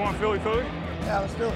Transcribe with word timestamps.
want 0.00 0.16
Philly 0.16 0.38
Philly? 0.40 0.64
Yeah, 1.02 1.20
let's 1.20 1.34
do 1.34 1.44
it. 1.44 1.52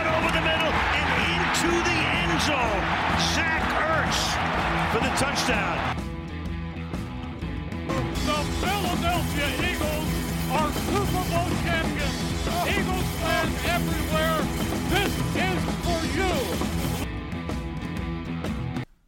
Over 0.00 0.30
the 0.32 0.42
middle 0.48 0.72
and 0.96 1.08
into 1.28 1.70
the 1.84 1.98
end 2.16 2.40
zone. 2.40 2.84
Zach 3.36 3.64
Ertz 3.92 4.20
for 4.92 5.00
the 5.04 5.12
touchdown. 5.20 5.76
The 8.26 8.40
Philadelphia 8.62 9.48
Eagles 9.70 10.10
are 10.56 10.70
Super 10.88 11.24
Bowl 11.30 11.50
champions. 11.64 12.18
Eagles 12.66 13.08
fans 13.20 13.56
everywhere, 13.76 14.40
this 14.88 15.12
is 15.36 15.60
for 15.84 16.00
you. 16.16 16.34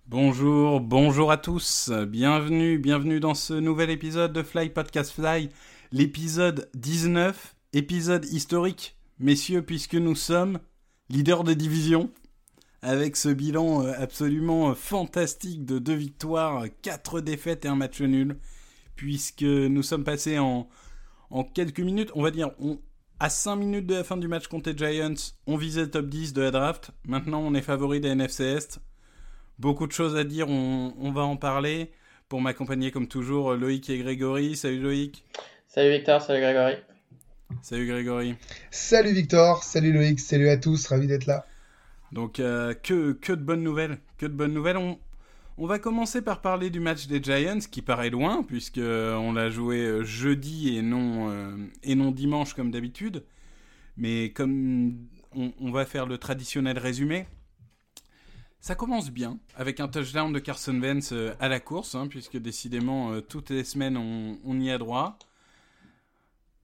Bonjour, 0.07 0.81
bonjour 0.81 1.31
à 1.31 1.37
tous, 1.37 1.91
bienvenue, 2.07 2.79
bienvenue 2.79 3.21
dans 3.21 3.35
ce 3.35 3.55
nouvel 3.55 3.91
épisode 3.91 4.33
de 4.33 4.43
Fly 4.43 4.71
Podcast 4.71 5.13
Fly, 5.13 5.51
l'épisode 5.93 6.69
19, 6.75 7.55
épisode 7.73 8.25
historique, 8.27 8.97
messieurs, 9.19 9.63
puisque 9.63 9.95
nous 9.95 10.15
sommes 10.15 10.59
leaders 11.09 11.45
de 11.45 11.55
division, 11.55 12.11
avec 12.83 13.17
ce 13.17 13.29
bilan 13.29 13.85
euh, 13.85 13.93
absolument 13.97 14.75
fantastique 14.75 15.65
de 15.65 15.79
deux 15.79 15.95
victoires, 15.95 16.65
quatre 16.83 17.21
défaites 17.21 17.65
et 17.65 17.69
un 17.69 17.77
match 17.77 18.01
nul, 18.01 18.37
puisque 18.97 19.43
nous 19.43 19.83
sommes 19.83 20.05
passés 20.05 20.39
en, 20.39 20.69
en 21.31 21.45
quelques 21.45 21.81
minutes, 21.81 22.11
on 22.15 22.23
va 22.23 22.31
dire, 22.31 22.51
on, 22.61 22.79
à 23.21 23.31
5 23.31 23.57
minutes 23.57 23.87
de 23.87 23.95
la 23.95 24.05
fin 24.05 24.17
du 24.17 24.29
match 24.29 24.47
contre 24.47 24.71
les 24.71 24.77
Giants, 24.77 25.33
on 25.47 25.57
visait 25.57 25.83
le 25.83 25.91
top 25.91 26.07
10 26.07 26.35
de 26.35 26.43
la 26.43 26.51
draft, 26.51 26.91
maintenant 27.05 27.41
on 27.41 27.55
est 27.55 27.63
favori 27.63 28.01
des 28.01 28.09
NFC 28.09 28.45
Est, 28.45 28.81
Beaucoup 29.59 29.89
de 29.89 29.93
choses 29.93 30.15
à 30.15 30.23
dire, 30.23 30.49
on 30.49 31.11
va 31.11 31.23
en 31.23 31.37
parler. 31.37 31.91
Pour 32.29 32.43
m'accompagner 32.43 32.91
comme 32.91 33.09
toujours, 33.09 33.55
Loïc 33.55 33.89
et 33.91 33.99
Grégory. 33.99 34.55
Salut 34.55 34.81
Loïc. 34.81 35.25
Salut 35.69 35.91
Victor, 35.91 36.23
salut 36.23 36.41
Grégory. 36.41 36.77
Salut 37.61 37.87
Grégory. 37.87 38.35
Salut 38.71 39.13
Victor, 39.13 39.63
salut 39.63 39.93
Loïc, 39.93 40.19
salut 40.19 40.49
à 40.49 40.57
tous, 40.57 40.87
ravi 40.87 41.07
d'être 41.07 41.27
là. 41.27 41.45
Donc 42.11 42.41
euh, 42.41 42.73
que, 42.73 43.13
que 43.13 43.35
de 43.35 43.43
bonnes 43.43 43.63
nouvelles, 43.63 43.99
que 44.17 44.25
de 44.25 44.33
bonnes 44.33 44.55
nouvelles. 44.55 44.79
On, 44.79 44.99
on 45.59 45.67
va 45.67 45.79
commencer 45.79 46.23
par 46.23 46.41
parler 46.41 46.71
du 46.71 46.81
match 46.81 47.07
des 47.07 47.23
Giants 47.23 47.59
qui 47.71 47.83
paraît 47.83 48.09
loin 48.09 48.43
puisque 48.43 48.79
on 48.79 49.35
l'a 49.35 49.51
joué 49.51 50.05
jeudi 50.05 50.79
et 50.79 50.81
non, 50.81 51.31
euh, 51.31 51.55
et 51.83 51.95
non 51.95 52.13
dimanche 52.13 52.55
comme 52.55 52.71
d'habitude. 52.71 53.27
Mais 53.99 54.31
comme 54.31 55.07
on, 55.37 55.53
on 55.61 55.71
va 55.71 55.85
faire 55.85 56.07
le 56.07 56.17
traditionnel 56.17 56.79
résumé, 56.79 57.27
ça 58.61 58.75
commence 58.75 59.11
bien, 59.11 59.39
avec 59.57 59.81
un 59.81 59.89
touchdown 59.89 60.33
de 60.33 60.39
Carson 60.39 60.81
Wentz 60.81 61.13
euh, 61.13 61.35
à 61.41 61.49
la 61.49 61.61
course, 61.61 61.95
hein, 61.95 62.09
puisque 62.09 62.37
décidément, 62.39 63.13
euh, 63.13 63.21
toutes 63.21 63.51
les 63.51 63.65
semaines, 63.65 63.97
on, 63.97 64.39
on, 64.45 64.59
y 64.61 64.71
a 64.71 64.79
droit. 64.79 65.19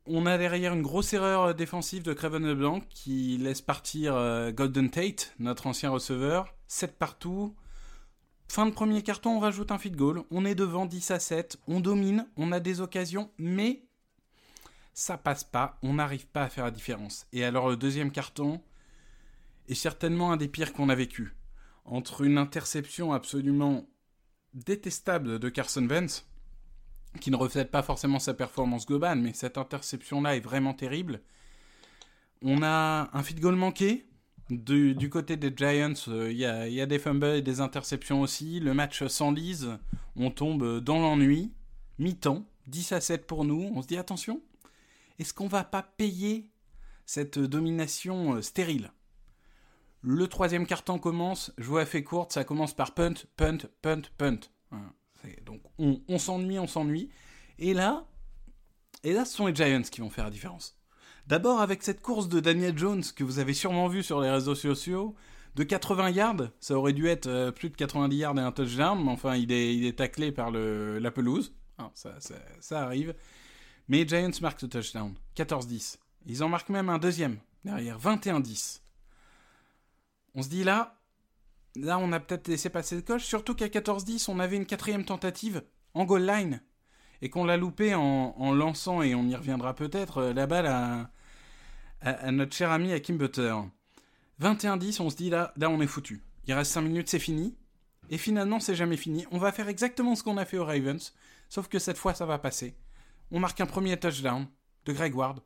On 0.07 0.27
a 0.27 0.37
derrière 0.37 0.75
une 0.75 0.83
grosse 0.83 1.15
erreur 1.15 1.43
euh, 1.43 1.53
défensive 1.55 2.03
de 2.03 2.13
Craven 2.13 2.47
LeBlanc 2.47 2.81
qui 2.91 3.39
laisse 3.39 3.63
partir 3.63 4.15
euh, 4.15 4.53
Golden 4.53 4.91
Tate, 4.91 5.35
notre 5.39 5.67
ancien 5.67 5.89
receveur. 5.89 6.55
7 6.67 6.99
partout. 6.99 7.55
Fin 8.49 8.67
de 8.67 8.73
premier 8.73 9.03
carton, 9.03 9.37
on 9.37 9.41
rajoute 9.41 9.73
un 9.73 9.79
feed 9.79 9.97
goal. 9.97 10.25
On 10.31 10.45
est 10.45 10.55
devant 10.55 10.85
10 10.85 11.11
à 11.11 11.19
7. 11.19 11.59
On 11.69 11.81
domine, 11.81 12.29
on 12.37 12.53
a 12.53 12.61
des 12.61 12.83
occasions, 12.83 13.31
mais 13.39 13.87
ça 14.93 15.17
passe 15.17 15.43
pas. 15.43 15.79
On 15.83 15.95
n'arrive 15.95 16.27
pas 16.27 16.43
à 16.43 16.49
faire 16.51 16.65
la 16.65 16.71
différence. 16.71 17.27
Et 17.33 17.43
alors, 17.43 17.71
le 17.71 17.77
deuxième 17.77 18.11
carton 18.11 18.61
est 19.69 19.75
certainement 19.75 20.33
un 20.33 20.37
des 20.37 20.49
pires 20.49 20.75
qu'on 20.75 20.91
a 20.91 20.95
vécu 20.95 21.35
entre 21.87 22.23
une 22.23 22.37
interception 22.37 23.15
absolument 23.15 23.87
détestable 24.53 25.39
de 25.39 25.49
Carson 25.49 25.87
Wentz, 25.87 26.27
qui 27.21 27.31
ne 27.31 27.37
reflète 27.37 27.71
pas 27.71 27.83
forcément 27.83 28.19
sa 28.19 28.35
performance 28.35 28.87
globale, 28.87 29.19
mais 29.19 29.33
cette 29.33 29.59
interception-là 29.59 30.37
est 30.37 30.41
vraiment 30.41 30.75
terrible. 30.75 31.21
On 32.43 32.63
a 32.63 33.09
un 33.13 33.23
feed 33.23 33.41
goal 33.41 33.57
manqué. 33.57 34.07
Du, 34.51 35.09
côté 35.11 35.39
des 35.39 35.51
Giants, 35.57 35.95
il 36.07 36.13
euh, 36.13 36.33
y, 36.33 36.45
a, 36.45 36.69
y, 36.69 36.81
a, 36.83 36.87
des 36.87 36.99
fumbles 36.99 37.37
et 37.37 37.43
des 37.43 37.63
interceptions 37.63 38.21
aussi. 38.21 38.61
Le 38.61 38.75
match 38.75 39.07
s'enlise. 39.07 39.71
On 40.17 40.31
tombe 40.31 40.81
dans 40.81 40.99
l'ennui. 40.99 41.53
Mi-temps. 41.99 42.45
10 42.67 42.93
à 42.93 43.01
7 43.01 43.27
pour 43.27 43.45
nous. 43.45 43.73
On 43.75 43.81
se 43.81 43.87
dit 43.87 43.97
attention. 43.97 44.43
Est-ce 45.19 45.33
qu'on 45.33 45.49
va 45.49 45.65
pas 45.65 45.83
payer 45.83 46.51
cette 47.07 47.39
domination 47.39 48.43
stérile? 48.43 48.91
Le 50.03 50.29
troisième 50.29 50.67
carton 50.67 50.99
commence, 50.99 51.51
jouer 51.57 51.87
fait 51.87 52.05
courte, 52.05 52.33
ça 52.33 52.45
commence 52.45 52.75
par 52.75 52.93
punt, 52.93 53.15
punt, 53.39 53.57
punt, 53.81 54.03
punt. 54.19 54.41
Donc 55.45 55.61
on, 55.79 56.01
on 56.09 56.19
s'ennuie, 56.19 56.59
on 56.59 56.67
s'ennuie. 56.67 57.11
Et 57.59 57.75
là, 57.75 58.07
et 59.03 59.13
là, 59.13 59.25
ce 59.25 59.37
sont 59.37 59.47
les 59.47 59.55
Giants 59.55 59.83
qui 59.83 60.01
vont 60.01 60.11
faire 60.11 60.25
la 60.25 60.31
différence. 60.31 60.77
D'abord 61.27 61.61
avec 61.61 61.83
cette 61.83 62.03
course 62.03 62.29
de 62.29 62.41
Daniel 62.41 62.77
Jones 62.77 63.03
que 63.17 63.25
vous 63.25 63.39
avez 63.39 63.55
sûrement 63.55 63.89
vu 63.89 64.03
sur 64.03 64.21
les 64.21 64.31
réseaux 64.31 64.55
sociaux, 64.55 65.15
de 65.55 65.63
80 65.63 66.11
yards, 66.11 66.49
ça 66.59 66.75
aurait 66.75 66.93
dû 66.93 67.07
être 67.07 67.29
euh, 67.29 67.53
plus 67.53 67.71
de 67.71 67.77
90 67.77 68.17
yards 68.17 68.37
et 68.39 68.41
un 68.41 68.51
touchdown, 68.51 69.01
mais 69.03 69.13
enfin 69.13 69.37
il 69.37 69.53
est, 69.53 69.75
il 69.77 69.87
est 69.87 69.99
taclé 69.99 70.33
par 70.33 70.51
le, 70.51 70.99
la 70.99 71.11
pelouse. 71.13 71.55
Ah, 71.79 71.91
ça, 71.95 72.15
ça, 72.19 72.35
ça, 72.61 72.83
arrive. 72.83 73.15
Mais 73.89 73.99
les 74.05 74.09
Giants 74.09 74.31
marquent 74.43 74.63
le 74.63 74.69
touchdown, 74.69 75.15
14-10. 75.37 75.99
Ils 76.27 76.43
en 76.43 76.49
marquent 76.49 76.71
même 76.71 76.89
un 76.89 76.99
deuxième, 76.99 77.39
derrière, 77.65 77.99
21-10 78.01 78.81
on 80.35 80.43
se 80.43 80.49
dit 80.49 80.65
là, 80.65 80.97
là 81.77 81.99
on 81.99 82.13
a 82.13 82.21
peut-être 82.21 82.49
laissé 82.49 82.71
passer 82.71 82.97
le 82.97 83.03
coche, 83.03 83.25
surtout 83.25 83.55
qu'à 83.55 83.69
14-10 83.69 84.31
on 84.31 84.39
avait 84.39 84.57
une 84.57 84.67
quatrième 84.67 85.05
tentative 85.05 85.63
en 85.95 86.05
goal 86.05 86.27
line 86.27 86.61
et 87.23 87.31
qu'on 87.31 87.45
l'a 87.45 87.57
loupé 87.57 87.95
en, 87.95 88.55
lançant, 88.55 89.01
et 89.01 89.15
on 89.15 89.25
y 89.27 89.35
reviendra 89.35 89.75
peut-être, 89.75 90.19
euh, 90.19 90.33
la 90.35 90.47
balle 90.47 90.67
à, 90.67 91.11
notre 92.31 92.55
cher 92.55 92.71
ami 92.71 92.93
Hakim 92.93 93.17
Butter. 93.17 93.55
21-10, 94.43 95.01
on 95.01 95.09
se 95.09 95.17
dit 95.17 95.31
là, 95.31 95.55
là 95.57 95.71
on 95.71 95.81
est 95.81 95.87
foutu. 95.87 96.23
Il 96.47 96.53
reste 96.53 96.73
5 96.73 96.83
minutes, 96.83 97.09
c'est 97.09 97.19
fini. 97.19 97.57
Et 98.11 98.19
finalement, 98.19 98.61
c'est 98.61 98.75
jamais 98.75 98.99
fini. 98.99 99.27
On 99.31 99.39
va 99.39 99.53
faire 99.53 99.71
exactement 99.71 100.15
ce 100.15 100.23
qu'on 100.23 100.37
a 100.37 100.45
fait 100.45 100.59
aux 100.59 100.67
Ravens, 100.67 101.15
sauf 101.49 101.69
que 101.69 101.79
cette 101.79 101.97
fois, 101.97 102.13
ça 102.13 102.27
va 102.27 102.39
passer. 102.39 102.77
On 103.31 103.41
marque 103.41 103.63
un 103.63 103.67
premier 103.67 103.99
touchdown 103.99 104.47
de 104.85 104.93
Greg 104.93 105.15
Ward. 105.15 105.41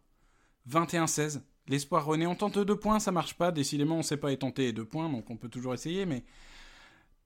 21-16. 0.69 1.43
L'espoir 1.69 2.07
renaît. 2.07 2.27
On 2.27 2.35
tente 2.35 2.59
deux 2.59 2.77
points, 2.77 2.99
ça 2.99 3.13
marche 3.13 3.35
pas. 3.35 3.53
Décidément, 3.53 3.97
on 3.97 4.03
sait 4.03 4.17
pas 4.17 4.33
y 4.33 4.39
tenter 4.39 4.73
deux 4.73 4.87
points, 4.87 5.09
donc 5.09 5.31
on 5.31 5.37
peut 5.37 5.49
toujours 5.49 5.75
essayer. 5.75 6.07
Mais 6.07 6.25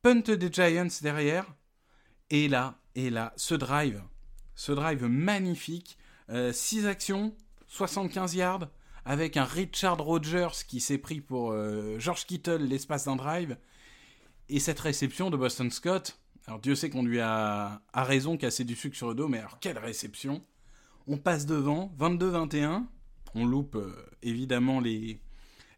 punt 0.03 0.17
des 0.17 0.53
Giants 0.53 0.89
derrière. 1.01 1.47
Et 2.31 2.49
là, 2.49 2.79
et 2.95 3.11
là, 3.11 3.33
ce 3.37 3.55
drive, 3.55 4.03
ce 4.55 4.73
drive 4.73 5.05
magnifique. 5.05 5.97
6 6.29 6.87
euh, 6.87 6.89
actions, 6.89 7.35
75 7.69 8.35
yards, 8.35 8.69
avec 9.05 9.37
un 9.37 9.45
Richard 9.45 9.99
Rogers 9.99 10.65
qui 10.67 10.81
s'est 10.81 10.99
pris 10.99 11.21
pour 11.21 11.53
euh, 11.53 11.99
George 11.99 12.27
Kittle 12.27 12.63
l'espace 12.63 13.05
d'un 13.05 13.17
drive. 13.17 13.57
Et 14.49 14.61
cette 14.61 14.81
réception 14.81 15.31
de 15.31 15.37
Boston 15.37 15.71
Scott. 15.71 16.19
Alors 16.47 16.59
Dieu 16.59 16.75
sait 16.75 16.91
qu'on 16.91 17.05
lui 17.05 17.21
a, 17.21 17.83
a 17.93 18.05
raison 18.05 18.37
casser 18.37 18.65
du 18.65 18.75
sucre 18.75 18.97
sur 18.97 19.09
le 19.09 19.15
dos, 19.15 19.29
mais 19.29 19.39
alors 19.39 19.61
quelle 19.61 19.79
réception 19.79 20.43
On 21.07 21.17
passe 21.17 21.47
devant, 21.47 21.95
22-21 22.01 22.87
on 23.35 23.45
loupe 23.47 23.77
euh, 23.77 23.93
évidemment 24.23 24.81
les, 24.81 25.21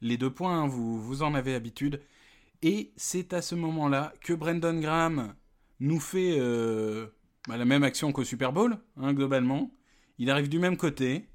les 0.00 0.16
deux 0.16 0.31
points, 0.31 0.62
hein, 0.62 0.66
vous, 0.66 1.00
vous 1.00 1.22
en 1.22 1.34
avez 1.34 1.54
habitude. 1.54 2.00
Et 2.62 2.92
c'est 2.97 3.32
à 3.32 3.42
ce 3.42 3.54
moment-là 3.54 4.12
que 4.20 4.32
Brandon 4.32 4.78
Graham 4.78 5.34
nous 5.81 6.00
fait 6.00 6.37
euh, 6.38 7.06
bah, 7.48 7.56
la 7.56 7.64
même 7.64 7.82
action 7.82 8.12
qu'au 8.12 8.25
Super 8.25 8.53
Bowl, 8.53 8.78
hein, 8.97 9.12
globalement. 9.12 9.70
Il 10.19 10.31
arrive 10.31 10.48
du 10.48 10.59
même 10.59 10.76
côté. 10.76 11.26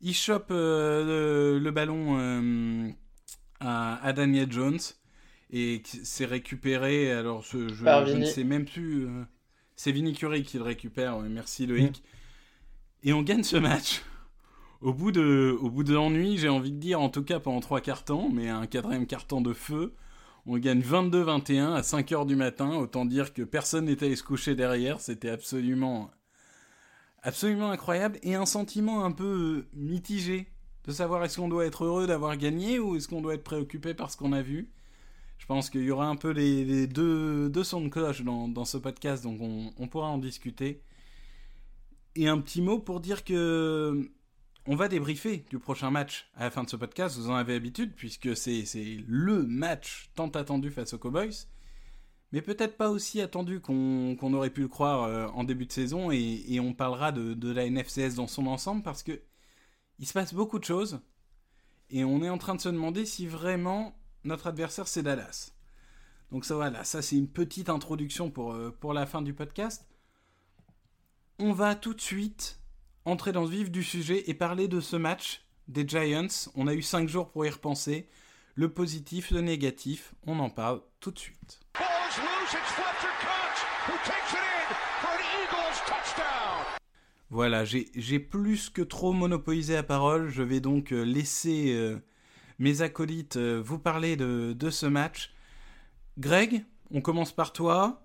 Il 0.00 0.14
chope 0.14 0.48
euh, 0.50 1.54
le, 1.54 1.58
le, 1.58 1.70
ballon 1.70 2.18
euh, 2.18 2.90
à, 3.60 4.04
à, 4.04 4.12
Daniel 4.12 4.50
Jones. 4.50 4.80
Et 5.50 5.82
c'est 5.84 6.24
récupéré. 6.24 7.12
Alors, 7.12 7.42
je, 7.42 7.68
je, 7.68 7.84
je 7.84 8.16
ne 8.16 8.24
sais 8.24 8.44
même 8.44 8.64
plus. 8.64 9.06
C'est 9.76 9.92
Vinny 9.92 10.14
Curry 10.14 10.42
qui 10.42 10.56
le 10.56 10.64
récupère. 10.64 11.18
merci 11.20 11.66
Loïc. 11.66 11.98
Mmh. 11.98 13.08
Et 13.08 13.12
on 13.12 13.22
gagne 13.22 13.42
ce 13.42 13.56
match 13.56 14.02
au 14.82 14.92
bout 14.92 15.12
de, 15.12 15.56
au 15.60 15.70
bout 15.70 15.84
de 15.84 15.94
l'ennui, 15.94 16.38
j'ai 16.38 16.48
envie 16.48 16.72
de 16.72 16.78
dire, 16.78 17.00
en 17.00 17.08
tout 17.08 17.22
cas 17.22 17.40
pendant 17.40 17.60
trois 17.60 17.80
quarts 17.80 18.04
mais 18.32 18.48
un 18.48 18.66
quatrième 18.66 19.06
quart 19.06 19.26
de 19.26 19.52
feu, 19.52 19.94
on 20.44 20.58
gagne 20.58 20.80
22-21 20.80 21.74
à 21.74 21.82
5 21.82 22.10
heures 22.12 22.26
du 22.26 22.34
matin. 22.34 22.74
Autant 22.74 23.04
dire 23.04 23.32
que 23.32 23.42
personne 23.42 23.84
n'était 23.84 24.06
allé 24.06 24.16
se 24.16 24.24
coucher 24.24 24.56
derrière. 24.56 25.00
C'était 25.00 25.30
absolument, 25.30 26.10
absolument 27.22 27.70
incroyable 27.70 28.18
et 28.22 28.34
un 28.34 28.46
sentiment 28.46 29.04
un 29.04 29.12
peu 29.12 29.66
mitigé 29.72 30.48
de 30.84 30.90
savoir 30.90 31.22
est-ce 31.24 31.36
qu'on 31.36 31.48
doit 31.48 31.64
être 31.64 31.84
heureux 31.84 32.08
d'avoir 32.08 32.36
gagné 32.36 32.80
ou 32.80 32.96
est-ce 32.96 33.06
qu'on 33.06 33.22
doit 33.22 33.34
être 33.34 33.44
préoccupé 33.44 33.94
par 33.94 34.10
ce 34.10 34.16
qu'on 34.16 34.32
a 34.32 34.42
vu. 34.42 34.68
Je 35.38 35.46
pense 35.46 35.70
qu'il 35.70 35.82
y 35.82 35.90
aura 35.92 36.06
un 36.06 36.16
peu 36.16 36.30
les, 36.30 36.88
deux, 36.88 37.64
sons 37.64 37.82
de 37.82 37.88
cloche 37.88 38.22
dans, 38.22 38.48
dans 38.48 38.64
ce 38.64 38.78
podcast, 38.78 39.22
donc 39.22 39.40
on, 39.40 39.72
on 39.78 39.86
pourra 39.86 40.08
en 40.08 40.18
discuter. 40.18 40.82
Et 42.16 42.28
un 42.28 42.38
petit 42.38 42.62
mot 42.62 42.80
pour 42.80 43.00
dire 43.00 43.24
que 43.24 44.10
on 44.66 44.76
va 44.76 44.88
débriefer 44.88 45.44
du 45.50 45.58
prochain 45.58 45.90
match 45.90 46.30
à 46.36 46.44
la 46.44 46.50
fin 46.50 46.62
de 46.62 46.70
ce 46.70 46.76
podcast, 46.76 47.16
vous 47.16 47.30
en 47.30 47.34
avez 47.34 47.54
l'habitude, 47.54 47.94
puisque 47.94 48.36
c'est 48.36 48.64
le 49.06 49.42
match 49.42 50.10
tant 50.14 50.28
attendu 50.28 50.70
face 50.70 50.92
aux 50.94 50.98
Cowboys. 50.98 51.46
mais 52.30 52.42
peut-être 52.42 52.76
pas 52.76 52.88
aussi 52.90 53.20
attendu 53.20 53.60
qu'on 53.60 54.34
aurait 54.34 54.50
pu 54.50 54.62
le 54.62 54.68
croire 54.68 55.02
euh, 55.04 55.26
en 55.28 55.44
début 55.44 55.66
de 55.66 55.72
saison, 55.72 56.10
et, 56.12 56.60
on 56.60 56.74
parlera 56.74 57.12
de, 57.12 57.34
de, 57.34 57.50
la 57.50 57.68
NFCS 57.68 58.14
dans 58.16 58.28
son 58.28 58.46
ensemble, 58.46 58.82
parce 58.82 59.02
que 59.02 59.20
il 59.98 60.06
se 60.06 60.12
passe 60.12 60.32
beaucoup 60.32 60.58
de 60.58 60.64
choses, 60.64 61.00
et 61.90 62.04
on 62.04 62.22
est 62.22 62.30
en 62.30 62.38
train 62.38 62.54
de 62.54 62.60
se 62.60 62.68
demander 62.68 63.04
si 63.04 63.26
vraiment 63.26 63.94
notre 64.24 64.46
adversaire 64.46 64.88
c'est 64.88 65.02
Dallas. 65.02 65.52
Donc 66.30 66.44
ça 66.44 66.54
voilà, 66.54 66.84
ça 66.84 67.02
c'est 67.02 67.16
une 67.16 67.28
petite 67.28 67.68
introduction 67.68 68.30
pour, 68.30 68.52
euh, 68.52 68.70
pour 68.70 68.94
la 68.94 69.06
fin 69.06 69.22
du 69.22 69.34
podcast. 69.34 69.86
On 71.38 71.52
va 71.52 71.74
tout 71.74 71.94
de 71.94 72.00
suite 72.00 72.61
entrer 73.04 73.32
dans 73.32 73.42
le 73.42 73.48
vif 73.48 73.70
du 73.70 73.82
sujet 73.82 74.24
et 74.30 74.34
parler 74.34 74.68
de 74.68 74.80
ce 74.80 74.96
match 74.96 75.44
des 75.68 75.86
Giants. 75.86 76.50
On 76.54 76.66
a 76.66 76.74
eu 76.74 76.82
5 76.82 77.08
jours 77.08 77.30
pour 77.30 77.46
y 77.46 77.50
repenser. 77.50 78.08
Le 78.54 78.68
positif, 78.68 79.30
le 79.30 79.40
négatif, 79.40 80.14
on 80.26 80.38
en 80.38 80.50
parle 80.50 80.82
tout 81.00 81.10
de 81.10 81.18
suite. 81.18 81.60
Voilà, 87.30 87.64
j'ai 87.64 88.18
plus 88.18 88.68
que 88.68 88.82
trop 88.82 89.12
monopolisé 89.12 89.74
la 89.74 89.82
parole. 89.82 90.28
Je 90.28 90.42
vais 90.42 90.60
donc 90.60 90.92
euh, 90.92 91.02
laisser 91.02 91.72
euh, 91.72 91.98
mes 92.58 92.82
acolytes 92.82 93.38
vous 93.38 93.78
parler 93.78 94.16
de, 94.16 94.52
de 94.52 94.70
ce 94.70 94.84
match. 94.84 95.32
Greg, 96.18 96.64
on 96.90 97.00
commence 97.00 97.32
par 97.32 97.54
toi. 97.54 98.02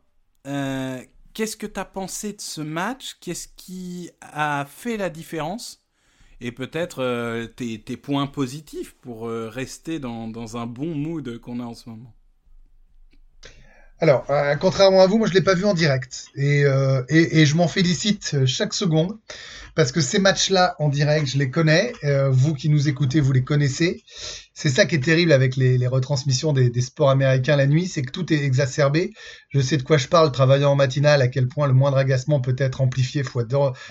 Euh, 0.47 1.03
qu'est-ce 1.37 1.55
que 1.55 1.67
tu 1.67 1.79
as 1.79 1.85
pensé 1.85 2.33
de 2.33 2.41
ce 2.41 2.61
match? 2.61 3.17
Qu'est-ce 3.21 3.47
qui 3.55 4.09
a 4.21 4.65
fait 4.65 4.97
la 4.97 5.11
différence? 5.11 5.85
Et 6.41 6.51
peut-être 6.51 7.03
euh, 7.03 7.45
tes, 7.45 7.77
points 7.95 8.25
positifs 8.25 8.95
pour 8.95 9.27
euh, 9.27 9.47
rester 9.47 9.99
dans, 9.99 10.27
dans, 10.27 10.57
un 10.57 10.65
bon 10.65 10.95
mood 10.95 11.37
qu'on 11.37 11.59
a 11.59 11.63
en 11.63 11.75
ce 11.75 11.91
moment. 11.91 12.15
Alors, 13.99 14.25
contrairement 14.59 15.01
à 15.01 15.07
vous, 15.07 15.17
moi 15.17 15.27
je 15.27 15.33
l'ai 15.33 15.41
pas 15.41 15.55
vu 15.55 15.65
en 15.65 15.73
direct 15.73 16.27
et, 16.35 16.63
et, 17.09 17.39
et 17.39 17.45
je 17.45 17.55
m'en 17.55 17.67
félicite 17.67 18.45
chaque 18.45 18.73
seconde 18.73 19.17
parce 19.77 19.91
que 19.91 20.01
ces 20.01 20.17
matchs-là 20.17 20.75
en 20.79 20.89
direct, 20.89 21.27
je 21.27 21.37
les 21.37 21.51
connais. 21.51 21.93
Euh, 22.03 22.31
vous 22.31 22.55
qui 22.55 22.67
nous 22.67 22.89
écoutez, 22.89 23.19
vous 23.19 23.31
les 23.31 23.43
connaissez. 23.43 24.01
C'est 24.55 24.69
ça 24.69 24.87
qui 24.87 24.95
est 24.95 25.03
terrible 25.03 25.31
avec 25.31 25.55
les, 25.55 25.85
retransmissions 25.85 26.51
des, 26.51 26.81
sports 26.81 27.11
américains 27.11 27.55
la 27.55 27.67
nuit, 27.67 27.85
c'est 27.85 28.01
que 28.01 28.09
tout 28.09 28.33
est 28.33 28.43
exacerbé. 28.43 29.13
Je 29.49 29.61
sais 29.61 29.77
de 29.77 29.83
quoi 29.83 29.97
je 29.97 30.07
parle, 30.07 30.31
travaillant 30.31 30.71
en 30.71 30.75
matinale, 30.75 31.21
à 31.21 31.27
quel 31.27 31.47
point 31.47 31.67
le 31.67 31.73
moindre 31.73 31.97
agacement 31.97 32.41
peut 32.41 32.55
être 32.57 32.81
amplifié 32.81 33.21
fois, 33.21 33.43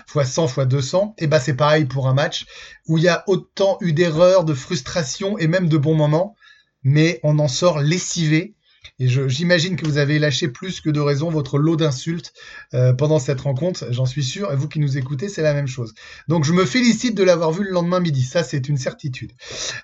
fois 0.08 0.24
100, 0.24 0.48
fois 0.48 0.64
200. 0.64 1.14
Et 1.18 1.28
bah 1.28 1.38
c'est 1.38 1.54
pareil 1.54 1.84
pour 1.84 2.08
un 2.08 2.14
match 2.14 2.46
où 2.88 2.98
il 2.98 3.04
y 3.04 3.08
a 3.08 3.22
autant 3.28 3.78
eu 3.80 3.92
d'erreurs, 3.92 4.44
de 4.44 4.54
frustrations 4.54 5.38
et 5.38 5.46
même 5.46 5.68
de 5.68 5.78
bons 5.78 5.94
moments, 5.94 6.34
mais 6.82 7.20
on 7.22 7.38
en 7.38 7.46
sort 7.46 7.78
lessivé 7.78 8.56
et 8.98 9.08
j'imagine 9.08 9.76
que 9.76 9.84
vous 9.84 9.98
avez 9.98 10.18
lâché 10.18 10.48
plus 10.48 10.80
que 10.80 10.88
de 10.88 11.00
raison 11.00 11.28
votre 11.28 11.58
lot 11.58 11.76
d'insultes 11.76 12.32
euh, 12.72 12.94
pendant 12.94 13.18
cette 13.18 13.42
rencontre, 13.42 13.86
j'en 13.90 14.06
suis 14.06 14.24
sûr. 14.24 14.50
Et 14.52 14.56
vous 14.56 14.68
qui 14.68 14.80
nous 14.80 14.96
écoutez, 14.96 15.28
c'est 15.28 15.42
la 15.42 15.52
même 15.52 15.66
chose. 15.66 15.94
Donc 16.28 16.44
je 16.44 16.52
me 16.52 16.64
félicite 16.64 17.14
de 17.14 17.22
l'avoir 17.22 17.52
vu 17.52 17.64
le 17.64 17.70
lendemain 17.70 18.00
midi. 18.00 18.22
Ça, 18.22 18.42
c'est 18.42 18.68
une 18.68 18.78
certitude. 18.78 19.32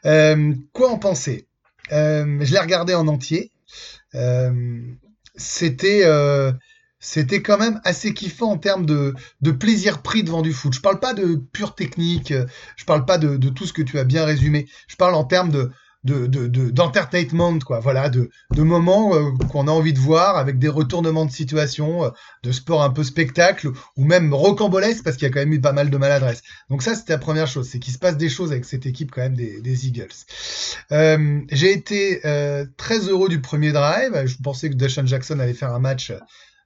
Euh, 0.07 0.55
quoi 0.73 0.91
en 0.91 0.99
penser? 0.99 1.47
Euh, 1.93 2.39
Je 2.41 2.53
l'ai 2.53 2.59
regardé 2.59 2.95
en 2.95 3.07
entier. 3.07 3.53
c'était 5.37 6.05
c'était 7.05 7.43
quand 7.43 7.59
même 7.59 7.81
assez 7.85 8.15
kiffant 8.15 8.53
en 8.53 8.59
termes 8.59 8.87
de, 8.87 9.15
plaisir 9.51 10.03
pris 10.03 10.23
devant 10.23 10.41
du 10.41 10.53
foot. 10.53 10.73
Je 10.73 10.81
parle 10.81 11.01
pas 11.01 11.13
de 11.13 11.35
pure 11.53 11.75
technique, 11.75 12.33
je 12.77 12.85
parle 12.85 13.05
pas 13.05 13.19
de, 13.19 13.37
tout 13.51 13.67
ce 13.67 13.73
que 13.73 13.83
tu 13.83 13.99
as 13.99 14.05
bien 14.05 14.25
résumé. 14.25 14.69
Je 14.87 14.97
parle 14.97 15.15
en 15.17 15.25
termes 15.25 15.51
de, 15.51 15.71
de 16.05 16.27
d'entertainment 16.71 17.59
quoi. 17.61 17.79
Voilà 17.79 18.09
de, 18.09 18.31
de 18.51 18.63
moments 18.63 19.15
euh, 19.15 19.31
qu'on 19.51 19.69
a 19.69 19.71
envie 19.71 19.93
de 19.93 19.99
voir 19.99 20.37
avec 20.37 20.59
des 20.59 20.69
retournements 20.69 21.25
de 21.25 21.31
situation 21.31 22.05
euh, 22.05 22.11
de 22.43 22.51
sport 22.51 22.83
un 22.83 22.91
peu 22.91 23.05
spectacle 23.05 23.71
ou 23.97 24.05
même 24.05 24.35
rocambolesque 24.35 25.05
parce 25.05 25.17
qu'il 25.17 25.29
y 25.29 25.31
a 25.31 25.33
quand 25.33 25.41
même 25.41 25.53
eu 25.53 25.61
pas 25.61 25.73
mal 25.73 25.91
de 25.91 25.97
maladresse 25.97 26.43
donc 26.71 26.83
ça 26.83 26.97
c'était 26.97 27.13
la 27.13 27.19
première 27.19 27.47
chose 27.47 27.69
c'est 27.69 27.79
qu'il 27.79 27.93
se 27.93 27.99
passe 27.99 28.17
des 28.17 28.29
choses 28.29 28.51
avec 28.51 28.65
cette 28.65 28.85
équipe 28.85 29.13
quand 29.13 29.21
même 29.21 29.37
des, 29.37 29.61
des 29.61 29.87
Eagles. 29.87 30.09
Euh, 30.91 31.41
j'ai 31.51 31.73
été 31.73 32.21
très 32.77 32.99
heureux 33.09 33.29
du 33.29 33.41
premier 33.41 33.73
drive. 33.73 34.27
Je 34.27 34.37
pensais 34.43 34.71
que 34.71 34.75
Deshaun 34.75 35.07
Jackson 35.07 35.39
allait 35.39 35.55
faire 35.55 35.73
un 35.73 35.79
match 35.79 36.13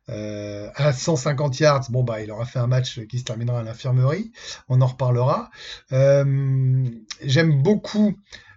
à 0.09 0.93
150 0.93 1.59
yards, 1.61 1.87
bon 1.91 2.05
bah 2.05 2.21
il 2.23 2.31
aura 2.31 2.45
fait 2.45 2.59
un 2.59 2.67
match 2.67 3.01
qui 3.07 3.19
se 3.19 3.25
terminera 3.25 3.61
à 3.61 3.63
l'infirmerie, 3.63 4.33
on 4.69 4.81
en 4.81 4.87
reparlera. 4.87 5.51
J'aime 5.91 7.63
beaucoup 7.63 8.17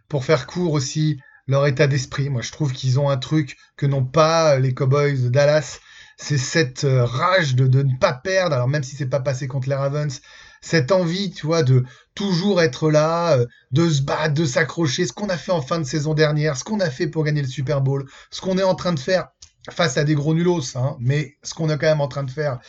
pour 0.10 0.26
faire 0.26 0.48
court 0.48 0.74
aussi, 0.74 1.20
leur 1.48 1.66
état 1.66 1.88
d'esprit. 1.88 2.30
Moi, 2.30 2.42
je 2.42 2.52
trouve 2.52 2.74
qu'ils 2.74 3.00
ont 3.00 3.10
un 3.10 3.18
truc 3.18 3.58
que 3.78 3.86
n'ont 3.86 4.06
pas 4.06 4.60
les 4.60 4.74
Cowboys 4.74 5.22
de 5.22 5.30
Dallas. 5.30 5.80
C'est 6.18 6.38
cette 6.38 6.84
euh, 6.84 7.06
rage 7.06 7.56
de, 7.56 7.66
de, 7.66 7.82
ne 7.82 7.98
pas 7.98 8.14
perdre, 8.14 8.54
alors 8.54 8.68
même 8.68 8.84
si 8.84 8.98
c'est 8.98 9.06
pas 9.06 9.22
passé 9.22 9.48
contre 9.48 9.70
les 9.70 9.76
Ravens, 9.76 10.20
cette 10.62 10.92
envie, 10.92 11.32
tu 11.32 11.46
vois, 11.46 11.64
de 11.64 11.86
toujours 12.14 12.62
être 12.62 12.92
là, 12.92 13.38
euh, 13.38 13.46
de 13.72 13.90
se 13.90 14.02
battre, 14.02 14.34
de 14.34 14.44
s'accrocher, 14.46 15.06
ce 15.06 15.14
qu'on 15.14 15.30
a 15.30 15.38
fait 15.38 15.54
en 15.54 15.62
fin 15.62 15.80
de 15.80 15.86
saison 15.86 16.14
dernière, 16.14 16.58
ce 16.58 16.66
qu'on 16.66 16.82
a 16.82 16.90
fait 16.90 17.08
pour 17.08 17.24
gagner 17.24 17.42
le 17.42 17.48
Super 17.48 17.80
Bowl, 17.82 18.06
ce 18.32 18.42
qu'on 18.42 18.58
est 18.58 18.64
en 18.64 18.76
train 18.76 18.92
de 18.92 19.00
faire 19.00 19.30
face 19.70 19.98
à 19.98 20.04
des 20.04 20.16
gros 20.16 20.34
nulos, 20.34 20.76
hein, 20.76 20.98
mais 21.00 21.38
ce 21.44 21.54
qu'on 21.54 21.70
est 21.70 21.78
quand 21.78 21.88
même 21.88 22.02
en 22.02 22.08
train 22.08 22.24
de 22.24 22.32
faire 22.32 22.60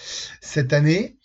cette 0.41 0.73
année. 0.73 1.17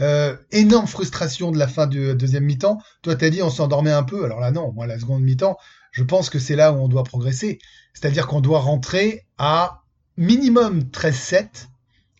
Euh, 0.00 0.36
énorme 0.50 0.86
frustration 0.86 1.50
de 1.52 1.58
la 1.58 1.68
fin 1.68 1.86
du 1.86 2.14
deuxième 2.14 2.44
mi-temps. 2.44 2.78
Toi, 3.02 3.16
t'as 3.16 3.30
dit 3.30 3.42
on 3.42 3.50
s'endormait 3.50 3.92
un 3.92 4.02
peu. 4.02 4.24
Alors 4.24 4.40
là, 4.40 4.50
non. 4.50 4.72
Moi, 4.72 4.86
la 4.86 4.98
seconde 4.98 5.22
mi-temps, 5.22 5.56
je 5.92 6.02
pense 6.02 6.30
que 6.30 6.38
c'est 6.38 6.56
là 6.56 6.72
où 6.72 6.76
on 6.76 6.88
doit 6.88 7.04
progresser. 7.04 7.58
C'est-à-dire 7.92 8.26
qu'on 8.26 8.40
doit 8.40 8.60
rentrer 8.60 9.26
à 9.36 9.82
minimum 10.16 10.80
13-7. 10.80 11.68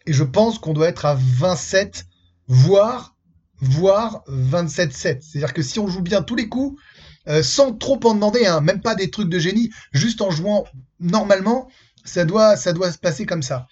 Et 0.06 0.12
je 0.12 0.24
pense 0.24 0.58
qu'on 0.58 0.72
doit 0.72 0.88
être 0.88 1.06
à 1.06 1.16
27, 1.18 2.06
voire, 2.48 3.16
voire 3.60 4.24
27-7. 4.28 5.20
C'est-à-dire 5.20 5.54
que 5.54 5.62
si 5.62 5.78
on 5.78 5.86
joue 5.86 6.02
bien 6.02 6.22
tous 6.22 6.34
les 6.34 6.48
coups, 6.48 6.80
euh, 7.28 7.42
sans 7.42 7.72
trop 7.74 8.00
en 8.04 8.14
demander, 8.14 8.46
hein, 8.46 8.60
même 8.60 8.80
pas 8.80 8.94
des 8.94 9.10
trucs 9.10 9.28
de 9.28 9.38
génie, 9.38 9.70
juste 9.92 10.22
en 10.22 10.30
jouant 10.30 10.64
normalement, 10.98 11.68
ça 12.04 12.24
doit, 12.24 12.56
ça 12.56 12.72
doit 12.72 12.90
se 12.90 12.98
passer 12.98 13.26
comme 13.26 13.42
ça. 13.42 13.66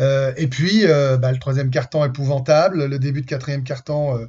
Euh, 0.00 0.32
et 0.36 0.48
puis, 0.48 0.86
euh, 0.86 1.16
bah, 1.16 1.32
le 1.32 1.38
troisième 1.38 1.70
carton 1.70 2.04
épouvantable, 2.04 2.84
le 2.84 2.98
début 2.98 3.22
de 3.22 3.26
quatrième 3.26 3.64
carton 3.64 4.18
euh, 4.18 4.26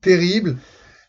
terrible. 0.00 0.56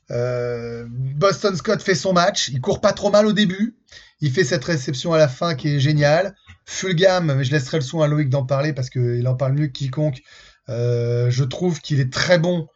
Boston 0.09 1.55
Scott 1.55 1.81
fait 1.81 1.95
son 1.95 2.11
match, 2.11 2.49
il 2.49 2.59
court 2.59 2.81
pas 2.81 2.91
trop 2.91 3.11
mal 3.11 3.25
au 3.25 3.31
début, 3.31 3.77
il 4.19 4.29
fait 4.29 4.43
cette 4.43 4.65
réception 4.65 5.13
à 5.13 5.17
la 5.17 5.29
fin 5.29 5.55
qui 5.55 5.69
est 5.69 5.79
géniale. 5.79 6.35
Fulgham, 6.65 7.33
mais 7.33 7.45
je 7.45 7.51
laisserai 7.51 7.77
le 7.77 7.83
soin 7.83 8.05
à 8.05 8.07
Loïc 8.09 8.29
d'en 8.29 8.45
parler 8.45 8.73
parce 8.73 8.89
qu'il 8.89 9.25
en 9.25 9.35
parle 9.35 9.53
mieux 9.53 9.67
que 9.67 9.71
quiconque. 9.71 10.21
je 10.67 11.43
trouve 11.43 11.79
qu'il 11.79 12.01
est 12.01 12.11
très 12.11 12.39
bon 12.39 12.67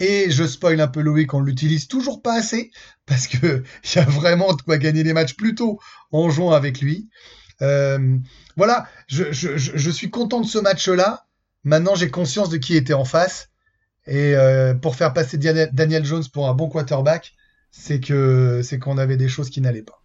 et 0.00 0.30
je 0.30 0.44
spoil 0.44 0.80
un 0.80 0.88
peu 0.88 1.00
Loïc, 1.00 1.32
on 1.34 1.40
l'utilise 1.40 1.88
toujours 1.88 2.20
pas 2.20 2.34
assez 2.34 2.70
parce 3.06 3.28
que 3.28 3.62
il 3.84 3.96
y 3.96 3.98
a 3.98 4.04
vraiment 4.04 4.52
de 4.52 4.62
quoi 4.62 4.76
gagner 4.76 5.02
les 5.02 5.12
matchs 5.12 5.36
plus 5.36 5.54
tôt 5.54 5.78
en 6.12 6.28
jouant 6.30 6.52
avec 6.52 6.80
lui. 6.80 7.08
Euh, 7.62 8.18
voilà, 8.56 8.86
je, 9.06 9.90
suis 9.90 10.10
content 10.10 10.40
de 10.40 10.46
ce 10.46 10.58
match-là. 10.58 11.26
Maintenant, 11.64 11.94
j'ai 11.94 12.10
conscience 12.10 12.50
de 12.50 12.56
qui 12.56 12.76
était 12.76 12.94
en 12.94 13.04
face. 13.04 13.50
Et 14.06 14.34
euh, 14.36 14.74
pour 14.74 14.96
faire 14.96 15.14
passer 15.14 15.38
Daniel 15.38 16.04
Jones 16.04 16.24
pour 16.32 16.48
un 16.48 16.54
bon 16.54 16.68
quarterback, 16.68 17.34
c'est 17.70 18.00
que 18.00 18.60
c'est 18.62 18.78
qu'on 18.78 18.98
avait 18.98 19.16
des 19.16 19.28
choses 19.28 19.48
qui 19.48 19.60
n'allaient 19.60 19.82
pas. 19.82 20.02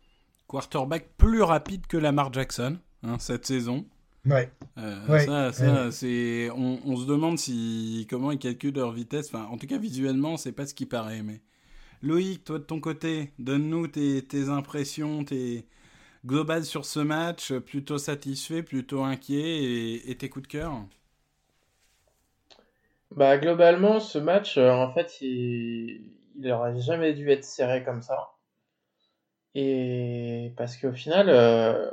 Quarterback 0.48 1.10
plus 1.18 1.42
rapide 1.42 1.86
que 1.86 1.98
Lamar 1.98 2.32
Jackson 2.32 2.78
hein, 3.04 3.18
cette 3.20 3.46
saison. 3.46 3.86
Ouais. 4.26 4.52
Euh, 4.78 5.52
ça, 5.52 5.92
c'est. 5.92 6.50
On, 6.52 6.96
se 6.96 7.06
demande 7.06 7.38
si 7.38 8.08
comment 8.10 8.32
ils 8.32 8.40
calculent 8.40 8.76
leur 8.76 8.92
vitesse. 8.92 9.28
Enfin, 9.34 9.46
en 9.52 9.58
tout 9.58 9.68
cas, 9.68 9.78
visuellement, 9.78 10.38
c'est 10.38 10.52
pas 10.52 10.66
ce 10.66 10.74
qui 10.74 10.86
paraît. 10.86 11.22
Mais 11.22 11.42
Loïc, 12.02 12.44
toi 12.44 12.60
de 12.60 12.64
ton 12.64 12.80
côté, 12.80 13.32
donne-nous 13.40 13.88
tes, 13.88 14.22
tes 14.24 14.50
impressions, 14.50 15.24
tes 15.24 15.66
global 16.26 16.66
sur 16.66 16.86
ce 16.86 17.00
match, 17.00 17.54
plutôt 17.54 17.98
satisfait, 17.98 18.64
plutôt 18.64 19.04
inquiet 19.04 20.02
et, 20.10 20.18
tes 20.18 20.30
coups 20.30 20.48
de 20.48 20.52
cœur 20.52 20.74
Bah 23.12 23.38
globalement, 23.38 24.00
ce 24.00 24.18
match, 24.20 24.58
euh, 24.58 24.72
en 24.72 24.94
fait, 24.94 25.22
il, 25.22 26.02
il 26.38 26.52
aurait 26.52 26.80
jamais 26.80 27.14
dû 27.14 27.30
être 27.30 27.46
serré 27.46 27.84
comme 27.84 28.02
ça. 28.02 28.32
Et 29.56 30.54
parce 30.58 30.78
qu'au 30.78 30.92
final, 30.92 31.30
euh, 31.30 31.90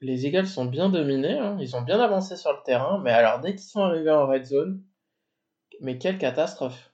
les 0.00 0.26
Eagles 0.26 0.46
sont 0.46 0.66
bien 0.66 0.90
dominés, 0.90 1.38
hein. 1.38 1.56
ils 1.60 1.76
ont 1.76 1.82
bien 1.82 2.00
avancé 2.00 2.36
sur 2.36 2.52
le 2.52 2.62
terrain, 2.64 3.00
mais 3.02 3.10
alors 3.10 3.40
dès 3.40 3.52
qu'ils 3.52 3.68
sont 3.68 3.82
arrivés 3.82 4.10
en 4.10 4.26
red 4.26 4.44
zone, 4.44 4.82
mais 5.80 5.98
quelle 5.98 6.18
catastrophe! 6.18 6.90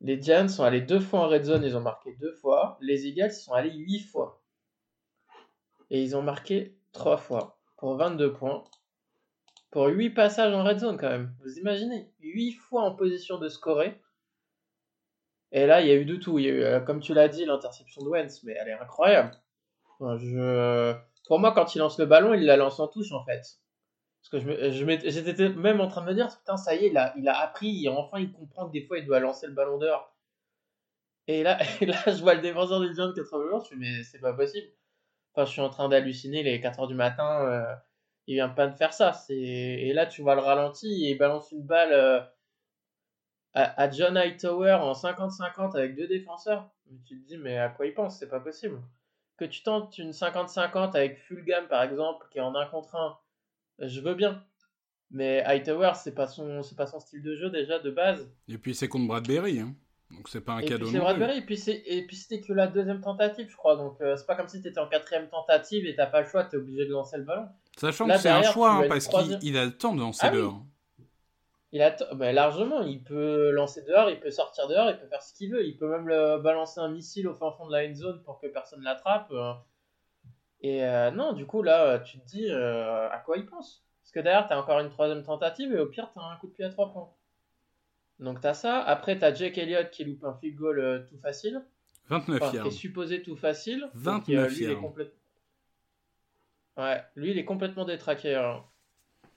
Les 0.00 0.20
Giants 0.20 0.48
sont 0.48 0.64
allés 0.64 0.80
deux 0.80 1.00
fois 1.00 1.20
en 1.20 1.28
red 1.28 1.44
zone, 1.44 1.62
ils 1.62 1.76
ont 1.76 1.82
marqué 1.82 2.16
deux 2.18 2.32
fois. 2.32 2.78
Les 2.80 3.06
Eagles 3.06 3.32
sont 3.32 3.52
allés 3.52 3.74
huit 3.74 4.00
fois 4.00 4.39
et 5.90 6.02
ils 6.02 6.16
ont 6.16 6.22
marqué 6.22 6.76
3 6.92 7.16
fois 7.16 7.58
pour 7.76 7.96
22 7.96 8.32
points. 8.32 8.64
Pour 9.70 9.86
8 9.86 10.10
passages 10.10 10.52
en 10.54 10.64
red 10.64 10.78
zone 10.78 10.96
quand 10.96 11.08
même. 11.10 11.34
Vous 11.42 11.58
imaginez 11.58 12.12
8 12.20 12.52
fois 12.54 12.82
en 12.82 12.94
position 12.94 13.38
de 13.38 13.48
scorer. 13.48 14.00
Et 15.52 15.66
là, 15.66 15.80
il 15.80 15.88
y 15.88 15.90
a 15.90 15.94
eu 15.94 16.04
de 16.04 16.16
tout. 16.16 16.38
Il 16.38 16.44
y 16.44 16.48
a 16.48 16.52
eu, 16.52 16.62
euh, 16.62 16.80
comme 16.80 17.00
tu 17.00 17.14
l'as 17.14 17.28
dit, 17.28 17.44
l'interception 17.44 18.02
de 18.02 18.08
Wentz, 18.08 18.42
mais 18.44 18.54
elle 18.60 18.68
est 18.68 18.72
incroyable. 18.72 19.32
je... 20.00 20.94
Pour 21.26 21.38
moi, 21.38 21.52
quand 21.52 21.74
il 21.74 21.78
lance 21.78 21.98
le 21.98 22.06
ballon, 22.06 22.34
il 22.34 22.44
la 22.44 22.56
lance 22.56 22.80
en 22.80 22.88
touche 22.88 23.12
en 23.12 23.24
fait. 23.24 23.42
Parce 24.20 24.28
que 24.30 24.38
je 24.40 24.46
me- 24.84 25.00
je 25.02 25.10
j'étais 25.10 25.48
même 25.50 25.80
en 25.80 25.88
train 25.88 26.02
de 26.02 26.06
me 26.08 26.14
dire, 26.14 26.28
putain, 26.28 26.56
ça 26.56 26.74
y 26.74 26.84
est, 26.84 26.88
il 26.90 26.98
a, 26.98 27.14
il 27.16 27.28
a 27.28 27.38
appris, 27.38 27.88
enfin 27.88 28.18
il 28.18 28.32
comprend 28.32 28.66
que 28.66 28.72
des 28.72 28.82
fois 28.82 28.98
il 28.98 29.06
doit 29.06 29.20
lancer 29.20 29.46
le 29.46 29.52
ballon 29.54 29.78
dehors. 29.78 30.14
Et 31.26 31.42
là, 31.42 31.58
et 31.80 31.86
je 31.86 32.20
vois 32.20 32.34
le 32.34 32.40
défenseur 32.42 32.80
des 32.80 32.92
Giants 32.94 33.12
80 33.14 33.60
je 33.60 33.64
suis 33.66 33.76
mais 33.76 34.02
c'est 34.04 34.18
pas 34.20 34.32
possible. 34.34 34.66
Enfin, 35.32 35.44
je 35.44 35.52
suis 35.52 35.60
en 35.60 35.70
train 35.70 35.88
d'halluciner 35.88 36.42
les 36.42 36.60
4h 36.60 36.88
du 36.88 36.94
matin, 36.94 37.44
euh, 37.46 37.74
il 38.26 38.34
vient 38.34 38.48
pas 38.48 38.66
de 38.66 38.76
faire 38.76 38.92
ça. 38.92 39.12
C'est... 39.12 39.34
Et 39.36 39.92
là, 39.92 40.06
tu 40.06 40.22
vois 40.22 40.34
le 40.34 40.40
ralenti 40.40 41.04
et 41.06 41.10
il 41.10 41.18
balance 41.18 41.52
une 41.52 41.62
balle 41.62 41.92
euh, 41.92 42.20
à, 43.54 43.82
à 43.82 43.90
John 43.90 44.16
Hightower 44.16 44.74
en 44.74 44.92
50-50 44.92 45.76
avec 45.76 45.96
deux 45.96 46.08
défenseurs. 46.08 46.70
Mais 46.90 46.98
tu 47.06 47.20
te 47.20 47.26
dis, 47.26 47.36
mais 47.38 47.58
à 47.58 47.68
quoi 47.68 47.86
il 47.86 47.94
pense? 47.94 48.18
C'est 48.18 48.28
pas 48.28 48.40
possible. 48.40 48.80
Que 49.36 49.44
tu 49.44 49.62
tentes 49.62 49.96
une 49.98 50.10
50-50 50.10 50.96
avec 50.96 51.18
Fulgham 51.18 51.66
par 51.68 51.82
exemple, 51.82 52.26
qui 52.30 52.38
est 52.38 52.42
en 52.42 52.54
1 52.54 52.66
contre 52.66 52.94
1, 52.96 53.18
je 53.86 54.00
veux 54.00 54.14
bien. 54.14 54.44
Mais 55.10 55.42
Hightower, 55.42 55.92
c'est 55.94 56.14
pas 56.14 56.26
son, 56.26 56.62
c'est 56.62 56.76
pas 56.76 56.86
son 56.86 57.00
style 57.00 57.22
de 57.22 57.36
jeu 57.36 57.50
déjà 57.50 57.78
de 57.78 57.90
base. 57.90 58.30
Et 58.48 58.58
puis 58.58 58.74
c'est 58.74 58.88
contre 58.88 59.08
Bradbury, 59.08 59.60
hein. 59.60 59.74
Donc 60.10 60.28
c'est 60.28 60.40
pas 60.40 60.52
un 60.54 60.58
Et 60.58 60.64
cadeau. 60.66 60.86
c'est. 60.86 60.98
Bradbury, 60.98 61.38
et 61.38 61.42
puis 61.42 61.56
c'est 61.56 61.82
et 61.86 62.06
puis 62.06 62.16
c'était 62.16 62.40
que 62.40 62.52
la 62.52 62.66
deuxième 62.66 63.00
tentative, 63.00 63.48
je 63.48 63.56
crois. 63.56 63.76
Donc 63.76 64.00
euh, 64.00 64.16
c'est 64.16 64.26
pas 64.26 64.34
comme 64.34 64.48
si 64.48 64.60
t'étais 64.62 64.80
en 64.80 64.88
quatrième 64.88 65.28
tentative 65.28 65.86
et 65.86 65.94
t'as 65.94 66.06
pas 66.06 66.20
le 66.22 66.26
choix, 66.26 66.44
t'es 66.44 66.56
obligé 66.56 66.84
de 66.86 66.90
lancer 66.92 67.16
le 67.18 67.24
ballon. 67.24 67.48
Sachant 67.76 68.06
Là, 68.06 68.16
que 68.16 68.20
c'est 68.22 68.28
un 68.28 68.42
choix, 68.42 68.72
hein, 68.72 68.84
parce 68.88 69.06
qu'il 69.08 69.56
a 69.56 69.64
le 69.64 69.76
temps 69.76 69.94
de 69.94 70.00
lancer 70.00 70.20
Ah 70.26 70.30
oui. 70.32 70.38
dehors. 70.38 70.62
Il 71.72 71.82
a 71.82 71.96
bah, 72.14 72.32
largement, 72.32 72.82
il 72.82 73.04
peut 73.04 73.50
lancer 73.52 73.82
dehors, 73.84 74.10
il 74.10 74.18
peut 74.18 74.32
sortir 74.32 74.66
dehors, 74.66 74.90
il 74.90 74.98
peut 74.98 75.06
faire 75.06 75.22
ce 75.22 75.32
qu'il 75.32 75.52
veut, 75.52 75.64
il 75.64 75.76
peut 75.76 75.88
même 75.88 76.08
le 76.08 76.38
balancer 76.38 76.80
un 76.80 76.88
missile 76.88 77.28
au 77.28 77.34
fin 77.34 77.52
fond 77.52 77.68
de 77.68 77.72
la 77.72 77.86
end 77.88 77.94
zone 77.94 78.22
pour 78.24 78.40
que 78.40 78.48
personne 78.48 78.82
l'attrape. 78.82 79.30
euh. 79.30 79.52
Et 80.62 80.84
euh, 80.84 81.10
non, 81.12 81.32
du 81.32 81.46
coup 81.46 81.62
là, 81.62 82.00
tu 82.00 82.18
te 82.18 82.26
dis 82.26 82.50
euh, 82.50 83.08
à 83.08 83.18
quoi 83.18 83.36
il 83.36 83.46
pense? 83.46 83.84
Parce 84.02 84.10
que 84.12 84.20
derrière, 84.20 84.48
t'as 84.48 84.58
encore 84.58 84.80
une 84.80 84.90
troisième 84.90 85.22
tentative 85.22 85.72
et 85.72 85.78
au 85.78 85.86
pire, 85.86 86.10
t'as 86.12 86.20
un 86.22 86.36
coup 86.38 86.48
de 86.48 86.52
pied 86.52 86.64
à 86.64 86.70
trois 86.70 86.92
points. 86.92 87.08
Donc 88.20 88.40
t'as 88.40 88.54
ça. 88.54 88.80
Après, 88.82 89.18
t'as 89.18 89.34
Jake 89.34 89.58
Elliott 89.58 89.90
qui 89.90 90.04
loupe 90.04 90.24
un 90.24 90.34
field 90.34 90.56
goal 90.56 90.78
euh, 90.78 90.98
tout 91.08 91.18
facile. 91.18 91.62
29 92.08 92.36
Enfin, 92.42 92.50
qui 92.50 92.56
yards. 92.56 92.66
est 92.66 92.70
supposé 92.70 93.22
tout 93.22 93.36
facile. 93.36 93.80
Donc, 93.94 94.24
29 94.28 94.38
euh, 94.44 94.48
lui, 94.48 94.56
il 94.56 94.62
est 94.64 94.72
yards. 94.72 94.80
complète- 94.82 95.14
Ouais, 96.76 97.02
lui, 97.16 97.30
il 97.32 97.38
est 97.38 97.44
complètement 97.44 97.84
détraqué. 97.84 98.34
hein. 98.34 98.62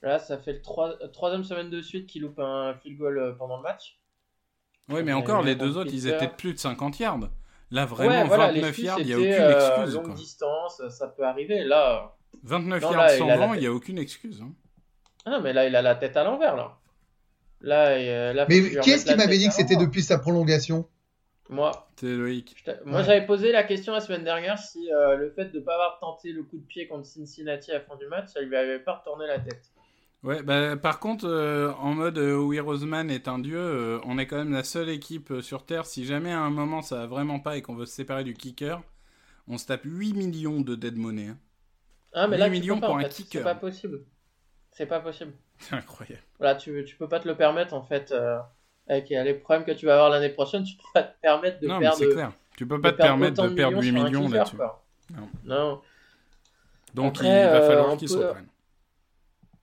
Là, 0.01 0.19
ça 0.19 0.37
fait 0.37 0.53
le 0.53 0.61
troi- 0.61 0.97
troisième 1.13 1.43
semaine 1.43 1.69
de 1.69 1.81
suite 1.81 2.07
qu'il 2.07 2.23
loupe 2.23 2.39
un 2.39 2.73
field 2.75 2.97
goal 2.97 3.17
euh, 3.19 3.31
pendant 3.33 3.57
le 3.57 3.63
match. 3.63 3.99
Oui, 4.89 5.01
mais 5.03 5.11
Euh, 5.13 5.17
encore, 5.17 5.41
les 5.43 5.55
deux 5.55 5.77
autres, 5.77 5.91
ils 5.93 6.07
étaient 6.07 6.27
de 6.27 6.33
plus 6.33 6.53
de 6.53 6.59
50 6.59 6.99
yards. 6.99 7.19
Là, 7.71 7.85
vraiment, 7.85 8.09
ouais, 8.21 8.27
voilà, 8.27 8.47
29 8.47 8.63
l'excuse, 8.65 8.83
yards, 8.85 8.99
il 8.99 9.05
n'y 9.07 9.13
a 9.13 9.17
aucune 9.17 9.31
euh, 9.31 9.55
excuse. 9.77 9.95
longue 9.95 10.05
quoi. 10.07 10.13
distance, 10.15 10.81
ça 10.89 11.07
peut 11.07 11.23
arriver. 11.23 11.63
Là, 11.63 12.15
29 12.43 12.81
Non, 12.83 12.91
yards 12.91 13.01
là, 13.01 13.09
sans 13.09 13.25
il 13.25 13.31
a 13.31 13.35
la 13.35 13.37
vent, 13.37 13.47
il 13.47 13.51
tête. 13.53 13.61
n'y 13.61 13.67
a 13.67 13.73
aucune 13.73 13.97
excuse. 13.97 14.41
hein. 14.41 14.51
ah 15.25 15.31
non, 15.31 15.41
mais 15.41 15.53
là, 15.53 15.65
il 15.67 15.75
a 15.75 15.81
la 15.81 15.95
tête 15.95 16.17
à 16.17 16.23
l'envers 16.23 16.55
là. 16.55 16.77
Là, 17.63 17.89
euh, 17.97 18.33
là 18.33 18.45
Mais 18.49 18.61
qui 18.81 18.91
est-ce 18.91 19.05
qui 19.05 19.15
m'avait 19.15 19.37
dit 19.39 19.47
que 19.47 19.53
c'était 19.53 19.73
l'envers. 19.75 19.87
depuis 19.87 20.03
sa 20.03 20.19
prolongation? 20.19 20.87
Moi, 21.49 21.71
C'est 21.97 22.07
Loïc. 22.15 22.55
moi 22.85 22.99
Ouais. 22.99 23.03
j'avais 23.03 23.25
posé 23.25 23.51
la 23.51 23.63
question 23.63 23.93
la 23.93 23.99
semaine 24.01 24.23
dernière 24.23 24.57
si 24.59 24.91
euh, 24.91 25.15
le 25.17 25.31
fait 25.31 25.45
de 25.45 25.59
ne 25.59 25.63
pas 25.63 25.73
avoir 25.73 25.99
tenté 25.99 26.31
le 26.31 26.43
coup 26.43 26.57
de 26.57 26.65
pied 26.65 26.87
contre 26.87 27.05
Cincinnati 27.05 27.71
à 27.71 27.75
la 27.75 27.81
fin 27.81 27.95
du 27.97 28.07
match, 28.07 28.29
ça 28.33 28.41
lui 28.41 28.55
avait 28.55 28.79
pas 28.79 28.95
retourné 28.97 29.27
la 29.27 29.39
tête. 29.39 29.61
Ouais, 30.23 30.41
bah, 30.41 30.77
par 30.77 30.99
contre, 30.99 31.25
euh, 31.27 31.71
en 31.73 31.93
mode 31.93 32.17
euh, 32.17 32.35
oui, 32.37 32.59
Roseman 32.59 33.11
est 33.11 33.27
un 33.27 33.39
dieu, 33.39 33.57
euh, 33.59 33.99
on 34.05 34.17
est 34.17 34.25
quand 34.25 34.37
même 34.37 34.53
la 34.53 34.63
seule 34.63 34.89
équipe 34.89 35.31
euh, 35.31 35.41
sur 35.41 35.65
Terre. 35.65 35.85
Si 35.85 36.05
jamais 36.05 36.31
à 36.31 36.39
un 36.39 36.49
moment 36.49 36.81
ça 36.81 36.95
va 36.97 37.07
vraiment 37.07 37.39
pas 37.41 37.57
et 37.57 37.61
qu'on 37.61 37.75
veut 37.75 37.85
se 37.85 37.93
séparer 37.93 38.23
du 38.23 38.33
kicker, 38.33 38.81
on 39.47 39.57
se 39.57 39.65
tape 39.65 39.81
8 39.83 40.13
millions 40.13 40.61
de 40.61 40.75
dead 40.75 40.95
money. 40.95 41.27
hein. 41.27 41.37
Ah, 42.13 42.27
mais 42.27 42.37
8 42.37 42.39
là, 42.39 42.45
tu 42.45 42.51
millions 42.51 42.79
pas, 42.79 42.87
pour 42.87 42.95
en 42.95 42.99
un 42.99 43.03
kicker. 43.05 43.39
C'est 43.39 43.43
pas 43.43 43.55
possible. 43.55 44.05
C'est 44.71 44.85
pas 44.85 45.01
possible. 45.01 45.33
C'est 45.69 45.75
incroyable. 45.75 46.21
Voilà, 46.39 46.55
tu, 46.55 46.83
tu 46.85 46.95
peux 46.95 47.07
pas 47.07 47.19
te 47.19 47.27
le 47.27 47.35
permettre 47.35 47.73
en 47.73 47.83
fait. 47.83 48.11
euh, 48.11 48.39
avec 48.87 49.09
les 49.09 49.33
problèmes 49.35 49.65
que 49.65 49.71
tu 49.71 49.85
vas 49.85 49.93
avoir 49.93 50.09
l'année 50.09 50.29
prochaine, 50.29 50.63
tu 50.63 50.75
peux 50.75 50.83
pas 50.93 51.03
te 51.03 51.19
permettre 51.21 51.59
de 51.61 51.67
non, 51.67 51.75
mais 51.75 51.81
perdre. 51.85 51.97
c'est 51.97 52.09
clair. 52.09 52.31
Tu 52.57 52.67
peux 52.67 52.81
pas 52.81 52.91
te 52.91 52.97
permettre 52.97 53.41
de 53.43 53.49
perdre 53.55 53.81
8 53.81 53.91
sur 53.91 54.01
un 54.01 54.03
millions 54.03 54.27
là-dessus. 54.29 54.57
Non. 54.57 55.29
Non. 55.45 55.81
Donc 56.93 57.15
Après, 57.15 57.27
il 57.27 57.31
va 57.45 57.55
euh, 57.55 57.67
falloir 57.67 57.97
qu'ils 57.97 58.07
peut- 58.09 58.13
se 58.13 58.19
reprennent. 58.19 58.47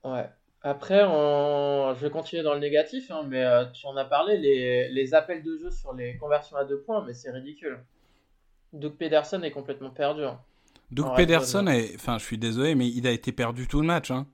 Ouais. 0.03 0.27
Après, 0.63 1.03
on... 1.03 1.93
je 1.95 2.01
vais 2.05 2.09
continuer 2.11 2.43
dans 2.43 2.53
le 2.53 2.59
négatif, 2.59 3.09
hein, 3.11 3.23
mais 3.27 3.43
euh, 3.43 3.65
tu 3.67 3.85
en 3.87 3.95
as 3.97 4.05
parlé, 4.05 4.37
les, 4.37 4.89
les 4.89 5.13
appels 5.13 5.41
de 5.43 5.57
jeu 5.57 5.71
sur 5.71 5.93
les 5.93 6.17
conversions 6.17 6.55
à 6.57 6.65
deux 6.65 6.79
points, 6.81 7.03
mais 7.05 7.13
c'est 7.13 7.31
ridicule. 7.31 7.79
Doug 8.73 8.93
Pederson 8.93 9.41
est 9.43 9.51
complètement 9.51 9.89
perdu. 9.91 10.23
hein. 10.23 10.39
Doug 10.91 11.15
Pederson, 11.15 11.65
est... 11.67 11.95
enfin, 11.95 12.17
je 12.17 12.25
suis 12.25 12.37
désolé, 12.37 12.75
mais 12.75 12.87
il 12.87 13.07
a 13.07 13.11
été 13.11 13.31
perdu 13.31 13.67
tout 13.67 13.81
le 13.81 13.87
match. 13.87 14.11
Hein. 14.11 14.27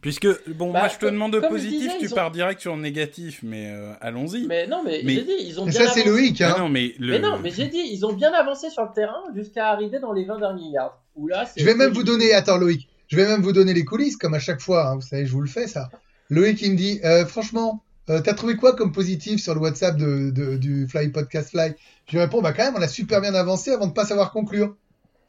Puisque, 0.00 0.28
bon, 0.54 0.72
Bah, 0.72 0.78
moi 0.80 0.88
je 0.88 0.98
te 0.98 1.06
demande 1.06 1.32
de 1.32 1.40
positif, 1.40 1.80
disais, 1.80 1.98
tu 1.98 2.12
ont- 2.12 2.14
pars 2.14 2.30
direct 2.30 2.60
sur 2.60 2.76
le 2.76 2.82
négatif, 2.82 3.40
mais 3.42 3.70
euh, 3.72 3.92
allons-y. 4.00 4.46
Mais 4.46 4.66
non, 4.68 4.82
mais, 4.84 5.00
Mais- 5.04 5.14
j'ai 5.16 5.24
dit, 5.24 5.32
ils 5.40 5.58
ont 5.60 5.64
Mais 5.66 5.72
bien 5.72 5.86
ça, 5.86 5.92
c'est 5.92 6.00
avancé. 6.02 6.20
Loïc, 6.20 6.40
Ah 6.40 6.52
hein. 6.52 6.58
non, 6.60 6.68
mais 6.68 6.94
le... 7.00 7.12
Mais 7.12 7.18
non, 7.18 7.38
mais 7.42 7.50
j'ai 7.50 7.66
dit, 7.66 7.82
ils 7.90 8.06
ont 8.06 8.12
bien 8.12 8.32
avancé 8.32 8.70
sur 8.70 8.82
le 8.84 8.90
terrain 8.94 9.22
jusqu'à 9.34 9.70
arriver 9.70 9.98
dans 9.98 10.12
les 10.12 10.24
20 10.24 10.38
derniers 10.38 10.70
yards. 10.70 11.02
Où 11.16 11.26
là, 11.26 11.46
c'est 11.46 11.60
Je 11.60 11.64
vais 11.66 11.74
même 11.74 11.92
vous 11.92 12.04
donner, 12.04 12.32
attends 12.32 12.58
Loïc, 12.58 12.88
je 13.08 13.16
vais 13.16 13.26
même 13.26 13.42
vous 13.42 13.52
donner 13.52 13.74
les 13.74 13.84
coulisses 13.84 14.16
comme 14.16 14.34
à 14.34 14.38
chaque 14.38 14.60
fois, 14.60 14.86
hein, 14.88 14.94
vous 14.94 15.00
savez, 15.00 15.26
je 15.26 15.32
vous 15.32 15.40
le 15.40 15.48
fais 15.48 15.66
ça. 15.66 15.90
Loïc 16.30 16.62
il 16.62 16.72
me 16.72 16.76
dit, 16.76 17.00
euh, 17.04 17.26
franchement, 17.26 17.82
euh, 18.08 18.20
t'as 18.20 18.34
trouvé 18.34 18.54
quoi 18.54 18.76
comme 18.76 18.92
positif 18.92 19.40
sur 19.42 19.54
le 19.54 19.60
WhatsApp 19.60 19.96
de, 19.96 20.30
de- 20.30 20.56
du 20.56 20.86
Fly 20.86 21.08
Podcast 21.08 21.50
Fly 21.50 21.74
Je 22.06 22.12
lui 22.12 22.20
réponds, 22.20 22.40
bah 22.40 22.52
quand 22.52 22.64
même, 22.64 22.74
on 22.76 22.82
a 22.82 22.88
super 22.88 23.20
bien 23.20 23.34
avancé 23.34 23.72
avant 23.72 23.88
de 23.88 23.92
pas 23.92 24.04
savoir 24.04 24.30
conclure. 24.30 24.76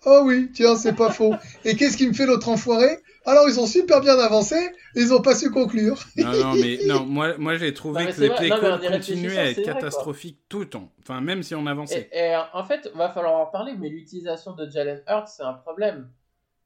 Oh 0.05 0.21
oui, 0.25 0.49
tiens, 0.53 0.75
c'est 0.75 0.95
pas 0.95 1.11
faux. 1.11 1.35
Et 1.65 1.75
qu'est-ce 1.75 1.97
qui 1.97 2.07
me 2.07 2.13
fait 2.13 2.25
l'autre 2.25 2.47
enfoiré? 2.49 2.99
Alors 3.25 3.49
ils 3.49 3.59
ont 3.59 3.67
super 3.67 3.99
bien 4.01 4.17
avancé, 4.17 4.55
ils 4.95 5.13
ont 5.13 5.21
pas 5.21 5.35
su 5.35 5.51
conclure. 5.51 5.99
Non, 6.17 6.31
non, 6.31 6.53
mais 6.55 6.79
non, 6.87 7.05
moi, 7.05 7.37
moi 7.37 7.57
j'ai 7.57 7.73
trouvé 7.73 8.05
Non, 8.05 8.11
que 8.11 8.21
les 8.21 8.27
vrai. 8.29 8.37
play 8.37 8.49
Non, 8.49 8.57
mais 8.61 8.67
en 8.69 8.79
calls 8.79 8.83
y 8.83 8.97
continuaient 8.97 9.37
à 9.37 9.49
être 9.51 9.61
catastrophiques 9.61 10.39
tout 10.47 10.59
le 10.59 10.69
temps. 10.69 10.91
Enfin, 11.01 11.19
même 11.21 11.43
si 11.43 11.53
on 11.53 11.65
avançait. 11.67 12.09
Et, 12.13 12.29
et, 12.31 12.37
en 12.53 12.63
fait, 12.63 12.89
va 12.95 13.09
falloir 13.09 13.35
en 13.35 13.45
parler, 13.47 13.73
mais 13.77 13.89
l'utilisation 13.89 14.53
de 14.53 14.69
Jalen 14.69 15.01
Hurts, 15.07 15.27
c'est 15.27 15.43
un 15.43 15.53
problème. 15.53 16.09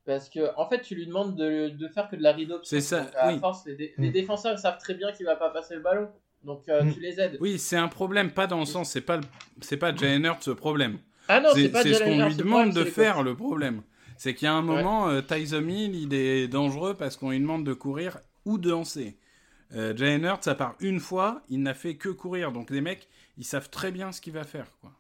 Parce 0.05 0.29
que, 0.29 0.51
en 0.57 0.69
fait, 0.69 0.81
tu 0.81 0.95
lui 0.95 1.07
demandes 1.07 1.35
de, 1.35 1.69
de 1.69 1.87
faire 1.87 2.09
que 2.09 2.15
de 2.17 2.21
la 2.21 2.31
option. 2.31 2.59
C'est 2.63 2.81
ça, 2.81 3.07
à 3.17 3.29
oui. 3.31 3.39
force, 3.39 3.65
les, 3.65 3.75
dé- 3.75 3.93
les 3.97 4.09
Mm. 4.09 4.13
défenseurs 4.13 4.59
savent 4.59 4.77
très 4.77 4.93
bien 4.93 5.11
qu'il 5.11 5.25
va 5.25 5.35
pas 5.37 5.49
passer 5.49 5.75
le 5.75 5.81
ballon. 5.81 6.09
Donc, 6.43 6.67
euh, 6.67 6.83
Mm. 6.83 6.93
tu 6.93 6.99
les 6.99 7.19
aides. 7.19 7.37
Oui, 7.39 7.57
c'est 7.57 7.77
un 7.77 7.87
problème, 7.87 8.31
pas 8.31 8.45
dans 8.47 8.59
le 8.59 8.65
sens, 8.65 8.91
c'est 8.91 9.01
pas, 9.01 9.17
le- 9.17 9.23
c'est 9.61 9.77
pas 9.77 9.95
Jalen 9.95 10.25
Hurts 10.25 10.43
ce 10.43 10.51
problème. 10.51 10.99
Ah 11.27 11.41
c'est 11.53 11.71
ce 11.93 12.03
qu'on 12.03 12.27
lui 12.27 12.35
demande 12.35 12.69
problème, 12.69 12.73
de 12.73 12.83
faire 12.83 13.23
le 13.23 13.35
problème. 13.35 13.81
C'est 14.17 14.33
qu'il 14.33 14.45
y 14.45 14.49
a 14.49 14.53
un 14.53 14.61
moment, 14.61 15.09
euh, 15.09 15.21
Tyson 15.21 15.67
Hill, 15.67 15.95
il 15.95 16.13
est 16.13 16.47
dangereux 16.47 16.95
parce 16.95 17.17
qu'on 17.17 17.31
lui 17.31 17.39
demande 17.39 17.65
de 17.65 17.73
courir 17.73 18.19
ou 18.45 18.57
de 18.57 18.69
lancer. 18.69 19.17
Euh, 19.75 19.95
Jalen 19.95 20.23
Hurts, 20.23 20.47
à 20.47 20.55
part 20.55 20.75
une 20.79 20.99
fois, 20.99 21.41
il 21.49 21.61
n'a 21.61 21.73
fait 21.73 21.95
que 21.95 22.09
courir. 22.09 22.51
Donc 22.51 22.69
les 22.69 22.81
mecs, 22.81 23.07
ils 23.37 23.45
savent 23.45 23.69
très 23.69 23.91
bien 23.91 24.11
ce 24.11 24.21
qu'il 24.21 24.33
va 24.33 24.43
faire. 24.43 24.67
Quoi. 24.81 24.91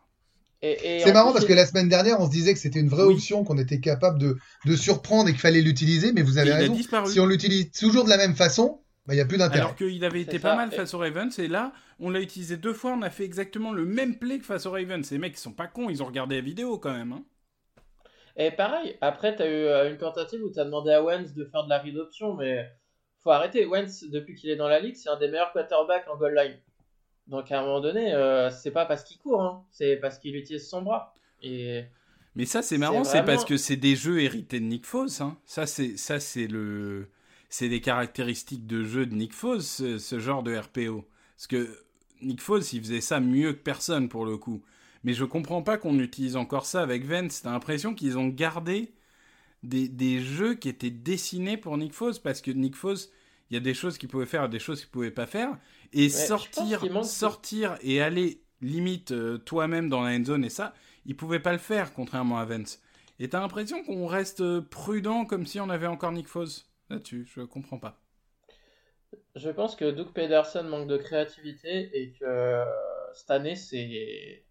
C'est 0.61 1.11
marrant 1.13 1.31
plus, 1.31 1.33
parce 1.39 1.45
que 1.45 1.53
la 1.53 1.65
semaine 1.65 1.89
dernière, 1.89 2.21
on 2.21 2.25
se 2.25 2.31
disait 2.31 2.53
que 2.53 2.59
c'était 2.59 2.79
une 2.79 2.87
vraie 2.87 3.03
Oui. 3.03 3.15
option, 3.15 3.43
qu'on 3.43 3.57
était 3.57 3.81
capable 3.81 4.17
de, 4.17 4.37
de 4.65 4.75
surprendre 4.77 5.27
et 5.27 5.33
qu'il 5.33 5.41
fallait 5.41 5.61
l'utiliser, 5.61 6.13
mais 6.13 6.21
vous 6.21 6.37
avez 6.37 6.53
raison. 6.53 6.77
Si 7.05 7.19
on 7.19 7.25
l'utilise 7.25 7.69
toujours 7.71 8.05
de 8.05 8.09
la 8.09 8.17
même 8.17 8.33
façon, 8.35 8.79
bah, 9.05 9.13
il 9.13 9.17
n'y 9.17 9.21
a 9.21 9.25
plus 9.25 9.37
d'intérêt. 9.37 9.59
Alors 9.61 9.75
qu'il 9.75 10.03
avait 10.05 10.21
été 10.21 10.39
pas 10.39 10.55
mal 10.55 10.69
Et- 10.71 10.75
face 10.75 10.93
aux 10.93 10.99
Ravens, 10.99 11.37
et 11.39 11.47
là, 11.47 11.73
on 11.99 12.09
l'a 12.09 12.21
utilisé 12.21 12.57
deux 12.57 12.73
fois, 12.73 12.91
on 12.93 13.01
a 13.01 13.09
fait 13.09 13.25
exactement 13.25 13.71
le 13.73 13.85
même 13.85 14.17
play 14.17 14.39
que 14.39 14.45
face 14.45 14.65
aux 14.65 14.71
Ravens. 14.71 15.05
Ces 15.05 15.17
mecs, 15.17 15.33
ils 15.35 15.39
sont 15.41 15.53
pas 15.53 15.67
cons, 15.67 15.89
ils 15.89 16.01
ont 16.01 16.05
regardé 16.07 16.35
la 16.35 16.41
vidéo 16.41 16.77
quand 16.77 16.93
même. 16.93 17.11
hein. 17.13 17.23
Et 18.35 18.49
pareil, 18.51 18.97
après, 19.01 19.35
tu 19.35 19.43
as 19.43 19.47
eu 19.47 19.65
euh, 19.65 19.89
une 19.91 19.97
tentative 19.97 20.41
où 20.43 20.51
tu 20.51 20.59
as 20.59 20.65
demandé 20.65 20.91
à 20.91 21.03
Wentz 21.03 21.33
de 21.33 21.45
faire 21.45 21.65
de 21.65 21.69
la 21.69 21.77
read 21.79 21.97
option, 21.97 22.33
mais 22.35 22.67
faut 23.19 23.29
arrêter. 23.31 23.65
Wentz, 23.65 24.05
depuis 24.09 24.33
qu'il 24.35 24.49
est 24.49 24.55
dans 24.55 24.67
la 24.67 24.79
ligue, 24.79 24.95
c'est 24.95 25.09
un 25.09 25.17
des 25.19 25.27
meilleurs 25.27 25.53
quarterbacks 25.53 26.07
en 26.09 26.17
goal 26.17 26.33
line. 26.35 26.57
Donc 27.27 27.51
à 27.51 27.59
un 27.59 27.61
moment 27.61 27.79
donné, 27.79 28.13
euh, 28.13 28.49
c'est 28.49 28.71
pas 28.71 28.85
parce 28.85 29.03
qu'il 29.03 29.17
court, 29.19 29.41
hein, 29.43 29.63
c'est 29.71 29.97
parce 29.97 30.17
qu'il 30.17 30.35
utilise 30.35 30.67
son 30.67 30.81
bras. 30.81 31.15
Et 31.43 31.83
Mais 32.35 32.45
ça, 32.45 32.61
c'est 32.63 32.77
marrant, 32.79 33.03
c'est 33.03 33.19
vraiment- 33.21 33.27
parce 33.27 33.45
que 33.45 33.55
c'est 33.55 33.77
des 33.77 33.95
jeux 33.95 34.19
hérités 34.21 34.59
de 34.59 34.65
Nick 34.65 34.85
Foles. 34.85 35.09
hein. 35.21 35.37
Ça, 35.45 35.65
c'est 35.67 35.95
ça, 35.95 36.19
c'est 36.19 36.47
le, 36.47 37.09
c'est 37.53 37.69
des 37.69 37.81
caractéristiques 37.81 38.65
de 38.65 38.83
jeu 38.83 39.05
de 39.05 39.13
Nick 39.15 39.33
Foles, 39.33 39.61
ce, 39.61 39.97
ce 39.99 40.19
genre 40.19 40.41
de 40.43 40.55
RPO. 40.57 41.05
Parce 41.35 41.47
que 41.47 41.77
Nick 42.21 42.41
Foles, 42.41 42.63
il 42.73 42.81
faisait 42.81 43.01
ça 43.01 43.19
mieux 43.19 43.53
que 43.53 43.59
personne 43.61 44.09
pour 44.09 44.25
le 44.25 44.37
coup. 44.37 44.63
Mais 45.03 45.13
je 45.13 45.23
comprends 45.25 45.61
pas 45.61 45.77
qu'on 45.77 45.99
utilise 45.99 46.35
encore 46.35 46.65
ça 46.65 46.81
avec 46.81 47.05
Vance. 47.05 47.41
T'as 47.43 47.51
l'impression 47.51 47.93
qu'ils 47.93 48.17
ont 48.17 48.27
gardé 48.29 48.93
des, 49.63 49.87
des 49.87 50.19
jeux 50.21 50.55
qui 50.55 50.69
étaient 50.69 50.89
dessinés 50.89 51.57
pour 51.57 51.77
Nick 51.77 51.93
Foles 51.93 52.19
parce 52.23 52.41
que 52.41 52.51
Nick 52.51 52.75
Foles, 52.75 52.97
il 53.49 53.53
y 53.53 53.57
a 53.57 53.59
des 53.59 53.73
choses 53.75 53.97
qu'il 53.97 54.09
pouvait 54.09 54.25
faire, 54.25 54.49
des 54.49 54.59
choses 54.59 54.81
qu'il 54.81 54.89
pouvait 54.89 55.11
pas 55.11 55.27
faire. 55.27 55.57
Et 55.93 56.09
sortir, 56.09 56.81
manque- 56.89 57.05
sortir 57.05 57.77
et 57.81 58.01
aller 58.01 58.41
limite 58.61 59.11
euh, 59.11 59.37
toi-même 59.37 59.89
dans 59.89 60.01
la 60.01 60.15
end 60.17 60.25
zone 60.25 60.45
et 60.45 60.49
ça, 60.49 60.73
il 61.05 61.15
pouvait 61.15 61.39
pas 61.39 61.51
le 61.53 61.59
faire 61.59 61.93
contrairement 61.93 62.39
à 62.39 62.45
Vance. 62.45 62.81
Et 63.19 63.29
t'as 63.29 63.41
l'impression 63.41 63.83
qu'on 63.83 64.07
reste 64.07 64.41
euh, 64.41 64.61
prudent 64.61 65.25
comme 65.25 65.45
si 65.45 65.59
on 65.59 65.69
avait 65.69 65.87
encore 65.87 66.11
Nick 66.13 66.27
Foles 66.27 66.47
là-dessus. 66.93 67.25
Je 67.27 67.41
comprends 67.41 67.79
pas. 67.79 68.01
je 69.35 69.49
pense 69.49 69.75
que 69.75 69.89
Doug 69.91 70.13
Pederson 70.13 70.63
manque 70.63 70.87
de 70.87 70.97
créativité 70.97 71.89
et 71.99 72.13
que 72.13 72.25
euh, 72.25 72.65
cette 73.13 73.31
année, 73.31 73.55
c'est 73.55 74.45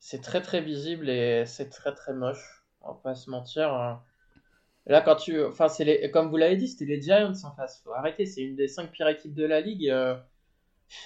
c'est 0.00 0.20
très 0.22 0.40
très 0.42 0.60
visible 0.60 1.08
et 1.10 1.44
c'est 1.46 1.68
très 1.70 1.94
très 1.94 2.14
moche. 2.14 2.64
On 2.82 2.92
va 2.92 3.00
pas 3.02 3.14
se 3.14 3.30
mentir. 3.30 3.72
hein. 3.72 4.02
Là, 4.86 5.00
quand 5.02 5.16
tu. 5.16 5.42
Enfin, 5.44 5.68
c'est 5.68 5.84
les... 5.84 6.10
comme 6.10 6.28
vous 6.30 6.36
l'avez 6.36 6.56
dit, 6.56 6.68
c'était 6.68 6.86
les 6.86 7.00
Giants 7.02 7.32
en 7.44 7.54
face. 7.54 7.82
Faut 7.84 7.92
arrêter, 7.92 8.26
c'est 8.26 8.42
une 8.42 8.56
des 8.56 8.68
cinq 8.68 8.90
pires 8.92 9.08
équipes 9.08 9.34
de 9.34 9.44
la 9.46 9.60
ligue. 9.60 9.82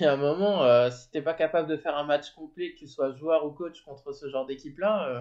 Il 0.01 0.05
y 0.05 0.07
a 0.07 0.13
un 0.13 0.17
moment, 0.17 0.63
euh, 0.65 0.91
si 0.91 1.11
t'es 1.11 1.23
pas 1.23 1.35
capable 1.35 1.69
de 1.69 1.77
faire 1.77 1.97
un 1.97 2.05
match 2.05 2.31
complet, 2.35 2.73
que 2.73 2.79
tu 2.79 2.87
sois 2.89 3.13
joueur 3.13 3.45
ou 3.47 3.51
coach 3.53 3.83
contre 3.83 4.13
ce 4.13 4.29
genre 4.31 4.47
d'équipe-là, 4.47 5.09
euh, 5.09 5.21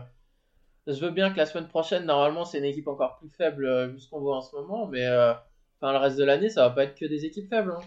je 0.88 0.93
veux 1.00 1.11
bien 1.11 1.31
que 1.31 1.38
la 1.38 1.45
semaine 1.45 1.67
prochaine, 1.67 2.05
normalement, 2.05 2.45
c'est 2.45 2.57
une 2.59 2.65
équipe 2.65 2.88
encore 2.88 3.17
plus 3.17 3.29
faible 3.29 3.65
euh, 3.65 3.88
vu 3.88 4.00
ce 4.00 4.09
qu'on 4.09 4.19
voit 4.19 4.38
en 4.38 4.41
ce 4.41 4.55
moment, 4.55 4.88
mais 4.88 5.05
euh, 5.05 5.33
enfin, 5.79 5.91
le 5.93 5.97
reste 6.00 6.17
de 6.17 6.23
l'année, 6.23 6.50
ça 6.50 6.67
va 6.67 6.71
pas 6.71 6.83
être 6.85 6.95
que 6.95 7.05
des 7.05 7.25
équipes 7.25 7.50
faibles. 7.50 7.71
hein. 7.71 7.81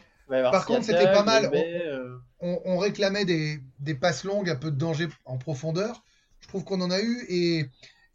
Par 0.51 0.65
contre, 0.67 0.85
c'était 0.85 1.11
pas 1.13 1.23
mal. 1.23 1.51
Euh, 1.55 2.17
on, 2.41 2.61
on 2.65 2.79
réclamait 2.79 3.25
des, 3.25 3.61
des 3.81 3.95
passes 3.95 4.25
longues, 4.25 4.49
un 4.49 4.57
peu 4.57 4.71
de 4.71 4.77
danger 4.79 5.09
en 5.25 5.37
profondeur. 5.39 6.03
Je 6.41 6.49
trouve 6.49 6.65
qu'on 6.65 6.81
en 6.81 6.91
a 6.91 7.01
eu 7.01 7.25
et, 7.29 7.67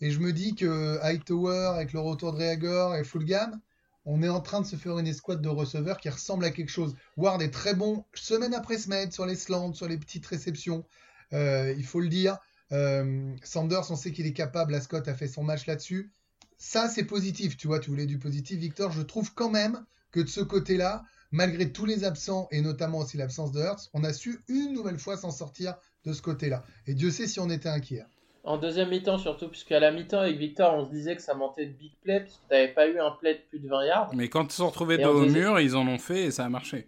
et 0.02 0.12
je 0.12 0.20
me 0.20 0.32
dis 0.34 0.56
que 0.56 0.98
Hightower, 1.02 1.72
avec 1.76 1.94
le 1.94 2.00
retour 2.00 2.34
de 2.34 2.38
Reagor 2.38 2.96
et 2.96 3.04
Fulgham, 3.04 3.60
on 4.06 4.24
est 4.24 4.30
en 4.30 4.40
train 4.42 4.62
de 4.62 4.66
se 4.66 4.76
faire 4.76 4.98
une 4.98 5.08
escouade 5.08 5.42
de 5.42 5.50
receveurs 5.50 6.00
qui 6.00 6.10
ressemble 6.10 6.46
à 6.46 6.52
quelque 6.52 6.70
chose. 6.72 6.96
Ward 7.18 7.42
est 7.42 7.52
très 7.52 7.76
bon 7.76 8.06
semaine 8.14 8.54
après 8.56 8.78
semaine 8.78 9.12
sur 9.12 9.26
les 9.26 9.36
slants, 9.36 9.74
sur 9.74 9.88
les 9.88 9.98
petites 9.98 10.26
réceptions. 10.26 10.86
Euh, 11.34 11.76
il 11.78 11.86
faut 11.86 12.00
le 12.00 12.08
dire. 12.10 12.38
Euh, 12.72 13.34
Sanders, 13.44 13.90
on 13.92 13.96
sait 13.96 14.12
qu'il 14.12 14.26
est 14.28 14.34
capable. 14.34 14.72
La 14.72 14.82
Scott 14.82 15.08
a 15.08 15.14
fait 15.14 15.28
son 15.28 15.44
match 15.44 15.66
là-dessus. 15.66 16.12
Ça, 16.58 16.88
c'est 16.88 17.06
positif. 17.06 17.58
Tu 17.58 17.68
vois, 17.68 17.80
tu 17.80 17.90
voulais 17.90 18.06
du 18.06 18.20
positif, 18.20 18.60
Victor. 18.60 18.92
Je 18.92 19.02
trouve 19.02 19.34
quand 19.34 19.50
même 19.50 19.84
que 20.12 20.20
de 20.20 20.28
ce 20.28 20.42
côté-là, 20.42 21.04
malgré 21.32 21.72
tous 21.72 21.86
les 21.86 22.04
absents 22.04 22.48
et 22.52 22.62
notamment 22.62 23.00
aussi 23.00 23.18
l'absence 23.18 23.52
de 23.52 23.60
Hurts, 23.62 23.90
on 23.94 24.04
a 24.04 24.14
su 24.14 24.40
une 24.48 24.74
nouvelle 24.74 25.00
fois 25.00 25.18
s'en 25.18 25.32
sortir 25.32 25.76
de 26.06 26.14
ce 26.14 26.22
côté-là. 26.22 26.64
Et 26.88 26.94
Dieu 26.94 27.12
sait 27.12 27.28
si 27.28 27.40
on 27.40 27.50
était 27.50 27.70
inquiet. 27.70 28.04
En 28.44 28.58
deuxième 28.58 28.90
mi-temps, 28.90 29.18
surtout, 29.18 29.50
puisqu'à 29.50 29.80
la 29.80 29.92
mi-temps, 29.92 30.20
avec 30.22 30.38
Victor, 30.38 30.74
on 30.74 30.86
se 30.86 30.92
disait 30.92 31.16
que 31.16 31.22
ça 31.22 31.34
mentait 31.34 31.66
de 31.68 31.74
big 31.74 31.92
play, 32.02 32.22
puisque 32.22 32.40
t'avais 32.50 32.70
pas 32.70 32.88
eu 32.88 32.98
un 32.98 33.12
play 33.12 33.36
de 33.36 33.40
plus 33.50 33.60
de 33.60 33.68
20 33.68 33.86
yards. 33.86 34.12
Mais 34.16 34.30
quand 34.30 34.46
ils 34.46 34.52
se 34.52 34.58
sont 34.58 34.70
retrouvés 34.70 34.96
Et 34.96 35.04
dos 35.04 35.10
au 35.22 35.26
deuxième- 35.26 35.44
mur, 35.44 35.60
ils 35.60 35.76
en 35.76 35.86
ont 35.88 35.98
fait 36.00 36.24
et 36.26 36.32
ça 36.32 36.46
a 36.46 36.50
marché. 36.50 36.88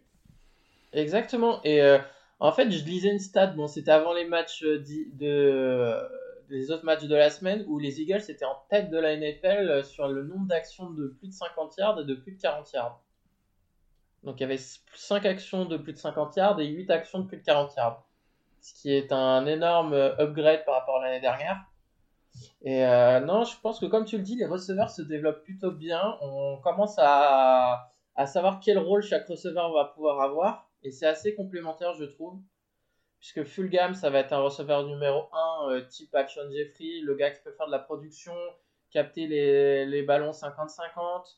Exactement. 0.94 1.62
Et 1.64 1.82
euh, 1.82 2.00
en 2.42 2.52
fait, 2.52 2.72
je 2.72 2.84
lisais 2.84 3.12
une 3.12 3.20
stat, 3.20 3.48
bon, 3.48 3.68
c'était 3.68 3.92
avant 3.92 4.14
les 4.14 4.26
matchs 4.26 4.64
euh, 4.64 4.84
euh, 5.22 6.10
des 6.50 6.72
autres 6.72 6.86
matchs 6.86 7.04
de 7.04 7.16
la 7.16 7.30
semaine, 7.30 7.64
où 7.68 7.78
les 7.78 8.02
Eagles 8.02 8.24
étaient 8.30 8.46
en 8.46 8.58
tête 8.68 8.90
de 8.90 8.98
la 8.98 9.16
NFL 9.16 9.70
euh, 9.70 9.84
sur 9.84 10.08
le 10.08 10.24
nombre 10.24 10.48
d'actions 10.48 10.90
de 10.90 11.10
plus 11.20 11.28
de 11.28 11.34
50 11.34 11.78
yards 11.78 12.00
et 12.00 12.04
de 12.04 12.16
plus 12.16 12.32
de 12.32 12.42
40 12.42 12.74
yards. 12.74 13.00
Donc 14.24 14.40
il 14.40 14.42
y 14.42 14.44
avait 14.46 14.58
5 14.58 15.24
actions 15.28 15.66
de 15.66 15.78
plus 15.78 15.94
de 15.94 16.00
50 16.00 16.36
yards 16.36 16.60
et 16.60 16.66
8 16.66 16.90
actions 16.90 17.20
de 17.20 17.28
plus 17.28 17.38
de 17.38 17.44
40 17.44 17.76
yards. 17.76 18.08
Ce 18.60 18.74
qui 18.74 18.92
est 18.92 19.12
un 19.12 19.46
énorme 19.46 19.94
upgrade 19.94 20.66
par 20.66 20.80
rapport 20.80 20.98
à 20.98 21.06
l'année 21.06 21.22
dernière. 21.22 21.64
Et 22.64 22.82
non, 23.26 23.44
je 23.44 23.60
pense 23.62 23.80
que 23.80 23.88
comme 23.88 24.06
tu 24.06 24.18
le 24.18 24.24
dis, 24.24 24.36
les 24.36 24.46
receveurs 24.46 24.92
se 24.92 25.02
développent 25.02 25.44
plutôt 25.44 25.72
bien. 25.72 26.18
On 26.22 26.58
commence 26.58 26.96
à, 27.00 27.92
à 28.16 28.26
savoir 28.28 28.60
quel 28.60 28.78
rôle 28.78 29.02
chaque 29.02 29.28
receveur 29.28 29.74
va 29.74 29.86
pouvoir 29.86 30.22
avoir. 30.22 30.71
Et 30.84 30.92
c'est 30.92 31.08
assez 31.08 31.36
complémentaire, 31.36 31.94
je 31.94 32.06
trouve. 32.06 32.40
Puisque 33.20 33.44
Fulgham, 33.44 33.94
ça 33.94 34.10
va 34.10 34.20
être 34.20 34.34
un 34.34 34.42
receveur 34.42 34.88
numéro 34.88 35.30
1, 35.32 35.70
euh, 35.70 35.82
type 35.82 36.14
Action 36.16 36.42
Jeffrey, 36.52 37.02
le 37.04 37.14
gars 37.16 37.30
qui 37.30 37.42
peut 37.44 37.52
faire 37.52 37.68
de 37.68 37.72
la 37.72 37.80
production, 37.80 38.34
capter 38.90 39.28
les, 39.28 39.86
les 39.86 40.02
ballons 40.02 40.32
50-50, 40.32 41.38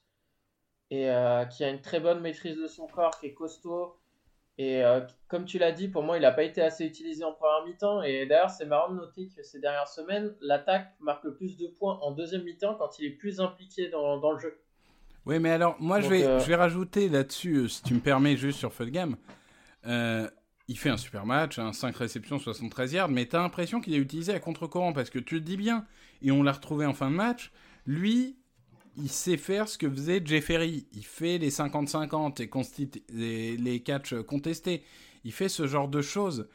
et 0.91 1.09
euh, 1.09 1.43
qui 1.45 1.63
a 1.63 1.69
une 1.69 1.81
très 1.81 1.99
bonne 1.99 2.21
maîtrise 2.21 2.55
de 2.57 2.67
son 2.67 2.87
corps, 2.87 3.19
qui 3.19 3.27
est 3.27 3.33
costaud. 3.33 3.97
Et 4.57 4.83
euh, 4.83 5.01
comme 5.27 5.45
tu 5.45 5.57
l'as 5.57 5.71
dit, 5.71 5.87
pour 5.87 6.03
moi, 6.03 6.17
il 6.17 6.21
n'a 6.21 6.31
pas 6.31 6.43
été 6.43 6.61
assez 6.61 6.85
utilisé 6.85 7.23
en 7.23 7.33
première 7.33 7.65
mi-temps. 7.65 8.01
Et 8.03 8.25
d'ailleurs, 8.27 8.51
c'est 8.51 8.65
marrant 8.65 8.93
de 8.93 8.97
noter 8.97 9.27
que 9.35 9.43
ces 9.43 9.59
dernières 9.59 9.87
semaines, 9.87 10.35
l'attaque 10.41 10.93
marque 10.99 11.23
le 11.23 11.35
plus 11.35 11.57
de 11.57 11.67
points 11.67 11.99
en 12.01 12.11
deuxième 12.11 12.43
mi-temps 12.43 12.75
quand 12.75 12.99
il 12.99 13.05
est 13.05 13.15
plus 13.17 13.41
impliqué 13.41 13.89
dans, 13.89 14.17
dans 14.19 14.31
le 14.31 14.39
jeu. 14.39 14.62
Oui, 15.25 15.39
mais 15.39 15.51
alors, 15.51 15.77
moi, 15.79 16.01
je 16.01 16.09
vais, 16.09 16.25
euh, 16.25 16.39
je 16.39 16.47
vais 16.47 16.55
rajouter 16.55 17.07
là-dessus, 17.07 17.55
euh, 17.55 17.67
si 17.67 17.81
tu 17.83 17.93
me 17.93 17.99
permets, 17.99 18.35
juste 18.35 18.59
sur 18.59 18.73
Fulgham. 18.73 19.15
Euh, 19.85 20.29
il 20.67 20.77
fait 20.77 20.89
un 20.89 20.97
super 20.97 21.25
match, 21.25 21.59
hein, 21.59 21.71
5 21.71 21.95
réceptions, 21.95 22.39
73 22.39 22.93
yards, 22.93 23.09
mais 23.09 23.25
t'as 23.25 23.41
l'impression 23.41 23.79
qu'il 23.79 23.93
est 23.93 23.97
utilisé 23.97 24.33
à 24.33 24.39
contre-courant, 24.39 24.93
parce 24.93 25.09
que 25.09 25.19
tu 25.19 25.35
le 25.35 25.41
dis 25.41 25.57
bien, 25.57 25.85
et 26.21 26.31
on 26.31 26.43
l'a 26.43 26.51
retrouvé 26.51 26.85
en 26.85 26.93
fin 26.93 27.09
de 27.09 27.15
match, 27.15 27.51
lui, 27.85 28.37
il 28.97 29.09
sait 29.09 29.37
faire 29.37 29.67
ce 29.67 29.77
que 29.77 29.89
faisait 29.89 30.21
Jeffery. 30.23 30.87
Il 30.93 31.05
fait 31.05 31.37
les 31.37 31.49
50-50 31.49 32.41
et 32.41 33.01
les, 33.13 33.57
les 33.57 33.79
catchs 33.79 34.13
contestés. 34.27 34.83
Il 35.23 35.31
fait 35.31 35.49
ce 35.49 35.65
genre 35.67 35.87
de 35.87 36.01
choses. 36.01 36.47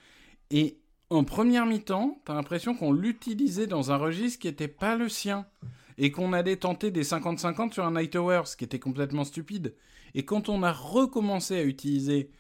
Et 0.51 0.79
en 1.11 1.25
première 1.25 1.67
mi-temps, 1.67 2.21
t'as 2.25 2.35
l'impression 2.35 2.75
qu'on 2.75 2.93
l'utilisait 2.93 3.67
dans 3.67 3.91
un 3.91 3.97
registre 3.97 4.39
qui 4.39 4.47
n'était 4.47 4.69
pas 4.69 4.95
le 4.95 5.09
sien 5.09 5.47
et 5.99 6.11
qu'on 6.13 6.33
allait 6.33 6.57
tenter 6.57 6.91
des 6.91 7.05
50-50 7.05 7.73
sur 7.75 7.85
un 7.85 7.97
Hightower, 7.97 8.43
ce 8.47 8.57
qui 8.57 8.65
était 8.65 8.79
complètement 8.79 9.25
stupide. 9.25 9.75
Et 10.15 10.25
quand 10.25 10.49
on 10.49 10.63
a 10.63 10.73
recommencé 10.73 11.57
à 11.59 11.63
utiliser 11.65 12.31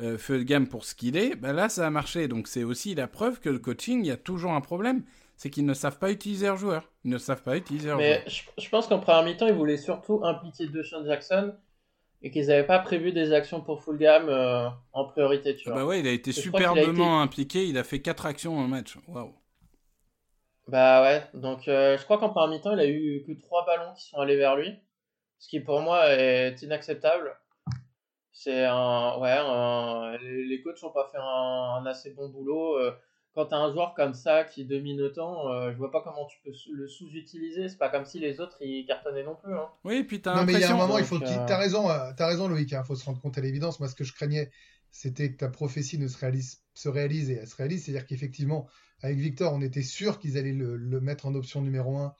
euh, 0.00 0.18
Fulgham 0.18 0.68
pour 0.68 0.84
ce 0.84 0.94
qu'il 0.94 1.16
est, 1.16 1.34
bah 1.36 1.52
là 1.52 1.68
ça 1.68 1.86
a 1.86 1.90
marché. 1.90 2.28
Donc 2.28 2.48
c'est 2.48 2.64
aussi 2.64 2.94
la 2.94 3.08
preuve 3.08 3.40
que 3.40 3.48
le 3.48 3.58
coaching, 3.58 4.00
il 4.00 4.06
y 4.06 4.10
a 4.10 4.16
toujours 4.16 4.52
un 4.52 4.60
problème, 4.60 5.04
c'est 5.36 5.50
qu'ils 5.50 5.66
ne 5.66 5.74
savent 5.74 5.98
pas 5.98 6.12
utiliser 6.12 6.46
leurs 6.46 6.56
joueurs. 6.58 6.90
Ils 7.04 7.10
ne 7.10 7.18
savent 7.18 7.42
pas 7.42 7.56
utiliser 7.56 7.88
leurs 7.88 8.02
Mais 8.02 8.02
joueurs. 8.02 8.26
je, 8.28 8.42
je 8.58 8.68
pense 8.68 8.86
qu'en 8.86 9.00
première 9.00 9.22
mi-temps, 9.24 9.46
ils 9.48 9.54
voulaient 9.54 9.76
surtout 9.76 10.20
impliquer 10.24 10.66
DeShaun 10.68 11.04
Jackson 11.06 11.54
et 12.22 12.30
qu'ils 12.32 12.46
n'avaient 12.48 12.66
pas 12.66 12.80
prévu 12.80 13.12
des 13.12 13.32
actions 13.32 13.62
pour 13.62 13.82
Fulgham 13.84 14.28
euh, 14.28 14.68
en 14.92 15.06
priorité, 15.06 15.56
tu 15.56 15.68
Ah 15.68 15.70
vois. 15.70 15.80
bah 15.80 15.84
ouais, 15.84 16.00
il 16.00 16.06
a 16.08 16.12
été 16.12 16.32
superbement 16.32 17.20
impliqué, 17.20 17.66
il 17.68 17.76
a 17.78 17.84
fait 17.84 18.00
4 18.00 18.26
actions 18.26 18.58
en 18.58 18.66
match. 18.68 18.96
Waouh. 19.06 19.34
Bah 20.68 21.02
ouais, 21.02 21.22
donc 21.34 21.68
euh, 21.68 21.96
je 21.96 22.02
crois 22.04 22.18
qu'en 22.18 22.30
première 22.30 22.48
mi-temps, 22.48 22.72
il 22.72 22.80
a 22.80 22.86
eu 22.88 23.22
que 23.26 23.32
trois 23.40 23.64
ballons 23.64 23.92
qui 23.94 24.04
sont 24.08 24.18
allés 24.18 24.36
vers 24.36 24.56
lui, 24.56 24.76
ce 25.38 25.48
qui 25.48 25.60
pour 25.60 25.80
moi 25.80 26.08
est 26.10 26.60
inacceptable. 26.62 27.36
C'est 28.32 28.64
un, 28.64 29.18
ouais, 29.18 29.30
un- 29.38 30.16
les 30.18 30.60
coachs 30.62 30.82
n'ont 30.82 30.90
pas 30.92 31.08
fait 31.10 31.18
un, 31.18 31.22
un 31.82 31.86
assez 31.86 32.10
bon 32.10 32.28
boulot. 32.28 32.78
euh, 32.78 32.92
Quand 33.34 33.46
t'as 33.46 33.56
un 33.58 33.72
joueur 33.72 33.94
comme 33.94 34.14
ça 34.14 34.44
qui 34.44 34.64
domine 34.64 35.00
autant, 35.02 35.50
euh, 35.52 35.72
je 35.72 35.76
vois 35.78 35.90
pas 35.90 36.02
comment 36.02 36.26
tu 36.26 36.38
peux 36.44 36.50
le 36.72 36.86
sous-utiliser. 36.88 37.68
C'est 37.68 37.78
pas 37.78 37.88
comme 37.88 38.04
si 38.04 38.18
les 38.18 38.40
autres 38.40 38.56
ils 38.60 38.84
cartonnaient 38.86 39.24
non 39.24 39.36
plus. 39.36 39.54
Hein. 39.54 39.68
Oui, 39.84 40.04
puis 40.04 40.20
t'as 40.20 40.36
Non, 40.36 40.44
mais 40.44 40.54
il 40.54 40.60
y 40.60 40.64
a 40.64 40.72
un 40.72 40.76
moment, 40.76 40.98
il 40.98 41.04
faut 41.04 41.18
qu'il. 41.18 41.26
euh, 41.28 41.46
T'as 41.46 41.58
raison, 41.58 41.88
euh, 41.90 42.12
t'as 42.16 42.26
raison, 42.26 42.48
Loïc. 42.48 42.70
Il 42.72 42.82
faut 42.84 42.94
se 42.96 43.04
rendre 43.04 43.20
compte 43.20 43.38
à 43.38 43.40
l'évidence. 43.40 43.78
Moi, 43.80 43.88
ce 43.88 43.94
que 43.94 44.04
je 44.04 44.12
craignais, 44.12 44.50
c'était 44.98 45.30
que 45.32 45.36
ta 45.36 45.48
prophétie 45.48 45.98
ne 45.98 46.08
se 46.08 46.18
réalise, 46.18 46.62
se 46.74 46.88
réalise 46.88 47.30
et 47.30 47.34
elle 47.34 47.46
se 47.48 47.56
réalise. 47.56 47.84
C'est-à-dire 47.84 48.06
qu'effectivement, 48.06 48.66
avec 49.02 49.18
Victor, 49.18 49.52
on 49.52 49.60
était 49.60 49.82
sûr 49.82 50.18
qu'ils 50.18 50.38
allaient 50.38 50.52
le, 50.52 50.76
le 50.76 51.00
mettre 51.00 51.26
en 51.26 51.34
option 51.34 51.60
numéro 51.62 51.96
1, 51.98 52.14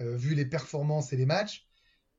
vu 0.00 0.34
les 0.34 0.44
performances 0.46 1.12
et 1.12 1.16
les 1.16 1.26
matchs. 1.26 1.64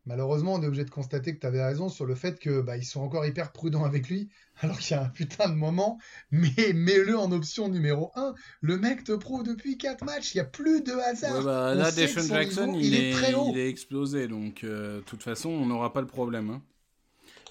Malheureusement, 0.05 0.55
on 0.55 0.63
est 0.63 0.65
obligé 0.65 0.85
de 0.85 0.89
constater 0.89 1.35
que 1.35 1.39
tu 1.39 1.45
avais 1.45 1.63
raison 1.63 1.87
sur 1.87 2.05
le 2.05 2.15
fait 2.15 2.39
que 2.39 2.61
bah, 2.61 2.77
ils 2.77 2.85
sont 2.85 3.01
encore 3.01 3.25
hyper 3.25 3.51
prudents 3.51 3.83
avec 3.83 4.09
lui, 4.09 4.29
alors 4.61 4.79
qu'il 4.79 4.95
y 4.95 4.99
a 4.99 5.03
un 5.03 5.09
putain 5.09 5.49
de 5.49 5.53
moment. 5.55 5.99
Mais 6.31 6.73
mets-le 6.73 7.15
en 7.17 7.31
option 7.31 7.69
numéro 7.69 8.11
1. 8.15 8.33
Le 8.61 8.77
mec 8.77 9.03
te 9.03 9.11
prouve 9.11 9.43
depuis 9.43 9.77
4 9.77 10.03
matchs, 10.05 10.33
il 10.33 10.37
n'y 10.37 10.41
a 10.41 10.45
plus 10.45 10.81
de 10.81 10.93
hasard. 10.93 11.37
Ouais, 11.37 11.43
bah, 11.45 11.75
là, 11.75 11.91
Deshaun 11.91 12.23
Jackson, 12.27 12.67
niveau, 12.67 12.79
il, 12.79 12.85
il 12.87 12.95
est 12.95 13.11
très 13.11 13.33
haut. 13.35 13.51
il 13.53 13.59
est 13.59 13.69
explosé, 13.69 14.27
donc 14.27 14.63
euh, 14.63 14.97
de 14.97 15.01
toute 15.01 15.21
façon, 15.21 15.49
on 15.49 15.65
n'aura 15.67 15.93
pas 15.93 16.01
le 16.01 16.07
problème. 16.07 16.49
hein. 16.49 16.61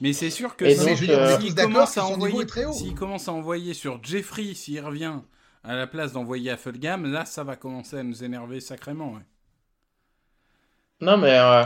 Mais 0.00 0.12
c'est 0.12 0.30
sûr 0.30 0.56
que 0.56 0.68
s'il 0.70 1.54
commence 1.54 1.98
à 1.98 2.04
envoyer, 2.04 2.42
est 2.42 2.46
très 2.46 2.64
haut. 2.64 2.72
s'il 2.72 2.94
commence 2.94 3.28
à 3.28 3.32
envoyer 3.32 3.74
sur 3.74 4.02
Jeffrey, 4.02 4.54
s'il 4.54 4.80
revient 4.80 5.20
à 5.64 5.74
la 5.74 5.86
place 5.86 6.12
d'envoyer 6.12 6.50
à 6.50 6.56
Fulgham, 6.56 7.10
là, 7.10 7.24
ça 7.24 7.44
va 7.44 7.56
commencer 7.56 7.98
à 7.98 8.02
nous 8.02 8.22
énerver 8.22 8.60
sacrément. 8.60 9.12
ouais. 9.12 9.22
Non, 11.00 11.16
mais 11.16 11.38
euh, 11.38 11.64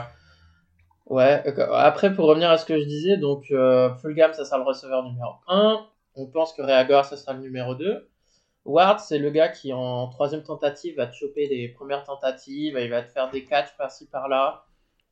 ouais. 1.06 1.42
Après, 1.72 2.14
pour 2.14 2.26
revenir 2.26 2.50
à 2.50 2.58
ce 2.58 2.64
que 2.64 2.78
je 2.78 2.84
disais, 2.84 3.16
donc 3.16 3.50
euh, 3.50 3.94
Fulgham, 3.96 4.32
ça 4.34 4.44
sera 4.44 4.58
le 4.58 4.64
receveur 4.64 5.04
numéro 5.04 5.32
1. 5.48 5.86
On 6.14 6.26
pense 6.26 6.52
que 6.52 6.62
Reagor, 6.62 7.04
ça 7.04 7.16
sera 7.16 7.32
le 7.32 7.40
numéro 7.40 7.74
2. 7.74 8.08
Ward, 8.64 9.00
c'est 9.00 9.18
le 9.18 9.30
gars 9.30 9.48
qui, 9.48 9.72
en 9.72 10.08
troisième 10.08 10.42
tentative, 10.42 10.96
va 10.96 11.06
te 11.06 11.14
choper 11.14 11.48
les 11.48 11.68
premières 11.68 12.04
tentatives, 12.04 12.78
il 12.78 12.90
va 12.90 13.02
te 13.02 13.10
faire 13.10 13.30
des 13.30 13.44
catchs 13.44 13.76
par-ci 13.76 14.06
par-là. 14.06 14.64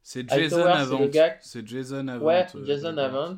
C'est 0.03 0.29
Jason 0.29 0.65
Avant. 0.67 1.01
C'est 1.43 1.67
Jason 1.67 2.09
Avant. 2.09 2.25
Ouais, 2.27 2.47
euh, 2.55 2.65
Jason 2.65 2.93
de- 2.93 2.99
Avant. 2.99 3.37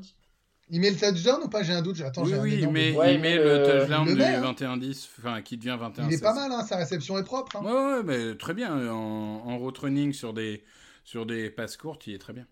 Il 0.71 0.81
met 0.81 0.91
le 0.91 0.97
touchdown 0.97 1.41
ou 1.43 1.49
pas? 1.49 1.63
J'ai 1.63 1.73
un 1.75 1.83
doute. 1.83 2.01
Attends, 2.01 2.23
Oui, 2.25 2.33
oui, 2.41 2.67
mais 2.71 2.91
doute. 2.93 2.99
Ouais, 3.01 3.13
il 3.13 3.17
il 3.17 3.21
met 3.21 3.37
le 3.37 3.59
le- 3.59 3.79
touchdown 3.81 4.07
il 4.09 4.15
du 4.15 4.23
hein. 4.23 4.41
21-10, 4.55 5.09
enfin 5.19 5.43
qui 5.43 5.57
devient 5.59 5.77
21 5.79 6.07
Il 6.09 6.15
est 6.15 6.23
pas 6.23 6.33
mal, 6.35 6.51
hein, 6.53 6.63
sa 6.65 6.77
réception 6.77 7.19
est 7.19 7.25
propre. 7.25 7.57
hein. 7.57 7.65
Ouais, 7.65 7.97
ouais, 7.97 8.03
mais 8.05 8.37
très 8.39 8.55
bien. 8.55 8.91
En, 8.91 8.95
en 9.45 9.59
road 9.59 9.77
running 9.77 10.13
sur 10.15 10.33
des, 10.33 10.65
sur 11.05 11.27
des 11.27 11.51
passes 11.51 11.77
courtes, 11.77 12.07
il 12.07 12.15
est 12.15 12.19
très 12.19 12.33
bien. 12.33 12.47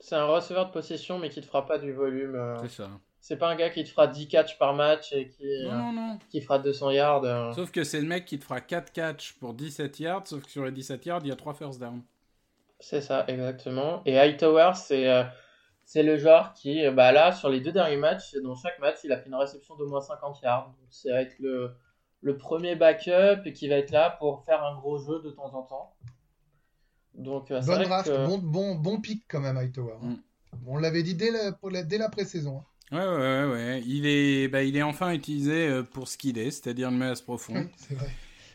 C'est 0.00 0.16
un 0.16 0.26
receveur 0.26 0.66
de 0.66 0.72
possession, 0.72 1.18
mais 1.18 1.30
qui 1.30 1.40
te 1.40 1.46
fera 1.46 1.64
pas 1.64 1.78
du 1.78 1.92
volume. 1.92 2.34
euh. 2.34 2.56
C'est 2.62 2.82
ça. 2.82 2.90
C'est 3.20 3.38
pas 3.38 3.48
un 3.48 3.56
gars 3.56 3.70
qui 3.70 3.84
te 3.84 3.88
fera 3.88 4.06
10 4.06 4.28
catchs 4.28 4.58
par 4.58 4.74
match 4.74 5.10
et 5.12 5.28
qui, 5.28 5.44
Non, 5.64 5.70
euh, 5.70 5.78
non, 5.78 5.92
non. 5.92 6.18
qui 6.28 6.42
fera 6.42 6.58
200 6.58 6.90
yards. 6.90 7.24
euh. 7.24 7.52
Sauf 7.54 7.70
que 7.70 7.82
c'est 7.84 8.02
le 8.02 8.06
mec 8.06 8.26
qui 8.26 8.38
te 8.38 8.44
fera 8.44 8.60
4 8.60 8.92
catchs 8.92 9.32
pour 9.40 9.54
17 9.54 9.98
yards, 10.00 10.26
sauf 10.26 10.42
que 10.42 10.50
sur 10.50 10.66
les 10.66 10.72
17 10.72 11.06
yards, 11.06 11.20
il 11.22 11.28
y 11.28 11.32
a 11.32 11.36
3 11.36 11.54
first 11.54 11.80
down. 11.80 12.02
C'est 12.80 13.00
ça, 13.00 13.24
exactement. 13.28 14.02
Et 14.04 14.18
Hightower, 14.18 14.72
c'est 14.74 15.08
euh, 15.08 15.24
c'est 15.84 16.02
le 16.02 16.16
genre 16.18 16.52
qui, 16.54 16.88
bah 16.90 17.12
là, 17.12 17.32
sur 17.32 17.48
les 17.48 17.60
deux 17.60 17.72
derniers 17.72 17.96
matchs, 17.96 18.34
dans 18.42 18.54
chaque 18.56 18.78
match, 18.78 18.96
il 19.04 19.12
a 19.12 19.18
fait 19.18 19.28
une 19.28 19.34
réception 19.34 19.76
d'au 19.76 19.86
moins 19.88 20.00
50 20.00 20.40
yards. 20.42 20.66
Donc, 20.68 20.76
ça 20.90 21.12
va 21.12 21.20
être 21.22 21.38
le, 21.38 21.74
le 22.20 22.36
premier 22.38 22.74
backup 22.74 23.42
et 23.44 23.52
qui 23.52 23.68
va 23.68 23.76
être 23.76 23.90
là 23.90 24.10
pour 24.18 24.44
faire 24.44 24.62
un 24.64 24.74
gros 24.76 24.98
jeu 24.98 25.20
de 25.22 25.30
temps 25.30 25.54
en 25.54 25.62
temps. 25.62 25.94
Donc, 27.14 27.50
euh, 27.50 27.60
vrai 27.60 27.84
draft, 27.84 28.08
que- 28.10 28.26
bon, 28.26 28.38
bon, 28.38 28.74
bon 28.74 29.00
pic 29.00 29.24
quand 29.28 29.40
même, 29.40 29.56
Hightower. 29.56 29.94
hein. 30.02 30.06
Mm. 30.08 30.16
On 30.66 30.78
l'avait 30.78 31.02
dit 31.02 31.14
dès 31.14 31.30
la, 31.30 31.52
pour 31.52 31.70
la- 31.70 31.82
dès 31.82 31.98
la 31.98 32.08
pré-saison. 32.08 32.58
hein. 32.58 32.64
Ouais, 32.92 32.98
ouais, 32.98 33.16
ouais, 33.46 33.52
ouais. 33.52 33.82
Il 33.86 34.06
est, 34.06 34.48
bah, 34.48 34.62
il 34.62 34.76
est 34.76 34.82
enfin 34.82 35.12
utilisé 35.12 35.68
euh, 35.68 35.82
pour 35.82 36.06
ce 36.08 36.16
qu'il 36.18 36.38
est, 36.38 36.50
c'est-à-dire 36.50 36.88
une 36.90 36.98
menace 36.98 37.20
profonde. 37.22 37.68
C'est 37.76 37.94
vrai. 37.94 38.08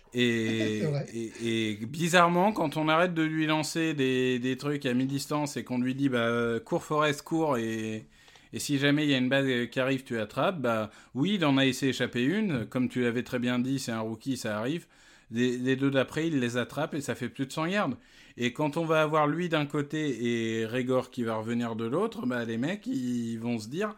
Et, 0.14 1.80
bizarrement, 1.88 2.52
quand 2.52 2.78
on 2.78 2.88
arrête 2.88 3.14
de 3.14 3.22
lui 3.22 3.46
lancer 3.46 3.94
des, 3.94 4.40
des 4.40 4.58
trucs 4.58 4.86
à 4.86 4.94
mi-distance 4.94 5.58
et 5.58 5.64
qu'on 5.64 5.80
lui 5.80 5.94
dit 5.94 6.10
bah, 6.10 6.20
euh, 6.20 6.60
cours 6.60 6.84
Forest, 6.84 7.22
cours 7.22 7.58
et, 7.58 8.08
et 8.54 8.60
si 8.60 8.78
jamais 8.80 9.06
il 9.06 9.12
y 9.12 9.14
a 9.14 9.18
une 9.18 9.30
balle 9.30 9.48
euh, 9.48 9.66
qui 9.68 9.80
arrive, 9.80 10.04
tu 10.04 10.20
attrapes, 10.20 10.60
bah 10.60 10.90
oui, 11.14 11.36
il 11.36 11.46
en 11.46 11.58
a 11.58 11.66
essayé 11.66 11.92
échapper 11.92 12.24
une. 12.24 12.66
Comme 12.66 12.90
tu 12.90 13.02
l'avais 13.02 13.24
très 13.24 13.40
bien 13.40 13.60
dit, 13.60 13.80
c'est 13.80 13.92
un 13.92 14.00
rookie, 14.00 14.38
ça 14.38 14.58
arrive. 14.58 14.88
Les, 15.32 15.58
les 15.58 15.76
deux 15.76 15.92
d'après, 15.92 16.28
il 16.28 16.40
les 16.40 16.58
attrape 16.58 16.96
et 16.96 17.02
ça 17.02 17.14
fait 17.14 17.30
plus 17.30 17.46
de 17.46 17.52
100 17.52 17.66
yards. 17.68 17.98
Et 18.38 18.54
quand 18.54 18.78
on 18.78 18.86
va 18.86 19.02
avoir 19.02 19.28
lui 19.28 19.50
d'un 19.50 19.66
côté 19.66 20.62
et 20.62 20.66
Régor 20.66 21.12
qui 21.12 21.24
va 21.24 21.36
revenir 21.36 21.76
de 21.76 21.86
l'autre, 21.86 22.26
bah, 22.26 22.46
les 22.46 22.58
mecs, 22.58 22.88
ils 22.88 23.38
vont 23.38 23.60
se 23.60 23.68
dire 23.68 23.96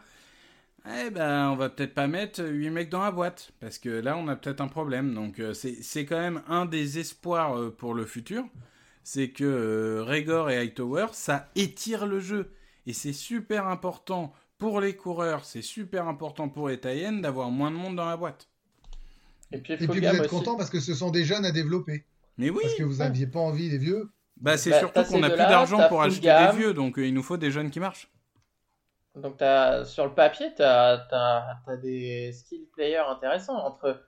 eh 0.86 1.10
ben, 1.10 1.50
on 1.50 1.56
va 1.56 1.68
peut-être 1.68 1.94
pas 1.94 2.08
mettre 2.08 2.44
8 2.44 2.70
mecs 2.70 2.88
dans 2.88 3.02
la 3.02 3.12
boîte, 3.12 3.52
parce 3.60 3.78
que 3.78 3.88
là, 3.88 4.16
on 4.16 4.26
a 4.28 4.36
peut-être 4.36 4.60
un 4.60 4.68
problème. 4.68 5.14
Donc, 5.14 5.38
euh, 5.38 5.54
c'est 5.54 5.82
c'est 5.82 6.04
quand 6.04 6.18
même 6.18 6.42
un 6.48 6.66
des 6.66 6.98
espoirs 6.98 7.56
euh, 7.58 7.70
pour 7.70 7.94
le 7.94 8.04
futur, 8.04 8.44
c'est 9.04 9.30
que 9.30 9.44
euh, 9.44 10.02
Régor 10.04 10.50
et 10.50 10.56
Hightower, 10.58 11.06
ça 11.12 11.50
étire 11.54 12.06
le 12.06 12.20
jeu. 12.20 12.52
Et 12.86 12.92
c'est 12.94 13.12
super 13.12 13.68
important 13.68 14.32
pour 14.58 14.80
les 14.80 14.96
coureurs, 14.96 15.44
c'est 15.44 15.62
super 15.62 16.08
important 16.08 16.48
pour 16.48 16.68
les 16.68 16.80
Taïens 16.80 17.12
d'avoir 17.20 17.50
moins 17.50 17.70
de 17.70 17.76
monde 17.76 17.96
dans 17.96 18.06
la 18.08 18.16
boîte. 18.16 18.48
Et 19.52 19.58
puis, 19.58 19.76
Et 19.78 19.88
puis 19.88 20.00
vous 20.00 20.14
êtes 20.16 20.26
aussi. 20.26 20.28
content 20.28 20.56
parce 20.56 20.70
que 20.70 20.80
ce 20.80 20.94
sont 20.94 21.10
des 21.10 21.24
jeunes 21.24 21.44
à 21.44 21.52
développer. 21.52 22.06
Mais 22.38 22.50
oui, 22.50 22.62
Parce 22.62 22.74
que 22.74 22.82
vous 22.82 23.00
ouais. 23.00 23.06
aviez 23.06 23.26
pas 23.26 23.40
envie 23.40 23.68
des 23.70 23.78
vieux. 23.78 24.10
bah, 24.36 24.56
c'est 24.56 24.70
Bah, 24.70 24.78
surtout 24.80 25.04
qu'on 25.04 25.18
n'a 25.18 25.30
plus 25.30 25.36
d'argent 25.38 25.86
pour 25.88 26.02
acheter 26.02 26.32
des 26.32 26.48
vieux, 26.56 26.74
donc 26.74 26.98
euh, 26.98 27.06
il 27.06 27.14
nous 27.14 27.22
faut 27.22 27.36
des 27.36 27.50
jeunes 27.50 27.70
qui 27.70 27.80
marchent. 27.80 28.10
Donc, 29.14 29.36
t'as, 29.36 29.84
sur 29.84 30.06
le 30.06 30.14
papier, 30.14 30.54
tu 30.54 30.62
as, 30.62 31.06
des 31.82 32.32
skill 32.32 32.66
players 32.72 33.04
intéressants. 33.08 33.56
Entre 33.56 34.02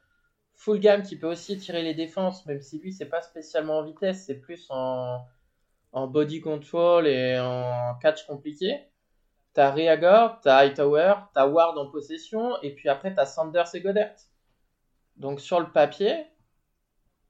Fulgham 0.54 1.02
qui 1.02 1.18
peut 1.18 1.26
aussi 1.26 1.58
tirer 1.58 1.82
les 1.82 1.94
défenses, 1.94 2.46
même 2.46 2.60
si 2.60 2.78
lui, 2.78 2.92
c'est 2.92 3.08
pas 3.08 3.20
spécialement 3.20 3.78
en 3.78 3.84
vitesse, 3.84 4.24
c'est 4.24 4.40
plus 4.40 4.66
en, 4.70 5.24
en 5.92 6.06
body 6.06 6.40
control 6.40 7.06
et 7.06 7.38
en 7.38 7.96
catch 8.00 8.26
compliqué. 8.26 8.80
T'as 9.52 9.70
Riagor, 9.70 10.40
t'as 10.40 10.56
Hightower, 10.56 11.14
t'as 11.34 11.46
Ward 11.46 11.78
en 11.78 11.90
possession, 11.90 12.60
et 12.62 12.74
puis 12.74 12.88
après, 12.88 13.14
t'as 13.14 13.26
Sanders 13.26 13.72
et 13.74 13.80
Goddard. 13.80 14.16
Donc, 15.16 15.40
sur 15.40 15.60
le 15.60 15.70
papier, 15.70 16.26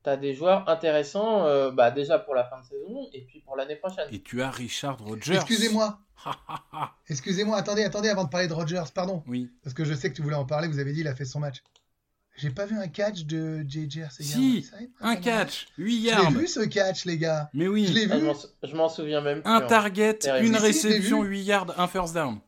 t'as 0.03 0.17
des 0.17 0.33
joueurs 0.33 0.69
intéressants, 0.69 1.45
euh, 1.45 1.71
bah, 1.71 1.91
déjà 1.91 2.19
pour 2.19 2.35
la 2.35 2.45
fin 2.45 2.61
de 2.61 2.67
saison, 2.67 3.09
et 3.13 3.27
puis 3.27 3.41
pour 3.41 3.57
l'année 3.57 3.77
prochaine. 3.77 4.09
Et 4.13 4.23
tu 4.23 4.41
as 4.41 4.51
Richard 4.51 4.99
Rogers. 4.99 5.35
Excusez-moi. 5.35 5.99
excusez-moi, 7.09 7.57
attendez, 7.59 7.85
attendez 7.85 8.09
avant 8.09 8.25
de 8.25 8.29
parler 8.31 8.49
de 8.49 8.53
Rogers, 8.53 8.85
pardon. 8.95 9.23
oui. 9.27 9.51
Parce 9.63 9.75
que 9.75 9.85
je 9.85 9.95
sais 9.95 10.11
que 10.11 10.17
tu 10.17 10.23
voulais 10.23 10.37
en 10.37 10.45
parler, 10.47 10.69
vous 10.69 10.79
avez 10.79 10.93
dit 10.93 11.01
il 11.01 11.09
a 11.09 11.15
fait 11.15 11.25
son 11.25 11.41
match. 11.41 11.63
J'ai 12.37 12.51
pas 12.51 12.67
vu 12.67 12.77
un 12.77 12.89
catch 12.89 13.27
de 13.27 13.65
JJ 13.69 13.99
Arcega. 14.01 14.29
Si, 14.29 14.69
Un 15.01 15.15
catch, 15.17 15.69
8 15.79 16.01
Je 16.01 16.07
yards. 16.09 16.31
l'ai 16.31 16.37
vu 16.41 16.49
ce 16.49 16.61
catch, 16.61 17.05
les 17.05 17.17
gars. 17.17 17.49
Mais 17.55 17.67
Je 17.67 17.71
oui. 17.71 17.87
l'ai 17.87 18.09
Ah, 18.11 18.19
je 18.19 18.25
vu. 18.25 18.31
je 18.65 18.75
m'en 18.77 18.89
souviens 18.89 19.21
même 19.21 19.41
plus. 19.41 19.49
Un 19.51 19.57
hein. 19.59 19.67
target, 19.69 20.19
une 20.43 20.57
je 20.57 20.61
réception, 20.61 21.23
vu. 21.23 21.29
8 21.39 21.43
yards, 21.45 21.79
un 21.81 21.87
first 21.87 22.13
down. 22.15 22.41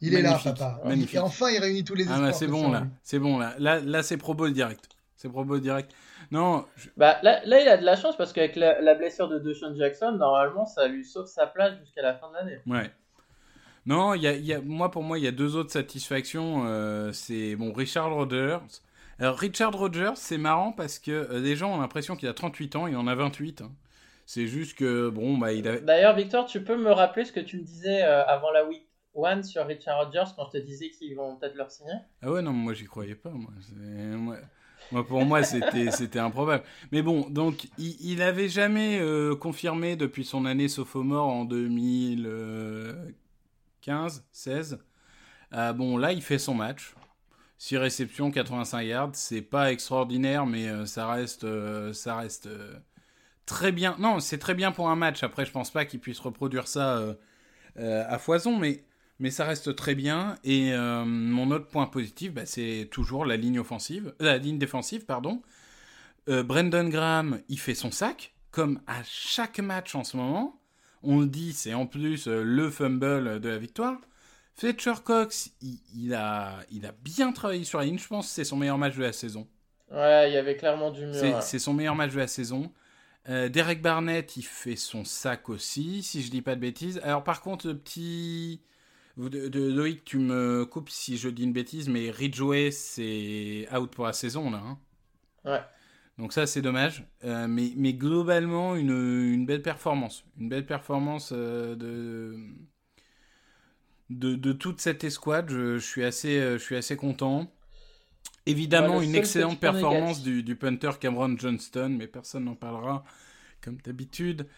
Il 0.00 0.14
est 0.14 0.22
là, 0.22 0.38
papa. 0.42 0.80
magnifique. 0.84 1.14
Et 1.14 1.18
enfin, 1.20 1.48
il 1.50 1.58
réunit 1.60 1.84
tous 1.84 1.94
les 1.94 2.04
Ah 2.08 2.14
espoirs. 2.14 2.30
bah 2.30 2.32
c'est 2.32 2.46
bon 2.48 2.70
là, 2.70 2.86
c'est 3.04 3.18
bon 3.20 3.38
là. 3.38 3.54
Là, 3.58 3.78
là 3.80 4.02
c'est 4.02 4.16
Pro 4.16 4.34
Bowl 4.34 4.52
direct. 4.52 4.88
C'est 5.16 5.28
Pro 5.28 5.44
Bowl 5.44 5.60
direct. 5.60 5.92
Non, 6.30 6.64
je- 6.76 6.88
Bah, 6.96 7.18
là, 7.22 7.40
là, 7.44 7.60
il 7.60 7.68
a 7.68 7.76
de 7.76 7.84
la 7.84 7.96
chance 7.96 8.16
parce 8.16 8.32
qu'avec 8.32 8.56
la, 8.56 8.80
la 8.80 8.94
blessure 8.94 9.28
de 9.28 9.38
Deshaun 9.38 9.74
Jackson, 9.76 10.12
normalement, 10.12 10.66
ça 10.66 10.88
lui 10.88 11.04
sauve 11.04 11.26
sa 11.26 11.46
place 11.46 11.78
jusqu'à 11.80 12.02
la 12.02 12.14
fin 12.14 12.28
de 12.30 12.34
l'année. 12.34 12.58
ouais. 12.66 12.90
Non, 13.86 14.14
y 14.14 14.26
a, 14.26 14.32
y 14.34 14.52
a- 14.52 14.60
moi 14.60 14.90
pour 14.90 15.04
moi 15.04 15.16
il 15.16 15.24
y 15.24 15.28
a 15.28 15.32
deux 15.32 15.54
autres 15.54 15.70
satisfactions. 15.70 16.64
euh, 16.66 17.12
c'est 17.12 17.54
bon 17.54 17.72
Richard 17.72 18.12
Rodgers. 18.12 18.58
Alors 19.20 19.38
Richard 19.38 19.72
Rodgers, 19.72 20.12
c'est 20.16 20.38
marrant 20.38 20.72
parce 20.72 20.98
que 20.98 21.12
euh, 21.12 21.38
les 21.40 21.54
gens 21.54 21.72
ont 21.76 21.80
l'impression 21.80 22.16
qu'il 22.16 22.28
a 22.28 22.34
38 22.34 22.74
ans, 22.76 22.86
il 22.88 22.96
en 22.96 23.06
a 23.06 23.14
28. 23.14 23.62
hein. 23.62 23.70
C'est 24.26 24.48
juste 24.48 24.76
que 24.76 25.08
bon 25.08 25.38
bah 25.38 25.52
il 25.52 25.68
a. 25.68 25.78
D'ailleurs, 25.78 26.16
Victor, 26.16 26.46
tu 26.46 26.64
peux 26.64 26.76
me 26.76 26.90
rappeler 26.90 27.24
ce 27.24 27.30
que 27.30 27.38
tu 27.38 27.58
me 27.58 27.62
disais 27.62 28.02
euh, 28.02 28.24
avant 28.26 28.50
la 28.50 28.64
week 28.66 28.82
1 29.16 29.44
sur 29.44 29.64
Richard 29.64 29.98
Rodgers 29.98 30.32
quand 30.36 30.46
je 30.52 30.58
te 30.58 30.64
disais 30.64 30.90
qu'ils 30.90 31.14
vont 31.14 31.36
peut-être 31.36 31.54
leur 31.54 31.70
signer 31.70 31.92
Ah 32.22 32.32
ouais 32.32 32.42
non 32.42 32.52
moi 32.52 32.74
j'y 32.74 32.86
croyais 32.86 33.14
pas 33.14 33.30
moi. 33.30 33.52
Pour 35.08 35.24
moi 35.24 35.42
c'était 35.42 36.18
improbable. 36.18 36.62
Mais 36.92 37.02
bon 37.02 37.28
donc 37.28 37.64
il, 37.78 37.96
il 38.00 38.22
avait 38.22 38.48
jamais 38.48 38.98
euh, 39.00 39.34
confirmé 39.34 39.96
depuis 39.96 40.24
son 40.24 40.44
année 40.44 40.68
sophomore 40.68 41.28
en 41.28 41.44
2015 41.44 44.24
16. 44.32 44.78
Ah 45.52 45.72
bon 45.72 45.96
là 45.96 46.12
il 46.12 46.22
fait 46.22 46.38
son 46.38 46.54
match. 46.54 46.94
6 47.58 47.78
réceptions, 47.78 48.30
85 48.30 48.82
yards, 48.82 49.10
c'est 49.14 49.40
pas 49.42 49.72
extraordinaire, 49.72 50.44
mais 50.46 50.68
euh, 50.68 50.84
ça 50.86 51.08
reste, 51.08 51.44
euh, 51.44 51.92
ça 51.94 52.16
reste 52.16 52.46
euh, 52.48 52.74
très 53.46 53.72
bien. 53.72 53.96
Non, 53.98 54.20
c'est 54.20 54.38
très 54.38 54.54
bien 54.54 54.72
pour 54.72 54.90
un 54.90 54.96
match. 54.96 55.22
Après, 55.22 55.46
je 55.46 55.52
pense 55.52 55.70
pas 55.70 55.84
qu'il 55.86 56.00
puisse 56.00 56.20
reproduire 56.20 56.68
ça 56.68 56.98
euh, 56.98 57.14
euh, 57.78 58.04
à 58.08 58.18
foison, 58.18 58.58
mais, 58.58 58.84
mais 59.18 59.30
ça 59.30 59.44
reste 59.44 59.74
très 59.76 59.94
bien. 59.94 60.36
Et 60.44 60.72
euh, 60.72 61.04
mon 61.04 61.50
autre 61.50 61.68
point 61.68 61.86
positif, 61.86 62.32
bah, 62.32 62.46
c'est 62.46 62.88
toujours 62.90 63.24
la 63.24 63.36
ligne 63.36 63.58
offensive, 63.58 64.14
euh, 64.20 64.26
la 64.26 64.38
ligne 64.38 64.58
défensive, 64.58 65.04
pardon. 65.04 65.42
Euh, 66.28 66.42
Brendan 66.42 66.88
Graham, 66.88 67.40
il 67.48 67.58
fait 67.58 67.74
son 67.74 67.90
sac, 67.90 68.34
comme 68.50 68.80
à 68.86 69.02
chaque 69.04 69.60
match 69.60 69.94
en 69.94 70.04
ce 70.04 70.16
moment. 70.16 70.60
On 71.02 71.20
le 71.20 71.26
dit, 71.26 71.52
c'est 71.52 71.74
en 71.74 71.86
plus 71.86 72.26
le 72.26 72.70
fumble 72.70 73.40
de 73.40 73.48
la 73.48 73.58
victoire. 73.58 73.98
Fletcher 74.54 74.94
Cox, 75.04 75.50
il, 75.60 75.78
il 75.94 76.14
a, 76.14 76.58
il 76.70 76.86
a 76.86 76.92
bien 76.92 77.32
travaillé 77.32 77.64
sur 77.64 77.78
la 77.78 77.84
ligne. 77.84 77.98
Je 77.98 78.08
pense 78.08 78.26
que 78.26 78.32
c'est 78.32 78.44
son 78.44 78.56
meilleur 78.56 78.78
match 78.78 78.96
de 78.96 79.02
la 79.02 79.12
saison. 79.12 79.46
Ouais, 79.90 80.30
il 80.30 80.34
y 80.34 80.36
avait 80.36 80.56
clairement 80.56 80.90
du 80.90 81.06
mur. 81.06 81.42
C'est 81.42 81.58
son 81.58 81.74
meilleur 81.74 81.94
match 81.94 82.12
de 82.12 82.18
la 82.18 82.26
saison. 82.26 82.72
Euh, 83.28 83.48
Derek 83.48 83.82
Barnett, 83.82 84.36
il 84.36 84.42
fait 84.42 84.76
son 84.76 85.04
sac 85.04 85.48
aussi, 85.48 86.02
si 86.02 86.22
je 86.22 86.30
dis 86.30 86.42
pas 86.42 86.54
de 86.54 86.60
bêtises. 86.60 87.00
Alors 87.04 87.22
par 87.22 87.40
contre, 87.40 87.68
le 87.68 87.76
petit... 87.76 88.62
De, 89.16 89.48
de- 89.48 89.70
Loïc, 89.72 90.04
tu 90.04 90.18
me 90.18 90.64
coupes 90.64 90.90
si 90.90 91.16
je 91.18 91.28
dis 91.28 91.42
une 91.44 91.52
bêtise, 91.52 91.88
mais 91.88 92.10
Ridgeway, 92.10 92.70
c'est 92.70 93.66
out 93.74 93.90
pour 93.90 94.04
la 94.06 94.12
saison, 94.12 94.50
là. 94.50 94.58
hein. 94.58 94.78
Ouais. 95.44 95.62
Donc 96.18 96.32
ça, 96.32 96.46
c'est 96.46 96.62
dommage. 96.62 97.04
Euh, 97.24 97.46
mais, 97.46 97.72
mais 97.76 97.92
globalement, 97.94 98.74
une, 98.74 98.90
une 98.90 99.46
belle 99.46 99.62
performance. 99.62 100.24
Une 100.38 100.48
belle 100.48 100.66
performance 100.66 101.30
euh, 101.34 101.74
de, 101.76 102.36
de, 104.10 104.34
de 104.36 104.52
toute 104.52 104.80
cette 104.80 105.04
escouade. 105.04 105.50
Je, 105.50 105.78
je 105.78 105.84
suis, 105.86 106.04
assez, 106.04 106.38
euh, 106.38 106.58
je 106.58 106.62
suis 106.62 106.76
assez 106.76 106.96
content. 106.96 107.50
Évidemment, 108.46 108.98
Ouais, 108.98 109.06
une 109.06 109.14
excellente 109.16 109.60
performance 109.60 110.22
du 110.42 110.56
punter 110.56 110.92
Cameron 111.00 111.36
Johnston, 111.38 111.96
mais 111.98 112.06
personne 112.06 112.44
n'en 112.44 112.54
parlera, 112.56 113.04
comme 113.62 113.78
d'habitude. 113.84 114.48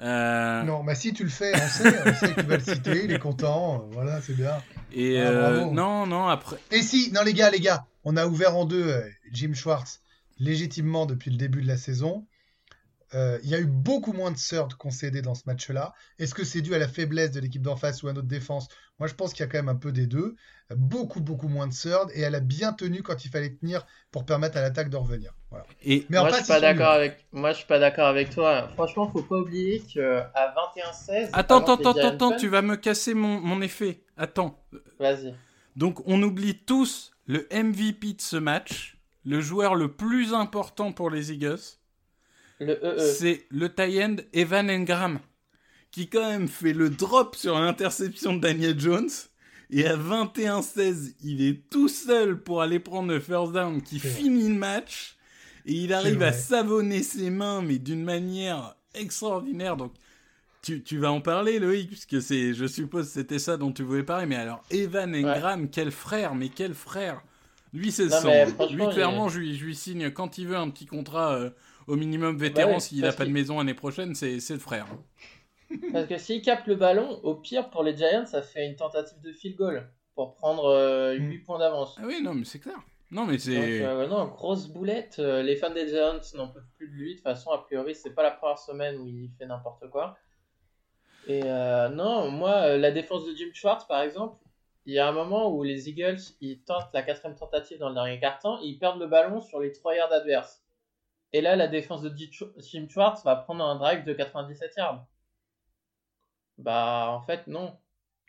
Euh, 0.00 0.62
Non, 0.62 0.82
mais 0.82 0.94
si 0.94 1.12
tu 1.12 1.24
le 1.24 1.30
fais, 1.30 1.52
on 1.54 1.68
sait, 1.68 1.94
on 2.06 2.14
sait 2.14 2.32
que 2.34 2.40
tu 2.40 2.46
vas 2.46 2.56
le 2.56 2.62
citer, 2.62 3.04
il 3.04 3.12
est 3.12 3.18
content, 3.18 3.88
voilà, 3.90 4.20
c'est 4.20 4.34
bien. 4.36 4.56
et 4.92 5.18
Ah, 5.20 5.24
euh, 5.26 5.64
non, 5.66 6.06
non, 6.06 6.28
après... 6.28 6.56
Et 6.70 6.82
si, 6.82 7.10
non 7.12 7.22
les 7.24 7.34
gars, 7.34 7.50
les 7.50 7.60
gars, 7.60 7.84
on 8.04 8.16
a 8.16 8.26
ouvert 8.26 8.56
en 8.56 8.64
deux 8.64 8.86
euh, 8.88 9.02
Jim 9.32 9.52
Schwartz 9.54 10.00
légitimement 10.38 11.04
depuis 11.06 11.30
le 11.30 11.36
début 11.36 11.62
de 11.62 11.66
la 11.68 11.76
saison. 11.76 12.24
Euh, 13.14 13.38
Il 13.42 13.48
y 13.48 13.54
a 13.54 13.58
eu 13.58 13.66
beaucoup 13.66 14.12
moins 14.12 14.30
de 14.30 14.36
third 14.36 14.74
concédés 14.74 15.22
dans 15.22 15.34
ce 15.34 15.42
match-là. 15.46 15.92
Est-ce 16.18 16.34
que 16.34 16.44
c'est 16.44 16.60
dû 16.60 16.74
à 16.74 16.78
la 16.78 16.88
faiblesse 16.88 17.30
de 17.30 17.40
l'équipe 17.40 17.62
d'en 17.62 17.76
face 17.76 18.02
ou 18.02 18.08
à 18.08 18.12
notre 18.12 18.28
défense? 18.28 18.68
Moi, 18.98 19.08
je 19.08 19.14
pense 19.14 19.32
qu'il 19.32 19.40
y 19.40 19.48
a 19.48 19.50
quand 19.50 19.58
même 19.58 19.68
un 19.68 19.76
peu 19.76 19.92
des 19.92 20.06
deux. 20.06 20.34
Beaucoup, 20.74 21.20
beaucoup 21.20 21.48
moins 21.48 21.66
de 21.66 21.72
third 21.72 22.10
et 22.14 22.20
elle 22.20 22.34
a 22.34 22.40
bien 22.40 22.72
tenu 22.72 23.02
quand 23.02 23.24
il 23.24 23.30
fallait 23.30 23.54
tenir 23.54 23.86
pour 24.10 24.26
permettre 24.26 24.58
à 24.58 24.60
l'attaque 24.60 24.90
de 24.90 24.96
revenir. 24.96 25.32
Voilà. 25.50 25.64
Et, 25.82 26.04
Mais 26.10 26.18
en 26.18 26.22
Moi, 26.22 26.30
je 26.32 26.36
suis 26.36 26.46
pas 26.46 26.60
d'accord 26.60 26.92
avec. 26.92 27.24
Moi, 27.32 27.52
je 27.52 27.58
suis 27.58 27.66
pas 27.66 27.78
d'accord 27.78 28.06
avec 28.08 28.30
toi. 28.30 28.68
Franchement, 28.74 29.08
faut 29.10 29.22
pas 29.22 29.36
oublier 29.36 29.80
que 29.80 30.18
à 30.34 30.54
21-16. 30.76 31.30
Attends, 31.32 31.60
attends, 31.60 31.74
attends, 31.76 32.08
attends, 32.08 32.36
tu 32.36 32.48
vas 32.48 32.60
me 32.60 32.76
casser 32.76 33.14
mon, 33.14 33.40
mon 33.40 33.62
effet. 33.62 34.02
Attends. 34.16 34.62
Vas-y. 34.98 35.34
Donc, 35.76 36.02
on 36.06 36.22
oublie 36.22 36.58
tous 36.58 37.12
le 37.26 37.46
MVP 37.52 38.14
de 38.14 38.20
ce 38.20 38.36
match, 38.36 38.98
le 39.24 39.40
joueur 39.40 39.74
le 39.74 39.92
plus 39.92 40.34
important 40.34 40.92
pour 40.92 41.08
les 41.08 41.30
Eagles, 41.32 41.78
Le 42.60 42.74
E 42.84 42.96
EE. 42.98 43.12
c'est 43.18 43.44
le 43.50 43.72
tie 43.72 44.02
end 44.02 44.16
Evan 44.32 44.70
Engram, 44.70 45.18
qui 45.90 46.08
quand 46.08 46.28
même 46.28 46.48
fait 46.48 46.72
le 46.72 46.90
drop 46.90 47.36
sur 47.36 47.58
l'interception 47.58 48.34
de 48.34 48.40
Daniel 48.40 48.78
Jones. 48.78 49.10
Et 49.70 49.86
à 49.86 49.96
21-16, 49.96 51.14
il 51.22 51.42
est 51.42 51.68
tout 51.68 51.88
seul 51.88 52.42
pour 52.42 52.62
aller 52.62 52.78
prendre 52.80 53.12
le 53.12 53.20
first 53.20 53.52
down 53.52 53.82
qui 53.82 53.98
vrai. 53.98 54.08
finit 54.08 54.48
le 54.48 54.54
match. 54.54 55.16
Et 55.66 55.74
il 55.74 55.92
arrive 55.92 56.22
à 56.22 56.32
savonner 56.32 57.02
ses 57.02 57.28
mains, 57.28 57.60
mais 57.60 57.78
d'une 57.78 58.02
manière 58.02 58.74
extraordinaire. 58.94 59.76
Donc, 59.76 59.92
tu, 60.62 60.82
tu 60.82 60.98
vas 60.98 61.12
en 61.12 61.20
parler, 61.20 61.58
Loïc, 61.58 61.88
puisque 61.88 62.22
c'est, 62.22 62.54
je 62.54 62.66
suppose 62.66 63.06
que 63.06 63.12
c'était 63.12 63.38
ça 63.38 63.58
dont 63.58 63.70
tu 63.70 63.82
voulais 63.82 64.02
parler. 64.02 64.24
Mais 64.24 64.36
alors, 64.36 64.62
Evan 64.70 65.14
Engram, 65.14 65.68
quel 65.68 65.90
frère, 65.90 66.34
mais 66.34 66.48
quel 66.48 66.72
frère 66.72 67.22
Lui, 67.74 67.92
c'est 67.92 68.08
mais 68.24 68.46
Lui, 68.70 68.88
clairement, 68.88 69.28
je, 69.28 69.38
lui, 69.38 69.56
je 69.56 69.66
lui 69.66 69.76
signe 69.76 70.10
quand 70.10 70.38
il 70.38 70.46
veut 70.48 70.56
un 70.56 70.70
petit 70.70 70.86
contrat 70.86 71.34
euh, 71.34 71.50
au 71.88 71.96
minimum 71.96 72.36
vétéran 72.36 72.68
Bah 72.68 72.74
ouais, 72.74 72.80
s'il 72.80 73.04
a 73.04 73.08
parce 73.08 73.16
pas 73.16 73.24
de 73.24 73.30
maison 73.30 73.58
l'année 73.58 73.74
prochaine, 73.74 74.14
c'est 74.14 74.38
c'est 74.40 74.54
le 74.54 74.60
frère. 74.60 74.86
Parce 75.92 76.06
que 76.06 76.16
s'il 76.18 76.40
capte 76.42 76.66
le 76.66 76.76
ballon, 76.76 77.20
au 77.22 77.34
pire, 77.34 77.68
pour 77.70 77.82
les 77.82 77.96
Giants, 77.96 78.24
ça 78.26 78.40
fait 78.42 78.66
une 78.66 78.76
tentative 78.76 79.20
de 79.20 79.32
field 79.32 79.56
goal 79.56 79.90
pour 80.14 80.34
prendre 80.34 80.64
euh, 80.66 81.12
8 81.14 81.38
points 81.40 81.58
d'avance. 81.58 81.96
Ah 81.98 82.04
oui, 82.06 82.22
non, 82.22 82.34
mais 82.34 82.44
c'est 82.44 82.58
clair. 82.58 82.78
Non, 83.10 83.24
mais 83.26 83.38
c'est. 83.38 83.82
euh, 83.82 84.06
non, 84.06 84.26
grosse 84.26 84.68
boulette. 84.68 85.16
Euh, 85.18 85.42
les 85.42 85.56
fans 85.56 85.70
des 85.70 85.88
Giants 85.88 86.20
n'en 86.34 86.48
peuvent 86.48 86.68
plus 86.76 86.88
de 86.88 86.92
lui. 86.94 87.10
De 87.10 87.14
toute 87.16 87.22
façon, 87.24 87.50
a 87.50 87.58
priori, 87.58 87.94
c'est 87.94 88.14
pas 88.14 88.22
la 88.22 88.30
première 88.30 88.58
semaine 88.58 88.96
où 88.96 89.06
il 89.06 89.30
fait 89.38 89.46
n'importe 89.46 89.88
quoi. 89.90 90.16
Et 91.26 91.42
euh, 91.44 91.88
non, 91.88 92.30
moi, 92.30 92.76
la 92.76 92.90
défense 92.90 93.26
de 93.26 93.34
Jim 93.34 93.50
Schwartz, 93.52 93.84
par 93.86 94.02
exemple, 94.02 94.36
il 94.86 94.94
y 94.94 94.98
a 94.98 95.06
un 95.08 95.12
moment 95.12 95.54
où 95.54 95.62
les 95.62 95.88
Eagles, 95.90 96.18
ils 96.40 96.60
tentent 96.62 96.88
la 96.94 97.02
quatrième 97.02 97.36
tentative 97.36 97.78
dans 97.78 97.88
le 97.90 97.94
dernier 97.94 98.18
quart-temps, 98.18 98.60
et 98.62 98.66
ils 98.66 98.78
perdent 98.78 99.00
le 99.00 99.06
ballon 99.06 99.40
sur 99.40 99.60
les 99.60 99.72
3 99.72 99.94
yards 99.96 100.12
adverses. 100.12 100.57
Et 101.32 101.40
là, 101.40 101.56
la 101.56 101.68
défense 101.68 102.02
de 102.02 102.12
Jim 102.16 102.86
Schwartz 102.88 103.22
va 103.24 103.36
prendre 103.36 103.64
un 103.64 103.76
drive 103.76 104.04
de 104.04 104.12
97 104.14 104.72
yards. 104.76 105.06
Bah, 106.58 107.08
en 107.10 107.20
fait, 107.22 107.46
non. 107.46 107.76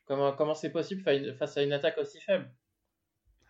Comment 0.06 0.32
comment 0.34 0.56
c'est 0.56 0.72
possible 0.72 1.02
fa- 1.02 1.34
face 1.38 1.58
à 1.58 1.64
une 1.64 1.72
attaque 1.74 1.98
aussi 1.98 2.20
faible? 2.20 2.50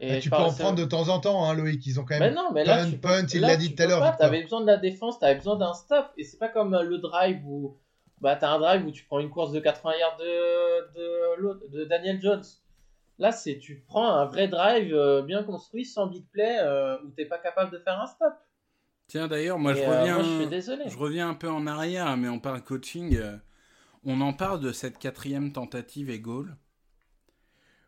Et 0.01 0.13
Bah, 0.13 0.19
tu 0.19 0.29
peux 0.29 0.35
en 0.37 0.53
prendre 0.53 0.77
de 0.77 0.85
temps 0.85 1.09
en 1.09 1.19
temps, 1.19 1.43
hein, 1.45 1.53
Loïc. 1.53 1.85
Ils 1.85 1.99
ont 1.99 2.03
quand 2.05 2.19
mais 2.19 2.27
même. 2.27 2.35
non, 2.35 2.51
mais 2.53 2.63
là, 2.63 2.77
punt, 2.83 2.89
tu 2.91 2.97
peux- 2.97 3.07
punt, 3.07 3.25
il 3.33 3.41
l'a 3.41 3.55
tu 3.57 3.67
dit 3.67 3.75
tout 3.75 3.83
à 3.83 3.85
l'heure, 3.87 4.17
besoin 4.43 4.61
de 4.61 4.65
la 4.67 4.77
défense, 4.77 5.19
t'avais 5.19 5.35
besoin 5.35 5.57
d'un 5.57 5.73
stop. 5.73 6.07
Et 6.17 6.23
c'est 6.23 6.37
pas 6.37 6.47
comme 6.49 6.73
euh, 6.73 6.83
le 6.83 6.97
drive 6.99 7.41
où 7.45 7.77
bah, 8.21 8.35
t'as 8.35 8.49
un 8.51 8.59
drive 8.59 8.85
où 8.85 8.91
tu 8.91 9.05
prends 9.05 9.19
une 9.19 9.29
course 9.29 9.51
de 9.51 9.59
80 9.59 9.97
yards 9.97 10.17
de, 10.17 10.93
de, 10.95 11.35
l'autre- 11.41 11.67
de 11.69 11.83
Daniel 11.85 12.21
Jones. 12.21 12.43
Là, 13.17 13.31
c'est 13.33 13.57
tu 13.59 13.83
prends 13.87 14.07
un 14.09 14.25
vrai 14.25 14.47
drive 14.47 14.93
euh, 14.93 15.21
bien 15.21 15.43
construit, 15.43 15.85
sans 15.85 16.07
big 16.07 16.25
play, 16.31 16.57
euh, 16.61 16.97
où 17.03 17.09
t'es 17.11 17.25
pas 17.25 17.37
capable 17.37 17.71
de 17.71 17.79
faire 17.79 17.99
un 17.99 18.07
stop. 18.07 18.33
Tiens, 19.09 19.27
d'ailleurs, 19.27 19.57
moi, 19.57 19.73
je 19.73 19.81
euh, 19.81 19.99
reviens. 19.99 20.13
moi, 20.19 20.23
je 20.23 20.41
suis 20.41 20.47
désolé. 20.47 20.83
Je 20.87 20.97
reviens 20.97 21.29
un 21.29 21.33
peu 21.33 21.49
en 21.49 21.65
arrière, 21.65 22.15
mais 22.15 22.29
on 22.29 22.39
parle 22.39 22.61
coaching. 22.61 23.17
euh, 23.17 23.35
on 24.05 24.21
en 24.21 24.33
parle 24.33 24.59
de 24.61 24.71
cette 24.71 24.99
quatrième 24.99 25.51
tentative 25.51 26.11
et 26.11 26.19
goal. 26.19 26.55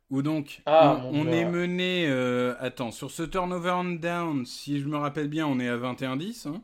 Où 0.09 0.23
donc, 0.23 0.63
Ah, 0.65 0.99
on, 1.11 1.27
est 1.27 1.45
mené. 1.45 2.07
euh, 2.09 2.55
attends, 2.59 2.91
sur 2.91 3.11
ce 3.11 3.21
turnover 3.21 3.69
on 3.69 3.83
down, 3.83 4.47
si 4.47 4.79
je 4.79 4.87
me 4.87 4.97
rappelle 4.97 5.27
bien, 5.27 5.45
on 5.45 5.59
est 5.59 5.69
à 5.69 5.77
21-10. 5.77 6.47
hein. 6.47 6.63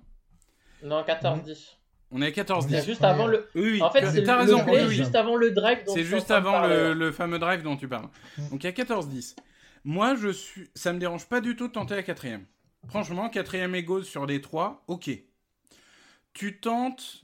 Non, 0.84 1.04
14-10. 1.04 1.78
on 2.10 2.22
est 2.24 2.28
à 2.28 2.44
14-10. 2.44 2.68
C'est 2.68 2.86
juste 2.86 3.04
avant 3.04 3.28
le. 3.28 3.48
Oui, 3.54 3.74
oui, 3.74 3.82
En 3.84 3.92
fait, 3.92 4.08
c'est 4.08 4.32
raison. 4.32 4.64
play 4.66 4.86
oui, 4.86 4.92
juste 4.92 5.16
avant 5.16 5.36
le 5.36 5.52
drive. 5.52 5.84
C'est 5.86 6.04
juste 6.04 6.32
avant 6.32 6.66
le, 6.66 7.12
fameux 7.12 7.38
drive 7.38 7.62
dont 7.62 7.78
tu 7.78 7.88
parles. 7.88 8.10
Mm. 8.40 8.50
Donc 8.50 8.64
il 8.64 8.66
y 8.66 8.70
a 8.70 8.74
14-10. 8.74 9.36
Moi, 9.86 10.16
je 10.16 10.30
suis, 10.30 10.68
ça 10.74 10.94
me 10.94 11.00
dérange 11.00 11.28
pas 11.28 11.42
du 11.42 11.56
tout 11.56 11.68
de 11.68 11.74
tenter 11.74 11.96
la 11.96 12.04
quatrième. 12.04 12.46
Franchement, 12.88 13.30
quatrième 13.30 13.76
égaux 13.76 14.04
sur 14.04 14.26
les 14.26 14.42
trois, 14.42 14.84
ok. 14.88 15.10
Tu 16.34 16.60
tentes 16.60 17.24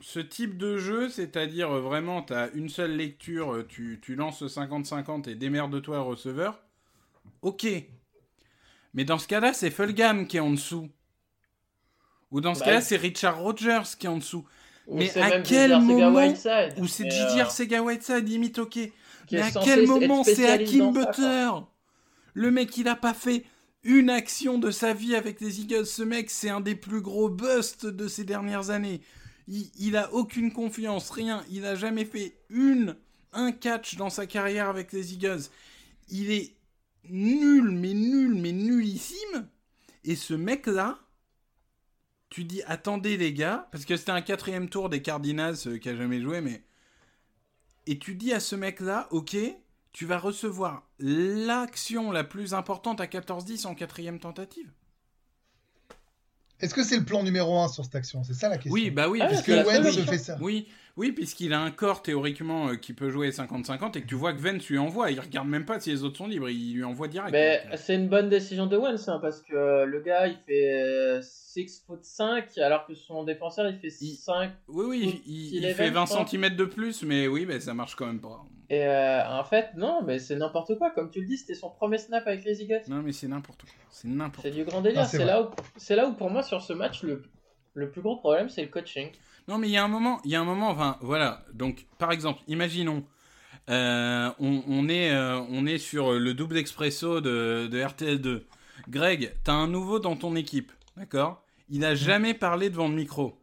ce 0.00 0.20
type 0.20 0.56
de 0.56 0.78
jeu, 0.78 1.08
c'est-à-dire 1.08 1.70
vraiment, 1.70 2.22
tu 2.22 2.32
as 2.32 2.50
une 2.54 2.68
seule 2.68 2.96
lecture, 2.96 3.64
tu, 3.68 3.98
tu 4.00 4.14
lances 4.14 4.42
50-50 4.42 5.28
et 5.28 5.34
démerde-toi 5.34 6.00
receveur, 6.00 6.60
ok. 7.42 7.66
Mais 8.94 9.04
dans 9.04 9.18
ce 9.18 9.26
cas-là, 9.26 9.52
c'est 9.52 9.70
Fulgham 9.70 10.26
qui 10.26 10.36
est 10.36 10.40
en 10.40 10.50
dessous. 10.50 10.88
Ou 12.30 12.40
dans 12.40 12.54
ce 12.54 12.60
Bah, 12.60 12.66
cas-là, 12.66 12.80
c'est 12.80 12.96
Richard 12.96 13.38
Rogers 13.38 13.82
qui 13.98 14.06
est 14.06 14.10
en 14.10 14.18
dessous. 14.18 14.46
Ou 14.86 14.98
mais 14.98 15.16
à 15.18 15.40
quel 15.40 15.78
moment- 15.80 16.28
Ou 16.78 16.86
c'est 16.86 17.10
J.J. 17.10 17.38
euh, 17.38 17.42
Arcega 17.42 17.82
Whiteside, 17.82 18.28
limite 18.28 18.58
ok. 18.58 18.78
Mais 19.30 19.40
à 19.42 19.50
quel 19.50 19.86
moment 19.86 20.24
c'est 20.24 20.48
Hakim 20.48 20.94
ça. 20.94 21.00
Butler? 21.06 21.50
Le 22.34 22.50
mec, 22.50 22.76
il 22.76 22.88
a 22.88 22.96
pas 22.96 23.14
fait 23.14 23.44
une 23.82 24.10
action 24.10 24.58
de 24.58 24.70
sa 24.70 24.92
vie 24.92 25.14
avec 25.14 25.40
les 25.40 25.60
Eagles. 25.60 25.86
Ce 25.86 26.02
mec, 26.02 26.30
c'est 26.30 26.50
un 26.50 26.60
des 26.60 26.74
plus 26.74 27.00
gros 27.00 27.28
busts 27.28 27.86
de 27.86 28.08
ces 28.08 28.24
dernières 28.24 28.70
années. 28.70 29.00
Il, 29.46 29.96
a 29.96 30.12
aucune 30.12 30.52
confiance, 30.52 31.10
rien. 31.10 31.42
Il 31.50 31.64
a 31.64 31.74
jamais 31.74 32.04
fait 32.04 32.36
une, 32.50 32.96
un 33.32 33.50
catch 33.50 33.96
dans 33.96 34.10
sa 34.10 34.26
carrière 34.26 34.68
avec 34.68 34.92
les 34.92 35.14
Eagles. 35.14 35.44
Il 36.10 36.30
est 36.30 36.54
nul, 37.08 37.70
mais 37.70 37.94
nul, 37.94 38.34
mais 38.34 38.52
nullissime. 38.52 39.48
Et 40.04 40.16
ce 40.16 40.34
mec-là, 40.34 40.98
tu 42.28 42.44
dis, 42.44 42.62
attendez 42.66 43.16
les 43.16 43.32
gars, 43.32 43.68
parce 43.72 43.86
que 43.86 43.96
c'était 43.96 44.10
un 44.10 44.20
quatrième 44.20 44.68
tour 44.68 44.90
des 44.90 45.00
Cardinals 45.00 45.56
euh, 45.66 45.78
qui 45.78 45.88
a 45.88 45.96
jamais 45.96 46.20
joué, 46.20 46.42
mais 46.42 46.62
et 47.86 47.98
tu 47.98 48.14
dis 48.14 48.34
à 48.34 48.40
ce 48.40 48.54
mec-là, 48.54 49.08
ok, 49.10 49.34
tu 49.92 50.04
vas 50.06 50.18
recevoir 50.18 50.84
l'action 50.98 52.10
la 52.12 52.24
plus 52.24 52.54
importante 52.54 53.00
à 53.00 53.06
14-10 53.06 53.66
en 53.66 53.74
quatrième 53.74 54.18
tentative. 54.18 54.70
Est-ce 56.60 56.74
que 56.74 56.82
c'est 56.82 56.98
le 56.98 57.04
plan 57.04 57.22
numéro 57.22 57.56
un 57.60 57.68
sur 57.68 57.84
cette 57.84 57.94
action? 57.94 58.24
C'est 58.24 58.34
ça 58.34 58.48
la 58.48 58.56
question. 58.56 58.72
Oui, 58.72 58.90
bah 58.90 59.08
oui, 59.08 59.20
Ah, 59.22 59.28
puisque 59.28 59.44
fait 59.44 60.18
ça. 60.18 60.36
oui, 60.40 60.66
oui, 60.96 61.12
puisqu'il 61.12 61.52
a 61.52 61.60
un 61.60 61.70
corps 61.70 62.02
théoriquement 62.02 62.70
euh, 62.70 62.74
qui 62.74 62.94
peut 62.94 63.10
jouer 63.10 63.30
50-50 63.30 63.96
et 63.96 64.02
que 64.02 64.08
tu 64.08 64.16
vois 64.16 64.32
que 64.32 64.40
Vence 64.40 64.66
lui 64.68 64.76
envoie. 64.76 65.12
Il 65.12 65.20
regarde 65.20 65.46
même 65.46 65.64
pas 65.64 65.78
si 65.78 65.90
les 65.90 66.02
autres 66.02 66.16
sont 66.18 66.26
libres, 66.26 66.50
il 66.50 66.74
lui 66.74 66.82
envoie 66.82 67.06
direct. 67.06 67.30
Mais 67.30 67.62
euh, 67.72 67.76
c'est 67.76 67.94
une 67.94 68.08
bonne 68.08 68.28
décision 68.28 68.66
de 68.66 68.76
Wentz 68.76 69.06
hein, 69.08 69.20
parce 69.22 69.40
que 69.42 69.54
euh, 69.54 69.84
le 69.86 70.00
gars 70.00 70.26
il 70.26 70.36
fait 70.48 71.20
6 71.22 71.84
foot 71.86 72.00
5 72.02 72.58
alors 72.58 72.86
que 72.88 72.94
son 72.96 73.22
défenseur 73.22 73.68
il 73.70 73.78
fait 73.78 73.94
Il- 74.00 74.16
5 74.16 74.50
oui, 74.66 74.84
oui, 74.88 75.22
il, 75.26 75.74
fait 75.74 75.90
20 75.90 76.06
je 76.06 76.10
crois. 76.12 76.26
cm 76.26 76.56
de 76.56 76.64
plus, 76.64 77.04
mais 77.04 77.28
oui, 77.28 77.46
mais 77.46 77.60
ça 77.60 77.72
marche 77.72 77.94
quand 77.94 78.06
même 78.06 78.20
pas. 78.20 78.44
Et 78.70 78.84
euh, 78.86 79.26
en 79.28 79.44
fait 79.44 79.70
non 79.76 80.02
mais 80.04 80.18
c'est 80.18 80.36
n'importe 80.36 80.76
quoi 80.76 80.90
comme 80.90 81.10
tu 81.10 81.20
le 81.20 81.26
dis 81.26 81.38
c'était 81.38 81.54
son 81.54 81.70
premier 81.70 81.98
snap 81.98 82.26
avec 82.26 82.44
les 82.44 82.62
Eagles. 82.62 82.82
Non, 82.88 83.02
mais 83.02 83.12
c'est 83.12 83.28
n'importe 83.28 83.62
quoi. 83.62 83.72
C'est 83.90 84.08
n'importe 84.08 84.46
C'est 84.46 84.52
du 84.52 84.64
grand 84.64 84.80
délire. 84.82 85.00
Ah, 85.02 85.06
c'est 85.06 85.24
là 85.24 85.42
où 85.42 85.46
c'est 85.76 85.96
là 85.96 86.06
où 86.06 86.14
pour 86.14 86.30
moi 86.30 86.42
sur 86.42 86.60
ce 86.62 86.72
match 86.72 87.02
le 87.02 87.22
le 87.74 87.90
plus 87.90 88.02
gros 88.02 88.16
problème 88.16 88.48
c'est 88.48 88.62
le 88.62 88.68
coaching. 88.68 89.10
Non, 89.48 89.56
mais 89.56 89.68
il 89.68 89.72
y 89.72 89.78
a 89.78 89.84
un 89.84 89.88
moment, 89.88 90.20
il 90.24 90.30
y 90.30 90.36
a 90.36 90.40
un 90.42 90.44
moment, 90.44 90.68
enfin, 90.68 90.98
voilà. 91.00 91.42
Donc, 91.54 91.86
par 91.96 92.12
exemple, 92.12 92.42
imaginons, 92.48 93.02
euh, 93.70 94.30
on, 94.38 94.62
on 94.68 94.90
est, 94.90 95.10
euh, 95.10 95.40
on 95.50 95.64
est 95.64 95.78
sur 95.78 96.12
le 96.12 96.34
double 96.34 96.58
expresso 96.58 97.22
de, 97.22 97.66
de 97.66 97.78
RTL2. 97.80 98.42
Greg, 98.90 99.34
t'as 99.44 99.54
un 99.54 99.66
nouveau 99.66 100.00
dans 100.00 100.16
ton 100.16 100.36
équipe, 100.36 100.70
d'accord? 100.98 101.42
Il 101.70 101.82
a 101.86 101.94
jamais 101.94 102.34
parlé 102.34 102.68
devant 102.68 102.88
le 102.88 102.94
micro. 102.94 103.37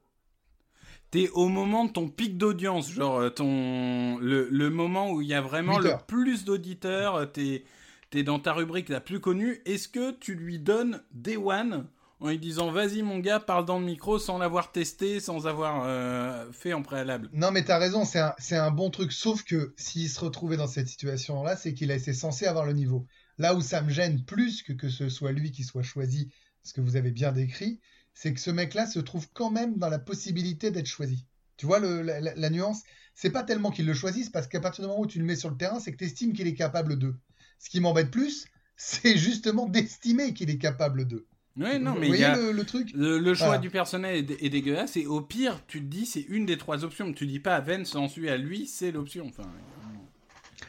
T'es 1.16 1.30
au 1.30 1.48
moment 1.48 1.86
de 1.86 1.92
ton 1.92 2.10
pic 2.10 2.38
d'audience, 2.38 2.92
genre 2.92 3.20
euh, 3.20 3.30
ton 3.30 4.18
le, 4.18 4.50
le 4.52 4.70
moment 4.70 5.12
où 5.12 5.22
il 5.22 5.30
y 5.30 5.34
a 5.34 5.40
vraiment 5.40 5.80
le 5.80 5.94
plus 6.08 6.44
d'auditeurs, 6.44 7.16
euh, 7.16 7.26
t'es 7.26 7.64
es 8.12 8.24
dans 8.24 8.38
ta 8.38 8.52
rubrique 8.52 8.90
la 8.90 9.00
plus 9.00 9.22
connue. 9.22 9.62
Est-ce 9.66 9.88
que 9.88 10.12
tu 10.12 10.36
lui 10.36 10.60
donnes 10.60 11.02
Day 11.14 11.38
One 11.38 11.88
en 12.20 12.28
lui 12.28 12.38
disant 12.38 12.70
vas-y 12.70 13.02
mon 13.02 13.20
gars, 13.20 13.40
parle 13.40 13.64
dans 13.64 13.80
le 13.80 13.86
micro 13.86 14.20
sans 14.20 14.38
l'avoir 14.38 14.74
testé, 14.74 15.22
sans 15.22 15.48
avoir 15.48 15.84
euh, 15.86 16.52
fait 16.52 16.74
en 16.74 16.82
préalable 16.82 17.30
Non, 17.32 17.52
mais 17.52 17.64
t'as 17.64 17.78
raison, 17.78 18.04
c'est 18.04 18.20
un, 18.20 18.36
un 18.52 18.72
bon 18.72 18.90
truc. 18.90 19.14
Sauf 19.14 19.46
que 19.46 19.74
s'il 19.78 20.10
se 20.10 20.20
retrouvait 20.20 20.58
dans 20.58 20.68
cette 20.68 20.90
situation-là, 20.90 21.56
c'est 21.56 21.74
qu'il 21.74 21.92
était 21.92 22.12
censé 22.12 22.46
avoir 22.46 22.66
le 22.66 22.74
niveau. 22.74 23.08
Là 23.38 23.56
où 23.56 23.62
ça 23.62 23.82
me 23.82 23.90
gêne 23.90 24.26
plus 24.26 24.64
que 24.64 24.74
que 24.74 24.90
ce 24.90 25.08
soit 25.08 25.32
lui 25.32 25.54
qui 25.54 25.64
soit 25.64 25.82
choisi, 25.82 26.30
ce 26.62 26.74
que 26.74 26.82
vous 26.82 26.98
avez 26.98 27.12
bien 27.12 27.32
décrit, 27.32 27.80
c'est 28.16 28.34
que 28.34 28.40
ce 28.40 28.50
mec-là 28.50 28.88
se 28.88 29.00
trouve 29.00 29.28
quand 29.34 29.52
même 29.52 29.78
dans 29.78 29.90
la 29.90 30.00
possibilité 30.00 30.72
d'être 30.72 30.88
choisi. 30.88 31.28
Tu 31.58 31.68
vois 31.68 31.80
le, 31.80 32.02
la, 32.02 32.50
nuance 32.50 32.82
C'est 33.14 33.30
pas 33.30 33.44
tellement 33.44 33.70
qu'il 33.70 33.86
le 33.86 33.94
choisisse, 33.94 34.32
parce 34.32 34.48
qu'à 34.48 34.60
partir 34.60 34.84
du 34.84 34.90
moment 34.90 35.02
où 35.02 35.08
tu 35.08 35.20
le 35.20 35.26
mets 35.26 35.36
sur 35.36 35.52
le 35.52 35.58
terrain, 35.58 35.80
c'est 35.80 35.92
que 35.92 35.98
tu 35.98 36.06
estimes 36.06 36.34
qu'il 36.34 36.48
est 36.48 36.56
capable 36.56 36.98
d'eux. 36.98 37.16
Ce 37.60 37.70
qui 37.70 37.80
m'embête 37.80 38.10
plus, 38.10 38.48
c'est 38.78 39.18
justement 39.18 39.68
d'estimer 39.68 40.34
qu'il 40.34 40.50
est 40.50 40.58
capable 40.58 41.06
d'eux. 41.06 41.28
Ouais, 41.58 41.80
non, 41.80 41.96
mais 41.98 42.10
il 42.10 42.20
y 42.20 42.24
a... 42.24 42.36
le, 42.36 42.52
le 42.52 42.64
truc? 42.66 42.92
Le, 42.94 43.20
le 43.20 43.34
choix 43.34 43.48
Voilà. 43.48 43.62
du 43.62 43.70
personnel 43.70 44.16
est, 44.18 44.24
dé- 44.24 44.38
est 44.42 44.50
dégueulasse 44.50 44.98
et 44.98 45.06
au 45.06 45.22
pire, 45.22 45.62
tu 45.68 45.80
te 45.80 45.86
dis 45.86 46.06
c'est 46.06 46.22
une 46.22 46.46
des 46.46 46.58
trois 46.58 46.84
options. 46.84 47.14
Tu 47.14 47.28
dis 47.28 47.40
pas 47.40 47.56
à 47.56 47.62
Vence, 47.62 47.96
ensuite 47.96 48.28
à 48.28 48.38
lui, 48.38 48.68
c'est 48.68 48.92
l'option. 48.92 49.28
Enfin, 49.28 49.44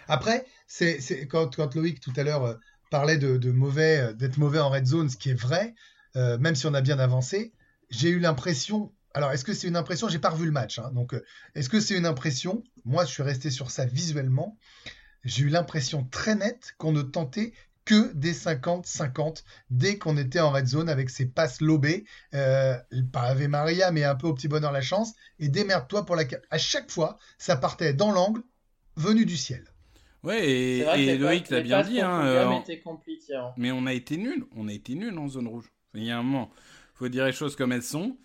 Après, 0.09 0.47
c'est 0.67 1.27
quand, 1.29 1.55
quand 1.57 1.75
Loïc 1.75 2.01
tout 2.01 2.13
à 2.17 2.23
l'heure 2.23 2.45
euh, 2.45 2.55
parlait 2.91 3.19
de, 3.19 3.37
de 3.37 3.51
mauvais, 3.51 3.99
euh, 3.99 4.13
d'être 4.13 4.39
mauvais 4.39 4.59
en 4.59 4.71
red 4.71 4.87
zone, 4.87 5.09
ce 5.11 5.17
qui 5.17 5.31
est 5.31 5.35
vrai, 5.41 5.75
euh, 6.17 6.39
même 6.39 6.55
si 6.55 6.67
on 6.67 6.75
a 6.75 6.81
bien 6.81 6.99
avancé, 6.99 7.53
j'ai 7.91 8.09
eu 8.09 8.19
l'impression. 8.19 8.93
Alors, 9.15 9.33
est-ce 9.33 9.45
que 9.45 9.55
c'est 9.55 9.69
une 9.69 9.77
impression? 9.77 10.09
J'ai 10.09 10.19
pas 10.19 10.31
revu 10.31 10.47
le 10.47 10.53
match, 10.53 10.79
hein, 10.79 10.91
donc 10.93 11.15
euh, 11.15 11.25
est-ce 11.55 11.69
que 11.69 11.81
c'est 11.81 11.97
une 11.97 12.07
impression? 12.07 12.65
Moi, 12.85 13.05
je 13.05 13.11
suis 13.11 13.23
resté 13.23 13.51
sur 13.51 13.71
ça 13.71 13.85
visuellement. 13.85 14.59
J'ai 15.25 15.45
eu 15.45 15.49
l'impression 15.49 16.05
très 16.05 16.35
nette 16.35 16.75
qu'on 16.79 16.93
ne 16.93 17.03
tentait 17.03 17.53
que 17.85 18.13
des 18.15 18.35
50-50 18.35 19.45
dès 19.71 19.97
qu'on 19.97 20.17
était 20.17 20.41
en 20.41 20.51
red 20.51 20.67
zone 20.67 20.89
avec 20.89 21.09
ses 21.09 21.27
passes 21.27 21.61
lobées, 21.61 22.05
euh, 22.35 22.77
pas 23.13 23.23
Ave 23.23 23.47
Maria, 23.47 23.93
mais 23.93 24.05
un 24.05 24.17
peu 24.17 24.27
au 24.27 24.35
petit 24.35 24.49
bonheur 24.49 24.73
la 24.73 24.83
chance, 24.83 25.15
et 25.39 25.49
démerde-toi 25.49 26.05
pour 26.05 26.17
la. 26.17 26.25
À 26.51 26.59
chaque 26.59 26.91
fois, 26.91 27.17
ça 27.39 27.57
partait 27.57 27.95
dans 27.95 28.11
l'angle, 28.11 28.43
venu 28.97 29.25
du 29.25 29.37
ciel. 29.37 29.65
ouais, 30.25 30.49
et, 30.49 30.79
et 30.81 31.17
Loïc 31.17 31.49
l'a 31.49 31.61
bien 31.61 31.83
dit. 31.83 32.01
Hein, 32.01 32.27
euh, 32.27 32.49
hein. 32.49 33.55
mais 33.57 33.71
on 33.71 33.87
a 33.87 33.93
été 33.93 34.17
nuls. 34.17 34.45
On 34.57 34.67
a 34.69 34.73
été 34.73 34.95
nuls 34.97 35.17
en 35.17 35.29
zone 35.29 35.47
rouge. 35.47 35.73
Il 35.97 36.05
y 36.05 36.11
a 36.11 36.19
un 36.19 36.23
moment, 36.23 36.51
faut 36.95 37.09
dire 37.09 37.25
les 37.25 37.33
choses 37.33 37.57
comme 37.57 37.73
elles 37.73 37.83
sont. 37.83 38.17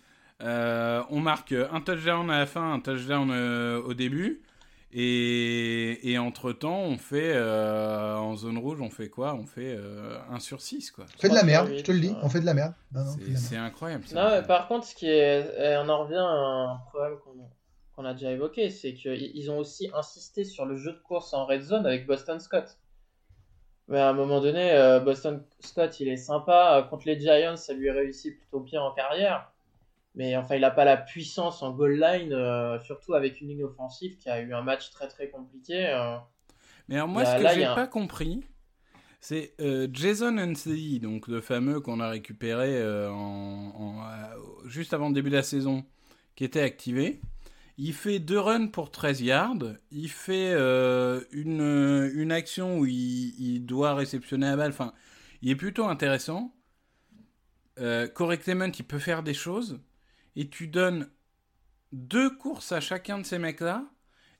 Euh, 0.42 1.02
on 1.10 1.20
marque 1.20 1.52
un 1.52 1.80
touchdown 1.80 2.30
à 2.30 2.38
la 2.40 2.46
fin, 2.46 2.74
un 2.74 2.80
touchdown 2.80 3.30
euh, 3.30 3.80
au 3.82 3.94
début. 3.94 4.42
Et, 4.94 6.10
et 6.10 6.18
entre-temps, 6.18 6.80
on 6.80 6.98
fait, 6.98 7.32
euh, 7.34 8.14
en 8.16 8.36
zone 8.36 8.58
rouge, 8.58 8.78
on 8.82 8.90
fait 8.90 9.08
quoi? 9.08 9.34
On 9.34 9.46
fait 9.46 9.74
euh, 9.78 10.18
1 10.30 10.38
sur 10.38 10.60
6, 10.60 10.90
quoi. 10.90 11.06
On 11.16 11.20
fait 11.20 11.28
de 11.30 11.34
la 11.34 11.40
3 11.40 11.46
merde, 11.46 11.72
je 11.78 11.82
te 11.82 11.92
le 11.92 12.00
dis, 12.00 12.14
on 12.22 12.28
fait 12.28 12.40
de 12.40 12.44
la 12.46 12.52
merde. 12.52 12.74
C'est 13.36 13.56
incroyable. 13.56 14.04
ça. 14.06 14.22
Non, 14.22 14.36
mais 14.36 14.46
par 14.46 14.68
contre, 14.68 14.86
ce 14.86 14.94
qui 14.94 15.06
est, 15.06 15.78
on 15.78 15.88
en 15.88 16.04
revient 16.04 16.16
à 16.16 16.72
un 16.72 16.76
problème 16.90 17.16
qu'on 17.24 17.48
qu'on 17.94 18.04
a 18.04 18.14
déjà 18.14 18.30
évoqué, 18.30 18.70
c'est 18.70 18.94
qu'ils 18.94 19.50
ont 19.50 19.58
aussi 19.58 19.90
insisté 19.94 20.44
sur 20.44 20.64
le 20.64 20.76
jeu 20.76 20.92
de 20.92 20.98
course 20.98 21.34
en 21.34 21.44
red 21.44 21.62
zone 21.62 21.86
avec 21.86 22.06
Boston 22.06 22.40
Scott. 22.40 22.78
Mais 23.88 23.98
à 23.98 24.08
un 24.08 24.12
moment 24.12 24.40
donné, 24.40 24.70
euh, 24.72 25.00
Boston 25.00 25.42
Scott, 25.60 25.98
il 26.00 26.08
est 26.08 26.16
sympa. 26.16 26.78
Euh, 26.78 26.82
Contre 26.88 27.06
les 27.06 27.18
Giants, 27.20 27.56
ça 27.56 27.74
lui 27.74 27.90
réussit 27.90 28.38
plutôt 28.38 28.60
bien 28.60 28.80
en 28.82 28.92
carrière. 28.92 29.50
Mais 30.14 30.36
enfin, 30.36 30.54
il 30.56 30.60
n'a 30.60 30.70
pas 30.70 30.84
la 30.84 30.96
puissance 30.96 31.62
en 31.62 31.72
goal 31.72 31.98
line, 31.98 32.32
euh, 32.32 32.78
surtout 32.80 33.14
avec 33.14 33.40
une 33.40 33.48
ligne 33.48 33.64
offensive 33.64 34.16
qui 34.18 34.28
a 34.28 34.40
eu 34.40 34.52
un 34.54 34.62
match 34.62 34.90
très 34.90 35.08
très 35.08 35.28
compliqué. 35.30 35.86
euh. 35.88 36.16
Mais 36.88 36.96
alors 36.96 37.08
moi, 37.08 37.22
Là- 37.22 37.32
ce 37.32 37.38
que 37.38 37.42
là, 37.42 37.54
j'ai 37.54 37.64
a 37.64 37.74
pas 37.74 37.86
compris, 37.86 38.44
c'est 39.20 39.54
euh, 39.60 39.88
Jason 39.92 40.36
Unsey, 40.38 40.98
donc 41.00 41.28
le 41.28 41.40
fameux 41.40 41.80
qu'on 41.80 41.98
a 42.00 42.08
récupéré 42.10 42.82
en, 43.08 43.72
en- 43.74 44.68
juste 44.68 44.92
avant 44.94 45.08
le 45.08 45.14
début 45.14 45.30
de 45.30 45.36
la 45.36 45.42
saison, 45.42 45.84
qui 46.36 46.44
était 46.44 46.60
activé. 46.62 47.20
Il 47.84 47.94
fait 47.94 48.20
deux 48.20 48.38
runs 48.38 48.68
pour 48.68 48.92
13 48.92 49.22
yards. 49.22 49.74
Il 49.90 50.08
fait 50.08 50.52
euh, 50.52 51.20
une, 51.32 52.12
une 52.14 52.30
action 52.30 52.78
où 52.78 52.86
il, 52.86 53.66
doit 53.66 53.96
réceptionner 53.96 54.46
la 54.46 54.56
balle. 54.56 54.70
Enfin, 54.70 54.92
il 55.42 55.50
est 55.50 55.56
plutôt 55.56 55.86
intéressant. 55.86 56.54
Euh, 57.80 58.06
Corey 58.06 58.38
Clement, 58.38 58.70
il 58.78 58.84
peut 58.84 59.00
faire 59.00 59.24
des 59.24 59.34
choses. 59.34 59.80
Et 60.36 60.48
tu 60.48 60.68
donnes 60.68 61.10
deux 61.90 62.30
courses 62.30 62.70
à 62.70 62.80
chacun 62.80 63.18
de 63.18 63.26
ces 63.26 63.40
mecs-là. 63.40 63.84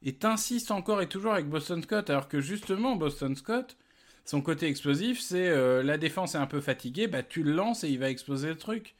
Et 0.02 0.14
t'insistes 0.14 0.70
encore 0.70 1.02
et 1.02 1.08
toujours 1.08 1.32
avec 1.32 1.48
Boston 1.48 1.82
Scott. 1.82 2.10
Alors 2.10 2.28
que 2.28 2.40
justement, 2.40 2.94
Boston 2.94 3.34
Scott, 3.34 3.76
son 4.24 4.40
côté 4.40 4.68
explosif, 4.68 5.20
c'est 5.20 5.48
euh, 5.48 5.82
la 5.82 5.98
défense 5.98 6.36
est 6.36 6.38
un 6.38 6.46
peu 6.46 6.60
fatiguée. 6.60 7.08
Bah, 7.08 7.24
tu 7.24 7.42
le 7.42 7.50
lances 7.50 7.82
et 7.82 7.88
il 7.88 7.98
va 7.98 8.08
exploser 8.08 8.50
le 8.50 8.56
truc. 8.56 8.94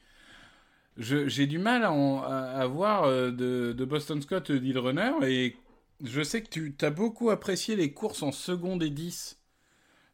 J'ai 0.97 1.47
du 1.47 1.57
mal 1.57 1.83
à, 1.83 2.65
voir 2.67 3.05
euh, 3.05 3.31
de, 3.31 3.85
Boston 3.85 4.21
Scott 4.21 4.51
euh, 4.51 4.59
deal 4.59 4.77
runner. 4.77 5.11
Et 5.23 5.55
je 6.03 6.21
sais 6.21 6.41
que 6.41 6.49
tu 6.49 6.75
as 6.81 6.91
beaucoup 6.91 7.29
apprécié 7.29 7.75
les 7.75 7.93
courses 7.93 8.23
en 8.23 8.31
seconde 8.31 8.83
et 8.83 8.89
10. 8.89 9.39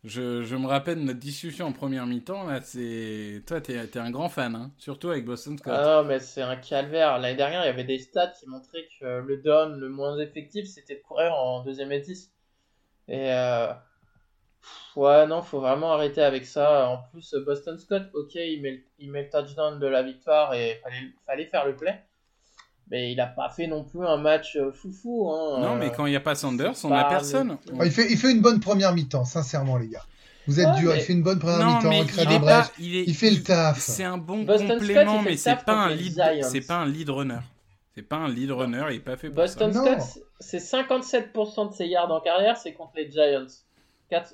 Je, 0.05 0.55
me 0.55 0.65
rappelle 0.65 1.03
notre 1.03 1.19
discussion 1.19 1.67
en 1.67 1.73
première 1.73 2.07
mi-temps. 2.07 2.45
Là, 2.45 2.61
c'est 2.61 3.43
toi, 3.45 3.59
t'es 3.59 3.73
es 3.73 3.97
un 3.97 4.11
grand 4.11 4.29
fan, 4.29 4.55
hein, 4.55 4.71
surtout 4.77 5.09
avec 5.09 5.25
Boston 5.25 5.57
Scott. 5.57 5.73
Ah 5.75 6.01
non, 6.01 6.07
mais 6.07 6.19
c'est 6.19 6.41
un 6.41 6.55
calvaire. 6.55 7.19
L'année 7.19 7.35
dernière, 7.35 7.63
il 7.63 7.67
y 7.67 7.69
avait 7.69 7.83
des 7.83 7.99
stats 7.99 8.31
qui 8.39 8.47
montraient 8.47 8.87
que 8.99 9.19
le 9.19 9.37
down 9.37 9.77
le 9.77 9.89
moins 9.89 10.17
effectif, 10.17 10.67
c'était 10.67 10.95
de 10.95 11.01
courir 11.01 11.33
en 11.33 11.65
deuxième 11.65 11.91
et 11.91 11.99
10. 11.99 12.31
Et 13.09 13.33
euh, 13.33 13.73
ouais, 14.95 15.27
non, 15.27 15.41
faut 15.41 15.59
vraiment 15.59 15.93
arrêter 15.93 16.21
avec 16.21 16.45
ça. 16.45 16.87
En 16.89 16.97
plus, 17.11 17.33
Boston 17.45 17.77
Scott, 17.77 18.03
ok, 18.13 18.35
il 18.35 18.61
met, 18.61 18.71
le- 18.71 18.83
il 18.99 19.11
met 19.11 19.23
le 19.23 19.29
touchdown 19.29 19.79
de 19.79 19.87
la 19.87 20.03
victoire 20.03 20.53
et 20.53 20.79
fallait, 20.83 20.97
fallait 21.25 21.45
faire 21.45 21.65
le 21.65 21.75
play. 21.75 22.01
Mais 22.91 23.11
il 23.11 23.19
a 23.21 23.27
pas 23.27 23.49
fait 23.49 23.67
non 23.67 23.83
plus 23.83 24.05
un 24.05 24.17
match 24.17 24.55
euh, 24.55 24.71
foufou. 24.71 25.29
Hein. 25.31 25.59
non, 25.61 25.75
mais 25.75 25.91
quand 25.91 26.07
il 26.07 26.09
n'y 26.09 26.15
a 26.15 26.19
pas 26.21 26.33
Sanders, 26.35 26.73
on 26.83 26.89
n'a 26.89 27.03
personne. 27.05 27.57
Oh, 27.71 27.83
il, 27.83 27.91
fait, 27.91 28.11
il 28.11 28.17
fait 28.17 28.31
une 28.31 28.41
bonne 28.41 28.59
première 28.59 28.93
mi-temps, 28.93 29.25
sincèrement, 29.25 29.77
les 29.77 29.89
gars. 29.89 30.03
Vous 30.47 30.59
êtes 30.59 30.65
Ouais, 30.67 30.83
mais- 30.83 30.95
il 30.97 31.01
fait 31.01 31.13
une 31.13 31.21
bonne 31.21 31.37
première 31.37 31.67
mi-temps, 31.67 31.91
il 31.91 32.07
crée 32.07 32.23
il 32.23 32.27
des 32.29 32.33
est 32.35 32.39
brèches. 32.39 32.65
pas, 32.67 32.73
il, 32.79 32.95
est, 32.97 33.03
il 33.05 33.13
fait 33.15 33.29
le 33.29 33.43
taf. 33.43 33.77
C'est 33.79 34.03
un 34.03 34.17
bon 34.17 34.41
Boston 34.41 34.67
Scott, 34.67 34.79
complément, 34.79 35.19
fait 35.21 35.29
mais 35.29 35.37
c'est 35.37 35.55
pas 35.63 35.73
un 35.73 35.89
lead, 35.93 36.21
c'est 36.41 36.61
pas 36.61 36.77
un 36.77 36.85
lead 36.87 37.09
runner. 37.11 37.39
C'est 37.93 38.01
pas 38.01 38.15
un 38.15 38.27
lead 38.29 38.49
runner, 38.49 38.85
il 38.89 38.95
est 38.95 38.99
pas 39.01 39.17
fait 39.17 39.27
pour 39.27 39.35
Boston. 39.35 39.71
Scott, 39.71 39.99
c'est 40.39 40.57
57% 40.57 41.69
de 41.69 41.73
ses 41.75 41.85
yards 41.85 42.11
en 42.11 42.21
carrière, 42.21 42.57
c'est 42.57 42.73
contre 42.73 42.93
les 42.95 43.11
Giants. 43.11 43.45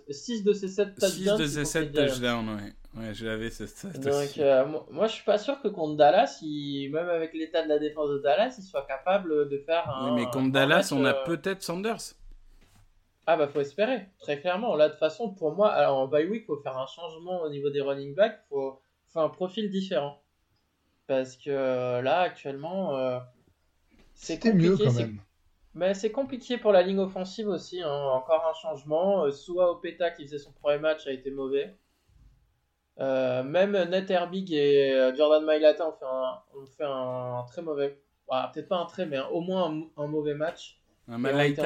6 0.09 0.43
de 0.43 0.53
ses 0.53 0.67
7 0.67 0.99
ça. 0.99 1.07
6 1.09 1.25
touchdowns. 1.25 1.37
de 1.37 1.43
contre 1.45 1.65
7 1.67 1.83
les 1.83 1.93
Giants. 1.93 2.07
touchdowns, 2.07 2.49
ouais. 2.55 2.73
Ouais, 2.97 3.13
j'avais 3.13 3.49
cette 3.49 3.67
stat 3.69 3.89
Donc, 3.89 4.13
aussi. 4.13 4.41
euh, 4.41 4.65
moi, 4.65 4.87
moi, 4.89 5.07
je 5.07 5.13
suis 5.15 5.25
pas 5.25 5.37
sûr 5.37 5.61
que 5.61 5.67
contre 5.67 5.97
Dallas, 5.97 6.39
il- 6.41 6.89
même 6.93 7.09
avec 7.09 7.33
l'état 7.33 7.61
de 7.61 7.67
la 7.67 7.77
défense 7.77 8.09
de 8.09 8.19
Dallas, 8.19 8.55
il 8.57 8.63
soit 8.63 8.85
capable 8.85 9.49
de 9.49 9.57
faire 9.59 9.89
un. 9.89 10.05
Oui, 10.05 10.11
mais 10.15 10.25
contre 10.31 10.45
un 10.45 10.49
Dallas, 10.49 10.75
match, 10.77 10.91
on 10.93 11.03
a 11.03 11.13
euh, 11.13 11.23
peut-être 11.25 11.61
Sanders. 11.61 11.97
Ah, 13.27 13.35
bah, 13.35 13.47
faut 13.49 13.59
espérer, 13.59 14.07
très 14.19 14.39
clairement. 14.39 14.75
Là, 14.75 14.85
de 14.87 14.91
toute 14.93 14.99
façon, 14.99 15.31
pour 15.33 15.53
moi, 15.55 15.71
alors, 15.73 15.97
en 15.97 16.07
bye 16.07 16.25
week, 16.27 16.45
faut 16.45 16.55
faire 16.61 16.77
un 16.77 16.85
changement 16.87 17.41
au 17.41 17.49
niveau 17.49 17.69
des 17.69 17.81
running 17.81 18.15
backs, 18.15 18.39
faut, 18.49 18.79
faut 19.07 19.19
un 19.19 19.29
profil 19.29 19.69
différent. 19.69 20.21
Parce 21.07 21.35
que 21.35 21.49
euh, 21.49 22.01
là, 22.01 22.19
actuellement, 22.21 22.95
euh, 22.95 23.19
c'est 24.13 24.39
compliqué. 24.39 24.69
mieux 24.69 24.77
quand 24.77 24.93
même. 24.93 25.19
Mais 25.75 25.93
c'est 25.93 26.11
compliqué 26.11 26.57
pour 26.57 26.71
la 26.71 26.81
ligne 26.81 26.99
offensive 26.99 27.47
aussi. 27.47 27.81
hein. 27.81 27.89
Encore 27.91 28.45
un 28.47 28.53
changement. 28.53 29.25
Euh, 29.25 29.31
Sua 29.31 29.71
Opeta 29.71 30.09
qui 30.11 30.23
faisait 30.23 30.39
son 30.39 30.51
premier 30.53 30.79
match 30.79 31.05
a 31.07 31.11
été 31.11 31.31
mauvais. 31.31 31.75
Euh, 32.99 33.43
même 33.43 33.71
Ned 33.71 34.09
Herbig 34.09 34.53
et 34.53 34.93
euh, 34.93 35.13
Jordan 35.15 35.43
Mailata 35.43 35.85
ont 35.87 35.91
fait 35.91 36.05
un, 36.05 36.39
ont 36.57 36.65
fait 36.65 36.85
un 36.85 37.43
très 37.47 37.61
mauvais. 37.61 37.99
bah, 38.29 38.49
Peut-être 38.53 38.69
pas 38.69 38.77
un 38.77 38.85
très, 38.85 39.05
mais 39.05 39.17
un- 39.17 39.27
au 39.27 39.41
moins 39.41 39.69
un, 39.97 40.03
un 40.03 40.07
mauvais 40.07 40.33
match. 40.33 40.79
En 41.09 41.23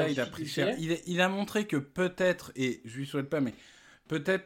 il 0.09 0.19
a 0.19 0.25
pris 0.25 0.47
cher. 0.47 0.75
Il, 0.79 0.97
il 1.05 1.21
a 1.21 1.29
montré 1.29 1.65
que 1.67 1.77
peut-être, 1.77 2.51
et 2.55 2.81
je 2.83 2.97
lui 2.97 3.05
souhaite 3.05 3.29
pas, 3.29 3.39
mais 3.41 3.53
peut-être, 4.07 4.45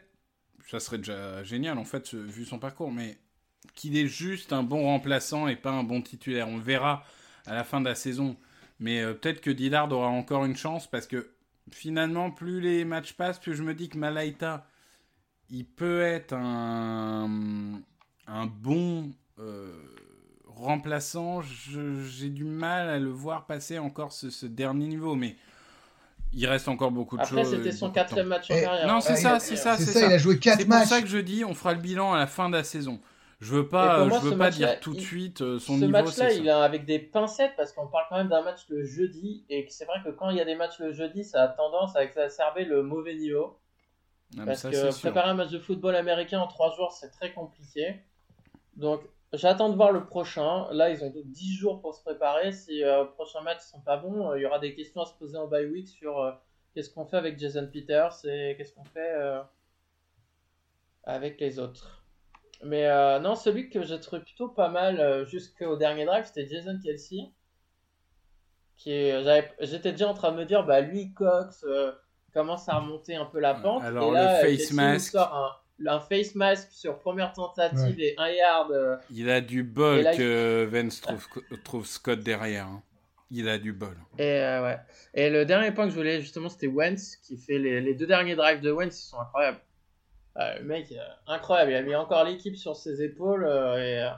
ça 0.67 0.79
serait 0.79 0.97
déjà 0.97 1.41
génial 1.43 1.77
en 1.77 1.85
fait, 1.85 2.13
vu 2.13 2.45
son 2.45 2.59
parcours, 2.59 2.91
mais 2.91 3.17
qu'il 3.75 3.97
est 3.97 4.07
juste 4.07 4.51
un 4.53 4.61
bon 4.61 4.83
remplaçant 4.83 5.47
et 5.47 5.55
pas 5.55 5.71
un 5.71 5.83
bon 5.83 6.01
titulaire. 6.01 6.47
On 6.49 6.57
le 6.57 6.63
verra 6.63 7.03
à 7.45 7.55
la 7.55 7.63
fin 7.63 7.79
de 7.79 7.85
la 7.85 7.95
saison. 7.95 8.35
Mais 8.83 9.01
euh, 9.01 9.13
peut-être 9.13 9.39
que 9.39 9.49
Dillard 9.49 9.89
aura 9.93 10.09
encore 10.09 10.43
une 10.43 10.57
chance 10.57 10.87
parce 10.91 11.07
que 11.07 11.29
finalement, 11.71 12.31
plus 12.31 12.59
les 12.59 12.83
matchs 12.83 13.13
passent, 13.13 13.39
plus 13.39 13.55
je 13.55 13.63
me 13.63 13.73
dis 13.73 13.87
que 13.87 13.97
Malaita, 13.97 14.67
il 15.49 15.65
peut 15.65 16.01
être 16.01 16.33
un, 16.33 17.79
un 18.27 18.45
bon 18.45 19.09
euh, 19.39 19.71
remplaçant. 20.47 21.41
J'ai 21.41 22.29
du 22.29 22.43
mal 22.43 22.89
à 22.89 22.99
le 22.99 23.09
voir 23.09 23.45
passer 23.45 23.79
encore 23.79 24.11
ce, 24.11 24.29
ce 24.29 24.45
dernier 24.45 24.87
niveau, 24.87 25.15
mais 25.15 25.37
il 26.33 26.45
reste 26.47 26.67
encore 26.67 26.91
beaucoup 26.91 27.15
de 27.15 27.21
Après, 27.21 27.43
choses. 27.43 27.51
c'était 27.55 27.71
son 27.71 27.89
quatrième 27.89 28.27
match 28.27 28.51
en 28.51 28.55
carrière. 28.59 28.87
Non, 28.87 28.99
c'est 28.99 29.13
Ah, 29.13 29.15
ça, 29.15 29.39
c'est 29.39 29.55
ça, 29.55 29.77
C'est 29.77 29.85
c'est 29.85 29.99
ça, 29.99 30.07
il 30.07 30.13
a 30.13 30.17
joué 30.17 30.33
C'est 30.33 30.39
4 30.41 30.59
pour 30.59 30.67
matchs. 30.69 30.89
ça 30.89 31.01
que 31.01 31.07
je 31.07 31.19
dis, 31.19 31.45
on 31.45 31.53
fera 31.53 31.73
le 31.73 31.79
bilan 31.79 32.11
à 32.13 32.17
la 32.17 32.27
fin 32.27 32.49
de 32.49 32.57
la 32.57 32.65
saison. 32.65 32.99
Je 33.43 33.55
veux 33.55 33.67
pas, 33.67 33.99
euh, 33.99 34.05
moi, 34.05 34.19
je 34.19 34.23
veux 34.23 34.29
ce 34.31 34.35
pas 34.35 34.45
match-là, 34.45 34.67
dire 34.67 34.79
tout 34.79 34.93
de 34.93 35.01
suite 35.01 35.41
euh, 35.41 35.59
son 35.59 35.73
Ce 35.73 35.79
niveau. 35.79 35.91
match-là, 35.91 36.29
c'est 36.29 36.37
il 36.37 36.47
est 36.47 36.51
avec 36.51 36.85
des 36.85 36.97
pincettes 36.99 37.53
parce 37.57 37.73
qu'on 37.73 37.87
parle 37.87 38.05
quand 38.09 38.17
même 38.17 38.29
d'un 38.29 38.41
match 38.41 38.61
le 38.69 38.83
jeudi 38.85 39.43
et 39.49 39.65
c'est 39.69 39.83
vrai 39.85 39.99
que 40.03 40.09
quand 40.11 40.29
il 40.29 40.37
y 40.37 40.41
a 40.41 40.45
des 40.45 40.55
matchs 40.55 40.79
le 40.79 40.93
jeudi, 40.93 41.25
ça 41.25 41.43
a 41.43 41.47
tendance 41.49 41.95
à 41.97 42.03
exacerber 42.03 42.63
le 42.63 42.83
mauvais 42.83 43.15
niveau. 43.15 43.59
Ah, 44.39 44.43
Parce 44.45 44.61
ça, 44.61 44.71
que 44.71 44.99
préparer 45.01 45.29
un 45.29 45.33
match 45.33 45.49
de 45.51 45.59
football 45.59 45.95
américain 45.95 46.39
en 46.39 46.47
3 46.47 46.75
jours, 46.75 46.91
c'est 46.93 47.09
très 47.11 47.33
compliqué. 47.33 47.99
Donc, 48.77 49.01
j'attends 49.33 49.69
de 49.69 49.75
voir 49.75 49.91
le 49.91 50.05
prochain. 50.05 50.67
Là, 50.71 50.89
ils 50.89 51.03
ont 51.03 51.11
10 51.13 51.53
jours 51.55 51.81
pour 51.81 51.93
se 51.93 52.01
préparer. 52.01 52.51
Si 52.53 52.81
euh, 52.83 53.03
prochains 53.03 53.41
matchs 53.41 53.61
sont 53.61 53.81
pas 53.81 53.97
bons, 53.97 54.31
euh, 54.31 54.39
il 54.39 54.41
y 54.41 54.45
aura 54.45 54.59
des 54.59 54.73
questions 54.73 55.01
à 55.01 55.05
se 55.05 55.13
poser 55.15 55.37
en 55.37 55.47
bye 55.47 55.65
week 55.65 55.87
sur 55.89 56.17
euh, 56.19 56.31
qu'est-ce 56.73 56.89
qu'on 56.89 57.05
fait 57.05 57.17
avec 57.17 57.37
Jason 57.37 57.67
Peters 57.71 58.13
et 58.25 58.55
qu'est-ce 58.57 58.73
qu'on 58.73 58.85
fait 58.85 59.13
avec 61.03 61.39
les 61.41 61.59
autres. 61.59 62.02
Mais 62.65 62.87
euh, 62.87 63.19
non, 63.19 63.35
celui 63.35 63.69
que 63.69 63.83
j'ai 63.83 63.99
trouvé 63.99 64.21
plutôt 64.21 64.47
pas 64.49 64.69
mal 64.69 64.99
euh, 64.99 65.25
jusqu'au 65.25 65.75
dernier 65.77 66.05
drive, 66.05 66.25
c'était 66.25 66.47
Jason 66.47 66.79
Kelsey. 66.83 67.31
Qui 68.77 69.11
J'étais 69.61 69.91
déjà 69.91 70.07
en 70.09 70.13
train 70.13 70.31
de 70.31 70.37
me 70.37 70.45
dire, 70.45 70.65
bah 70.65 70.81
lui, 70.81 71.13
Cox 71.13 71.63
euh, 71.67 71.91
commence 72.33 72.67
à 72.69 72.79
remonter 72.79 73.15
un 73.15 73.25
peu 73.25 73.39
la 73.39 73.53
pente. 73.53 73.83
Alors, 73.83 74.11
et 74.11 74.13
là, 74.13 74.41
le 74.41 74.47
face 74.47 74.57
Kelsey 74.57 74.75
mask. 74.75 75.11
sort 75.11 75.61
un, 75.85 75.89
un 75.91 75.99
face 75.99 76.35
mask 76.35 76.69
sur 76.71 76.97
première 76.99 77.33
tentative 77.33 77.99
et 77.99 78.15
un 78.17 78.29
yard. 78.29 78.71
euh, 78.71 78.97
Il 79.11 79.29
a 79.29 79.41
du 79.41 79.63
bol 79.63 80.01
là, 80.01 80.15
que 80.15 80.65
Vance 80.71 81.01
trouve, 81.01 81.27
trouve 81.63 81.85
Scott 81.85 82.19
derrière. 82.21 82.67
hein. 82.67 82.81
Il 83.35 83.49
a 83.49 83.57
du 83.57 83.73
bol. 83.73 83.95
Et, 84.19 84.23
euh, 84.41 84.63
ouais. 84.63 84.77
et 85.15 85.29
le 85.31 85.43
dernier 85.45 85.71
point 85.71 85.85
que 85.85 85.91
je 85.91 85.95
voulais 85.95 86.21
justement, 86.21 86.49
c'était 86.49 86.67
Wentz 86.67 87.15
qui 87.17 87.35
fait 87.37 87.57
les, 87.57 87.81
les 87.81 87.95
deux 87.95 88.05
derniers 88.05 88.35
drives 88.35 88.61
de 88.61 88.71
Wentz, 88.71 88.95
ils 88.99 89.07
sont 89.09 89.19
incroyables. 89.19 89.59
Le 90.35 90.63
mec, 90.63 90.91
euh, 90.91 90.97
incroyable, 91.27 91.71
il 91.71 91.75
a 91.75 91.81
mis 91.83 91.95
encore 91.95 92.23
l'équipe 92.23 92.55
sur 92.55 92.75
ses 92.75 93.03
épaules 93.03 93.45
euh, 93.45 93.77
et 93.77 94.01
euh, 94.01 94.09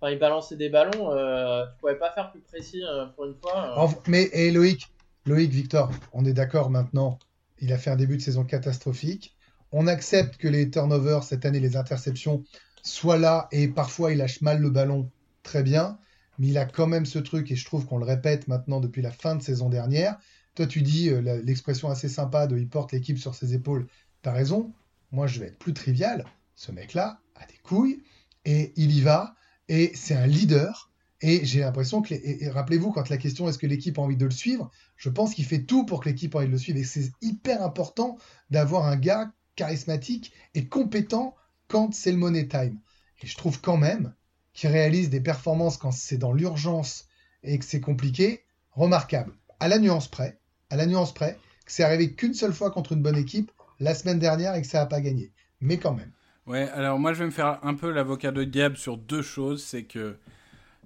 enfin, 0.00 0.12
il 0.12 0.18
balançait 0.18 0.56
des 0.56 0.68
ballons. 0.68 1.10
Tu 1.10 1.78
pouvais 1.80 1.96
pas 1.96 2.12
faire 2.12 2.30
plus 2.30 2.40
précis 2.40 2.82
pour 3.16 3.24
une 3.24 3.34
fois. 3.34 3.88
Mais 4.06 4.24
et 4.32 4.50
Loïc, 4.50 4.88
Loïc, 5.26 5.50
Victor, 5.50 5.90
on 6.12 6.24
est 6.24 6.34
d'accord 6.34 6.70
maintenant. 6.70 7.18
Il 7.60 7.72
a 7.72 7.78
fait 7.78 7.90
un 7.90 7.96
début 7.96 8.16
de 8.16 8.22
saison 8.22 8.44
catastrophique. 8.44 9.36
On 9.72 9.86
accepte 9.86 10.36
que 10.36 10.48
les 10.48 10.70
turnovers 10.70 11.24
cette 11.24 11.44
année, 11.46 11.60
les 11.60 11.76
interceptions, 11.76 12.44
soient 12.82 13.16
là 13.16 13.48
et 13.50 13.68
parfois 13.68 14.12
il 14.12 14.18
lâche 14.18 14.42
mal 14.42 14.60
le 14.60 14.70
ballon. 14.70 15.10
Très 15.42 15.62
bien. 15.62 15.98
Mais 16.38 16.48
il 16.48 16.58
a 16.58 16.66
quand 16.66 16.88
même 16.88 17.06
ce 17.06 17.20
truc, 17.20 17.52
et 17.52 17.56
je 17.56 17.64
trouve 17.64 17.86
qu'on 17.86 17.98
le 17.98 18.04
répète 18.04 18.48
maintenant 18.48 18.80
depuis 18.80 19.02
la 19.02 19.12
fin 19.12 19.36
de 19.36 19.42
saison 19.42 19.68
dernière. 19.68 20.18
Toi, 20.56 20.66
tu 20.66 20.82
dis 20.82 21.10
l'expression 21.44 21.90
assez 21.90 22.08
sympa 22.08 22.48
de 22.48 22.58
il 22.58 22.68
porte 22.68 22.92
l'équipe 22.92 23.18
sur 23.18 23.34
ses 23.34 23.54
épaules. 23.54 23.86
T'as 24.22 24.32
raison. 24.32 24.72
Moi, 25.14 25.28
je 25.28 25.38
vais 25.38 25.46
être 25.46 25.58
plus 25.60 25.74
trivial. 25.74 26.24
Ce 26.56 26.72
mec-là 26.72 27.20
a 27.36 27.46
des 27.46 27.58
couilles 27.62 28.02
et 28.44 28.72
il 28.74 28.90
y 28.90 29.00
va. 29.00 29.36
Et 29.68 29.92
c'est 29.94 30.16
un 30.16 30.26
leader. 30.26 30.90
Et 31.20 31.44
j'ai 31.44 31.60
l'impression 31.60 32.02
que, 32.02 32.50
rappelez-vous, 32.50 32.90
quand 32.90 33.08
la 33.08 33.16
question 33.16 33.48
est-ce 33.48 33.58
que 33.58 33.68
l'équipe 33.68 33.96
a 33.96 34.02
envie 34.02 34.16
de 34.16 34.24
le 34.24 34.32
suivre, 34.32 34.72
je 34.96 35.08
pense 35.08 35.32
qu'il 35.34 35.44
fait 35.44 35.62
tout 35.62 35.86
pour 35.86 36.00
que 36.00 36.08
l'équipe 36.08 36.34
ait 36.34 36.38
envie 36.38 36.48
de 36.48 36.52
le 36.52 36.58
suivre. 36.58 36.80
Et 36.80 36.84
c'est 36.84 37.12
hyper 37.22 37.62
important 37.62 38.18
d'avoir 38.50 38.86
un 38.86 38.96
gars 38.96 39.32
charismatique 39.54 40.32
et 40.54 40.66
compétent 40.66 41.36
quand 41.68 41.94
c'est 41.94 42.10
le 42.10 42.18
money 42.18 42.48
time. 42.48 42.80
Et 43.22 43.28
je 43.28 43.36
trouve 43.36 43.60
quand 43.60 43.76
même 43.76 44.12
qu'il 44.52 44.70
réalise 44.70 45.10
des 45.10 45.20
performances 45.20 45.76
quand 45.76 45.92
c'est 45.92 46.18
dans 46.18 46.32
l'urgence 46.32 47.06
et 47.44 47.56
que 47.60 47.64
c'est 47.64 47.80
compliqué, 47.80 48.42
remarquable. 48.72 49.32
À 49.60 49.68
la 49.68 49.78
nuance 49.78 50.08
près, 50.08 50.40
à 50.70 50.76
la 50.76 50.86
nuance 50.86 51.14
près, 51.14 51.38
que 51.64 51.72
c'est 51.72 51.84
arrivé 51.84 52.14
qu'une 52.14 52.34
seule 52.34 52.52
fois 52.52 52.72
contre 52.72 52.92
une 52.92 53.02
bonne 53.02 53.16
équipe 53.16 53.52
la 53.80 53.94
semaine 53.94 54.18
dernière 54.18 54.54
et 54.54 54.62
que 54.62 54.66
ça 54.68 54.78
n'a 54.80 54.86
pas 54.86 55.00
gagné. 55.00 55.32
Mais 55.60 55.78
quand 55.78 55.94
même. 55.94 56.10
Ouais, 56.46 56.68
alors 56.70 56.98
moi 56.98 57.12
je 57.14 57.20
vais 57.20 57.26
me 57.26 57.30
faire 57.30 57.58
un 57.62 57.74
peu 57.74 57.90
l'avocat 57.90 58.30
de 58.30 58.44
diable 58.44 58.76
sur 58.76 58.96
deux 58.98 59.22
choses. 59.22 59.62
C'est 59.64 59.84
que 59.84 60.18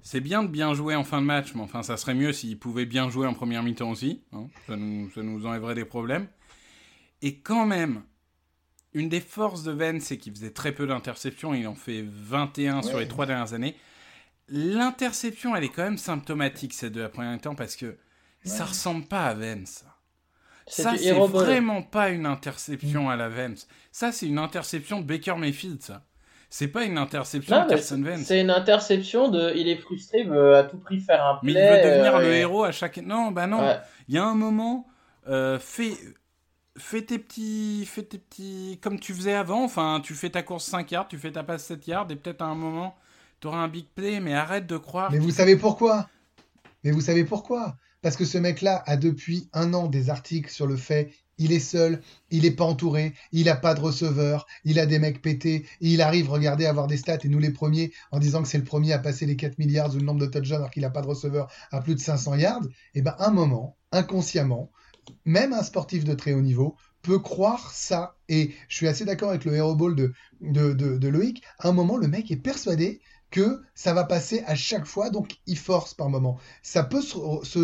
c'est 0.03 0.21
bien 0.21 0.43
de 0.45 0.49
bien 0.49 0.73
jouer 0.75 0.95
en 0.95 1.03
fin 1.05 1.21
de 1.21 1.27
match, 1.27 1.55
mais 1.55 1.63
enfin 1.63 1.83
ça 1.83 1.97
serait 1.97 2.15
mieux 2.15 2.33
s'ils 2.33 2.59
pouvaient 2.59 2.87
bien 2.87 3.11
jouer 3.11 3.27
en 3.27 3.35
première 3.35 3.63
mi-temps 3.63 3.91
aussi. 3.91 4.23
hein. 4.33 4.47
Ça, 4.67 4.77
nous, 4.77 5.11
ça 5.11 5.23
nous 5.23 5.45
enlèverait 5.47 5.75
des 5.75 5.85
problèmes. 5.85 6.29
Et 7.23 7.39
quand 7.41 7.67
même, 7.67 8.03
une 8.95 9.09
des 9.09 9.21
forces 9.21 9.65
de 9.65 9.73
Vence, 9.73 10.03
c'est 10.05 10.17
qu'il 10.19 10.33
faisait 10.33 10.53
très 10.53 10.71
peu 10.73 10.87
d'interceptions. 10.87 11.53
Il 11.55 11.67
en 11.67 11.75
fait 11.75 12.03
21 12.09 12.83
sur 12.83 12.99
les 13.01 13.09
trois 13.09 13.27
dernières 13.27 13.53
années. 13.55 13.75
L'interception, 14.49 15.55
elle 15.55 15.65
est 15.65 15.69
quand 15.69 15.83
même 15.83 15.99
symptomatique, 15.99 16.73
celle 16.73 16.93
de 16.93 17.01
la 17.01 17.09
première 17.09 17.33
mi-temps, 17.33 17.55
parce 17.55 17.77
que 17.77 17.99
ça 18.45 18.63
Ouais. 18.65 18.71
ressemble 18.71 19.05
pas 19.07 19.27
à 19.27 19.35
Vence. 19.35 19.85
C'est 19.85 19.85
Ça, 20.69 20.97
c'est 20.97 21.13
vraiment 21.13 21.83
pas 21.83 22.11
une 22.11 22.27
interception 22.27 23.09
à 23.11 23.17
la 23.17 23.29
Vance. 23.29 23.67
Ça, 23.93 24.13
c'est 24.13 24.27
une 24.27 24.39
interception 24.39 25.01
de 25.01 25.07
Baker 25.07 25.35
Mayfield, 25.37 25.83
ça. 25.83 26.03
C'est 26.51 26.69
pas 26.69 26.85
une 26.85 26.97
interception 26.97 27.57
Non, 27.57 27.63
de 27.65 27.69
mais 27.69 27.75
Carson 27.75 28.03
Wentz. 28.03 28.25
c'est 28.27 28.41
une 28.41 28.51
interception 28.51 29.29
de. 29.29 29.53
Il 29.55 29.69
est 29.69 29.77
frustré, 29.77 30.21
il 30.21 30.31
veut 30.31 30.57
à 30.57 30.65
tout 30.65 30.79
prix 30.79 30.99
faire 31.01 31.23
un 31.23 31.39
Mais 31.43 31.53
play. 31.53 31.61
il 31.63 31.77
veut 31.85 31.91
devenir 31.91 32.17
euh, 32.17 32.21
le 32.23 32.33
et- 32.33 32.39
héros 32.41 32.65
à 32.65 32.73
chaque. 32.73 32.97
Non, 32.99 33.31
bah 33.33 33.47
non. 33.47 33.61
Ouais. 33.61 33.77
Il 34.09 34.15
y 34.15 34.19
a 34.19 34.25
un 34.25 34.35
moment, 34.35 34.87
euh, 35.29 35.59
fais, 35.59 35.93
fais 36.79 37.03
tes 37.03 37.19
petits, 37.19 37.85
fais 37.87 38.03
tes 38.03 38.17
petits, 38.19 38.79
comme 38.83 38.99
tu 38.99 39.13
faisais 39.13 39.35
avant. 39.35 39.63
Enfin, 39.65 40.01
tu 40.03 40.15
fais 40.15 40.31
ta 40.31 40.43
course 40.43 40.65
5 40.65 40.91
yards, 40.91 41.09
tu 41.09 41.19
fais 41.19 41.33
ta 41.33 41.43
passe 41.43 41.65
7 41.65 41.87
yards, 41.87 42.07
et 42.11 42.17
peut-être 42.17 42.41
à 42.41 42.47
un 42.47 42.55
moment, 42.55 42.97
tu 43.41 43.47
auras 43.49 43.59
un 43.59 43.69
big 43.69 43.85
play. 43.95 44.19
Mais 44.21 44.33
arrête 44.35 44.67
de 44.67 44.79
croire. 44.79 45.13
Mais 45.13 45.19
vous 45.19 45.31
savez 45.31 45.57
pourquoi? 45.57 46.09
Mais 46.83 46.93
vous 46.93 47.03
savez 47.03 47.25
pourquoi? 47.25 47.77
Parce 48.03 48.17
que 48.17 48.25
ce 48.25 48.39
mec-là 48.39 48.83
a 48.87 48.97
depuis 48.97 49.49
un 49.53 49.75
an 49.75 49.89
des 49.89 50.11
articles 50.11 50.51
sur 50.51 50.67
le 50.67 50.77
fait 50.77 51.11
il 51.39 51.53
est 51.53 51.61
seul, 51.61 52.03
il 52.31 52.45
est 52.45 52.51
pas 52.51 52.65
entouré, 52.65 53.15
il 53.33 53.49
a 53.49 53.57
pas 53.57 53.75
de 53.75 53.81
receveur, 53.81 54.47
il 54.65 54.79
a 54.79 54.87
des 54.87 54.99
mecs 54.99 55.23
pétés, 55.23 55.67
il 55.81 56.03
arrive, 56.03 56.31
regardez, 56.31 56.67
à 56.67 56.71
avoir 56.71 56.89
des 56.89 56.97
stats, 56.97 57.19
et 57.23 57.29
nous 57.29 57.39
les 57.39 57.53
premiers, 57.53 57.93
en 58.11 58.19
disant 58.19 58.43
que 58.43 58.49
c'est 58.49 58.59
le 58.59 58.65
premier 58.65 58.93
à 58.93 58.99
passer 58.99 59.25
les 59.25 59.37
4 59.37 59.59
milliards 59.59 59.95
ou 59.95 59.99
le 59.99 60.05
nombre 60.05 60.21
de 60.21 60.27
touchdowns 60.27 60.59
alors 60.59 60.71
qu'il 60.71 60.85
a 60.85 60.91
pas 60.91 61.03
de 61.03 61.07
receveur 61.07 61.51
à 61.71 61.81
plus 61.81 61.95
de 61.95 62.01
500 62.01 62.35
yards, 62.35 62.67
et 62.95 63.03
ben 63.03 63.15
un 63.19 63.31
moment, 63.31 63.77
inconsciemment, 63.93 64.71
même 65.25 65.53
un 65.53 65.63
sportif 65.63 66.05
de 66.05 66.15
très 66.15 66.35
haut 66.35 66.43
niveau 66.43 66.77
peut 67.03 67.19
croire 67.19 67.73
ça. 67.73 68.17
Et 68.29 68.51
je 68.69 68.77
suis 68.77 68.89
assez 68.89 69.05
d'accord 69.05 69.31
avec 69.31 69.45
le 69.45 69.55
Hero 69.55 69.75
Ball 69.75 69.95
de, 69.95 70.13
de, 70.41 70.73
de, 70.73 70.99
de 70.99 71.09
Loïc. 71.09 71.43
À 71.61 71.69
un 71.69 71.73
moment, 71.73 71.97
le 71.97 72.09
mec 72.09 72.31
est 72.31 72.37
persuadé 72.37 73.01
que 73.31 73.63
ça 73.75 73.95
va 73.95 74.05
passer 74.05 74.43
à 74.47 74.55
chaque 74.55 74.87
fois, 74.87 75.11
donc 75.11 75.39
il 75.47 75.59
force 75.59 75.95
par 75.95 76.09
moment. 76.11 76.39
Ça 76.63 76.85
peut 76.85 77.03
se, 77.03 77.17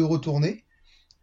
retourner 0.03 0.65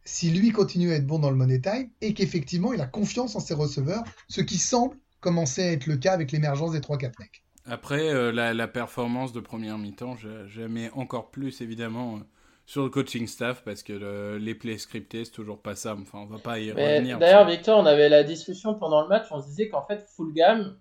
si 0.06 0.32
lui 0.32 0.52
continue 0.52 0.92
à 0.92 0.96
être 0.98 1.08
bon 1.08 1.20
dans 1.20 1.32
le 1.32 1.38
money 1.38 1.62
time 1.62 1.90
et 2.02 2.14
qu'effectivement 2.14 2.74
il 2.74 2.82
a 2.82 2.88
confiance 2.88 3.36
en 3.36 3.40
ses 3.40 3.56
receveurs, 3.56 4.04
ce 4.30 4.42
qui 4.42 4.58
semble 4.60 4.98
commencer 5.22 5.64
à 5.64 5.72
être 5.74 5.88
le 5.88 5.98
cas 5.98 6.14
avec 6.14 6.32
l'émergence 6.32 6.72
des 6.74 6.82
3-4 6.82 7.20
mecs. 7.20 7.44
Après, 7.66 8.10
euh, 8.10 8.32
la, 8.32 8.54
la 8.54 8.68
performance 8.68 9.34
de 9.34 9.40
première 9.40 9.78
mi-temps, 9.78 10.16
mets 10.62 10.90
encore 10.92 11.32
plus 11.32 11.62
évidemment 11.62 12.18
euh, 12.18 12.20
sur 12.66 12.84
le 12.84 12.90
coaching 12.90 13.28
staff 13.28 13.64
parce 13.64 13.84
que 13.84 13.94
le- 13.94 14.38
les 14.38 14.56
plays 14.56 14.78
scriptés, 14.78 15.26
c'est 15.26 15.32
toujours 15.32 15.62
pas 15.62 15.76
ça. 15.76 15.96
Enfin, 15.96 16.20
on 16.20 16.26
va 16.26 16.40
pas 16.40 16.60
y 16.60 16.72
Mais 16.74 16.76
revenir. 16.96 17.20
D'ailleurs, 17.20 17.46
Victor, 17.48 17.80
on 17.80 17.86
avait 17.86 18.10
la 18.10 18.24
discussion 18.24 18.76
pendant 18.76 19.02
le 19.02 19.08
match, 19.08 19.28
on 19.32 19.42
se 19.42 19.48
disait 19.48 19.70
qu'en 19.70 19.86
fait, 19.86 20.06
full 20.16 20.34
gamme, 20.34 20.78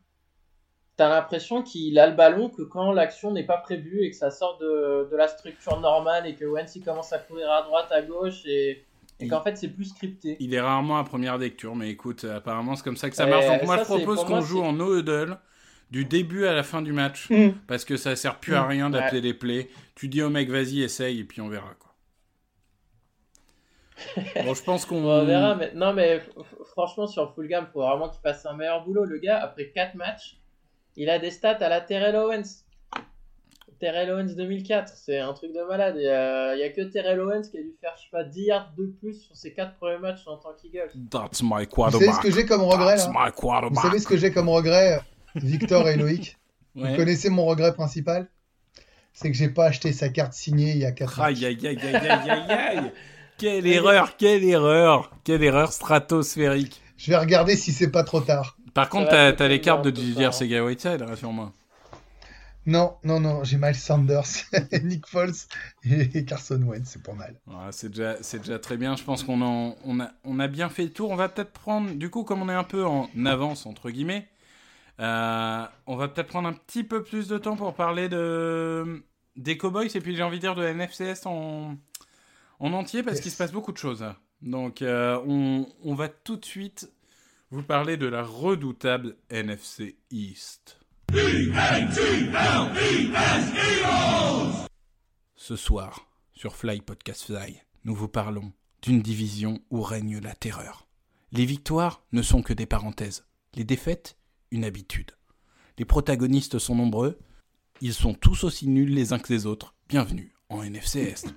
t'as 1.01 1.09
l'impression 1.09 1.63
qu'il 1.63 1.99
a 1.99 2.07
le 2.07 2.15
ballon 2.15 2.51
que 2.51 2.61
quand 2.61 2.93
l'action 2.93 3.33
n'est 3.33 3.47
pas 3.47 3.57
prévue 3.57 4.03
et 4.05 4.11
que 4.11 4.17
ça 4.17 4.31
sort 4.31 4.59
de, 4.59 5.09
de 5.11 5.17
la 5.17 5.29
structure 5.29 5.81
normale 5.81 6.27
et 6.27 6.35
que 6.35 6.45
Wentz 6.45 6.77
il 6.77 6.85
commence 6.85 7.11
à 7.15 7.19
courir 7.19 7.51
à 7.51 7.63
droite, 7.63 7.91
à 7.91 8.03
gauche 8.03 8.43
et, 8.45 8.85
et 9.19 9.27
qu'en 9.27 9.41
fait 9.41 9.57
c'est 9.57 9.69
plus 9.69 9.87
scripté. 9.87 10.37
Il 10.41 10.53
est 10.53 10.61
rarement 10.61 10.99
à 10.99 11.05
première 11.05 11.39
lecture, 11.39 11.75
mais 11.75 11.89
écoute, 11.89 12.25
apparemment 12.25 12.77
c'est 12.77 12.85
comme 12.85 12.99
ça 12.99 13.09
que 13.09 13.17
ça 13.17 13.27
Et 13.27 13.31
marche. 13.31 13.47
Donc 13.47 13.63
moi 13.63 13.79
ça, 13.79 13.85
je 13.85 13.89
propose 14.05 14.25
qu'on 14.27 14.43
joue 14.43 14.61
en 14.63 14.75
no 14.75 14.99
huddle 14.99 15.39
du 15.91 16.05
début 16.05 16.45
à 16.45 16.53
la 16.53 16.63
fin 16.63 16.83
du 16.83 16.93
match 16.93 17.31
Mm. 17.31 17.53
parce 17.67 17.87
que 17.87 17.97
ça 17.97 18.15
sert 18.15 18.39
plus 18.39 18.55
à 18.55 18.67
rien 18.67 18.91
d'appeler 18.91 19.17
Ouais. 19.17 19.21
des 19.23 19.33
plays. 19.35 19.71
Tu 19.95 20.07
dis 20.09 20.23
au 20.23 20.29
mec 20.29 20.51
vas-y 20.51 20.83
essaye 20.83 21.21
et 21.21 21.25
puis 21.25 21.41
on 21.41 21.49
verra 21.49 21.75
quoi. 21.79 21.95
bon 24.45 24.53
je 24.55 24.63
pense 24.63 24.85
qu'on 24.85 25.03
On 25.03 25.25
verra, 25.25 25.55
mais 25.55 25.73
non, 25.75 25.95
mais 25.95 26.23
franchement, 26.73 27.07
sur 27.07 27.35
full 27.35 27.49
gamme, 27.49 27.69
faut 27.73 27.81
vraiment 27.81 28.09
qu'il 28.11 28.21
fasse 28.21 28.45
un 28.45 28.55
meilleur 28.55 28.85
boulot. 28.85 29.05
Le 29.05 29.19
gars, 29.19 29.39
après 29.43 29.71
4 29.75 29.95
matchs, 29.95 30.37
il 30.97 31.09
a 31.11 31.19
des 31.19 31.31
stats 31.31 31.59
à 31.61 31.69
la 31.69 31.81
Terrell 31.81 32.17
Owens. 32.17 32.65
Terrell 33.79 34.11
Owens 34.11 34.35
2004, 34.37 34.93
c'est 34.95 35.19
un 35.19 35.33
truc 35.33 35.53
de 35.55 35.67
malade. 35.67 35.95
Il 35.97 36.03
y 36.03 36.09
a, 36.09 36.69
que 36.69 36.83
Terrell 36.83 37.19
Owens 37.21 37.43
qui 37.51 37.57
a 37.59 37.63
dû 37.63 37.73
faire, 37.81 37.95
je 37.97 38.03
sais 38.03 38.09
pas, 38.13 38.25
10 38.25 38.43
yards 38.43 38.73
de 38.77 38.87
plus 39.01 39.15
sur 39.23 39.35
ses 39.35 39.55
4 39.55 39.77
premiers 39.77 39.99
matchs 39.99 40.27
en 40.27 40.37
tant 40.37 40.53
qu'Eagles. 40.53 40.91
That's 41.11 41.43
my 41.43 41.49
Vous 41.49 41.57
savez 41.57 41.67
quarterback. 41.67 42.15
ce 42.15 42.21
que 42.21 42.31
j'ai 42.31 42.45
comme 42.45 42.61
regret 42.63 42.97
That's 42.97 43.07
là 43.07 43.13
my 43.27 43.33
quarterback. 43.33 43.73
Vous 43.73 43.81
savez 43.89 43.99
ce 43.99 44.07
que 44.07 44.19
j'ai 44.19 44.33
comme 44.33 44.51
regret, 44.51 45.01
Victor 45.35 45.89
et 45.89 45.97
Loïc 45.97 46.37
Ouais. 46.77 46.91
Vous 46.91 46.97
connaissez 46.99 47.31
mon 47.31 47.47
regret 47.47 47.73
principal 47.75 48.29
C'est 49.13 49.31
que 49.31 49.37
j'ai 49.37 49.49
pas 49.49 49.67
acheté 49.67 49.93
sa 49.93 50.09
carte 50.09 50.35
signée 50.35 50.71
il 50.73 50.79
y 50.79 50.85
a 50.85 50.93
4 50.93 51.19
ans. 51.21 51.25
Aïe 51.25 51.45
aïe 51.47 51.59
aïe 51.67 51.79
aïe 51.83 51.97
aïe 51.97 52.31
aïe 52.31 52.51
aïe. 52.51 52.93
Quelle 53.39 53.67
erreur, 53.67 54.19
quelle 54.19 54.45
erreur, 54.45 55.11
quelle 55.25 55.43
erreur 55.43 55.73
stratosphérique. 55.73 56.83
Je 57.03 57.11
vais 57.11 57.17
regarder 57.17 57.57
si 57.57 57.73
c'est 57.73 57.91
pas 57.91 58.05
trop 58.05 58.21
tard. 58.21 58.59
Par 58.75 58.91
contre, 58.91 59.09
t'as 59.09 59.33
t'as 59.33 59.49
les 59.49 59.61
cartes 59.63 59.83
de 59.83 59.91
Didier. 59.91 60.31
Sega 60.33 60.63
Whiteside, 60.63 61.01
rassure-moi. 61.01 61.51
Non, 62.67 62.95
non, 63.05 63.21
non, 63.21 63.43
j'ai 63.43 63.57
Miles 63.57 63.75
Sanders, 63.75 64.27
Nick 64.85 65.07
Foles 65.07 65.33
et 65.85 66.27
Carson 66.27 66.61
Wentz, 66.63 66.87
c'est 66.91 67.03
pas 67.03 67.15
mal. 67.15 67.41
Voilà, 67.47 67.73
c'est 67.73 67.89
déjà, 67.89 68.23
c'est 68.23 68.41
déjà 68.41 68.59
très 68.59 68.77
bien. 68.77 68.97
Je 68.97 69.03
pense 69.03 69.23
qu'on 69.25 69.41
en- 69.41 69.77
on 69.85 69.99
a, 69.99 70.11
on 70.25 70.39
a 70.39 70.47
bien 70.47 70.69
fait 70.69 70.83
le 70.85 70.91
tour. 70.93 71.11
On 71.11 71.17
va 71.17 71.31
peut-être 71.31 71.53
prendre, 71.53 71.91
du 71.95 72.11
coup, 72.11 72.23
comme 72.23 72.43
on 72.43 72.51
est 72.51 72.55
un 72.55 72.63
peu 72.65 72.85
en 72.85 73.09
avance, 73.25 73.65
entre 73.65 73.91
guillemets, 73.91 74.29
euh, 75.01 75.65
on 75.87 75.97
va 75.97 76.09
peut-être 76.09 76.29
prendre 76.29 76.49
un 76.49 76.53
petit 76.53 76.85
peu 76.85 77.03
plus 77.03 77.29
de 77.29 77.39
temps 77.39 77.57
pour 77.57 77.73
parler 77.75 78.11
de, 78.11 79.03
des 79.37 79.57
Cowboys 79.57 79.89
et 79.95 80.01
puis 80.01 80.15
j'ai 80.15 80.23
envie 80.23 80.37
de 80.37 80.43
dire 80.43 80.55
de 80.55 80.63
la 80.63 80.75
NFCS 80.75 81.25
en, 81.25 81.77
en 82.59 82.73
entier 82.75 83.03
parce 83.03 83.17
Yes. 83.17 83.23
qu'il 83.23 83.33
se 83.33 83.39
passe 83.39 83.53
beaucoup 83.53 83.73
de 83.73 83.79
choses. 83.79 84.05
Donc, 84.43 84.83
euh, 84.83 85.19
on, 85.27 85.95
va 85.95 86.09
tout 86.09 86.37
de 86.37 86.45
suite 86.45 86.91
vous 87.51 87.63
parler 87.63 87.97
de 87.97 88.07
la 88.07 88.23
redoutable 88.23 89.17
NFC 89.29 89.97
East. 90.11 90.79
Ce 95.37 95.57
soir, 95.57 96.07
sur 96.33 96.57
Fly 96.57 96.81
Podcast 96.81 97.25
Fly, 97.25 97.61
nous 97.85 97.95
vous 97.95 98.09
parlons 98.09 98.53
d'une 98.83 99.03
division 99.03 99.61
où 99.71 99.83
règne 99.83 100.21
la 100.21 100.35
terreur. 100.35 100.87
Les 101.33 101.45
victoires 101.45 102.03
ne 102.13 102.23
sont 102.23 102.43
que 102.43 102.55
des 102.55 102.67
parenthèses, 102.67 103.27
les 103.55 103.65
défaites, 103.65 104.17
une 104.51 104.65
habitude. 104.65 105.13
Les 105.79 105.85
protagonistes 105.85 106.59
sont 106.59 106.75
nombreux, 106.75 107.19
ils 107.81 107.95
sont 107.95 108.15
tous 108.15 108.45
aussi 108.45 108.69
nuls 108.69 108.95
les 108.95 109.13
uns 109.13 109.19
que 109.19 109.33
les 109.33 109.47
autres. 109.47 109.75
Bienvenue 109.89 110.33
en 110.49 110.63
NFC 110.63 111.01
Est. 111.01 111.35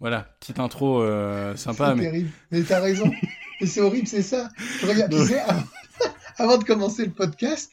Voilà, 0.00 0.26
petite 0.40 0.58
intro 0.58 1.02
euh, 1.02 1.54
sympa, 1.56 1.90
c'est 1.90 1.94
mais 1.96 2.02
terrible. 2.04 2.30
Mais 2.50 2.62
t'as 2.62 2.80
raison. 2.80 3.10
Mais 3.60 3.66
c'est 3.66 3.82
horrible, 3.82 4.06
c'est 4.08 4.22
ça. 4.22 4.48
Je 4.80 4.86
regarde, 4.86 5.12
tu 5.12 5.26
sais, 5.26 5.38
avant, 5.40 5.62
avant 6.38 6.56
de 6.56 6.64
commencer 6.64 7.04
le 7.04 7.10
podcast, 7.10 7.70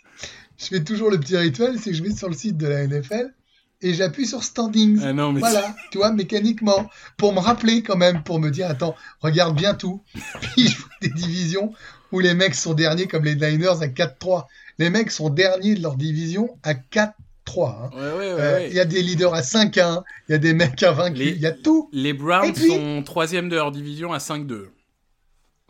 je 0.57 0.65
fais 0.65 0.83
toujours 0.83 1.09
le 1.09 1.17
petit 1.17 1.37
rituel, 1.37 1.79
c'est 1.79 1.91
que 1.91 1.95
je 1.95 2.03
vais 2.03 2.11
sur 2.11 2.27
le 2.27 2.35
site 2.35 2.57
de 2.57 2.67
la 2.67 2.85
NFL 2.85 3.33
et 3.81 3.93
j'appuie 3.93 4.25
sur 4.25 4.43
standings. 4.43 4.99
Ah 5.03 5.13
non, 5.13 5.31
mais 5.31 5.39
Voilà, 5.39 5.75
tu 5.91 5.99
vois, 5.99 6.11
mécaniquement, 6.11 6.89
pour 7.15 7.33
me 7.33 7.39
rappeler 7.39 7.83
quand 7.83 7.95
même, 7.95 8.23
pour 8.23 8.39
me 8.39 8.49
dire, 8.49 8.69
attends, 8.69 8.95
regarde 9.21 9.55
bien 9.55 9.73
tout. 9.75 10.03
Puis 10.41 10.67
je 10.67 10.77
vois 10.77 10.89
des 11.01 11.09
divisions 11.09 11.71
où 12.11 12.19
les 12.19 12.33
mecs 12.33 12.55
sont 12.55 12.73
derniers 12.73 13.07
comme 13.07 13.23
les 13.23 13.35
Niners 13.35 13.81
à 13.81 13.87
4-3. 13.87 14.45
Les 14.79 14.89
mecs 14.89 15.11
sont 15.11 15.29
derniers 15.29 15.75
de 15.75 15.81
leur 15.81 15.95
division 15.95 16.57
à 16.63 16.73
4-3. 16.73 17.13
Hein. 17.55 17.89
Ouais, 17.93 17.99
ouais, 18.11 18.33
ouais, 18.33 18.41
Euh. 18.41 18.67
Il 18.67 18.73
y 18.73 18.79
a 18.79 18.85
des 18.85 19.01
leaders 19.01 19.33
à 19.33 19.41
5-1, 19.41 20.03
il 20.27 20.31
y 20.33 20.35
a 20.35 20.37
des 20.37 20.53
mecs 20.53 20.81
à 20.83 20.91
20, 20.91 21.09
Les- 21.11 21.29
il 21.31 21.39
y 21.39 21.45
a 21.45 21.51
tout. 21.51 21.89
Les 21.93 22.13
Browns 22.13 22.53
puis- 22.53 22.67
sont 22.67 23.03
troisième 23.03 23.49
de 23.49 23.55
leur 23.55 23.71
division 23.71 24.13
à 24.13 24.19
5-2. 24.19 24.69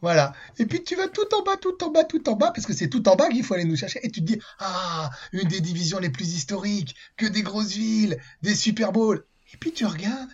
Voilà. 0.01 0.33
Et 0.59 0.65
puis 0.67 0.83
tu 0.83 0.95
vas 0.95 1.07
tout 1.07 1.25
en 1.35 1.43
bas, 1.43 1.57
tout 1.59 1.83
en 1.83 1.89
bas, 1.91 2.03
tout 2.03 2.29
en 2.29 2.35
bas, 2.35 2.51
parce 2.53 2.67
que 2.67 2.73
c'est 2.73 2.87
tout 2.89 3.07
en 3.09 3.15
bas 3.15 3.29
qu'il 3.29 3.43
faut 3.43 3.55
aller 3.55 3.65
nous 3.65 3.75
chercher. 3.75 3.99
Et 4.03 4.11
tu 4.11 4.21
te 4.21 4.25
dis, 4.25 4.39
ah, 4.59 5.09
une 5.33 5.47
des 5.47 5.59
divisions 5.59 5.97
les 5.99 6.09
plus 6.11 6.33
historiques, 6.35 6.95
que 7.17 7.25
des 7.25 7.41
grosses 7.41 7.71
villes, 7.73 8.17
des 8.43 8.53
Super 8.53 8.91
Bowls. 8.91 9.23
Et 9.53 9.57
puis 9.57 9.71
tu 9.71 9.85
regardes, 9.85 10.29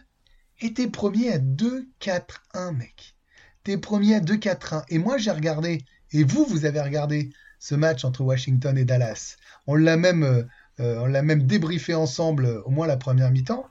et 0.60 0.74
t'es 0.74 0.88
premier 0.88 1.32
à 1.32 1.38
2-4-1, 1.40 2.74
mec. 2.74 3.16
T'es 3.64 3.78
premier 3.78 4.16
à 4.16 4.20
2-4-1. 4.20 4.84
Et 4.90 4.98
moi 4.98 5.18
j'ai 5.18 5.32
regardé, 5.32 5.80
et 6.12 6.24
vous, 6.26 6.44
vous 6.46 6.66
avez 6.66 6.82
regardé 6.82 7.30
ce 7.60 7.76
match 7.76 8.04
entre 8.04 8.22
Washington 8.22 8.78
et 8.78 8.84
Dallas. 8.84 9.38
On 9.66 9.76
l'a 9.76 9.96
même, 9.96 10.46
euh, 10.80 10.98
on 11.00 11.06
l'a 11.06 11.22
même 11.22 11.44
débriefé 11.44 11.94
ensemble, 11.96 12.46
euh, 12.46 12.62
au 12.66 12.70
moins 12.72 12.88
la 12.88 12.98
première 12.98 13.32
mi-temps. 13.32 13.66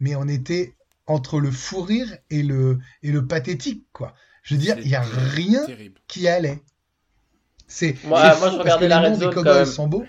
Mais 0.00 0.14
on 0.16 0.28
était 0.28 0.74
entre 1.06 1.40
le 1.40 1.50
fou 1.50 1.82
rire 1.82 2.08
et 2.30 2.42
le, 2.42 2.78
et 3.02 3.12
le 3.12 3.26
pathétique, 3.26 3.86
quoi. 3.92 4.14
Je 4.42 4.54
veux 4.54 4.60
dire, 4.60 4.78
il 4.78 4.86
n'y 4.88 4.94
a 4.94 5.02
rien 5.02 5.64
Terrible. 5.66 6.00
qui 6.08 6.28
allait. 6.28 6.62
C'est 7.68 7.96
Moi, 8.04 8.20
moi, 8.38 8.50
je 8.50 8.58
parce 8.58 8.76
regardais 8.76 8.86
que 8.86 8.90
la 8.90 9.00
les 9.00 9.06
red 9.06 9.12
noms 9.12 9.18
des 9.18 9.24
zone, 9.24 9.34
quand 9.34 9.42
même. 9.44 9.64
sont 9.66 9.88
beaux. 9.88 10.06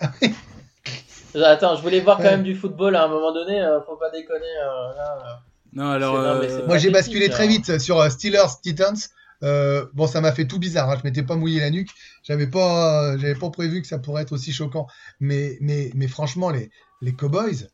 Attends, 1.34 1.76
je 1.76 1.82
voulais 1.82 2.00
voir 2.00 2.16
quand 2.16 2.24
Ouais. 2.24 2.30
même 2.32 2.42
du 2.42 2.54
football 2.54 2.96
à 2.96 3.04
un 3.04 3.08
moment 3.08 3.32
donné, 3.32 3.60
euh, 3.60 3.80
faut 3.82 3.96
pas 3.96 4.10
déconner. 4.10 4.40
euh, 4.64 4.94
là. 4.96 5.42
Non, 5.72 5.90
alors. 5.90 6.14
Non, 6.14 6.22
euh, 6.42 6.66
Moi, 6.66 6.78
j'ai 6.78 6.90
basculé 6.90 7.28
très 7.28 7.46
vite 7.46 7.78
sur 7.78 8.02
Steelers 8.10 8.58
Titans. 8.62 8.96
Euh, 9.42 9.86
bon, 9.94 10.06
ça 10.06 10.20
m'a 10.20 10.32
fait 10.32 10.46
tout 10.46 10.58
bizarre. 10.58 10.90
hein. 10.90 10.96
Je 10.98 11.04
m'étais 11.04 11.22
pas 11.22 11.36
mouillé 11.36 11.60
la 11.60 11.70
nuque. 11.70 11.90
J'avais 12.22 12.46
pas, 12.46 13.16
j'avais 13.18 13.34
pas 13.34 13.50
prévu 13.50 13.80
que 13.80 13.86
ça 13.88 13.98
pourrait 13.98 14.22
être 14.22 14.32
aussi 14.32 14.52
choquant. 14.52 14.86
Mais, 15.18 15.56
mais, 15.60 15.90
mais 15.94 16.08
franchement, 16.08 16.50
les, 16.50 16.70
les 17.00 17.12
Cowboys, 17.14 17.68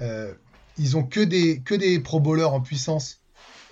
euh, 0.00 0.32
ils 0.78 0.96
ont 0.96 1.02
que 1.02 1.20
des, 1.20 1.60
que 1.62 1.74
des 1.74 1.98
Pro 2.00 2.20
Bowlers 2.20 2.44
en 2.52 2.60
puissance. 2.60 3.20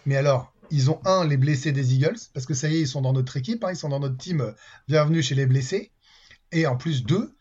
Mais 0.07 0.17
alors, 0.17 0.53
ils 0.71 0.91
ont 0.91 1.01
un, 1.05 1.25
les 1.25 1.37
blessés 1.37 1.73
des 1.73 1.95
Eagles, 1.95 2.19
parce 2.35 2.47
que 2.47 2.55
ça 2.55 2.69
y 2.69 2.77
est, 2.77 2.81
ils 2.81 2.89
sont 2.89 3.03
dans 3.03 3.13
notre 3.13 3.37
équipe, 3.37 3.63
hein, 3.65 3.71
ils 3.71 3.77
sont 3.77 3.89
dans 3.89 4.01
notre 4.01 4.17
team. 4.17 4.41
euh, 4.41 4.53
bienvenue 4.89 5.23
chez 5.23 5.35
les 5.37 5.47
blessés. 5.47 5.93
Et 6.53 6.67
en 6.67 6.77
plus, 6.77 7.05
deux, 7.05 7.37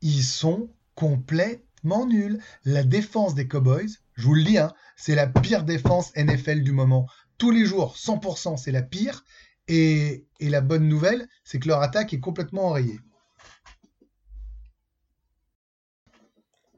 ils 0.00 0.22
sont 0.22 0.70
complètement 0.94 2.06
nuls. 2.06 2.38
La 2.64 2.82
défense 2.82 3.34
des 3.34 3.48
Cowboys, 3.48 3.88
je 4.14 4.24
vous 4.26 4.34
le 4.34 4.42
dis, 4.44 4.58
hein, 4.58 4.72
c'est 4.96 5.14
la 5.14 5.26
pire 5.26 5.64
défense 5.64 6.12
NFL 6.16 6.62
du 6.62 6.72
moment. 6.72 7.06
Tous 7.38 7.50
les 7.50 7.64
jours, 7.64 7.96
100%, 7.96 8.56
c'est 8.58 8.72
la 8.72 8.82
pire. 8.82 9.24
Et, 9.72 10.24
et 10.40 10.48
la 10.50 10.60
bonne 10.60 10.88
nouvelle, 10.88 11.26
c'est 11.44 11.60
que 11.60 11.68
leur 11.68 11.80
attaque 11.80 12.12
est 12.12 12.18
complètement 12.20 12.66
enrayée. 12.66 12.98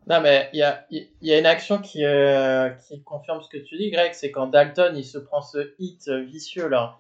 Non, 0.09 0.21
mais 0.21 0.51
il 0.53 0.59
y 0.59 0.63
a, 0.63 0.85
il 0.91 1.09
y 1.23 1.33
a 1.33 1.39
une 1.39 1.47
action 1.47 1.79
qui, 1.79 2.05
euh, 2.05 2.71
qui 2.71 3.03
confirme 3.03 3.41
ce 3.41 3.49
que 3.49 3.57
tu 3.63 3.77
dis, 3.77 3.91
Greg, 3.91 4.13
c'est 4.15 4.31
quand 4.33 4.49
Dalton 4.49 4.95
il 4.97 5.05
se 5.05 5.17
prend 5.19 5.41
ce 5.43 5.75
hit 5.79 6.09
euh, 6.09 6.23
vicieux 6.25 6.69
là 6.69 6.99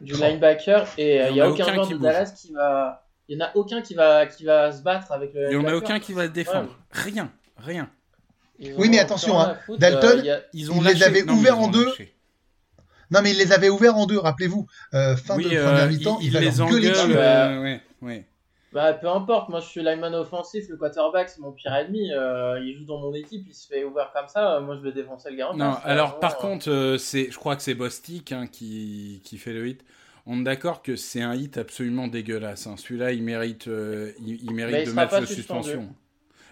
du 0.00 0.12
Oh. 0.14 0.18
linebacker 0.18 0.86
et 0.96 1.20
euh, 1.22 1.28
Il 1.28 1.32
il 1.32 1.36
y 1.36 1.38
y 1.38 1.42
en 1.42 1.44
a 1.44 1.48
a 1.48 1.50
aucun 1.50 1.64
joueur 1.74 1.86
bouge. 1.88 2.00
Dallas 2.02 2.30
qui 2.40 2.52
va. 2.52 3.06
Il 3.28 3.36
y 3.38 3.42
en 3.42 3.46
a 3.46 3.56
aucun 3.56 3.80
qui 3.82 3.94
va, 3.94 4.26
qui 4.26 4.44
va 4.44 4.70
se 4.70 4.82
battre 4.82 5.10
avec 5.12 5.32
le 5.34 5.50
Il 5.50 5.58
n'y 5.58 5.64
en 5.64 5.68
a 5.68 5.74
aucun 5.74 5.98
qui 5.98 6.12
va 6.12 6.24
le 6.24 6.28
défendre. 6.30 6.78
Rien, 6.92 7.32
rien. 7.56 7.90
Ils 8.58 8.74
Oui, 8.74 8.88
mais 8.90 8.98
attention, 9.00 9.40
hein, 9.40 9.58
Dalton, 9.78 10.22
euh, 10.24 10.36
a- 10.36 10.40
Ils 10.52 10.70
ont 10.70 10.76
Ils 10.80 10.84
les 10.86 11.02
avaient 11.02 11.22
Non, 11.24 11.34
ouverts 11.34 11.58
en 11.58 11.68
deux. 11.68 11.86
lâché. 11.86 12.13
Non, 13.14 13.22
mais 13.22 13.30
ils 13.30 13.38
les 13.38 13.52
avaient 13.52 13.70
ouverts 13.70 13.96
en 13.96 14.06
deux, 14.06 14.18
rappelez-vous. 14.18 14.66
Euh, 14.92 15.16
fin 15.16 15.36
Oui, 15.36 15.44
de 15.44 15.56
euh, 15.56 15.64
première 15.64 15.88
mi-temps, 15.88 16.18
il 16.20 16.26
ils 16.26 16.32
va 16.32 16.40
les 16.40 16.46
dessus. 16.46 16.62
euh, 17.16 17.62
ouais, 17.62 17.80
ouais. 18.02 18.26
Bah, 18.72 18.92
peu 18.92 19.08
importe, 19.08 19.50
moi 19.50 19.60
je 19.60 19.66
suis 19.66 19.82
lineman 19.84 20.12
offensif, 20.16 20.64
le 20.68 20.76
quarterback 20.76 21.28
c'est 21.28 21.40
mon 21.40 21.52
pire 21.52 21.72
ennemi, 21.74 22.10
euh, 22.12 22.58
il 22.60 22.76
joue 22.76 22.84
dans 22.84 22.98
mon 22.98 23.14
équipe, 23.14 23.44
il 23.48 23.54
se 23.54 23.68
fait 23.68 23.84
ouvert 23.84 24.10
comme 24.12 24.26
ça, 24.26 24.56
euh, 24.56 24.60
moi 24.62 24.74
je 24.76 24.80
vais 24.80 24.90
défoncer 24.90 25.30
le 25.30 25.36
gars 25.36 25.50
Non, 25.54 25.76
alors 25.84 26.18
par 26.18 26.32
euh. 26.32 26.40
contre, 26.40 26.68
euh, 26.70 26.98
c'est, 26.98 27.30
je 27.30 27.38
crois 27.38 27.54
que 27.54 27.62
c'est 27.62 27.74
Bostic 27.74 28.32
hein, 28.32 28.48
qui, 28.50 29.22
qui 29.24 29.38
fait 29.38 29.52
le 29.52 29.68
hit. 29.68 29.84
On 30.26 30.40
est 30.40 30.42
d'accord 30.42 30.82
que 30.82 30.96
c'est 30.96 31.22
un 31.22 31.34
hit 31.36 31.56
absolument 31.56 32.08
dégueulasse. 32.08 32.66
hein. 32.66 32.74
Celui-là, 32.76 33.12
il 33.12 33.22
mérite, 33.22 33.68
euh, 33.68 34.10
il, 34.18 34.42
il 34.42 34.52
mérite 34.54 34.88
il 34.88 34.94
de 35.20 35.26
suspendu. 35.26 35.26
suspension. 35.34 35.94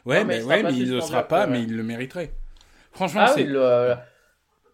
Ouais, 0.04 0.20
Non, 0.20 0.26
mais 0.26 0.36
mais, 0.36 0.42
il 0.42 0.46
ouais, 0.46 0.60
il 0.60 0.64
ne 0.64 0.70
le 0.70 0.76
suspendu 1.00 1.06
sera 1.08 1.22
pas, 1.26 1.46
mais 1.48 1.58
ouais. 1.58 1.64
il 1.64 1.76
le 1.76 1.82
mériterait. 1.82 2.32
Franchement, 2.92 3.22
Ah 3.24 3.32
c'est. 3.34 3.42
oui, 3.42 3.48
le- 3.48 3.94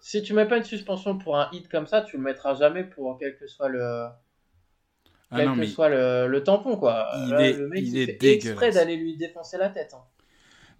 si 0.08 0.22
tu 0.22 0.34
mets 0.34 0.46
pas 0.48 0.56
une 0.58 0.64
suspension 0.64 1.18
pour 1.18 1.36
un 1.38 1.48
hit 1.52 1.68
comme 1.68 1.86
ça, 1.86 2.02
tu 2.02 2.16
le 2.16 2.22
mettras 2.24 2.54
jamais 2.54 2.84
pour 2.84 3.18
quel 3.18 3.36
que 3.38 3.46
soit 3.46 3.68
le, 3.68 4.08
Ah 5.30 5.40
quel 5.40 5.42
non, 5.42 5.54
que 5.54 5.62
mais 5.62 5.66
soit 5.66 5.88
le, 5.88 6.26
le 6.28 6.44
tampon 6.44 6.76
quoi. 6.76 7.08
Il 7.12 7.30
Là, 7.30 7.42
est- 7.42 7.52
le 7.52 7.66
mec 7.68 7.86
il 7.92 7.94
il 7.94 7.98
est 7.98 8.06
fait 8.06 8.18
dégueulasse. 8.18 8.28
exprès 8.34 8.72
d'aller 8.72 8.96
lui 8.96 9.16
défoncer 9.16 9.56
la 9.56 9.70
tête. 9.70 9.94
hein. 9.94 10.04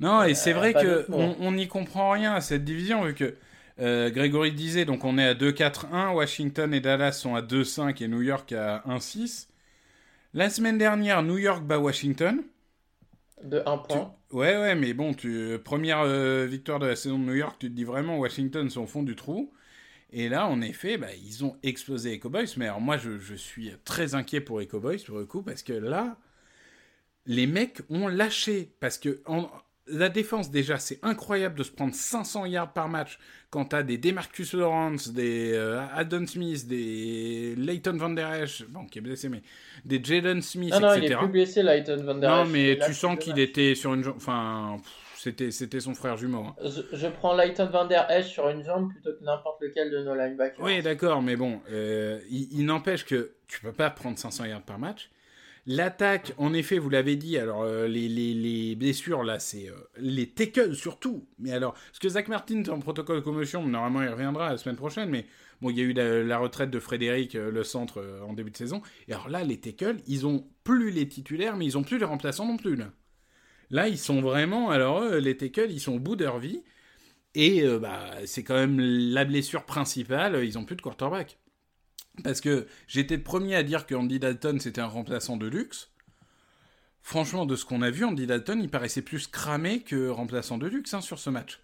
Non, 0.01 0.23
et 0.23 0.35
c'est 0.35 0.53
Euh, 0.53 0.53
vrai 0.53 0.75
pas 0.75 0.85
que 0.85 0.87
d'autre 0.87 1.11
mot. 1.11 1.35
on 1.37 1.37
on 1.41 1.53
n'y 1.53 1.67
comprend 1.69 2.11
rien 2.13 2.35
à 2.35 2.41
cette 2.41 2.65
division, 2.65 3.05
vu 3.05 3.15
que 3.15 3.35
euh, 3.81 4.11
Grégory 4.11 4.53
disait, 4.53 4.85
donc 4.85 5.05
on 5.05 5.19
est 5.19 5.27
à 5.27 5.35
2-4-1, 5.35 6.13
Washington 6.13 6.73
et 6.75 6.81
Dallas 6.81 7.13
sont 7.13 7.35
à 7.35 7.43
2-5 7.43 8.01
et 8.03 8.09
New 8.09 8.23
York 8.23 8.53
à 8.53 8.83
1-6. 8.87 9.49
La 10.35 10.51
semaine 10.51 10.79
dernière, 10.79 11.23
New 11.23 11.39
York 11.39 11.65
bat 11.65 11.79
Washington. 11.81 12.43
De 13.43 13.63
un 13.67 13.79
point. 13.79 14.15
Ouais, 14.33 14.57
ouais, 14.59 14.75
mais 14.75 14.93
bon, 14.93 15.15
tu, 15.15 15.59
première 15.65 16.01
euh, 16.01 16.47
victoire 16.47 16.79
de 16.79 16.87
la 16.87 16.97
saison 16.97 17.19
de 17.19 17.25
New 17.25 17.35
York, 17.35 17.57
tu 17.59 17.69
te 17.71 17.75
dis 17.75 17.85
vraiment 17.85 18.19
Washington 18.19 18.69
sont 18.69 18.83
au 18.83 18.87
fond 18.87 19.03
du 19.03 19.17
trou. 19.17 19.53
Et 20.13 20.29
là, 20.29 20.47
en 20.49 20.61
effet, 20.63 20.99
bah, 20.99 21.15
ils 21.15 21.45
ont 21.45 21.57
explosé 21.63 22.11
les 22.11 22.21
Cowboys. 22.21 22.49
Mais 22.59 22.67
alors, 22.67 22.81
moi, 22.81 22.99
je, 22.99 23.19
je 23.19 23.35
suis 23.35 23.73
très 23.85 24.15
inquiet 24.15 24.41
pour 24.43 24.61
les 24.61 24.69
Cowboys, 24.69 24.99
pour 25.07 25.19
le 25.19 25.27
coup, 25.27 25.43
parce 25.43 25.63
que 25.63 25.73
là, 25.75 26.19
les 27.27 27.47
mecs 27.47 27.81
ont 27.91 28.09
lâché. 28.09 28.73
Parce 28.81 28.99
que 28.99 29.23
en- 29.27 29.51
la 29.91 30.09
défense, 30.09 30.51
déjà, 30.51 30.79
c'est 30.79 30.99
incroyable 31.03 31.57
de 31.59 31.63
se 31.63 31.71
prendre 31.71 31.95
500 31.95 32.47
yards 32.47 32.73
par 32.73 32.89
match 32.89 33.19
quand 33.51 33.67
t'as 33.67 33.83
des 33.83 33.97
Demarcus 33.99 34.53
Lawrence, 34.53 35.13
des 35.13 35.53
euh, 35.55 35.81
Aldon 35.95 36.27
Smith, 36.27 36.67
des 36.69 37.55
Leighton 37.57 37.97
Van 37.97 38.11
Der 38.11 38.33
Esch, 38.43 38.65
bon, 38.69 38.85
qui 38.87 38.99
est 38.99 39.03
blessé, 39.03 39.29
mais 39.29 39.43
des 39.85 40.03
Jaden 40.03 40.43
Smith, 40.43 40.73
Ah 40.77 40.81
non, 40.81 40.95
il 40.95 40.99
etc. 41.05 41.15
est 41.15 41.19
plus 41.19 41.29
blessé, 41.29 41.63
Lighton 41.63 42.03
Van 42.05 42.15
Der 42.17 42.31
Non, 42.31 42.45
Esch. 42.45 42.51
mais 42.53 42.73
Il 42.75 42.83
a 42.83 42.87
tu 42.87 42.95
sens 42.95 43.19
qu'il 43.19 43.39
était 43.39 43.75
sur 43.75 43.95
une 43.95 44.05
jambe. 44.05 44.17
Enfin, 44.17 44.77
c'était, 45.17 45.51
c'était 45.51 45.81
son 45.81 45.95
frère 45.95 46.17
jumeau. 46.17 46.45
hein. 46.45 46.55
Je, 46.63 46.97
je 46.97 47.07
prends 47.09 47.35
Lighton 47.35 47.67
Van 47.73 47.87
Der 47.87 48.11
Esch 48.11 48.27
sur 48.27 48.49
une 48.51 48.63
jambe 48.65 48.91
plutôt 48.93 49.11
que 49.19 49.25
n'importe 49.25 49.63
lequel 49.63 49.91
de 49.91 49.99
nos 50.05 50.15
linebackers. 50.15 50.63
Oui, 50.65 50.83
d'accord, 50.83 51.23
mais 51.23 51.37
bon, 51.37 51.61
euh, 51.71 52.21
il, 52.31 52.49
il 52.53 52.65
n'empêche 52.67 53.05
que 53.07 53.33
tu 53.47 53.61
peux 53.61 53.73
pas 53.73 53.89
prendre 53.91 54.19
500 54.19 54.45
yards 54.45 54.63
par 54.63 54.79
match. 54.79 55.09
L'attaque, 55.71 56.33
en 56.39 56.55
effet, 56.55 56.79
vous 56.79 56.89
l'avez 56.89 57.17
dit, 57.17 57.37
alors 57.37 57.61
euh, 57.61 57.87
les, 57.89 58.09
les, 58.09 58.33
les 58.33 58.75
blessures, 58.75 59.23
là, 59.23 59.39
c'est 59.39 59.69
euh, 59.69 59.75
les 59.99 60.27
tackles 60.27 60.75
surtout. 60.75 61.29
Mais 61.39 61.53
alors, 61.53 61.75
parce 61.75 61.99
que 61.99 62.09
Zach 62.09 62.29
Martin 62.29 62.63
en 62.71 62.79
protocole 62.79 63.23
commotion, 63.23 63.63
mais 63.63 63.73
normalement 63.73 64.03
il 64.03 64.09
reviendra 64.09 64.49
la 64.49 64.57
semaine 64.57 64.77
prochaine, 64.77 65.11
mais 65.11 65.27
bon, 65.61 65.69
il 65.69 65.77
y 65.77 65.83
a 65.83 65.85
eu 65.85 65.93
la, 65.93 66.39
retraite 66.39 66.71
de 66.71 66.81
Frédéric, 66.81 67.35
euh, 67.35 67.51
le 67.51 67.65
centre, 67.65 68.03
en 68.27 68.33
début 68.33 68.51
de 68.51 68.57
saison. 68.57 68.81
Et 69.09 69.13
alors 69.13 69.29
là, 69.29 69.45
les 69.45 69.61
tackles, 69.61 69.99
ils 70.07 70.27
ont 70.27 70.49
plus 70.65 70.91
les 70.91 71.07
titulaires, 71.07 71.59
mais 71.59 71.67
ils 71.67 71.77
ont 71.77 71.83
plus 71.83 71.99
les 71.99 72.07
remplaçants 72.07 72.47
non 72.47 72.57
plus, 72.57 72.75
là. 72.75 72.91
Là, 73.69 73.89
ils 73.89 73.99
sont 73.99 74.23
vraiment, 74.23 74.71
alors 74.71 75.03
eux, 75.03 75.19
les 75.19 75.37
tackles, 75.37 75.71
ils 75.71 75.81
sont 75.81 75.97
au 75.97 76.01
bout 76.01 76.17
de 76.17 76.25
leur 76.25 76.39
vie. 76.39 76.63
Et 77.35 77.63
bah, 77.79 78.07
c'est 78.25 78.43
quand 78.43 78.55
même 78.55 78.81
la 78.81 79.27
blessure 79.27 79.65
principale, 79.67 80.43
ils 80.47 80.57
ont 80.59 80.65
plus 80.65 80.77
de 80.77 80.81
quarterback. 80.83 81.39
Parce 82.25 82.41
que 82.41 82.67
j'étais 82.87 83.17
le 83.17 83.23
premier 83.23 83.55
à 83.55 83.63
dire 83.63 83.87
que 83.87 83.95
Andy 83.95 84.19
Dalton 84.19 84.61
c'était 84.61 84.81
un 84.81 84.87
remplaçant 84.87 85.37
de 85.37 85.47
luxe. 85.47 85.91
Franchement, 87.03 87.47
de 87.47 87.57
ce 87.57 87.65
qu'on 87.65 87.81
a 87.81 87.91
vu, 87.91 88.05
Andy 88.05 88.27
Dalton, 88.27 88.61
il 88.61 88.69
paraissait 88.69 89.01
plus 89.01 89.29
cramé 89.29 89.81
que 89.81 90.09
remplaçant 90.09 90.59
de 90.59 90.67
luxe 90.67 90.93
hein, 90.93 91.01
sur 91.01 91.19
ce 91.19 91.31
match. 91.31 91.61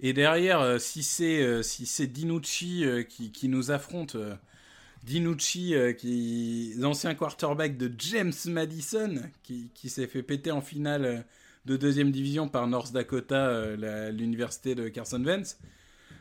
Et 0.00 0.12
derrière, 0.12 0.60
euh, 0.60 0.78
si 0.78 1.02
c'est 1.02 1.42
euh, 1.42 1.62
si 1.62 1.86
c'est 1.86 2.08
Dinucci 2.08 2.84
euh, 2.84 3.04
qui, 3.04 3.48
nous 3.48 3.70
affronte, 3.70 4.16
Dinucci, 5.04 5.74
qui 5.98 6.74
l'ancien 6.76 7.14
quarterback 7.14 7.76
de 7.76 7.92
James 7.98 8.32
Madison, 8.46 9.22
qui, 9.42 9.88
s'est 9.88 10.06
fait 10.06 10.22
péter 10.22 10.50
en 10.50 10.60
finale 10.60 11.24
de 11.66 11.76
deuxième 11.76 12.10
division 12.10 12.48
par 12.48 12.66
North 12.66 12.92
Dakota, 12.92 13.76
l'université 14.10 14.74
de 14.74 14.88
Carson 14.88 15.22
Wentz. 15.22 15.58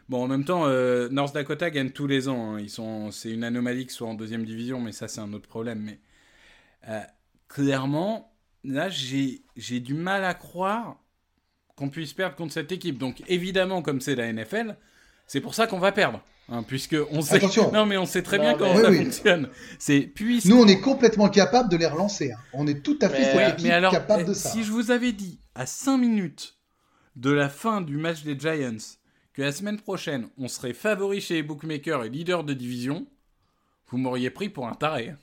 Bon, 0.09 0.23
en 0.23 0.27
même 0.27 0.43
temps, 0.45 0.65
euh, 0.67 1.07
North 1.09 1.33
Dakota 1.33 1.69
gagne 1.69 1.91
tous 1.91 2.07
les 2.07 2.27
ans. 2.27 2.55
hein. 2.55 2.59
Ils 2.59 2.69
sont, 2.69 3.11
c'est 3.11 3.31
une 3.31 3.43
anomalie 3.43 3.83
qu'ils 3.85 3.91
soient 3.95 4.09
en 4.09 4.13
deuxième 4.15 4.43
division, 4.45 4.79
mais 4.81 4.91
ça 4.91 5.07
c'est 5.07 5.21
un 5.21 5.31
autre 5.33 5.47
problème. 5.47 5.79
Mais 5.79 5.99
euh, 6.89 6.99
clairement, 7.47 8.33
là 8.63 8.89
j'ai, 8.89 9.43
j'ai 9.55 9.79
du 9.79 9.93
mal 9.93 10.23
à 10.25 10.33
croire 10.33 10.97
qu'on 11.75 11.89
puisse 11.89 12.13
perdre 12.13 12.35
contre 12.35 12.53
cette 12.53 12.71
équipe. 12.71 12.97
Donc 12.97 13.23
évidemment, 13.27 13.81
comme 13.81 14.01
c'est 14.01 14.15
la 14.15 14.31
NFL, 14.31 14.75
c'est 15.27 15.41
pour 15.41 15.55
ça 15.55 15.67
qu'on 15.67 15.79
va 15.79 15.91
perdre, 15.93 16.21
hein, 16.49 16.63
puisque 16.63 16.95
on 17.11 17.21
sait. 17.21 17.35
Attention. 17.37 17.71
Non, 17.73 17.85
mais 17.85 17.97
on 17.97 18.05
sait 18.05 18.21
très 18.23 18.37
Non, 18.37 18.43
bien 18.43 18.53
comment 18.57 18.75
Oui, 18.75 18.81
ça 18.81 18.89
oui. 18.91 19.03
fonctionne. 19.05 19.49
C'est 19.79 20.01
puisque. 20.01 20.47
Nous, 20.47 20.57
on 20.61 20.67
est 20.67 20.81
complètement 20.81 21.29
capable 21.29 21.69
de 21.69 21.77
les 21.77 21.87
relancer. 21.87 22.31
hein. 22.33 22.37
On 22.53 22.67
est 22.67 22.81
tout 22.83 22.99
à 23.01 23.09
fait 23.09 23.33
Mais- 23.33 23.35
Ouais, 23.37 23.55
mais 23.63 23.71
alors, 23.71 23.91
capable 23.93 24.25
de 24.25 24.31
eh, 24.31 24.35
ça. 24.35 24.49
si 24.49 24.63
je 24.65 24.71
vous 24.71 24.91
avais 24.91 25.13
dit 25.13 25.39
à 25.55 25.65
5 25.65 25.97
minutes 25.97 26.57
de 27.15 27.31
la 27.31 27.47
fin 27.47 27.79
du 27.81 27.97
match 27.97 28.23
des 28.23 28.37
Giants 28.37 28.77
que 29.33 29.41
la 29.41 29.51
semaine 29.51 29.79
prochaine, 29.79 30.27
on 30.37 30.47
serait 30.47 30.73
favori 30.73 31.19
chez 31.21 31.35
les 31.35 31.43
bookmakers 31.43 32.03
et 32.05 32.09
leader 32.09 32.43
de 32.43 32.53
division, 32.53 33.05
vous 33.87 33.97
m'auriez 33.97 34.29
pris 34.29 34.49
pour 34.49 34.67
un 34.67 34.73
taré. 34.73 35.13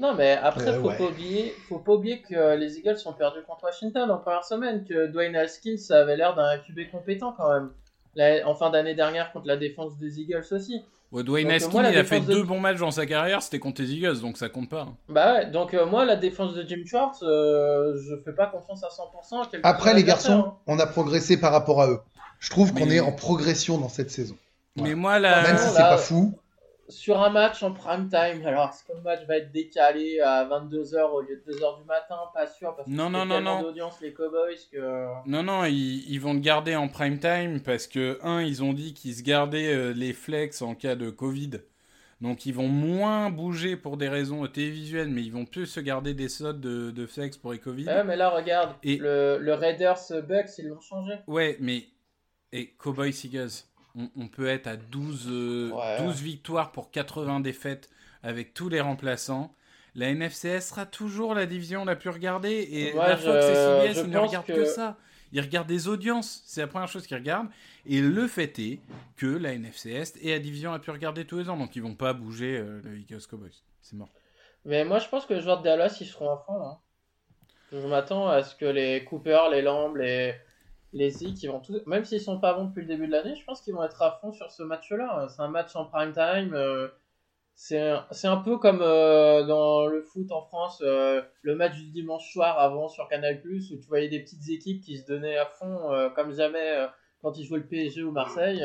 Non, 0.00 0.14
mais 0.14 0.32
après, 0.32 0.66
Euh, 0.68 0.80
faut, 0.80 0.88
ouais. 0.88 0.98
pas 0.98 1.04
oublier, 1.04 1.54
faut 1.68 1.78
pas 1.78 1.92
oublier 1.92 2.20
que 2.20 2.56
les 2.56 2.78
Eagles 2.78 2.96
ont 3.06 3.12
perdu 3.12 3.38
contre 3.46 3.62
Washington 3.64 4.10
en 4.10 4.18
première 4.18 4.44
semaine, 4.44 4.84
que 4.84 5.06
Dwayne 5.06 5.36
Haskins 5.36 5.76
avait 5.90 6.16
l'air 6.16 6.34
d'un 6.34 6.58
QB 6.58 6.90
compétent 6.90 7.32
quand 7.36 7.52
même. 7.52 7.70
La- 8.16 8.46
en 8.48 8.54
fin 8.54 8.70
d'année 8.70 8.94
dernière 8.94 9.32
contre 9.32 9.46
la 9.46 9.56
défense 9.56 9.96
des 9.98 10.20
Eagles 10.20 10.44
aussi. 10.50 10.82
Ouais, 11.12 11.22
Dwayne 11.22 11.44
Donc, 11.46 11.52
euh, 11.52 11.56
Haskins, 11.56 11.72
moi, 11.72 11.82
la 11.82 11.92
il 11.92 11.98
a 11.98 12.04
fait 12.04 12.20
de- 12.20 12.26
deux 12.26 12.42
bons 12.42 12.58
matchs 12.58 12.78
dans 12.78 12.90
sa 12.90 13.06
carrière, 13.06 13.40
c'était 13.42 13.60
contre 13.60 13.82
les 13.82 13.92
Eagles, 13.92 14.20
donc 14.20 14.36
ça 14.36 14.48
compte 14.48 14.68
pas. 14.68 14.82
hein. 14.82 14.96
Bah 15.08 15.34
ouais, 15.34 15.46
donc 15.50 15.74
euh, 15.74 15.86
moi, 15.86 16.04
la 16.04 16.16
défense 16.16 16.54
de 16.54 16.64
Jim 16.66 16.82
Schwartz, 16.84 17.20
euh, 17.22 17.96
je 17.96 18.16
fais 18.24 18.32
pas 18.32 18.46
confiance 18.46 18.82
à 18.82 18.88
100%. 18.90 19.46
quel 19.48 19.62
que 19.62 19.66
Après, 19.66 19.94
les 19.94 20.02
garçons, 20.02 20.54
on 20.66 20.78
a 20.80 20.86
progressé 20.88 21.38
par 21.38 21.52
rapport 21.52 21.80
à 21.82 21.88
eux. 21.88 21.98
Je 22.44 22.50
trouve 22.50 22.74
qu'on 22.74 22.84
Mais- 22.86 22.96
est 22.96 23.00
en 23.00 23.10
progression 23.12 23.78
dans 23.78 23.88
cette 23.88 24.10
saison. 24.10 24.36
Mais 24.76 24.94
moi, 24.94 25.18
la... 25.18 25.42
Même 25.42 25.56
si 25.56 25.64
là- 25.64 25.70
c'est 25.70 25.78
pas 25.82 25.96
fou. 25.96 26.34
sur 26.90 27.22
un 27.22 27.30
match 27.30 27.62
en 27.62 27.72
prime 27.72 28.10
time, 28.10 28.44
alors 28.46 28.68
est-ce 28.68 28.84
que 28.84 28.92
le 28.94 29.02
match 29.02 29.20
va 29.26 29.38
être 29.38 29.50
décalé 29.50 30.20
à 30.20 30.44
22h 30.44 31.10
au 31.14 31.22
lieu 31.22 31.42
de 31.46 31.52
2h 31.52 31.78
du 31.80 31.84
matin? 31.86 32.16
Pas 32.34 32.46
sûr, 32.46 32.74
parce 32.76 32.86
que 32.86 32.92
Non, 32.94 33.06
c'est 33.06 33.12
non, 33.12 33.24
non, 33.24 33.40
non. 33.40 33.62
d'audience 33.62 33.98
les 34.02 34.12
Cowboys 34.12 34.58
que... 34.70 35.06
Non, 35.26 35.42
non, 35.42 35.64
ils, 35.64 36.04
ils 36.10 36.18
vont 36.20 36.34
le 36.34 36.40
garder 36.40 36.76
en 36.76 36.88
prime 36.88 37.18
time 37.18 37.60
parce 37.60 37.86
que, 37.86 38.18
un, 38.22 38.42
ils 38.42 38.62
ont 38.62 38.74
dit 38.74 38.92
qu'ils 38.92 39.14
se 39.14 39.22
gardaient 39.22 39.72
euh, 39.72 39.92
les 39.94 40.12
flex 40.12 40.60
en 40.60 40.74
cas 40.74 40.96
de 40.96 41.08
Covid. 41.08 41.52
Donc, 42.20 42.44
ils 42.46 42.52
vont 42.54 42.68
moins 42.68 43.30
bouger 43.30 43.76
pour 43.76 43.96
des 43.96 44.08
raisons 44.10 44.46
télévisuelles, 44.46 45.08
mais 45.08 45.22
ils 45.22 45.32
vont 45.32 45.46
plus 45.46 45.66
se 45.66 45.80
garder 45.80 46.12
des 46.14 46.28
slots 46.28 46.52
de, 46.52 46.90
de 46.90 47.06
flex 47.06 47.36
pour 47.38 47.52
les 47.52 47.58
Covid. 47.58 47.86
Ouais, 47.86 48.04
mais 48.04 48.16
là, 48.16 48.28
regarde, 48.28 48.74
Et- 48.82 48.96
le, 48.98 49.38
le 49.38 49.54
Raiders 49.54 49.98
Bucks, 50.28 50.50
ils 50.58 50.68
l'ont 50.68 50.80
changé. 50.80 51.14
Ouais, 51.26 51.56
mais. 51.60 51.84
Et 52.56 52.68
Cowboys 52.78 53.12
Eagles, 53.24 53.50
on, 53.96 54.08
on 54.16 54.28
peut 54.28 54.46
être 54.46 54.66
à 54.68 54.76
12, 54.76 55.26
euh, 55.28 55.70
Ouais. 55.72 55.98
12 56.04 56.20
victoires 56.22 56.70
pour 56.72 56.90
80 56.92 57.40
défaites 57.40 57.90
avec 58.22 58.54
tous 58.54 58.68
les 58.68 58.80
remplaçants. 58.80 59.54
La 59.96 60.12
NFCS 60.14 60.60
sera 60.68 60.86
toujours 60.86 61.34
la 61.34 61.46
division 61.46 61.84
la 61.84 61.96
plus 61.96 62.10
regardée 62.10 62.66
et 62.70 62.92
Moi, 62.94 63.08
la 63.08 63.16
je- 63.16 63.22
Fox 63.22 63.44
et 63.44 63.54
CBS, 63.94 64.04
ils 64.06 64.10
ne 64.10 64.18
regardent 64.18 64.46
que... 64.46 64.52
que- 64.52 64.64
ça. 64.64 64.96
Ils 65.32 65.40
regardent 65.40 65.66
des 65.68 65.88
audiences, 65.88 66.42
c'est 66.46 66.60
la 66.60 66.68
première 66.68 66.86
chose 66.86 67.08
qu'ils 67.08 67.16
regardent. 67.16 67.48
Et 67.86 68.00
le 68.00 68.28
fait 68.28 68.56
est 68.60 68.78
que 69.16 69.26
la 69.26 69.52
NFCS 69.58 70.14
est 70.22 70.30
la 70.30 70.38
division 70.38 70.70
la 70.70 70.78
plus 70.78 70.92
regardée 70.92 71.24
tous 71.24 71.38
les 71.38 71.48
ans, 71.50 71.56
donc 71.56 71.74
ils 71.74 71.82
vont 71.82 71.96
pas 71.96 72.12
bouger 72.12 72.56
euh, 72.58 72.80
le 72.84 72.98
Eagles 72.98 73.26
Cowboys. 73.28 73.50
C'est 73.82 73.96
mort. 73.96 74.10
Mais 74.64 74.84
moi, 74.84 75.00
je 75.00 75.08
pense 75.08 75.26
que 75.26 75.34
les 75.34 75.40
joueurs 75.40 75.58
de 75.58 75.64
Dallas, 75.64 75.96
ils 76.00 76.06
seront 76.06 76.30
à 76.30 76.44
fond. 76.46 76.62
hein. 76.64 76.78
Je 77.72 77.84
m'attends 77.86 78.28
à 78.28 78.44
ce 78.44 78.54
que 78.54 78.64
les 78.64 79.04
Cooper, 79.04 79.40
les 79.50 79.60
Lamb, 79.62 79.96
les, 79.96 80.34
les 80.94 81.10
Zeke, 81.10 81.42
ils 81.42 81.48
vont 81.48 81.60
tous... 81.60 81.82
même 81.86 82.04
s'ils 82.04 82.20
sont 82.20 82.38
pas 82.38 82.54
bons 82.54 82.66
depuis 82.66 82.82
le 82.82 82.86
début 82.86 83.06
de 83.06 83.12
l'année, 83.12 83.34
je 83.34 83.44
pense 83.44 83.60
qu'ils 83.60 83.74
vont 83.74 83.82
être 83.82 84.00
à 84.00 84.12
fond 84.12 84.32
sur 84.32 84.50
ce 84.50 84.62
match-là. 84.62 85.26
C'est 85.28 85.42
un 85.42 85.48
match 85.48 85.74
en 85.74 85.84
prime 85.86 86.12
time. 86.12 86.54
euh, 86.54 86.88
C'est 87.56 87.80
un, 88.28 88.36
peu 88.38 88.58
comme 88.58 88.80
euh, 88.80 89.44
dans 89.44 89.86
le 89.86 90.02
foot 90.02 90.30
en 90.30 90.42
France, 90.42 90.80
euh, 90.84 91.20
le 91.42 91.56
match 91.56 91.74
du 91.74 91.90
dimanche 91.90 92.32
soir 92.32 92.58
avant 92.60 92.88
sur 92.88 93.08
Canal+, 93.08 93.42
où 93.44 93.58
tu 93.58 93.76
voyais 93.88 94.08
des 94.08 94.20
petites 94.20 94.48
équipes 94.48 94.82
qui 94.82 94.96
se 94.96 95.06
donnaient 95.06 95.36
à 95.36 95.46
fond, 95.46 96.10
comme 96.14 96.32
jamais 96.32 96.86
quand 97.20 97.36
ils 97.36 97.44
jouaient 97.44 97.58
le 97.58 97.66
PSG 97.66 98.04
ou 98.04 98.12
Marseille. 98.12 98.64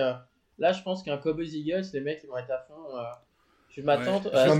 là, 0.59 0.71
je 0.71 0.83
pense 0.83 1.01
qu'un 1.01 1.17
Cowboys 1.17 1.55
Eagles, 1.55 1.85
les 1.93 2.01
mecs, 2.01 2.21
ils 2.23 2.27
vont 2.27 2.37
être 2.37 2.51
à 2.51 2.59
fond. 2.59 2.85
Euh. 3.79 3.81
Je 3.81 3.85
m'attends 3.85 4.21
Ouais. 4.23 4.35
à 4.35 4.55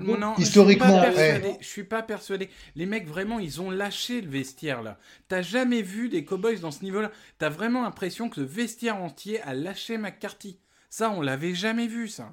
Non, 0.00 0.18
non, 0.18 0.34
historiquement, 0.38 1.02
je 1.02 1.10
suis, 1.10 1.10
pas 1.10 1.12
persuadé, 1.12 1.56
je 1.60 1.66
suis 1.66 1.84
pas 1.84 2.02
persuadé. 2.02 2.50
Les 2.74 2.86
mecs, 2.86 3.06
vraiment, 3.06 3.38
ils 3.38 3.60
ont 3.60 3.70
lâché 3.70 4.20
le 4.20 4.28
vestiaire 4.28 4.82
là. 4.82 4.98
T'as 5.28 5.42
jamais 5.42 5.82
vu 5.82 6.08
des 6.08 6.24
Cowboys 6.24 6.60
dans 6.60 6.70
ce 6.70 6.82
niveau-là. 6.82 7.10
T'as 7.38 7.48
vraiment 7.48 7.82
l'impression 7.82 8.28
que 8.28 8.40
le 8.40 8.46
vestiaire 8.46 8.96
entier 8.96 9.40
a 9.42 9.54
lâché 9.54 9.98
McCarthy. 9.98 10.58
Ça, 10.90 11.10
on 11.10 11.20
l'avait 11.20 11.54
jamais 11.54 11.86
vu, 11.86 12.08
ça. 12.08 12.32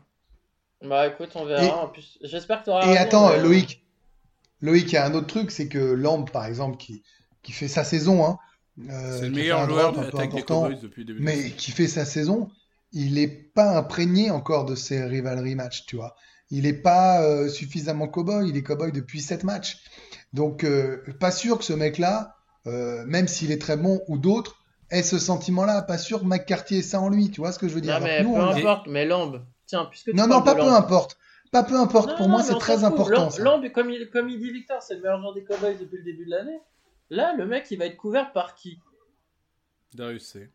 Bah 0.82 1.08
écoute, 1.08 1.30
on 1.36 1.46
verra. 1.46 1.64
Et- 1.64 1.70
En 1.72 1.88
plus, 1.88 2.18
j'espère 2.22 2.60
que 2.60 2.66
tu 2.66 2.70
auras 2.70 2.86
Et 2.88 2.98
attends, 2.98 3.30
euh, 3.32 3.42
Loïc, 3.42 3.84
Loïc, 4.62 4.92
il 4.92 4.94
y 4.94 4.98
a 4.98 5.06
un 5.06 5.14
autre 5.14 5.28
truc, 5.28 5.52
c'est 5.52 5.68
que 5.68 5.78
Lamb, 5.78 6.30
par 6.30 6.46
exemple, 6.46 6.78
qui, 6.78 7.04
qui 7.42 7.52
fait 7.52 7.68
sa 7.68 7.84
saison, 7.84 8.26
hein, 8.26 8.38
euh, 8.90 9.18
C'est 9.18 9.26
le 9.26 9.32
meilleur 9.32 9.68
joueur 9.68 9.92
de 9.94 10.02
l'attaque 10.02 10.34
des 10.34 10.44
Cowboys 10.44 10.80
depuis 10.82 11.02
le 11.02 11.08
début 11.08 11.22
mais 11.22 11.52
qui 11.52 11.72
fait 11.72 11.88
sa 11.88 12.06
saison, 12.06 12.50
il 12.92 13.16
n'est 13.16 13.28
pas 13.28 13.78
imprégné 13.78 14.32
encore 14.32 14.66
de 14.66 14.76
ces 14.76 15.04
rivalry 15.04 15.56
matchs, 15.56 15.86
tu 15.86 15.96
vois. 15.96 16.16
Il 16.52 16.64
n'est 16.64 16.74
pas 16.74 17.22
euh, 17.22 17.48
suffisamment 17.48 18.08
cowboy, 18.08 18.50
il 18.50 18.58
est 18.58 18.64
cowboy 18.64 18.92
depuis 18.92 19.22
sept 19.22 19.44
matchs. 19.44 19.84
Donc, 20.34 20.64
euh, 20.64 21.04
pas 21.20 21.32
sûr 21.32 21.60
que 21.60 21.64
ce 21.64 21.74
mec-là, 21.74 22.36
euh, 22.68 23.06
même 23.06 23.28
s'il 23.28 23.52
est 23.52 23.62
très 23.62 23.78
bon 23.78 24.02
ou 24.08 24.18
d'autres, 24.18 24.58
ait 24.90 25.04
ce 25.04 25.20
sentiment-là. 25.20 25.84
Pas 25.84 25.98
sûr 25.98 26.22
que 26.22 26.26
McCarthy 26.26 26.78
ait 26.78 26.82
ça 26.82 27.00
en 27.00 27.10
lui, 27.10 27.30
tu 27.30 27.42
vois 27.42 27.52
ce 27.52 27.60
que 27.60 27.68
je 27.68 27.76
veux 27.76 27.82
dire. 27.82 28.00
Non, 28.00 28.06
Alors 28.06 28.08
mais 28.08 28.24
nous, 28.24 28.34
peu 28.34 28.42
importe, 28.42 28.88
mais 28.88 29.06
Lamb. 29.06 29.46
Tiens, 29.68 29.86
puisque 29.86 30.10
tu 30.10 30.16
Non, 30.16 30.28
non, 30.28 30.42
pas 30.42 30.56
peu 30.56 30.62
importe. 30.62 31.18
Pas 31.52 31.64
peu 31.64 31.76
importe. 31.76 32.10
Non, 32.10 32.18
Pour 32.18 32.28
non, 32.28 32.34
moi, 32.34 32.44
c'est 32.44 32.58
très 32.58 32.84
important. 32.84 33.24
Lamb, 33.24 33.30
ça. 33.32 33.44
Lamb, 33.44 33.72
comme 33.72 33.90
il, 33.90 34.10
comme 34.10 34.30
il 34.30 34.40
dit 34.40 34.52
Victor, 34.52 34.82
c'est 34.82 34.96
le 34.96 35.02
meilleur 35.02 35.20
joueur 35.20 35.34
des 35.34 35.44
Cowboys 35.44 35.78
depuis 35.80 35.98
le 35.98 36.04
début 36.04 36.26
de 36.26 36.32
l'année. 36.32 36.60
Là, 37.12 37.34
le 37.36 37.46
mec, 37.46 37.66
il 37.72 37.78
va 37.78 37.86
être 37.86 37.98
couvert 37.98 38.32
par 38.34 38.56
qui? 38.56 38.80
Darius 39.96 40.28
C. 40.28 40.50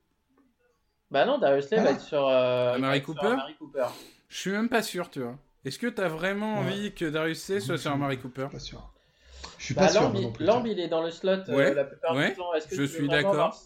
Bah 1.14 1.24
non, 1.26 1.38
Darius 1.38 1.68
Slay 1.68 1.78
Ah. 1.78 1.84
va 1.84 1.90
être 1.92 2.00
sur, 2.00 2.26
euh, 2.28 2.76
va 2.76 2.96
être 2.96 3.04
sur 3.04 3.14
Cooper 3.14 3.26
Amari 3.28 3.54
Cooper. 3.54 3.86
Je 4.28 4.36
suis 4.36 4.50
même 4.50 4.68
pas 4.68 4.82
sûr, 4.82 5.08
tu 5.10 5.20
vois. 5.20 5.36
Est-ce 5.64 5.78
que 5.78 5.86
t'as 5.86 6.08
vraiment 6.08 6.54
Ouais. 6.54 6.66
envie 6.66 6.92
que 6.92 7.04
Darius 7.04 7.40
C 7.40 7.60
soit 7.60 7.78
sur 7.78 7.92
Amari 7.92 8.18
Cooper 8.18 8.48
Pas 8.50 8.58
sûr. 8.58 8.90
Je 9.58 9.64
suis 9.66 9.74
Bah, 9.74 9.82
pas 9.82 9.88
sûr. 9.90 10.02
Lamb, 10.02 10.14
il- 10.16 10.22
non 10.22 10.32
plus, 10.32 10.44
Lamb, 10.44 10.62
tiens. 10.64 10.72
il 10.72 10.80
est 10.80 10.88
dans 10.88 11.02
le 11.02 11.12
slot 11.12 11.30
euh, 11.30 11.54
Ouais, 11.54 11.72
la 11.72 11.84
plupart 11.84 12.16
ouais, 12.16 12.30
du 12.30 12.34
temps. 12.36 12.52
Est-ce 12.54 12.64
que 12.66 12.70
je 12.72 12.74
tu 12.74 12.80
veux 12.82 12.86
suis 12.88 13.06
vraiment 13.06 13.12
d'accord. 13.30 13.34
avoir- 13.46 13.56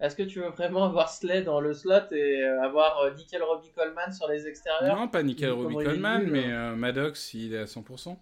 Est-ce 0.00 0.16
que 0.16 0.22
tu 0.22 0.40
veux 0.40 0.48
vraiment 0.48 0.84
avoir 0.86 1.10
Slay 1.10 1.42
dans 1.42 1.60
le 1.60 1.74
slot 1.74 2.10
et 2.12 2.42
euh, 2.42 2.62
avoir 2.62 3.00
euh, 3.00 3.10
Nickel 3.12 3.42
Robbie 3.42 3.70
Coleman 3.76 4.10
sur 4.14 4.26
les 4.26 4.46
extérieurs? 4.48 4.96
Non, 4.96 5.08
pas 5.08 5.22
Nickel 5.22 5.50
Robbie 5.52 5.74
Coleman, 5.74 6.22
nul, 6.22 6.32
mais 6.32 6.50
euh, 6.52 6.74
Maddox, 6.74 7.34
il 7.34 7.52
est 7.54 7.58
à 7.60 7.64
100%. 7.66 8.16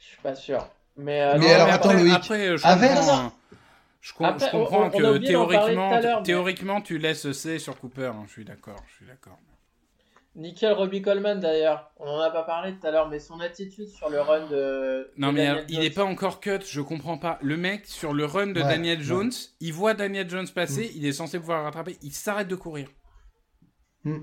Je 0.00 0.04
suis 0.04 0.16
pas 0.20 0.34
sûr. 0.34 0.66
Mais, 0.96 1.22
euh, 1.22 1.34
Mais 1.38 1.46
non, 1.46 1.54
alors, 1.54 1.66
mais 1.68 1.72
attends, 1.72 1.88
après- 1.90 2.02
Loïc. 2.02 2.14
Après, 2.14 2.56
je 2.56 2.62
comprends, 2.62 3.18
hein. 3.26 3.32
Je, 4.08 4.14
com- 4.14 4.26
Après, 4.26 4.46
je 4.46 4.50
comprends 4.50 4.78
on- 4.78 4.82
on 4.82 4.86
a 4.86 4.90
que 4.90 4.96
théoriquement, 6.24 6.76
mais- 6.76 6.82
tu 6.82 6.98
laisses 6.98 7.30
C 7.32 7.58
sur 7.58 7.78
Cooper. 7.78 8.12
hein. 8.14 8.24
Je 8.26 8.32
suis 8.32 8.44
d'accord, 8.44 8.78
je 8.88 8.94
suis 8.96 9.06
d'accord. 9.06 9.38
Nickel 10.34 10.72
Robbie 10.72 11.02
Coleman 11.02 11.40
d'ailleurs, 11.40 11.90
on 11.98 12.06
en 12.08 12.20
a 12.20 12.30
pas 12.30 12.44
parlé 12.44 12.72
tout 12.78 12.86
à 12.86 12.90
l'heure, 12.92 13.08
mais 13.08 13.18
son 13.18 13.40
attitude 13.40 13.88
sur 13.88 14.08
le 14.08 14.20
run 14.20 14.46
de. 14.48 15.10
Non, 15.16 15.28
de 15.28 15.32
mais 15.32 15.46
Daniel 15.46 15.64
il 15.68 15.74
Jones. 15.74 15.82
n'est 15.84 15.90
pas 15.90 16.04
encore 16.04 16.40
cut, 16.40 16.60
je 16.64 16.80
comprends 16.80 17.18
pas. 17.18 17.38
Le 17.42 17.56
mec, 17.56 17.86
sur 17.86 18.12
le 18.14 18.24
run 18.24 18.48
de 18.48 18.60
Ouais, 18.62 18.68
Daniel 18.68 18.98
ouais. 18.98 19.04
Jones, 19.04 19.32
il 19.60 19.72
voit 19.72 19.94
Daniel 19.94 20.28
Jones 20.30 20.46
passer, 20.54 20.92
il 20.94 21.04
est 21.04 21.12
censé 21.12 21.38
pouvoir 21.40 21.64
rattraper, 21.64 21.96
il 22.02 22.12
s'arrête 22.12 22.48
de 22.48 22.54
courir. 22.54 22.88
Hmm. 24.04 24.18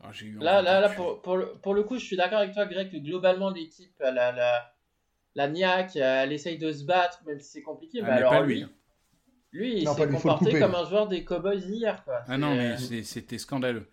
Ah, 0.00 0.10
eu 0.22 0.38
Là, 0.38 0.62
là, 0.62 0.80
là 0.80 0.88
pour, 0.90 1.20
pour, 1.20 1.36
le, 1.36 1.46
pour 1.62 1.74
le 1.74 1.82
coup, 1.82 1.98
je 1.98 2.04
suis 2.04 2.16
d'accord 2.16 2.38
avec 2.38 2.54
toi, 2.54 2.66
Greg, 2.66 2.90
que 2.90 2.96
globalement, 2.98 3.50
l'équipe, 3.50 3.92
la, 3.98 4.30
la, 4.30 4.72
la 5.34 5.48
niaque, 5.48 5.96
elle 5.96 6.32
essaye 6.32 6.58
de 6.58 6.70
se 6.70 6.84
battre, 6.84 7.20
même 7.26 7.40
si 7.40 7.50
c'est 7.50 7.62
compliqué. 7.62 7.98
Ah, 8.02 8.04
mais 8.06 8.10
mais 8.12 8.16
alors, 8.18 8.30
pas 8.32 8.40
lui, 8.42 8.60
lui. 8.60 8.66
Lui, 9.52 9.78
il 9.78 9.84
s'est 9.94 10.02
comporté 10.22 10.44
comme 10.60 10.74
un 10.74 10.88
joueur 10.88 11.08
des 11.08 11.24
Cowboys 11.24 11.58
hier. 11.66 12.02
Quoi. 12.04 12.20
Ah 12.28 12.38
non, 12.38 12.54
mais 12.56 12.76
c'est- 12.78 13.02
c'était 13.02 13.38
scandaleux. 13.38 13.88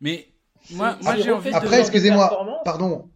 Mais 0.00 0.28
moi, 1.02 1.16
j'ai 1.16 1.30
envie. 1.32 1.50
Après, 1.56 1.80
excusez-moi, 1.80 2.28
pardon, 2.64 3.10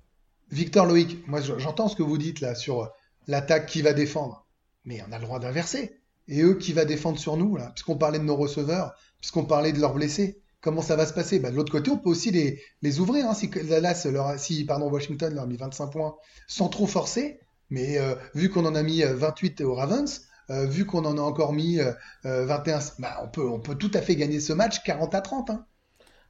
Victor 0.51 0.87
Loïc, 0.87 1.27
moi 1.29 1.41
je- 1.41 1.59
j'entends 1.59 1.89
ce 1.89 1.97
que 1.97 2.03
vous 2.03 2.19
dites 2.19 2.41
là 2.41 2.55
sur 2.55 2.91
l'attaque 3.27 3.67
qui 3.67 3.83
va 3.83 3.93
défendre, 3.93 4.47
mais 4.85 5.03
on 5.09 5.13
a 5.13 5.19
le 5.19 5.25
droit 5.25 5.39
d'inverser. 5.39 5.97
Et 6.29 6.43
eux 6.43 6.55
qui 6.55 6.73
va 6.73 6.85
défendre 6.85 7.19
sur 7.19 7.37
nous, 7.37 7.57
là, 7.57 7.73
puisqu'on 7.75 7.97
parlait 7.97 8.19
de 8.21 8.25
nos 8.25 8.37
receveurs, 8.37 8.95
puisqu'on 9.21 9.45
parlait 9.45 9.73
de 9.73 9.81
leurs 9.81 9.95
blessés, 9.95 10.41
comment 10.61 10.83
ça 10.83 10.95
va 10.95 11.07
se 11.07 11.13
passer? 11.13 11.41
Bah, 11.41 11.51
De 11.51 11.57
l'autre 11.57 11.73
côté, 11.73 11.91
on 11.91 11.99
peut 11.99 12.09
aussi 12.11 12.31
les, 12.31 12.61
les 12.83 13.01
ouvrir. 13.01 13.29
Hein, 13.29 13.35
si 13.35 13.49
Dallas 13.49 14.07
leur 14.13 14.39
si 14.39 14.65
pardon, 14.65 14.89
Washington 14.91 15.35
leur 15.35 15.45
a 15.45 15.47
mis 15.47 15.57
25 15.57 15.89
points 15.89 16.15
sans 16.47 16.69
trop 16.69 16.87
forcer, 16.87 17.41
mais 17.69 17.99
euh, 17.99 18.15
vu 18.35 18.49
qu'on 18.49 18.65
en 18.65 18.75
a 18.77 18.83
mis 18.85 19.03
euh, 19.03 19.15
28 19.17 19.61
aux 19.63 19.75
Ravens, 19.75 20.23
euh, 20.51 20.67
vu 20.67 20.85
qu'on 20.85 21.05
en 21.05 21.17
a 21.17 21.21
encore 21.21 21.53
mis 21.53 21.79
euh, 21.79 21.93
euh, 22.25 22.45
21, 22.47 22.79
bah, 22.99 23.21
on, 23.23 23.29
peut, 23.29 23.49
on 23.49 23.61
peut 23.61 23.77
tout 23.77 23.91
à 23.95 24.01
fait 24.01 24.17
gagner 24.17 24.41
ce 24.41 24.53
match 24.53 24.83
40 24.83 25.15
à 25.15 25.21
30. 25.21 25.51
Hein. 25.51 25.67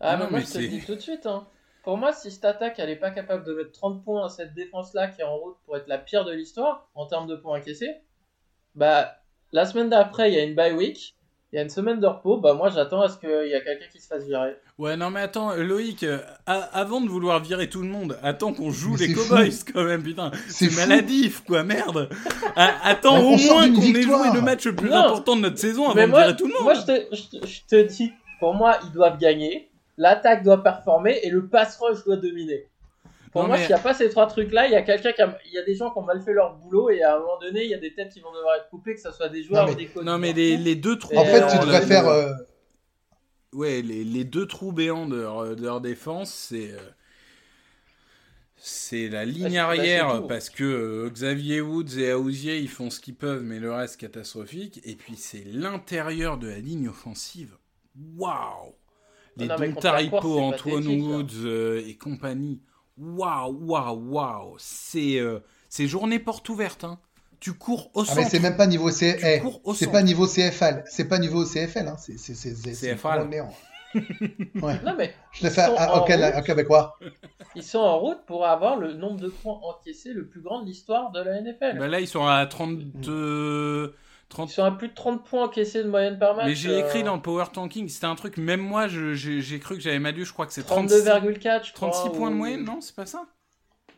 Ah, 0.00 0.16
Non, 0.16 0.24
mais 0.24 0.30
moi, 0.30 0.38
mais 0.40 0.44
je 0.44 0.52
te 0.52 0.58
le 0.58 0.68
dis 0.68 0.80
tout 0.80 0.94
de 0.94 1.00
suite. 1.00 1.26
Hein. 1.26 1.46
Pour 1.84 1.96
moi, 1.96 2.12
si 2.12 2.30
cette 2.30 2.44
attaque, 2.44 2.78
elle 2.78 2.90
est 2.90 2.96
pas 2.96 3.10
capable 3.10 3.44
de 3.44 3.54
mettre 3.54 3.72
30 3.72 4.04
points 4.04 4.26
à 4.26 4.28
cette 4.28 4.52
défense-là 4.52 5.08
qui 5.08 5.22
est 5.22 5.24
en 5.24 5.36
route 5.36 5.56
pour 5.64 5.76
être 5.76 5.88
la 5.88 5.98
pire 5.98 6.24
de 6.24 6.32
l'histoire 6.32 6.90
en 6.94 7.06
termes 7.06 7.26
de 7.26 7.36
points 7.36 7.58
encaissés, 7.58 7.94
bah, 8.74 9.16
la 9.52 9.64
semaine 9.64 9.88
d'après, 9.88 10.30
il 10.30 10.34
y 10.34 10.38
a 10.38 10.44
une 10.44 10.54
bye 10.54 10.72
week, 10.72 11.16
il 11.52 11.56
y 11.56 11.58
a 11.58 11.62
une 11.62 11.68
semaine 11.70 11.98
de 11.98 12.06
repos, 12.06 12.36
bah, 12.38 12.54
moi, 12.54 12.68
j'attends 12.70 13.00
à 13.02 13.08
ce 13.08 13.18
qu'il 13.18 13.28
y 13.50 13.54
a 13.54 13.60
quelqu'un 13.60 13.86
qui 13.90 14.00
se 14.00 14.06
fasse 14.06 14.24
virer. 14.24 14.56
Ouais, 14.78 14.96
non, 14.96 15.10
mais 15.10 15.20
attends, 15.20 15.54
Loïc, 15.56 16.04
euh, 16.04 16.18
avant 16.46 17.00
de 17.00 17.08
vouloir 17.08 17.40
virer 17.40 17.68
tout 17.68 17.82
le 17.82 17.88
monde, 17.88 18.16
attends 18.22 18.52
qu'on 18.52 18.70
joue 18.70 18.96
Mais 19.00 19.08
les 19.08 19.14
Cowboys 19.14 19.50
fou. 19.50 19.64
quand 19.74 19.84
même, 19.84 20.02
putain. 20.02 20.30
C'est 20.48 20.72
maladif, 20.76 21.42
quoi, 21.44 21.64
merde. 21.64 22.08
Attends 22.56 23.16
On 23.18 23.34
au 23.34 23.36
moins 23.36 23.72
qu'on 23.72 23.82
ait 23.82 24.02
joué 24.02 24.30
le 24.34 24.40
match 24.42 24.64
le 24.66 24.74
plus 24.76 24.90
Non. 24.90 24.96
important 24.96 25.36
de 25.36 25.40
notre 25.42 25.58
saison 25.58 25.86
avant 25.86 25.94
Mais 25.96 26.06
de 26.06 26.10
moi, 26.10 26.20
virer 26.22 26.36
tout 26.36 26.46
le 26.46 26.52
monde. 26.54 26.62
moi 26.62 26.74
je, 26.74 26.80
te, 26.82 27.14
je, 27.16 27.38
te, 27.38 27.46
je 27.46 27.60
te 27.68 27.82
dis, 27.88 28.12
pour 28.38 28.54
moi, 28.54 28.78
ils 28.84 28.92
doivent 28.92 29.18
gagner, 29.18 29.68
l'attaque 29.96 30.42
doit 30.44 30.62
performer 30.62 31.18
et 31.24 31.30
le 31.30 31.46
pass 31.46 31.78
rush 31.80 32.04
doit 32.04 32.16
dominer. 32.16 32.66
Pour 33.32 33.42
Non, 33.42 33.48
moi, 33.48 33.56
mais- 33.58 33.62
s'il 33.64 33.74
n'y 33.74 33.80
a 33.80 33.82
pas 33.82 33.94
ces 33.94 34.10
trois 34.10 34.26
trucs-là, 34.26 34.66
il 34.66 34.72
y 34.72 34.76
a 34.76 34.82
quelqu'un 34.82 35.12
qui 35.12 35.22
a, 35.22 35.38
il 35.46 35.52
y 35.52 35.58
a 35.58 35.62
des 35.62 35.74
gens 35.76 35.90
qui 35.92 35.98
ont 35.98 36.02
mal 36.02 36.20
fait 36.20 36.32
leur 36.32 36.54
boulot 36.56 36.90
et 36.90 37.02
à 37.02 37.14
un 37.16 37.20
moment 37.20 37.38
donné, 37.40 37.62
il 37.64 37.70
y 37.70 37.74
a 37.74 37.78
des 37.78 37.94
têtes 37.94 38.12
qui 38.12 38.20
vont 38.20 38.32
devoir 38.32 38.56
être 38.56 38.68
coupées, 38.70 38.94
que 38.94 39.00
ce 39.00 39.12
soit 39.12 39.28
des 39.28 39.42
joueurs 39.44 39.62
Non, 39.62 39.68
mais- 39.68 39.74
ou 39.74 39.78
des 39.78 39.86
coachs. 39.86 40.04
Non, 40.04 40.18
mais 40.18 40.32
les, 40.32 40.56
les 40.56 40.74
deux 40.74 40.98
trous. 40.98 41.16
En 41.16 41.24
fait, 41.24 41.46
tu 41.48 41.58
devrais 41.60 41.82
faire. 41.82 42.08
euh, 42.08 42.32
Ouais, 43.52 43.82
les, 43.82 44.04
les 44.04 44.24
deux 44.24 44.46
trous 44.46 44.72
béants 44.72 45.06
de 45.06 45.16
leur, 45.20 45.56
de 45.56 45.62
leur 45.62 45.80
défense, 45.80 46.32
c'est. 46.32 46.72
euh, 46.72 46.78
C'est 48.62 49.08
la 49.08 49.24
ligne 49.24 49.56
arrière 49.58 50.20
bah, 50.20 50.26
parce 50.28 50.50
que 50.50 50.64
euh, 50.64 51.08
Xavier 51.10 51.60
Woods 51.62 51.98
et 51.98 52.10
Aouzier 52.10 52.58
ils 52.58 52.68
font 52.68 52.90
ce 52.90 53.00
qu'ils 53.00 53.14
peuvent, 53.14 53.42
mais 53.42 53.58
le 53.58 53.72
reste 53.72 53.96
catastrophique. 53.98 54.80
Et 54.84 54.96
puis 54.96 55.16
c'est 55.16 55.44
l'intérieur 55.46 56.36
de 56.36 56.48
la 56.48 56.58
ligne 56.58 56.88
offensive. 56.88 57.56
Waouh 58.18 58.74
Les 59.38 59.46
Non, 59.46 59.54
mais 59.58 59.68
Don 59.68 59.74
contre 59.74 59.86
la 59.86 59.92
course, 59.92 60.10
Taripo, 60.22 60.38
c'est 60.38 60.40
Antoine. 60.76 61.00
Woods 61.00 61.44
euh, 61.44 61.82
et 61.86 61.96
compagnie. 61.96 62.60
Waouh, 63.00 63.56
waouh, 63.66 64.10
waouh 64.12 64.54
C'est 64.58 65.18
euh, 65.18 65.40
c'est 65.68 65.86
journée 65.86 66.18
porte 66.18 66.48
ouverte. 66.48 66.84
Hein. 66.84 66.98
Tu 67.40 67.54
cours 67.54 67.90
au 67.94 68.02
Ah 68.02 68.04
mais 68.08 68.22
centre. 68.22 68.28
c'est 68.30 68.40
même 68.40 68.56
pas 68.58 68.66
niveau 68.66 68.90
C... 68.90 69.16
Tu 69.18 69.40
cours 69.42 69.60
au 69.64 69.72
c'est 69.74 69.86
pas 69.90 70.02
niveau 70.02 70.26
CFL, 70.26 70.84
c'est 70.86 71.08
pas 71.08 71.18
niveau 71.18 71.44
CFL, 71.44 71.88
hein. 71.88 71.96
c'est 71.98 72.16
CFL. 72.74 73.28
néant. 73.28 73.52
Ouais. 74.62 74.78
Non, 74.84 74.94
mais 74.96 75.12
Je 75.32 75.48
fait 75.48 75.66
sont 75.66 75.74
à- 75.76 76.04
Cana- 76.06 76.30
route. 76.36 76.44
Québécois. 76.44 76.96
ils 77.56 77.62
sont 77.64 77.78
en 77.78 77.98
route 77.98 78.20
pour 78.26 78.46
avoir 78.46 78.76
le 78.76 78.92
nombre 78.92 79.18
de 79.20 79.28
points 79.28 79.58
encaissés 79.64 80.12
le 80.12 80.28
plus 80.28 80.42
grand 80.42 80.60
de 80.62 80.66
l'histoire 80.66 81.10
de 81.10 81.20
la 81.20 81.40
NFL. 81.40 81.78
Bah 81.78 81.88
là, 81.88 81.98
ils 81.98 82.06
sont 82.06 82.24
à 82.26 82.46
32. 82.46 83.94
30... 84.30 84.50
Ils 84.50 84.54
sont 84.54 84.64
à 84.64 84.70
plus 84.70 84.88
de 84.88 84.94
30 84.94 85.24
points 85.26 85.44
encaissés 85.44 85.82
de 85.84 85.88
moyenne 85.88 86.18
par 86.18 86.34
match. 86.34 86.46
Mais 86.46 86.54
j'ai 86.54 86.70
euh, 86.70 86.86
écrit 86.86 87.02
dans 87.02 87.14
le 87.16 87.20
Power 87.20 87.44
Tanking, 87.52 87.88
c'était 87.88 88.06
un 88.06 88.14
truc, 88.14 88.38
même 88.38 88.60
moi, 88.60 88.88
j'ai 88.88 89.58
cru 89.58 89.76
que 89.76 89.82
j'avais 89.82 89.98
mal 89.98 90.14
lu, 90.14 90.24
je 90.24 90.32
crois 90.32 90.46
que 90.46 90.52
c'est 90.52 90.62
36, 90.62 91.04
32,4, 91.04 91.66
je 91.66 91.72
crois. 91.74 91.90
36 91.90 92.16
points 92.16 92.30
de 92.30 92.36
moyenne, 92.36 92.64
non 92.64 92.80
C'est 92.80 92.94
pas 92.94 93.06
ça 93.06 93.26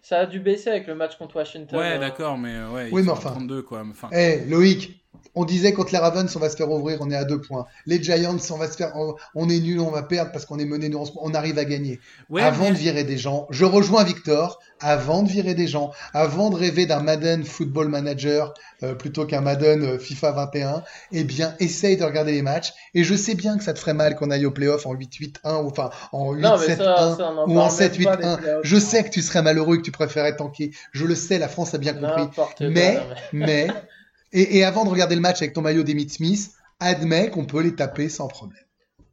Ça 0.01 0.19
a 0.21 0.27
dû 0.27 0.41
baisser 0.41 0.71
avec 0.71 0.89
le 0.89 0.95
match 0.97 1.17
contre 1.17 1.37
Washington. 1.37 1.79
Ouais, 1.79 1.93
euh, 1.93 1.99
d'accord, 1.99 2.37
mais 2.39 2.65
ouais, 2.65 2.89
ils 2.89 2.95
Oui, 2.95 3.03
mais 3.05 3.13
enfin. 3.13 3.31
32, 3.31 3.63
quoi. 3.63 3.85
Enfin, 3.89 4.09
Eh, 4.13 4.45
Loïc, 4.47 5.02
on 5.35 5.45
disait 5.45 5.73
contre 5.73 5.93
les 5.93 5.99
Ravens, 5.99 6.35
on 6.37 6.39
va 6.39 6.49
se 6.51 6.57
faire 6.57 6.71
ouvrir, 6.71 6.99
on 7.01 7.11
est 7.11 7.17
à 7.17 7.25
deux 7.25 7.41
points. 7.41 7.67
Les 7.87 8.03
Giants, 8.03 8.37
on 8.51 8.57
va 8.57 8.71
se 8.71 8.77
faire, 8.77 8.93
on, 8.97 9.15
on 9.35 9.49
est 9.49 9.61
nul, 9.61 9.81
on 9.81 9.91
va 9.91 10.03
perdre 10.03 10.33
parce 10.33 10.45
qu'on 10.47 10.59
est 10.59 10.65
mené, 10.65 10.89
nous, 10.89 10.99
on, 10.99 11.11
on 11.23 11.35
arrive 11.35 11.59
à 11.59 11.65
gagner. 11.65 12.01
ouais, 12.31 12.43
avant 12.43 12.65
mais- 12.65 12.71
de 12.73 12.77
virer 12.77 13.05
des 13.05 13.17
gens, 13.19 13.47
je 13.51 13.65
rejoins 13.65 14.05
Victor, 14.05 14.59
avant 14.81 15.23
de 15.23 15.29
virer 15.31 15.55
des 15.55 15.67
gens, 15.69 15.93
avant 16.13 16.51
de 16.51 16.57
rêver 16.57 16.87
d'un 16.87 17.01
Madden 17.03 17.45
Football 17.45 17.89
Manager 17.89 18.53
euh, 18.83 18.95
plutôt 18.95 19.25
qu'un 19.27 19.41
Madden 19.43 19.83
euh, 19.85 19.99
FIFA 19.99 20.33
21, 20.33 20.83
eh 21.13 21.25
bien, 21.25 21.55
essaye 21.61 21.97
de 21.97 22.05
regarder 22.05 22.33
les 22.33 22.43
matchs. 22.43 22.73
Et 22.95 23.05
je 23.05 23.15
sais 23.15 23.35
bien 23.35 23.57
que 23.59 23.65
ça 23.65 23.73
te 23.75 23.79
ferait 23.79 23.95
mal 23.95 24.17
qu'on 24.17 24.31
aille 24.31 24.45
au 24.47 24.51
playoff 24.51 24.87
en 24.87 24.95
8-8-1 24.95 25.63
ou 25.63 25.69
enfin 25.69 25.91
en 26.13 26.35
Non, 26.35 26.57
mais 26.59 26.75
ça, 26.75 26.75
8-7-1 26.75 27.17
ça, 27.17 27.31
on 27.33 27.39
en 27.39 27.49
ou 27.49 27.59
en 27.61 27.69
parle 27.69 27.79
même 27.81 27.91
pas 28.05 28.17
7-8-1. 28.17 28.17
des 28.37 28.43
playoffs. 28.43 28.61
Je 28.65 28.77
sais 28.77 29.05
que 29.05 29.11
tu 29.11 29.23
serais 29.23 29.43
malheureux 29.43 29.77
et 29.77 29.79
que 29.79 29.85
tu 29.85 29.93
préférais 29.93 30.35
tanker. 30.37 30.73
Je 30.93 31.05
le 31.07 31.15
sais, 31.15 31.39
la 31.39 31.49
France 31.49 31.75
a 31.75 31.79
bien 31.79 31.95
compris. 31.95 32.29
Mais- 32.61 32.99
mais, 33.33 33.69
et, 34.33 34.59
et 34.59 34.65
avant 34.65 34.85
de 34.85 34.91
regarder 34.91 35.15
le 35.15 35.21
match 35.21 35.43
avec 35.43 35.53
ton 35.53 35.63
maillot 35.63 35.83
d'Emmitt 35.83 36.11
Smith, 36.13 36.53
admets 36.81 37.31
qu'on 37.31 37.45
peut 37.45 37.61
les 37.63 37.75
taper 37.75 38.09
sans 38.09 38.29
problème. 38.29 38.59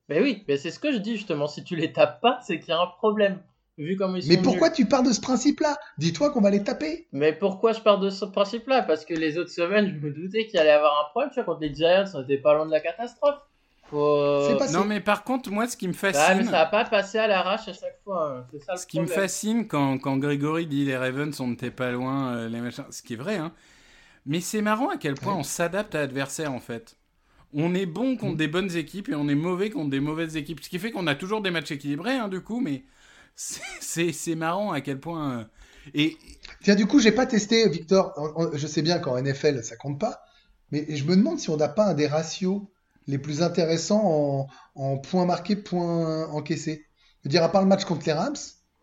Mais 0.09 0.21
oui, 0.21 0.43
mais 0.47 0.57
c'est 0.57 0.71
ce 0.71 0.79
que 0.79 0.91
je 0.91 0.97
dis 0.97 1.17
justement. 1.17 1.47
Si 1.47 1.63
tu 1.63 1.75
les 1.75 1.93
tapes 1.93 2.19
pas, 2.21 2.39
c'est 2.45 2.59
qu'il 2.59 2.69
y 2.69 2.71
a 2.71 2.79
un 2.79 2.87
problème. 2.87 3.39
Vu 3.77 3.95
comme 3.95 4.17
ils 4.17 4.23
sont 4.23 4.29
Mais 4.29 4.37
pourquoi 4.37 4.67
nuls. 4.69 4.75
tu 4.75 4.85
pars 4.87 5.03
de 5.03 5.11
ce 5.13 5.21
principe-là? 5.21 5.77
Dis-toi 5.97 6.31
qu'on 6.31 6.41
va 6.41 6.49
les 6.49 6.63
taper. 6.63 7.07
Mais 7.13 7.31
pourquoi 7.31 7.71
je 7.71 7.79
pars 7.79 7.97
de 7.99 8.09
ce 8.09 8.25
principe-là? 8.25 8.81
Parce 8.81 9.05
que 9.05 9.13
les 9.13 9.37
autres 9.37 9.51
semaines, 9.51 9.87
je 9.87 10.05
me 10.05 10.11
doutais 10.11 10.47
qu'il 10.47 10.59
allait 10.59 10.69
y 10.69 10.73
avoir 10.73 10.99
un 10.99 11.09
problème. 11.11 11.29
Tu 11.31 11.35
vois, 11.35 11.45
contre 11.45 11.61
les 11.61 11.73
Giants, 11.73 12.03
on 12.15 12.23
était 12.23 12.37
pas 12.39 12.55
loin 12.55 12.65
de 12.65 12.71
la 12.71 12.81
catastrophe. 12.81 13.39
Faut... 13.85 14.47
C'est 14.47 14.57
passé. 14.57 14.73
Non, 14.73 14.83
mais 14.83 14.99
par 14.99 15.23
contre, 15.23 15.49
moi, 15.51 15.65
ce 15.67 15.77
qui 15.77 15.87
me 15.87 15.93
Bah, 15.93 15.99
mais 16.03 16.11
fascine, 16.13 16.43
ça 16.45 16.51
va 16.51 16.65
pas 16.65 16.85
passer 16.85 17.19
à 17.19 17.27
l'arrache 17.27 17.67
à 17.69 17.73
chaque 17.73 17.99
fois. 18.03 18.37
hein. 18.39 18.45
C'est 18.51 18.63
ça 18.63 18.73
le 18.73 18.77
ce 18.79 18.85
qui 18.85 18.99
me 18.99 19.05
fascine 19.07 19.67
quand, 19.67 19.97
quand 19.99 20.17
Grégory 20.17 20.67
dit 20.67 20.83
les 20.85 20.97
Ravens, 20.97 21.39
on 21.39 21.47
n'était 21.47 21.71
pas 21.71 21.91
loin, 21.91 22.35
euh, 22.35 22.49
les 22.49 22.59
machins, 22.59 22.83
ce 22.89 23.01
qui 23.01 23.13
est 23.13 23.17
vrai, 23.17 23.37
hein. 23.37 23.53
Mais 24.29 24.39
c'est 24.41 24.61
marrant 24.61 24.89
à 24.89 24.97
quel 24.97 25.15
point 25.15 25.33
Ouais. 25.33 25.39
on 25.39 25.43
s'adapte 25.43 25.93
à 25.95 25.99
l'adversaire, 25.99 26.53
en 26.53 26.61
fait. 26.61 26.95
On 27.51 27.73
est 27.75 27.87
bon 27.87 28.15
contre 28.15 28.35
Mm. 28.35 28.37
des 28.37 28.47
bonnes 28.47 28.75
équipes 28.77 29.09
et 29.09 29.15
on 29.15 29.27
est 29.27 29.35
mauvais 29.35 29.71
contre 29.71 29.89
des 29.89 29.99
mauvaises 29.99 30.37
équipes. 30.37 30.63
Ce 30.63 30.69
qui 30.69 30.79
fait 30.79 30.91
qu'on 30.91 31.07
a 31.07 31.15
toujours 31.15 31.41
des 31.41 31.51
matchs 31.51 31.71
équilibrés, 31.71 32.13
hein, 32.15 32.29
du 32.29 32.41
coup, 32.41 32.61
mais 32.61 32.85
c'est- 33.35 34.35
marrant 34.35 34.71
à 34.71 34.81
quel 34.81 34.99
point. 34.99 35.39
euh, 35.39 35.43
Et 35.95 36.17
Tiens, 36.61 36.75
du 36.75 36.85
coup, 36.85 36.99
j'ai 36.99 37.11
pas 37.11 37.25
testé, 37.25 37.67
Victor. 37.69 38.13
Je 38.53 38.67
sais 38.67 38.81
bien 38.83 38.99
qu'en 38.99 39.17
NFL, 39.17 39.63
ça 39.63 39.75
compte 39.75 39.99
pas. 39.99 40.21
Mais 40.71 40.85
je 40.95 41.03
me 41.05 41.15
demande 41.15 41.39
si 41.39 41.49
on 41.49 41.57
n'a 41.57 41.69
pas 41.69 41.87
un 41.87 41.93
des 41.95 42.05
ratios 42.07 42.61
les 43.07 43.17
plus 43.17 43.41
intéressants 43.41 44.03
en, 44.05 44.47
en 44.75 44.97
points 44.99 45.25
marqués, 45.25 45.55
points 45.55 46.27
encaissés. 46.27 46.85
Je 47.23 47.29
veux 47.29 47.31
dire, 47.31 47.43
à 47.43 47.49
part 47.51 47.61
le 47.63 47.67
match 47.67 47.85
contre 47.85 48.05
les 48.05 48.13
Rams, 48.13 48.35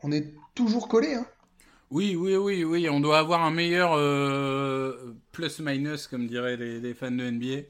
on 0.02 0.10
est 0.10 0.34
toujours 0.56 0.88
collé. 0.88 1.14
Hein. 1.14 1.26
Oui, 1.90 2.16
oui, 2.16 2.36
oui, 2.36 2.64
oui, 2.64 2.88
on 2.88 3.00
doit 3.00 3.18
avoir 3.18 3.42
un 3.44 3.50
meilleur 3.50 3.92
euh, 3.94 5.14
plus-minus, 5.32 6.06
comme 6.08 6.26
diraient 6.26 6.56
les, 6.56 6.80
les 6.80 6.94
fans 6.94 7.10
de 7.10 7.30
NBA, 7.30 7.68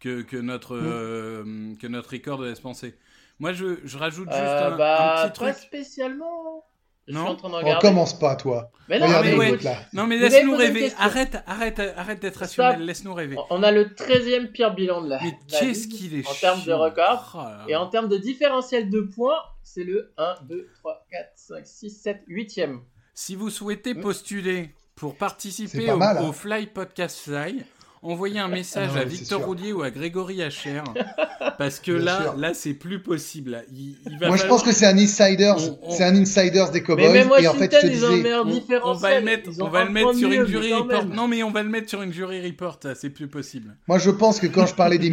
que, 0.00 0.22
que, 0.22 0.36
notre, 0.36 0.76
euh, 0.76 1.74
que 1.80 1.86
notre 1.86 2.12
record 2.12 2.42
laisse 2.42 2.60
penser. 2.60 2.94
Moi, 3.40 3.52
je, 3.52 3.78
je 3.84 3.98
rajoute 3.98 4.28
juste 4.30 4.40
Euh, 4.42 4.72
un, 4.74 4.76
bah, 4.76 5.22
un 5.24 5.28
petit 5.28 5.40
pas 5.40 5.52
truc. 5.52 5.62
spécialement. 5.64 6.64
Je 7.06 7.14
Non. 7.14 7.20
suis 7.22 7.30
en 7.30 7.36
train 7.36 7.48
de 7.48 7.54
On 7.54 7.58
regarder. 7.58 7.86
commence 7.88 8.18
pas, 8.18 8.36
toi. 8.36 8.70
Mais 8.88 8.98
non, 8.98 9.06
Regardez 9.06 9.30
mais 9.32 9.50
ouais. 9.52 9.58
Non, 9.94 10.06
mais 10.06 10.18
laisse-nous 10.18 10.54
rêver. 10.56 10.92
Arrête, 10.98 11.38
arrête, 11.46 11.78
arrête 11.96 12.20
d'être 12.20 12.36
rationnel. 12.36 12.82
Laisse-nous 12.84 13.14
rêver. 13.14 13.36
On 13.50 13.62
a 13.62 13.70
le 13.72 13.84
13e 13.86 14.50
pire 14.52 14.74
bilan 14.74 15.00
de 15.02 15.08
la. 15.10 15.22
Mais 15.22 15.30
de 15.30 15.36
qu'est-ce 15.58 15.88
qu'il 15.88 16.18
est 16.18 16.28
En 16.28 16.34
termes 16.34 16.62
de 16.64 16.72
record. 16.72 17.32
Oh. 17.38 17.68
Et 17.70 17.76
en 17.76 17.86
termes 17.88 18.08
de 18.08 18.18
différentiel 18.18 18.90
de 18.90 19.00
points, 19.00 19.38
c'est 19.62 19.84
le 19.84 20.12
1, 20.18 20.34
2, 20.48 20.68
3, 20.80 21.06
4, 21.10 21.30
5, 21.36 21.66
6, 21.66 21.90
7, 21.90 22.22
8e. 22.28 22.80
Si 23.20 23.34
vous 23.34 23.50
souhaitez 23.50 23.94
Mm. 23.94 24.00
postuler 24.00 24.70
pour 24.94 25.16
participer 25.16 25.90
au, 25.90 26.00
hein. 26.00 26.22
au 26.22 26.32
Fly 26.32 26.68
Podcast 26.68 27.18
Fly, 27.18 27.64
envoyez 28.02 28.38
un 28.40 28.48
message 28.48 28.88
Ah 28.90 28.94
non, 28.94 29.00
à 29.00 29.04
mais 29.04 29.10
Victor. 29.10 29.44
Roulier 29.44 29.72
ou 29.72 29.82
à 29.82 29.90
Grégory 29.90 30.42
Hacher. 30.42 30.82
parce 31.58 31.80
que 31.80 31.92
Bien 31.92 32.04
là, 32.04 32.22
sûr. 32.22 32.36
là 32.36 32.54
c'est 32.54 32.74
plus 32.74 33.00
possible. 33.02 33.50
là. 33.52 33.62
Il, 33.72 33.96
il 34.10 34.18
va 34.18 34.28
Moi, 34.28 34.36
je 34.36 34.46
pense 34.46 34.62
que 34.62 34.72
c'est 34.72 34.86
un 34.86 34.96
On- 35.56 35.78
on- 35.82 35.90
c'est 35.90 36.04
un 36.04 36.14
insiders 36.16 36.70
des 36.70 36.80
Mais 36.80 36.84
Cowboys. 36.86 37.12
même 37.12 37.30
et 37.40 37.48
en 37.48 37.54
fait, 37.54 37.72
je 37.74 37.80
te 37.80 37.86
disais, 37.86 38.06
on, 38.34 38.88
on 38.88 38.92
va 38.94 39.18
le 39.18 39.24
mettre, 39.24 39.50
on 39.60 39.68
va 39.68 39.84
le 39.84 39.90
mettre 39.90 40.14
sur 40.14 40.28
mieux, 40.28 40.36
une 40.36 40.42
mais 40.42 40.48
jury 40.48 40.72
report. 40.72 41.04
même. 41.06 41.14
Non, 41.14 41.28
mais 41.28 41.42
on 41.42 41.50
va 41.50 41.62
le 41.62 41.68
mettre 41.68 41.88
sur 41.88 42.02
une 42.02 42.12
jury 42.12 42.44
report. 42.46 42.78
C'est 42.94 43.10
plus 43.10 43.28
possible. 43.28 43.76
moi, 43.86 43.98
je 43.98 44.10
pense 44.10 44.40
que 44.40 44.46
quand 44.46 44.66
je 44.66 44.74
parlais 44.74 44.98
des 44.98 45.10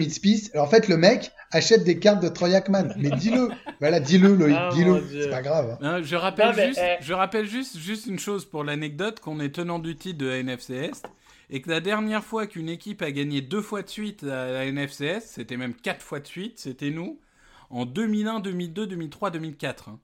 alors 0.54 0.68
en 0.68 0.68
fait, 0.70 0.88
le 0.88 0.98
mec 0.98 1.32
achète 1.52 1.84
des 1.84 2.00
cartes 2.00 2.22
de 2.22 2.28
Troy 2.30 2.50
Aikman. 2.50 2.94
Mais 2.98 3.10
dis-le. 3.12 3.50
Voilà, 3.80 4.00
dis-le, 4.00 4.36
Loïc, 4.36 4.56
Ah, 4.60 4.70
dis-le. 4.74 5.04
C'est 5.24 5.30
pas 5.30 5.42
grave. 5.42 5.78
hein. 5.82 6.02
Je 6.04 6.16
rappelle 6.16 6.48
Non, 6.50 6.54
mais, 6.56 6.68
juste, 6.68 6.80
eh. 6.82 6.98
je 7.04 7.14
rappelle 7.14 7.46
juste, 7.48 7.78
juste 7.78 8.06
une 8.08 8.20
chose 8.20 8.46
pour 8.46 8.64
l'anecdote 8.64 9.20
qu'on 9.20 9.40
est 9.40 9.50
tenant 9.50 9.80
du 9.80 9.96
titre 9.96 10.18
de 10.20 10.28
la 10.28 10.38
NFC 10.38 10.74
Est 10.76 11.04
et 11.50 11.62
que 11.62 11.70
la 11.70 11.80
dernière 11.80 12.24
fois 12.24 12.48
qu'une 12.48 12.70
équipe 12.70 13.02
a 13.02 13.12
gagné 13.12 13.42
deux 13.42 13.62
fois 13.62 13.82
de 13.84 13.90
suite 13.90 14.24
à 14.24 14.52
la 14.52 14.66
NFC 14.66 15.06
Est, 15.06 15.20
c'était 15.22 15.58
même 15.58 15.74
quatre 15.76 16.02
fois 16.04 16.20
de 16.20 16.28
suite, 16.28 16.60
c'était 16.60 16.90
nous 16.92 17.20
en 17.70 17.86
2001, 17.86 18.40
2002, 18.40 18.88
2003, 18.88 19.32
2004. 19.32 19.90
hein. 19.90 20.00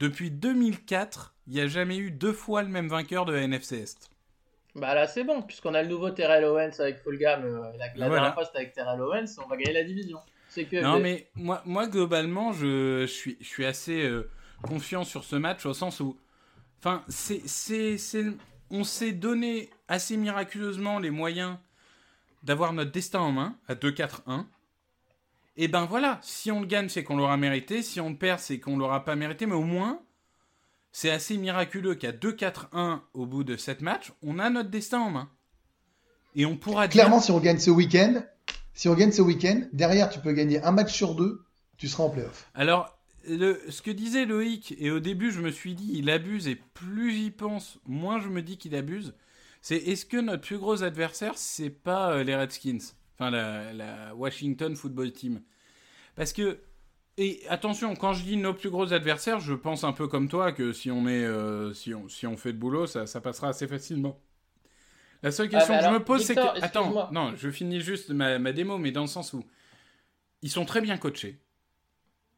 Depuis 0.00 0.30
2004, 0.30 1.34
il 1.46 1.54
n'y 1.54 1.60
a 1.60 1.66
jamais 1.66 1.96
eu 1.96 2.10
deux 2.10 2.32
fois 2.32 2.62
le 2.62 2.68
même 2.68 2.88
vainqueur 2.88 3.24
de 3.24 3.32
la 3.32 3.42
NFC 3.42 3.76
Est. 3.78 4.10
Bah 4.74 4.94
là, 4.94 5.06
c'est 5.06 5.22
bon, 5.24 5.42
puisqu'on 5.42 5.74
a 5.74 5.82
le 5.82 5.88
nouveau 5.88 6.10
Terrell 6.10 6.44
Owens 6.44 6.80
avec 6.80 6.98
Fulgham. 7.02 7.44
euh, 7.44 7.60
la 7.78 7.86
la 7.88 7.92
Voilà. 7.94 8.14
dernière 8.14 8.34
fois, 8.34 8.44
c'était 8.46 8.58
avec 8.58 8.72
Terrell 8.72 9.00
Owens. 9.00 9.26
On 9.44 9.48
va 9.48 9.56
gagner 9.56 9.74
la 9.74 9.84
division. 9.84 10.18
Que. 10.54 10.82
Non, 10.82 11.00
mais 11.00 11.28
moi, 11.34 11.62
moi 11.64 11.86
globalement, 11.86 12.52
je, 12.52 13.02
je 13.02 13.06
suis, 13.06 13.36
je 13.40 13.46
suis 13.46 13.64
assez 13.64 14.02
euh, 14.02 14.28
confiant 14.62 15.02
sur 15.04 15.24
ce 15.24 15.36
match 15.36 15.64
au 15.64 15.72
sens 15.72 16.00
où. 16.00 16.18
Enfin, 16.78 17.04
c'est- 17.08 17.46
on 18.72 18.84
s'est 18.84 19.12
donné 19.12 19.70
assez 19.86 20.16
miraculeusement 20.16 20.98
les 20.98 21.10
moyens 21.10 21.58
d'avoir 22.42 22.72
notre 22.72 22.90
destin 22.90 23.20
en 23.20 23.30
main 23.30 23.56
à 23.68 23.74
2-4-1. 23.74 24.46
Et 25.58 25.68
ben 25.68 25.84
voilà, 25.84 26.18
si 26.22 26.50
on 26.50 26.60
le 26.60 26.66
gagne, 26.66 26.88
c'est 26.88 27.04
qu'on 27.04 27.16
l'aura 27.16 27.36
mérité. 27.36 27.82
Si 27.82 28.00
on 28.00 28.08
le 28.08 28.16
perd, 28.16 28.40
c'est 28.40 28.58
qu'on 28.58 28.78
l'aura 28.78 29.04
pas 29.04 29.14
mérité. 29.14 29.44
Mais 29.44 29.54
au 29.54 29.62
moins, 29.62 30.00
c'est 30.90 31.10
assez 31.10 31.36
miraculeux 31.36 31.94
qu'à 31.94 32.12
2-4-1 32.12 33.00
au 33.12 33.26
bout 33.26 33.44
de 33.44 33.56
7 33.58 33.82
matchs, 33.82 34.12
on 34.22 34.38
a 34.38 34.48
notre 34.48 34.70
destin 34.70 35.00
en 35.00 35.10
main. 35.10 35.30
Et 36.34 36.46
on 36.46 36.56
pourra 36.56 36.88
dire. 36.88 37.02
Clairement, 37.02 37.20
si 37.20 37.30
on 37.30 37.40
gagne 37.40 37.58
ce 37.58 37.70
week-end, 37.70 38.22
si 38.72 38.88
on 38.88 38.94
gagne 38.94 39.12
ce 39.12 39.20
week-end, 39.20 39.68
derrière, 39.74 40.08
tu 40.08 40.18
peux 40.18 40.32
gagner 40.32 40.62
un 40.64 40.72
match 40.72 40.94
sur 40.94 41.14
deux, 41.14 41.44
tu 41.76 41.88
seras 41.88 42.04
en 42.04 42.10
playoff. 42.10 42.48
Alors, 42.54 42.98
le- 43.28 43.60
ce 43.70 43.82
que 43.82 43.90
disait 43.90 44.26
Loïc, 44.26 44.74
et 44.78 44.90
au 44.90 45.00
début 45.00 45.30
je 45.30 45.40
me 45.40 45.50
suis 45.50 45.74
dit 45.74 45.90
il 45.94 46.10
abuse, 46.10 46.48
et 46.48 46.56
plus 46.56 47.12
j'y 47.12 47.30
pense, 47.30 47.78
moins 47.86 48.20
je 48.20 48.28
me 48.28 48.42
dis 48.42 48.58
qu'il 48.58 48.74
abuse, 48.74 49.14
c'est 49.60 49.76
est-ce 49.76 50.06
que 50.06 50.16
notre 50.18 50.42
plus 50.42 50.58
gros 50.58 50.82
adversaire, 50.82 51.36
c'est 51.36 51.70
pas 51.70 52.12
euh, 52.14 52.24
les 52.24 52.34
Redskins 52.36 52.78
Enfin, 53.18 53.30
la, 53.30 53.72
la 53.72 54.14
Washington 54.14 54.74
Football 54.76 55.12
Team? 55.12 55.42
Parce 56.16 56.32
que, 56.32 56.60
et 57.18 57.42
attention, 57.48 57.96
quand 57.96 58.14
je 58.14 58.24
dis 58.24 58.36
nos 58.38 58.54
plus 58.54 58.70
gros 58.70 58.92
adversaires, 58.92 59.40
je 59.40 59.54
pense 59.54 59.84
un 59.84 59.92
peu 59.92 60.08
comme 60.08 60.28
toi 60.28 60.52
que 60.52 60.72
si 60.72 60.90
on, 60.90 61.06
est, 61.08 61.24
euh, 61.24 61.74
si 61.74 61.94
on, 61.94 62.08
si 62.08 62.26
on 62.26 62.36
fait 62.36 62.52
le 62.52 62.58
boulot, 62.58 62.86
ça, 62.86 63.06
ça 63.06 63.20
passera 63.20 63.48
assez 63.48 63.68
facilement. 63.68 64.20
La 65.22 65.30
seule 65.30 65.48
Ah, 65.52 65.58
question 65.58 65.74
mais 65.74 65.78
que 65.78 65.84
je 65.84 65.88
me 65.90 66.04
pose, 66.04 66.22
c'est 66.24 66.34
que. 66.36 66.48
Attends, 66.64 67.06
non, 67.10 67.34
je 67.36 67.50
finis 67.50 67.80
juste 67.80 68.10
ma, 68.10 68.38
ma 68.38 68.52
démo, 68.52 68.78
mais 68.78 68.92
dans 68.92 69.02
le 69.02 69.06
sens 69.06 69.32
où 69.32 69.44
ils 70.42 70.50
sont 70.50 70.64
très 70.66 70.80
bien 70.82 70.98
coachés. 70.98 71.40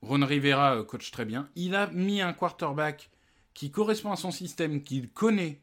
Ron 0.04 0.24
Rivera 0.26 0.76
euh, 0.76 0.84
coach 0.84 1.10
très 1.10 1.24
bien. 1.24 1.48
Il 1.56 1.74
a 1.74 1.86
mis 1.88 2.20
un 2.20 2.32
quarterback 2.32 3.10
qui 3.54 3.70
correspond 3.70 4.12
à 4.12 4.16
son 4.16 4.30
système, 4.30 4.82
qu'il 4.82 5.10
connaît 5.10 5.60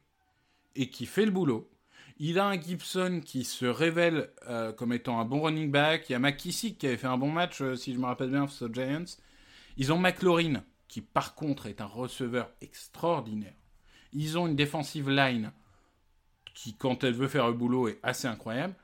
et 0.75 0.89
qui 0.89 1.05
fait 1.05 1.25
le 1.25 1.31
boulot. 1.31 1.69
Il 2.17 2.39
a 2.39 2.47
un 2.47 2.59
Gibson 2.59 3.21
qui 3.23 3.43
se 3.43 3.65
révèle 3.65 4.31
euh, 4.47 4.71
comme 4.73 4.93
étant 4.93 5.19
un 5.19 5.25
bon 5.25 5.41
running 5.41 5.71
back. 5.71 6.09
Il 6.09 6.13
y 6.13 6.15
a 6.15 6.19
McKissick 6.19 6.77
qui 6.77 6.87
avait 6.87 6.97
fait 6.97 7.07
un 7.07 7.17
bon 7.17 7.31
match, 7.31 7.61
euh, 7.61 7.75
si 7.75 7.93
je 7.93 7.99
me 7.99 8.05
rappelle 8.05 8.31
bien, 8.31 8.47
face 8.47 8.61
aux 8.63 8.73
Giants. 8.73 9.17
Ils 9.77 9.93
ont 9.93 9.99
McLaurin, 9.99 10.63
qui 10.87 11.01
par 11.01 11.35
contre 11.35 11.67
est 11.67 11.81
un 11.81 11.85
receveur 11.85 12.49
extraordinaire. 12.61 13.53
Ils 14.13 14.37
ont 14.37 14.47
une 14.47 14.55
defensive 14.55 15.09
line 15.09 15.51
qui, 16.53 16.75
quand 16.75 17.03
elle 17.03 17.13
veut 17.13 17.27
faire 17.27 17.47
le 17.47 17.53
boulot, 17.53 17.87
est 17.87 17.99
assez 18.03 18.27
incroyable. 18.27 18.75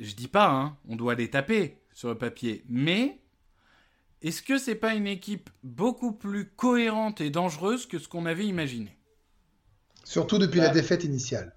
Je 0.00 0.14
dis 0.14 0.28
pas, 0.28 0.50
hein, 0.50 0.76
on 0.88 0.96
doit 0.96 1.14
les 1.14 1.30
taper 1.30 1.78
sur 1.92 2.08
le 2.08 2.18
papier, 2.18 2.64
mais 2.68 3.18
est-ce 4.22 4.42
que 4.42 4.58
c'est 4.58 4.74
pas 4.74 4.94
une 4.94 5.06
équipe 5.06 5.50
beaucoup 5.62 6.12
plus 6.12 6.50
cohérente 6.50 7.20
et 7.20 7.30
dangereuse 7.30 7.86
que 7.86 7.98
ce 7.98 8.08
qu'on 8.08 8.26
avait 8.26 8.46
imaginé? 8.46 8.96
Surtout 10.04 10.38
depuis 10.38 10.58
Bah. 10.60 10.66
la 10.68 10.72
défaite 10.72 11.04
initiale. 11.04 11.54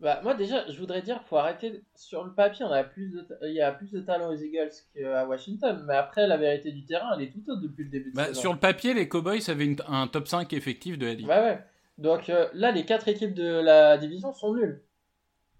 Bah, 0.00 0.20
moi 0.22 0.32
déjà, 0.32 0.66
je 0.70 0.78
voudrais 0.78 1.02
dire, 1.02 1.22
faut 1.24 1.36
arrêter. 1.36 1.82
Sur 1.94 2.24
le 2.24 2.32
papier, 2.32 2.64
on 2.64 2.70
a 2.72 2.82
plus 2.84 3.10
de, 3.10 3.28
il 3.42 3.52
y 3.52 3.60
a 3.60 3.70
plus 3.70 3.90
de 3.90 4.00
talent 4.00 4.30
aux 4.30 4.34
Eagles 4.36 4.70
qu'à 4.94 5.26
Washington, 5.26 5.84
mais 5.86 5.94
après, 5.94 6.26
la 6.26 6.38
vérité 6.38 6.72
du 6.72 6.86
terrain, 6.86 7.10
elle 7.14 7.24
est 7.24 7.30
tout 7.30 7.42
autre 7.50 7.60
depuis 7.60 7.84
le 7.84 7.90
début 7.90 8.10
de 8.10 8.16
Bah, 8.16 8.28
saison. 8.28 8.40
sur 8.40 8.52
le 8.54 8.58
papier, 8.58 8.94
les 8.94 9.10
Cowboys 9.10 9.42
avaient 9.50 9.66
une- 9.66 9.76
un 9.86 10.06
top 10.06 10.26
5 10.26 10.54
effectif 10.54 10.96
de 10.98 11.04
la 11.04 11.12
ligue. 11.14 11.26
Ouais, 11.28 11.40
ouais. 11.40 11.62
Donc 11.98 12.30
euh, 12.30 12.48
là, 12.54 12.70
les 12.72 12.86
quatre 12.86 13.08
équipes 13.08 13.34
de 13.34 13.44
la 13.60 13.98
division 13.98 14.32
sont 14.32 14.54
nulles. 14.54 14.80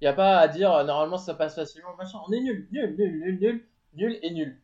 Il 0.00 0.04
n'y 0.04 0.08
a 0.08 0.14
pas 0.14 0.38
à 0.38 0.48
dire 0.48 0.72
euh, 0.72 0.84
normalement 0.84 1.18
ça 1.18 1.34
passe 1.34 1.54
facilement, 1.54 1.94
machin. 1.98 2.18
On 2.26 2.32
est 2.32 2.40
nul, 2.40 2.66
nul, 2.72 2.94
nul, 2.98 3.18
nul, 3.20 3.38
nul, 3.40 3.64
nul 3.92 4.18
et 4.22 4.30
nul. 4.30 4.58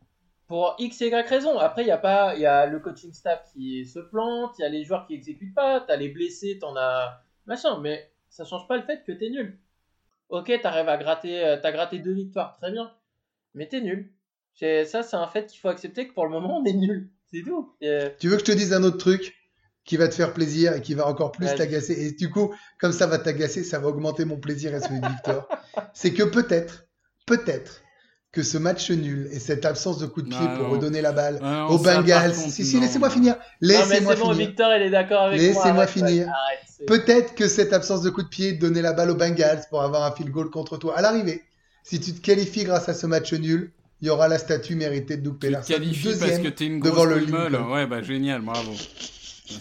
Pour 0.48 0.76
X 0.78 1.02
et 1.02 1.08
Y 1.08 1.28
raison. 1.28 1.58
Après, 1.58 1.82
il 1.82 1.88
y 1.88 1.90
a 1.92 1.98
pas, 1.98 2.34
il 2.36 2.40
y 2.42 2.46
a 2.46 2.66
le 2.66 2.78
coaching 2.78 3.12
staff 3.12 3.40
qui 3.52 3.84
se 3.86 3.98
plante, 3.98 4.54
il 4.58 4.62
y 4.62 4.64
a 4.64 4.68
les 4.68 4.84
joueurs 4.84 5.06
qui 5.06 5.14
exécutent 5.14 5.54
pas, 5.54 5.80
t'as 5.80 5.96
les 5.96 6.08
blessés, 6.08 6.58
t'en 6.60 6.76
as 6.76 7.20
machin. 7.46 7.80
Mais 7.80 8.10
ça 8.28 8.44
change 8.44 8.66
pas 8.68 8.76
le 8.76 8.82
fait 8.84 9.02
que 9.04 9.12
t'es 9.12 9.28
nul. 9.30 9.58
Ok, 10.28 10.52
t'arrives 10.62 10.88
à 10.88 10.96
gratter, 10.96 11.44
euh, 11.44 11.56
t'as 11.60 11.72
gratté 11.72 11.98
deux 11.98 12.12
victoires, 12.12 12.56
très 12.60 12.70
bien. 12.70 12.92
Mais 13.54 13.66
t'es 13.68 13.80
nul. 13.80 14.10
C'est- 14.54 14.84
Ça, 14.84 15.02
c'est 15.02 15.16
un 15.16 15.26
fait 15.28 15.46
qu'il 15.46 15.60
faut 15.60 15.68
accepter 15.68 16.08
que 16.08 16.14
pour 16.14 16.24
le 16.24 16.30
moment 16.30 16.58
on 16.58 16.64
est 16.64 16.72
nul. 16.72 17.10
C'est 17.30 17.42
tout. 17.42 17.72
Et- 17.80 18.12
Tu 18.20 18.28
veux 18.28 18.36
que 18.36 18.40
je 18.40 18.52
te 18.52 18.56
dise 18.56 18.72
un 18.72 18.82
autre 18.84 18.98
truc 18.98 19.34
qui 19.84 19.96
va 19.96 20.08
te 20.08 20.14
faire 20.14 20.32
plaisir 20.32 20.74
et 20.74 20.80
qui 20.82 20.94
va 20.94 21.06
encore 21.08 21.32
plus 21.32 21.46
t'agacer? 21.56 21.92
Et 22.06 22.12
du 22.12 22.30
coup, 22.30 22.54
comme 22.80 22.92
ça 22.92 23.06
va 23.06 23.18
t'agacer, 23.18 23.64
ça 23.64 23.78
va 23.80 23.88
augmenter 23.88 24.24
mon 24.24 24.36
plaisir 24.38 24.74
et 24.74 24.80
celui 24.80 25.00
de 25.00 25.06
Victor. 25.08 25.48
C'est 25.94 26.12
que 26.14 26.22
peut-être, 26.22 26.86
peut-être 27.26 27.82
que 28.36 28.42
ce 28.42 28.58
match 28.58 28.90
nul 28.90 29.30
et 29.32 29.38
cette 29.38 29.64
absence 29.64 29.98
de 29.98 30.04
coup 30.04 30.20
de 30.20 30.28
pied 30.28 30.38
Non, 30.38 30.56
pour 30.56 30.64
non. 30.64 30.70
redonner 30.74 31.00
la 31.00 31.12
balle 31.12 31.38
Ah 31.42 31.46
non, 31.60 31.66
aux 31.70 31.78
ça, 31.78 31.94
par 31.94 32.02
Bengals. 32.02 32.34
contre, 32.34 32.50
si, 32.50 32.64
si, 32.66 32.78
laissez-moi 32.78 33.08
finir. 33.08 33.34
Laissez-moi 33.62 34.14
bon, 34.14 34.32
finir. 34.32 34.48
Victor, 34.48 34.72
il 34.76 34.82
est 34.82 34.90
d'accord 34.90 35.22
avec 35.22 35.40
moi. 35.40 35.48
Laissez-moi 35.48 35.86
finir. 35.86 36.28
Peut-être 36.86 37.34
que 37.34 37.48
cette 37.48 37.72
absence 37.72 38.02
de 38.02 38.10
coup 38.10 38.22
de 38.22 38.28
pied 38.28 38.52
donnait 38.52 38.82
la 38.82 38.92
balle 38.92 39.10
aux 39.10 39.14
Bengals 39.14 39.62
pour 39.70 39.82
avoir 39.82 40.04
un 40.04 40.12
field 40.12 40.30
goal 40.30 40.50
contre 40.50 40.76
toi. 40.76 40.98
À 40.98 41.00
l'arrivée, 41.00 41.42
si 41.82 41.98
tu 41.98 42.12
te 42.12 42.20
qualifies 42.20 42.64
grâce 42.64 42.90
à 42.90 42.94
ce 42.94 43.06
match 43.06 43.32
nul, 43.32 43.72
il 44.02 44.08
y 44.08 44.10
aura 44.10 44.28
la 44.28 44.36
statue 44.36 44.74
méritée 44.76 45.16
de 45.16 45.22
Doug 45.22 45.38
Tu 45.40 45.50
te 45.50 45.66
qualifies 45.72 46.18
parce 46.20 46.38
que 46.38 46.48
t'es 46.48 46.66
une 46.66 46.80
devant 46.80 47.06
grosse 47.06 47.20
le 47.20 47.26
molle. 47.28 47.52
Lincoln. 47.52 47.72
Ouais, 47.72 47.86
bah 47.86 48.02
génial, 48.02 48.42
bravo. 48.42 48.72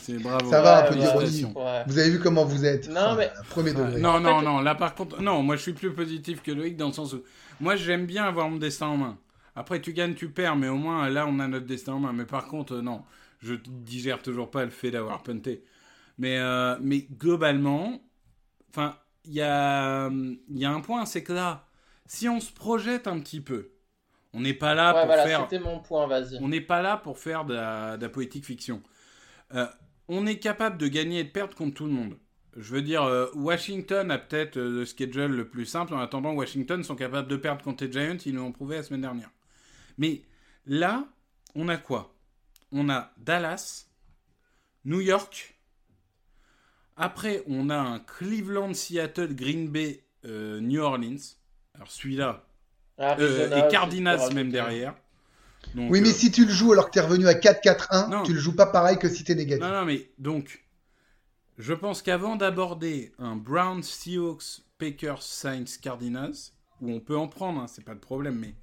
C'est 0.01 0.21
bravo. 0.21 0.49
Ça 0.49 0.61
va, 0.61 0.85
un 0.85 0.91
peu 0.91 0.95
d'ironie. 0.95 1.45
Ouais. 1.45 1.83
Vous 1.87 1.97
avez 1.99 2.09
vu 2.09 2.19
comment 2.19 2.43
vous 2.43 2.65
êtes 2.65 2.89
Non, 2.89 2.95
Enfin, 3.01 3.15
mais- 3.19 3.29
Premier 3.51 3.71
degré. 3.71 4.01
non, 4.01 4.19
non, 4.19 4.41
non, 4.41 4.59
là 4.59 4.75
par 4.75 4.95
contre, 4.95 5.21
non, 5.21 5.41
moi 5.43 5.55
je 5.55 5.61
suis 5.61 5.73
plus 5.73 5.93
positif 5.93 6.41
que 6.41 6.51
Loïc 6.51 6.75
dans 6.75 6.87
le 6.87 6.93
sens 6.93 7.13
où 7.13 7.21
moi 7.59 7.75
j'aime 7.75 8.05
bien 8.05 8.25
avoir 8.25 8.49
mon 8.49 8.57
destin 8.57 8.87
en 8.87 8.97
main. 8.97 9.19
Après 9.55 9.81
tu 9.81 9.93
gagnes, 9.93 10.15
tu 10.15 10.29
perds, 10.31 10.55
mais 10.57 10.67
au 10.67 10.75
moins 10.77 11.09
là 11.09 11.25
on 11.27 11.39
a 11.39 11.47
notre 11.47 11.65
destin 11.65 11.93
en 11.93 11.99
main. 11.99 12.13
Mais 12.13 12.25
par 12.25 12.47
contre, 12.47 12.75
euh, 12.75 12.81
non, 12.81 13.03
je 13.39 13.55
digère 13.55 14.21
toujours 14.21 14.51
pas 14.51 14.65
le 14.65 14.71
fait 14.71 14.91
d'avoir 14.91 15.23
punté. 15.23 15.63
Mais, 16.17 16.37
euh, 16.39 16.77
mais 16.81 17.01
globalement, 17.01 18.01
enfin, 18.69 18.97
il 19.25 19.33
y 19.33 19.41
a, 19.41 20.09
y 20.49 20.65
a 20.65 20.71
un 20.71 20.81
point, 20.81 21.05
c'est 21.05 21.23
que 21.23 21.33
là, 21.33 21.67
si 22.05 22.29
on 22.29 22.39
se 22.39 22.51
projette 22.53 23.07
un 23.07 23.19
petit 23.19 23.41
peu, 23.41 23.71
on 24.33 24.41
n'est 24.41 24.53
pas 24.53 24.75
là 24.75 24.93
Ouais, 24.93 24.99
pour 24.99 25.05
voilà, 25.07 25.23
faire 25.23 25.49
mon 25.61 25.79
point, 25.79 26.07
on 26.39 26.47
n'est 26.49 26.61
pas 26.61 26.81
là 26.81 26.97
pour 26.97 27.19
faire 27.19 27.45
de 27.45 27.53
la, 27.53 27.97
de 27.97 28.03
la 28.03 28.09
poétique 28.09 28.45
fiction. 28.45 28.81
Euh, 29.53 29.67
on 30.07 30.25
est 30.27 30.39
capable 30.39 30.77
de 30.77 30.87
gagner 30.87 31.19
et 31.19 31.23
de 31.23 31.29
perdre 31.29 31.55
contre 31.55 31.75
tout 31.75 31.85
le 31.85 31.91
monde. 31.91 32.17
Je 32.55 32.73
veux 32.73 32.81
dire, 32.81 33.03
euh, 33.03 33.27
Washington 33.35 34.09
a 34.11 34.17
peut-être 34.17 34.57
euh, 34.57 34.69
le 34.69 34.85
schedule 34.85 35.31
le 35.31 35.47
plus 35.47 35.65
simple. 35.65 35.93
En 35.93 35.99
attendant, 35.99 36.33
Washington 36.33 36.83
sont 36.83 36.95
capables 36.95 37.27
de 37.27 37.35
perdre 37.35 37.63
contre 37.63 37.83
les 37.83 37.91
Giants. 37.91 38.17
Ils 38.25 38.35
l'ont 38.35 38.51
prouvé 38.51 38.77
la 38.77 38.83
semaine 38.83 39.01
dernière. 39.01 39.29
Mais 39.97 40.21
là, 40.65 41.05
on 41.53 41.67
a 41.67 41.77
quoi? 41.77 42.13
On 42.71 42.89
a 42.89 43.11
Dallas, 43.17 43.87
New 44.85 45.01
York. 45.01 45.55
Après, 46.97 47.43
on 47.47 47.69
a 47.69 47.77
un 47.77 47.99
Cleveland, 47.99 48.73
Seattle, 48.73 49.35
Green 49.35 49.67
Bay, 49.69 50.03
euh, 50.25 50.61
New 50.61 50.81
Orleans. 50.81 51.17
Alors 51.73 51.91
celui-là, 51.91 52.45
euh, 52.99 53.03
Arizona, 53.03 53.67
et 53.67 53.71
Cardinals 53.71 54.33
même 54.33 54.49
derrière. 54.49 54.95
Donc, 55.73 55.91
Oui, 55.91 55.99
mais 56.01 56.09
euh, 56.09 56.13
si 56.13 56.31
tu 56.31 56.45
le 56.45 56.51
joues 56.51 56.71
alors 56.71 56.85
que 56.87 56.91
t'es 56.91 57.01
revenu 57.01 57.27
à 57.27 57.33
4-4-1, 57.33 58.09
Non. 58.09 58.23
tu 58.23 58.33
le 58.33 58.39
joues 58.39 58.55
pas 58.55 58.67
pareil 58.67 58.97
que 58.97 59.09
si 59.09 59.23
t'es 59.23 59.35
négatif. 59.35 59.63
Non, 59.63 59.71
non, 59.71 59.85
mais 59.85 60.09
donc, 60.17 60.63
je 61.57 61.73
pense 61.73 62.01
qu'avant 62.01 62.35
d'aborder 62.35 63.11
un 63.19 63.35
Browns, 63.35 63.83
Seahawks, 63.83 64.61
Packers, 64.77 65.21
Saints, 65.21 65.77
Cardinals, 65.81 66.33
où 66.81 66.91
on 66.91 66.99
peut 66.99 67.17
en 67.17 67.27
prendre, 67.27 67.61
hein, 67.61 67.67
c'est 67.67 67.83
pas 67.85 67.93
le 67.93 67.99
problème, 67.99 68.35
mais 68.39 68.53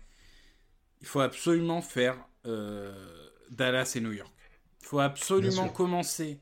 il 1.01 1.07
faut 1.07 1.21
absolument 1.21 1.81
faire 1.83 2.17
euh, 2.47 2.93
Dallas 3.51 3.93
et 3.97 4.01
New 4.01 4.13
York. 4.13 4.33
Il 4.83 4.87
faut 4.87 4.99
absolument 4.99 5.69
commencer 5.69 6.39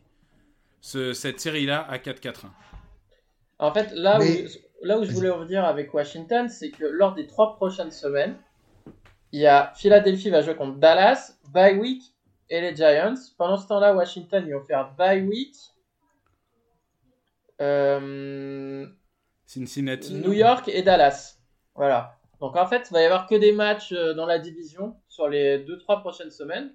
ce- 0.81 1.13
cette 1.13 1.41
série-là 1.41 1.83
à 1.89 1.99
4-4-1. 1.99 2.51
En 3.59 3.73
fait, 3.73 3.93
là, 3.93 4.19
Mais- 4.19 4.45
où, 4.47 4.49
là 4.87 4.99
où 4.99 5.05
je 5.05 5.13
voulais 5.13 5.29
revenir 5.31 5.65
avec 5.65 5.93
Washington, 5.93 6.49
c'est 6.49 6.71
que 6.71 6.85
lors 6.87 7.15
des 7.15 7.27
trois 7.27 7.57
prochaines 7.57 7.91
semaines, 7.91 8.37
il 9.33 9.41
y 9.41 9.47
a 9.47 9.73
Philadelphie 9.77 10.31
va 10.31 10.41
jouer 10.43 10.57
contre 10.57 10.79
Dallas, 10.79 11.35
bye 11.51 11.79
week 11.79 12.03
et 12.49 12.61
les 12.61 12.75
Giants. 12.75 13.15
Pendant 13.39 13.59
ce 13.59 13.69
temps-là, 13.69 13.95
Washington, 13.95 14.43
ils 14.47 14.55
vont 14.55 14.65
faire 14.65 14.93
bye 14.97 15.23
week. 15.23 15.55
Euh, 17.61 18.87
Cincinnati. 19.47 20.15
New 20.15 20.33
York 20.33 20.69
et 20.69 20.83
Dallas. 20.83 21.39
Voilà. 21.75 22.17
Donc 22.41 22.57
en 22.57 22.67
fait, 22.67 22.89
il 22.91 22.93
va 22.95 23.03
y 23.03 23.05
avoir 23.05 23.27
que 23.27 23.35
des 23.35 23.53
matchs 23.53 23.93
euh, 23.93 24.15
dans 24.15 24.27
la 24.27 24.39
division 24.39 24.97
sur 25.09 25.29
les 25.29 25.59
deux 25.59 25.79
trois 25.79 26.01
prochaines 26.01 26.31
semaines. 26.31 26.75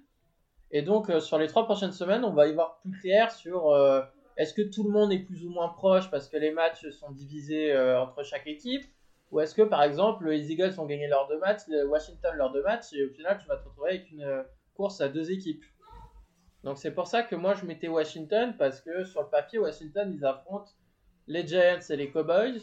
Et 0.70 0.82
donc 0.82 1.10
euh, 1.10 1.20
sur 1.20 1.38
les 1.38 1.46
trois 1.46 1.64
prochaines 1.64 1.92
semaines, 1.92 2.24
on 2.24 2.32
va 2.32 2.48
y 2.48 2.54
voir 2.54 2.80
plus 2.80 2.92
clair 3.00 3.32
sur 3.32 3.70
euh, 3.70 4.02
est-ce 4.36 4.54
que 4.54 4.62
tout 4.62 4.84
le 4.84 4.90
monde 4.90 5.12
est 5.12 5.20
plus 5.20 5.44
ou 5.44 5.50
moins 5.50 5.68
proche 5.68 6.10
parce 6.10 6.28
que 6.28 6.36
les 6.36 6.50
matchs 6.50 6.88
sont 6.90 7.10
divisés 7.10 7.72
euh, 7.72 8.00
entre 8.00 8.22
chaque 8.22 8.46
équipe? 8.46 8.84
Ou 9.32 9.40
est-ce 9.40 9.54
que 9.54 9.62
par 9.62 9.82
exemple 9.82 10.28
les 10.28 10.52
Eagles 10.52 10.78
ont 10.78 10.86
gagné 10.86 11.08
leurs 11.08 11.26
deux 11.28 11.38
matchs, 11.38 11.62
Washington 11.88 12.32
leurs 12.36 12.52
deux 12.52 12.62
matchs 12.62 12.92
et 12.92 13.04
au 13.04 13.10
final 13.10 13.38
tu 13.40 13.48
vas 13.48 13.56
te 13.56 13.64
retrouver 13.64 13.90
avec 13.90 14.10
une 14.12 14.44
course 14.74 15.00
à 15.00 15.08
deux 15.08 15.32
équipes. 15.32 15.64
Donc 16.66 16.78
c'est 16.78 16.90
pour 16.90 17.06
ça 17.06 17.22
que 17.22 17.36
moi 17.36 17.54
je 17.54 17.64
mettais 17.64 17.86
Washington 17.86 18.54
parce 18.58 18.80
que 18.80 19.04
sur 19.04 19.22
le 19.22 19.28
papier 19.28 19.60
Washington 19.60 20.12
ils 20.12 20.24
affrontent 20.26 20.72
les 21.28 21.46
Giants 21.46 21.78
et 21.88 21.96
les 21.96 22.10
Cowboys. 22.10 22.60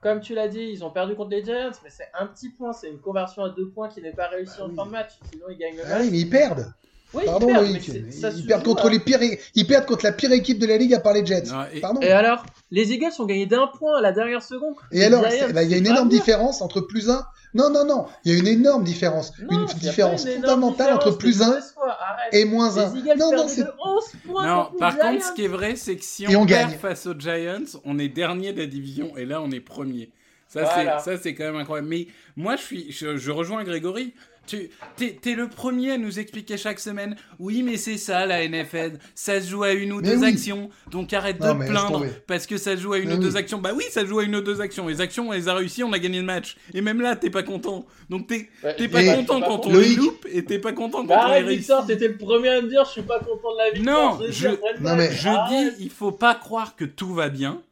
Comme 0.00 0.20
tu 0.20 0.34
l'as 0.34 0.48
dit, 0.48 0.62
ils 0.62 0.82
ont 0.84 0.90
perdu 0.90 1.14
contre 1.14 1.30
les 1.30 1.44
Giants, 1.44 1.72
mais 1.84 1.90
c'est 1.90 2.08
un 2.18 2.26
petit 2.28 2.48
point, 2.50 2.72
c'est 2.72 2.88
une 2.88 3.00
conversion 3.00 3.42
à 3.42 3.50
deux 3.50 3.68
points 3.68 3.88
qui 3.88 4.00
n'est 4.00 4.12
pas 4.12 4.28
réussie 4.28 4.54
Ah 4.58 4.64
en 4.64 4.68
oui. 4.70 4.76
fin 4.76 4.86
de 4.86 4.90
match, 4.90 5.18
sinon 5.30 5.46
ils 5.50 5.58
gagnent 5.58 5.76
le 5.76 5.82
Ah 5.84 5.88
match. 5.90 6.02
oui, 6.02 6.10
mais 6.12 6.18
ils 6.20 6.30
perdent. 6.30 6.72
Oui, 7.14 7.22
Pardon, 7.24 7.48
ils 7.48 7.52
perdent, 7.52 7.66
Loïc. 7.66 7.88
mais 7.88 7.94
c'est- 7.94 8.00
mais 8.04 8.10
ça 8.12 8.30
se 8.30 8.36
Ils 8.36 8.42
joue, 8.42 8.48
perdent 8.48 8.64
contre 8.64 8.88
les 8.90 8.98
pires, 9.00 9.18
ils 9.54 9.66
perdent 9.66 9.86
contre 9.86 10.04
la 10.04 10.12
pire 10.12 10.30
équipe 10.32 10.58
de 10.58 10.66
la 10.66 10.76
ligue 10.76 10.92
à 10.92 11.00
part 11.00 11.14
les 11.14 11.24
Jets. 11.24 11.44
Non, 11.50 11.64
et- 11.72 11.80
Pardon. 11.80 12.00
Et 12.02 12.10
alors, 12.10 12.44
les 12.70 12.92
Eagles 12.92 13.12
ont 13.18 13.24
gagné 13.24 13.46
d'un 13.46 13.66
point 13.66 13.96
à 13.96 14.02
la 14.02 14.12
dernière 14.12 14.42
seconde. 14.42 14.74
Et 14.92 14.98
Les 14.98 15.04
alors, 15.04 15.22
Giants, 15.28 15.46
c'est- 15.46 15.52
bah, 15.54 15.62
il 15.62 15.70
y 15.70 15.72
a 15.72 15.76
c'est 15.76 15.78
une 15.78 15.84
pas 15.86 15.90
énorme 15.92 16.08
bien. 16.10 16.18
différence 16.18 16.60
entre 16.60 16.82
plus 16.82 17.08
1. 17.08 17.24
Non, 17.54 17.70
non, 17.70 17.86
non. 17.86 18.04
Il 18.26 18.32
y 18.34 18.36
a 18.36 18.38
une 18.38 18.46
énorme 18.46 18.84
différence. 18.84 19.32
Non, 19.50 19.60
une 19.60 19.66
pas 19.66 19.72
différence 19.72 20.26
énorme 20.26 20.42
fondamentale 20.42 20.86
différence, 20.88 21.06
entre 21.06 21.16
plus 21.16 21.40
1 21.40 21.46
arrête. 21.48 22.34
et 22.34 22.44
moins 22.44 22.76
1. 22.76 22.92
Les 22.92 22.98
Eagles 23.00 23.18
Non, 23.18 23.24
non, 23.30 23.30
perdaient 23.36 23.48
c'est. 23.54 23.62
de 23.62 23.70
11 23.82 24.04
points 24.26 24.46
Non, 24.46 24.56
contre 24.64 24.72
les 24.74 24.78
par 24.78 24.98
contre, 24.98 25.10
Giants. 25.12 25.20
ce 25.28 25.32
qui 25.32 25.44
est 25.44 25.48
vrai, 25.48 25.76
c'est 25.76 25.96
que 25.96 26.04
si 26.04 26.24
Et 26.24 26.36
on, 26.36 26.42
on 26.42 26.46
perd 26.46 26.68
gagne. 26.72 26.78
face 26.78 27.06
aux 27.06 27.14
Giants, 27.18 27.64
on 27.86 27.98
est 27.98 28.08
dernier 28.08 28.52
de 28.52 28.60
la 28.60 28.66
division 28.66 29.16
et 29.16 29.24
là 29.24 29.40
on 29.40 29.50
est 29.50 29.60
premier. 29.60 30.10
Ça 30.46 30.62
Voilà. 30.62 30.98
c'est 30.98 31.16
ça 31.16 31.22
c'est 31.22 31.34
quand 31.34 31.44
même 31.44 31.56
incroyable. 31.56 31.88
Mais 31.88 32.06
moi 32.36 32.56
je 32.56 32.62
suis 32.62 32.92
je, 32.92 33.16
je 33.16 33.30
rejoins 33.30 33.64
Grégory. 33.64 34.12
Tu 34.48 34.70
t'es, 34.96 35.34
le 35.34 35.48
premier 35.48 35.92
à 35.92 35.98
nous 35.98 36.18
expliquer 36.18 36.56
chaque 36.56 36.80
semaine. 36.80 37.14
Oui, 37.38 37.62
mais 37.62 37.76
c'est 37.76 37.98
ça 37.98 38.24
la 38.26 38.46
NFL. 38.48 38.98
Ça 39.14 39.40
se 39.40 39.48
joue 39.50 39.62
à 39.62 39.72
une 39.72 39.92
ou 39.92 40.00
Mais 40.00 40.08
deux 40.10 40.18
oui. 40.22 40.28
actions. 40.28 40.70
Donc 40.90 41.12
arrête 41.12 41.38
Non, 41.38 41.54
de 41.54 41.62
te 41.64 41.68
plaindre 41.68 42.06
parce 42.26 42.46
que 42.46 42.56
ça 42.56 42.74
se 42.76 42.80
joue 42.80 42.94
à 42.94 42.98
une 42.98 43.08
Mais 43.10 43.14
ou 43.14 43.18
deux 43.18 43.32
oui. 43.32 43.38
actions. 43.38 43.58
Bah 43.58 43.72
oui, 43.76 43.84
ça 43.90 44.00
se 44.00 44.06
joue 44.06 44.18
à 44.20 44.24
une 44.24 44.34
ou 44.34 44.40
deux 44.40 44.60
actions. 44.60 44.88
Les 44.88 45.00
actions 45.00 45.28
on 45.28 45.32
les 45.32 45.48
a 45.48 45.54
réussies, 45.54 45.84
on 45.84 45.92
a 45.92 45.98
gagné 45.98 46.18
le 46.18 46.24
match. 46.24 46.56
Et 46.74 46.80
même 46.80 47.00
là 47.00 47.14
t'es 47.14 47.30
pas 47.30 47.42
content. 47.42 47.86
Donc 48.10 48.26
t'es 48.26 48.48
Ouais, 48.64 48.88
pas 48.88 49.04
content 49.16 49.40
quand 49.40 49.66
on 49.66 49.72
Loïc. 49.72 49.88
les 49.90 49.96
loupe 49.96 50.26
et 50.32 50.44
t'es 50.44 50.58
pas 50.58 50.72
content 50.72 51.02
quand 51.02 51.08
Bah 51.14 51.26
on 51.28 51.32
les 51.34 51.40
réussit. 51.40 51.58
Victor, 51.58 51.86
t'étais 51.86 52.08
le 52.08 52.16
premier 52.16 52.48
à 52.48 52.62
me 52.62 52.68
dire 52.68 52.84
je 52.86 52.90
suis 52.92 53.02
pas 53.02 53.18
content 53.20 53.52
de 53.52 53.58
la 53.58 53.70
victoire. 53.70 54.18
Non, 54.18 54.26
je- 54.30 54.48
Non, 54.48 54.96
mais- 54.96 55.10
Arrête. 55.26 55.76
dis, 55.78 55.84
il 55.84 55.90
faut 55.90 56.12
pas 56.12 56.34
croire 56.34 56.74
que 56.74 56.84
tout 56.86 57.12
va 57.12 57.28
bien, 57.28 57.62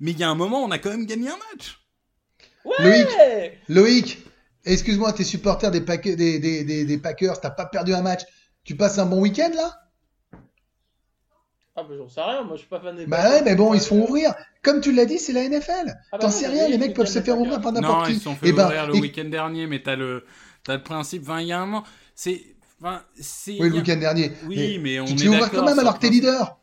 mais 0.00 0.12
il 0.12 0.18
y 0.18 0.24
a 0.24 0.30
un 0.30 0.34
moment, 0.34 0.62
on 0.64 0.70
a 0.70 0.78
quand 0.78 0.90
même 0.90 1.04
gagné 1.06 1.28
un 1.28 1.38
match. 1.52 1.78
Loïc, 2.80 3.06
Ouais. 3.18 3.58
Loïc, 3.68 4.18
excuse-moi, 4.72 5.12
t'es 5.12 5.24
supporter 5.24 5.70
des, 5.70 5.80
Pack- 5.80 6.02
des, 6.04 6.38
des, 6.38 6.64
des, 6.64 6.84
des 6.84 6.98
Packers, 6.98 7.40
t'as 7.40 7.50
pas 7.50 7.66
perdu 7.66 7.94
un 7.94 8.02
match. 8.02 8.22
Tu 8.64 8.76
passes 8.76 8.98
un 8.98 9.06
bon 9.06 9.20
week-end 9.20 9.50
là? 9.54 9.72
Ah 11.78 11.82
bah 11.82 11.94
j'en 11.96 12.08
sais 12.08 12.22
rien, 12.22 12.42
moi 12.42 12.56
je 12.56 12.60
suis 12.60 12.68
pas 12.68 12.80
fan 12.80 12.96
des 12.96 13.06
Bah 13.06 13.18
Packers. 13.18 13.32
ouais, 13.32 13.42
mais 13.44 13.54
bon, 13.54 13.74
ils 13.74 13.80
se 13.80 13.88
font 13.88 14.02
ouvrir. 14.02 14.34
Comme 14.62 14.80
tu 14.80 14.92
l'as 14.92 15.04
dit, 15.04 15.18
c'est 15.18 15.32
la 15.34 15.46
NFL. 15.48 15.94
Ah 16.10 16.18
bah 16.18 16.18
T'en 16.18 16.28
non, 16.28 16.32
sais 16.32 16.48
mais 16.48 16.54
rien, 16.54 16.68
les 16.68 16.78
le 16.78 16.78
mecs 16.78 16.94
peuvent 16.94 17.06
se 17.06 17.20
faire 17.20 17.38
ouvrir 17.38 17.60
par 17.60 17.72
n'importe 17.72 17.98
Non, 18.00 18.04
qui. 18.06 18.12
ils 18.12 18.16
se 18.18 18.24
sont 18.24 18.34
fait 18.34 18.48
Eh 18.48 18.52
ben, 18.52 18.64
ouvrir 18.64 18.86
le 18.86 18.96
et- 18.96 19.00
week-end 19.00 19.24
dernier, 19.26 19.66
mais 19.66 19.82
t'as 19.82 19.94
le, 19.96 20.24
t'as 20.64 20.76
le 20.76 20.82
principe. 20.82 21.22
Enfin, 21.24 21.40
il 21.40 21.48
y 21.48 21.52
a 21.52 21.60
un 21.60 21.66
moment, 21.66 21.84
c'est, 22.14 22.42
enfin, 22.80 23.02
c'est. 23.20 23.58
Oui, 23.60 23.68
le 23.68 23.76
week-end 23.76 23.96
dernier. 23.96 24.32
Oui, 24.46 24.78
mais 24.82 25.00
on 25.00 25.04
tu 25.04 25.12
est 25.12 25.16
te 25.16 25.20
fais 25.22 25.28
ouvrir 25.28 25.42
d'accord 25.44 25.60
quand 25.60 25.66
même 25.66 25.78
alors 25.78 25.94
que 25.94 26.00
t'es 26.00 26.06
principe. 26.08 26.24
leader. 26.24 26.58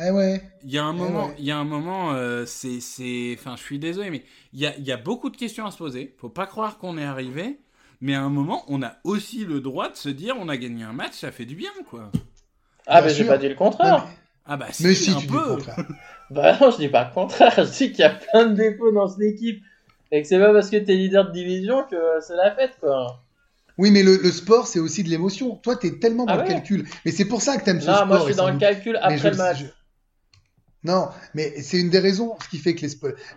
Eh 0.00 0.10
ouais. 0.10 0.40
Il 0.64 0.72
y 0.72 0.78
a 0.78 0.84
un 0.84 0.94
Eh 0.94 0.98
moment, 0.98 1.26
ouais. 1.28 1.34
il 1.38 1.44
y 1.44 1.50
a 1.50 1.56
un 1.58 1.64
moment, 1.64 2.12
euh, 2.14 2.44
c'est, 2.46 2.80
c'est, 2.80 3.36
enfin, 3.38 3.54
je 3.56 3.62
suis 3.62 3.78
désolé, 3.78 4.10
mais 4.10 4.24
il 4.52 4.60
y 4.60 4.66
a, 4.66 4.76
il 4.76 4.84
y 4.84 4.92
a 4.92 4.96
beaucoup 4.96 5.30
de 5.30 5.36
questions 5.36 5.66
à 5.66 5.70
se 5.70 5.78
poser. 5.78 6.14
Faut 6.18 6.28
pas 6.28 6.46
croire 6.46 6.78
qu'on 6.78 6.98
est 6.98 7.04
arrivé, 7.04 7.58
mais 8.00 8.14
à 8.14 8.22
un 8.22 8.28
moment, 8.28 8.64
on 8.68 8.82
a 8.82 8.96
aussi 9.04 9.44
le 9.44 9.60
droit 9.60 9.88
de 9.90 9.96
se 9.96 10.08
dire, 10.08 10.34
on 10.38 10.48
a 10.48 10.56
gagné 10.56 10.82
un 10.84 10.92
match, 10.92 11.12
ça 11.14 11.30
fait 11.30 11.44
du 11.44 11.54
bien, 11.54 11.70
quoi. 11.88 12.10
Ah 12.86 13.00
Bien 13.00 13.08
bah 13.10 13.14
j'ai 13.14 13.24
pas 13.24 13.38
dit 13.38 13.46
le 13.48 13.54
Non, 13.54 13.58
contraire. 13.58 14.06
Ah 14.46 14.56
bah 14.56 14.66
si, 14.72 14.84
Mais 14.84 14.94
si, 14.94 15.10
un 15.10 15.14
tu 15.14 15.26
dis 15.26 15.32
le 15.32 15.38
peu. 15.38 15.48
contraire. 15.56 15.76
Bah 16.30 16.56
non, 16.58 16.70
je 16.70 16.78
dis 16.78 16.88
pas 16.88 17.04
le 17.08 17.14
contraire, 17.14 17.52
je 17.56 17.62
dis 17.70 17.90
qu'il 17.92 17.98
y 18.00 18.02
a 18.02 18.10
plein 18.10 18.46
de 18.46 18.54
défauts 18.54 18.90
dans 18.92 19.06
cette 19.08 19.20
équipe. 19.20 19.62
Et 20.10 20.22
que 20.22 20.28
c'est 20.28 20.38
pas 20.38 20.52
parce 20.52 20.70
que 20.70 20.76
t'es 20.78 20.94
leader 20.94 21.26
de 21.28 21.32
division 21.32 21.84
que 21.90 21.96
c'est 22.20 22.34
la 22.36 22.54
fête, 22.54 22.76
quoi. 22.80 23.22
Oui, 23.78 23.90
mais 23.90 24.02
le, 24.02 24.16
le 24.16 24.30
sport, 24.30 24.66
c'est 24.66 24.78
aussi 24.78 25.02
de 25.02 25.08
l'émotion. 25.10 25.56
Toi, 25.56 25.76
t'es 25.76 25.98
tellement 25.98 26.24
dans 26.24 26.32
Ah 26.32 26.36
le 26.36 26.42
ouais 26.42 26.48
calcul. 26.48 26.86
Mais 27.04 27.10
c'est 27.10 27.24
pour 27.26 27.42
ça 27.42 27.56
que 27.58 27.64
t'aimes 27.64 27.80
ce 27.80 27.86
Non, 27.88 27.94
sport. 27.94 28.06
moi 28.06 28.18
je 28.20 28.24
suis 28.26 28.34
dans 28.34 28.46
le 28.46 28.52
doute- 28.52 28.60
calcul 28.60 28.92
mais 28.92 28.98
après 29.00 29.18
je- 29.18 29.28
le 29.28 29.36
match. 29.36 29.58
je- 29.60 29.64
Non, 30.84 31.08
mais 31.32 31.62
c'est 31.62 31.80
une 31.80 31.88
des 31.88 31.98
raisons, 31.98 32.36
ce 32.42 32.48
qui 32.48 32.58
fait 32.58 32.74
que 32.74 32.86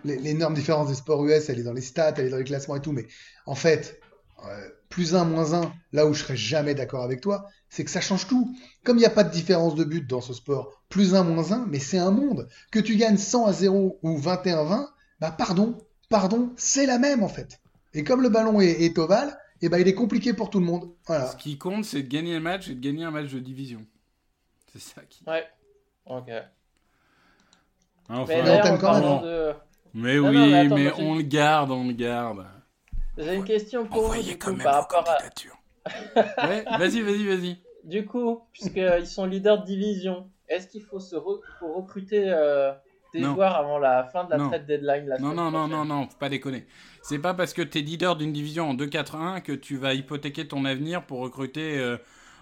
l'énorme 0.04 0.54
différence 0.54 0.88
des 0.88 0.94
sports 0.94 1.24
US, 1.24 1.48
elle 1.48 1.58
est 1.58 1.62
dans 1.62 1.72
les 1.72 1.80
stats, 1.80 2.14
elle 2.18 2.26
est 2.26 2.30
dans 2.30 2.36
les 2.36 2.44
classements 2.44 2.76
et 2.76 2.82
tout. 2.82 2.92
Mais 2.92 3.06
en 3.46 3.54
fait, 3.54 4.00
euh, 4.44 4.68
plus 4.90 5.14
un, 5.14 5.24
moins 5.24 5.54
un, 5.54 5.72
là 5.92 6.06
où 6.06 6.12
je 6.12 6.22
serais 6.22 6.36
jamais 6.36 6.74
d'accord 6.74 7.02
avec 7.02 7.22
toi, 7.22 7.46
c'est 7.70 7.84
que 7.84 7.90
ça 7.90 8.02
change 8.02 8.26
tout. 8.26 8.54
Comme 8.84 8.98
il 8.98 9.00
n'y 9.00 9.06
a 9.06 9.10
pas 9.10 9.24
de 9.24 9.32
différence 9.32 9.74
de 9.74 9.84
but 9.84 10.06
dans 10.06 10.20
ce 10.20 10.34
sport, 10.34 10.82
plus 10.90 11.14
un, 11.14 11.24
moins 11.24 11.52
un, 11.52 11.66
mais 11.66 11.78
c'est 11.78 11.98
un 11.98 12.10
monde. 12.10 12.48
Que 12.70 12.80
tu 12.80 12.96
gagnes 12.96 13.16
100 13.16 13.46
à 13.46 13.52
0 13.52 13.98
ou 14.02 14.18
21 14.18 14.58
à 14.58 14.64
20, 14.64 14.90
bah 15.20 15.30
pardon, 15.30 15.78
pardon, 16.10 16.52
c'est 16.56 16.86
la 16.86 16.98
même 16.98 17.22
en 17.22 17.28
fait. 17.28 17.60
Et 17.94 18.04
comme 18.04 18.22
le 18.22 18.28
ballon 18.28 18.60
est, 18.60 18.82
est 18.82 18.98
ovale, 18.98 19.38
et 19.62 19.68
ben 19.68 19.78
il 19.78 19.88
est 19.88 19.94
compliqué 19.94 20.34
pour 20.34 20.50
tout 20.50 20.60
le 20.60 20.66
monde. 20.66 20.92
Voilà. 21.06 21.26
Ce 21.26 21.36
qui 21.36 21.56
compte, 21.58 21.84
c'est 21.84 22.02
de 22.02 22.08
gagner 22.08 22.34
le 22.34 22.40
match 22.40 22.68
et 22.68 22.74
de 22.74 22.80
gagner 22.80 23.04
un 23.04 23.10
match 23.10 23.30
de 23.30 23.38
division. 23.38 23.84
C'est 24.72 24.80
ça 24.80 25.02
qui. 25.08 25.24
Ouais. 25.26 25.44
Ok. 26.06 26.30
Enfin, 28.08 28.24
Mais 28.28 28.62
on 28.62 28.78
quand 28.78 29.00
même, 29.00 29.22
de. 29.22 29.52
mais 29.94 30.18
Non, 30.18 30.28
oui, 30.30 30.36
non, 30.68 30.76
mais 30.76 30.86
attends, 30.86 31.02
on 31.02 31.14
le 31.16 31.22
garde, 31.22 31.70
on 31.70 31.86
le 31.86 31.92
garde. 31.92 32.46
J'ai 33.18 33.34
une 33.34 33.44
question 33.44 33.84
pour 33.86 33.98
vous, 34.02 34.04
Envoyez 34.06 34.32
du 34.32 34.38
quand 34.38 34.50
coup, 34.50 34.56
même 34.56 34.64
par 34.64 34.88
rapport 34.88 35.08
à. 35.08 36.46
ouais, 36.48 36.64
vas-y, 36.78 37.02
vas-y, 37.02 37.26
vas-y. 37.26 37.56
Du 37.84 38.04
coup, 38.04 38.42
puisqu'ils 38.52 39.06
sont 39.06 39.24
leaders 39.24 39.60
de 39.62 39.66
division, 39.66 40.30
est-ce 40.48 40.66
qu'il 40.68 40.82
faut 40.82 41.00
se 41.00 41.16
re- 41.16 41.40
faut 41.58 41.72
recruter 41.72 42.24
euh, 42.28 42.72
des 43.14 43.20
Non. 43.22 43.34
joueurs 43.34 43.54
avant 43.54 43.78
la 43.78 44.04
fin 44.04 44.24
de 44.24 44.30
la 44.30 44.36
Non. 44.36 44.48
trade 44.48 44.66
deadline 44.66 45.06
la 45.06 45.18
Non, 45.18 45.32
non, 45.32 45.50
non, 45.50 45.68
non, 45.68 45.84
non, 45.86 46.06
faut 46.06 46.18
pas 46.18 46.28
déconner. 46.28 46.66
C'est 47.02 47.18
pas 47.18 47.32
parce 47.32 47.54
que 47.54 47.62
t'es 47.62 47.80
leader 47.80 48.16
d'une 48.16 48.32
division 48.32 48.68
en 48.70 48.74
2-4-1 48.74 49.40
que 49.40 49.52
tu 49.52 49.76
vas 49.78 49.94
hypothéquer 49.94 50.46
ton 50.48 50.64
avenir 50.66 51.06
pour 51.06 51.20
recruter 51.20 51.78
euh, 51.78 51.96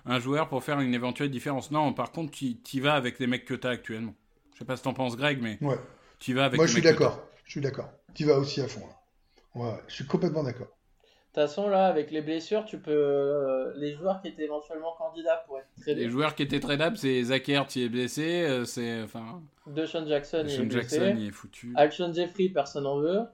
un 0.05 0.19
joueur 0.19 0.49
pour 0.49 0.65
faire 0.65 0.81
une 0.81 0.95
éventuelle 0.95 1.31
différence. 1.31 1.71
Non, 1.71 1.93
par 1.93 2.11
contre, 2.11 2.33
tu 2.33 2.57
y 2.73 2.81
vas 2.81 2.95
avec 2.95 3.19
les 3.21 3.27
mecs 3.29 3.45
que 3.45 3.55
t'as 3.55 3.71
actuellement. 3.71 4.15
Je 4.57 4.61
sais 4.61 4.65
pas 4.65 4.75
ce 4.77 4.81
que 4.81 4.85
t'en 4.85 4.95
penses, 4.95 5.19
Greg, 5.19 5.39
mais 5.43 5.59
Ouais. 5.61 5.77
tu 6.19 6.33
vas 6.33 6.47
avec 6.47 6.57
Moi, 6.57 6.67
je 6.67 6.73
suis 6.73 6.81
d'accord. 6.81 7.23
Je 7.45 7.51
suis 7.51 7.61
d'accord. 7.61 7.91
Tu 8.15 8.25
vas 8.25 8.39
aussi 8.39 8.63
à 8.63 8.69
fond. 8.69 8.81
Là. 8.87 9.63
Ouais, 9.63 9.79
je 9.87 9.97
suis 9.97 10.07
complètement 10.07 10.43
d'accord. 10.43 10.69
De 10.69 11.43
toute 11.43 11.51
façon, 11.51 11.69
là, 11.69 11.89
avec 11.89 12.11
les 12.11 12.23
blessures, 12.23 12.65
tu 12.65 12.79
peux. 12.79 12.91
euh, 12.91 13.75
les 13.77 13.93
joueurs 13.95 14.23
qui 14.23 14.29
étaient 14.29 14.45
éventuellement 14.45 14.95
candidats 14.97 15.45
pour 15.47 15.59
être 15.59 15.69
tradés. 15.79 15.95
Les 15.95 16.09
joueurs 16.09 16.35
qui 16.35 16.43
étaient 16.43 16.59
tradables, 16.61 16.97
c'est 16.97 17.23
Zachert 17.25 17.67
qui 17.67 17.85
est 17.85 17.91
blessé, 17.91 18.45
euh, 18.45 18.65
c'est. 18.65 19.03
Enfin. 19.03 19.43
Deshaun 19.67 20.09
Jackson, 20.09 20.47
il 20.49 20.55
est 20.55 20.65
blessé. 20.65 20.99
Jackson, 20.99 21.17
il 21.19 21.27
est 21.27 21.31
foutu. 21.33 21.75
Action 21.77 22.11
Jeffrey, 22.15 22.49
personne 22.49 22.85
n'en 22.85 22.99
veut. 22.99 23.25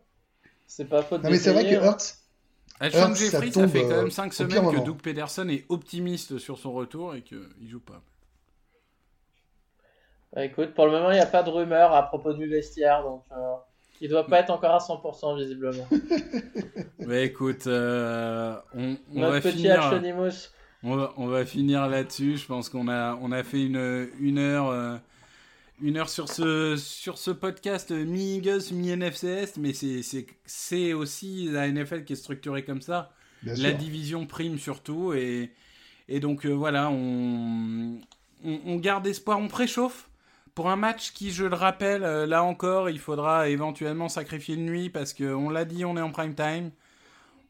C'est 0.66 0.88
pas 0.88 1.02
faute 1.04 1.22
Non, 1.22 1.30
mais 1.30 1.36
c'est 1.38 1.52
vrai 1.52 1.62
que. 1.62 1.74
Hurts, 1.76 2.16
Alshon 2.80 2.98
ça 2.98 3.14
Jeffrey, 3.14 3.50
ça, 3.52 3.60
tombe, 3.60 3.70
fait 3.70 3.82
quand 3.82 3.90
euh, 3.92 4.02
même 4.02 4.10
5 4.10 4.32
au 4.32 4.34
semaines 4.34 4.70
que. 4.72 4.84
Doug 4.84 5.00
Pederson 5.00 5.48
est 5.48 5.64
optimiste 5.68 6.38
sur 6.38 6.58
son 6.58 6.72
retour 6.72 7.14
et 7.14 7.22
qu'il 7.22 7.68
joue 7.68 7.78
pas. 7.78 8.02
Bah, 10.34 10.44
écoute, 10.44 10.74
pour 10.74 10.86
le 10.86 10.92
moment, 10.92 11.10
il 11.10 11.14
n'y 11.14 11.20
a 11.20 11.26
pas 11.26 11.42
de 11.42 11.50
rumeur 11.50 11.92
à 11.92 12.02
propos 12.04 12.32
du 12.32 12.46
vestiaire, 12.48 13.02
donc 13.02 13.22
euh, 13.32 13.36
il 14.00 14.08
doit 14.08 14.26
pas 14.26 14.40
être 14.40 14.50
encore 14.50 14.74
à 14.74 14.78
100% 14.78 15.38
visiblement. 15.38 15.86
Mais 16.98 17.26
écoute, 17.26 17.66
euh, 17.66 18.56
on, 18.74 18.96
on 19.14 19.20
Notre 19.20 19.32
va 19.32 19.40
petit 19.40 19.56
finir. 19.58 19.80
On 20.84 20.96
va, 20.96 21.12
on 21.16 21.26
va 21.26 21.44
finir 21.44 21.86
là-dessus. 21.88 22.38
Je 22.38 22.46
pense 22.46 22.68
qu'on 22.68 22.88
a, 22.88 23.14
on 23.20 23.30
a 23.30 23.44
fait 23.44 23.62
une, 23.64 24.08
une 24.18 24.38
heure, 24.38 24.68
euh, 24.68 24.96
une 25.80 25.96
heure 25.98 26.08
sur 26.08 26.28
ce, 26.28 26.76
sur 26.76 27.18
ce 27.18 27.30
podcast 27.30 27.90
mi-Eagles, 27.92 28.72
mi-NFCS, 28.72 29.58
mais 29.58 29.74
c'est, 29.74 30.02
c'est, 30.02 30.26
c'est 30.44 30.92
aussi 30.92 31.48
la 31.52 31.68
NFL 31.70 32.04
qui 32.04 32.14
est 32.14 32.16
structurée 32.16 32.64
comme 32.64 32.80
ça. 32.80 33.12
bien 33.42 33.54
La 33.54 33.68
sûr. 33.70 33.78
division 33.78 34.26
prime 34.26 34.58
surtout. 34.58 35.12
Et, 35.12 35.52
et 36.08 36.18
donc 36.20 36.46
euh, 36.46 36.50
voilà, 36.52 36.90
on, 36.90 37.98
on, 38.44 38.60
on 38.66 38.76
garde 38.76 39.06
espoir, 39.06 39.38
on 39.38 39.48
préchauffe. 39.48 40.08
Pour 40.54 40.68
un 40.68 40.76
match 40.76 41.12
qui, 41.12 41.30
je 41.30 41.44
le 41.44 41.54
rappelle, 41.54 42.04
euh, 42.04 42.26
là 42.26 42.44
encore, 42.44 42.90
il 42.90 42.98
faudra 42.98 43.48
éventuellement 43.48 44.08
sacrifier 44.08 44.54
une 44.54 44.66
nuit 44.66 44.90
parce 44.90 45.14
qu'on 45.14 45.48
l'a 45.48 45.64
dit, 45.64 45.84
on 45.84 45.96
est 45.96 46.02
en 46.02 46.10
prime 46.10 46.34
time. 46.34 46.70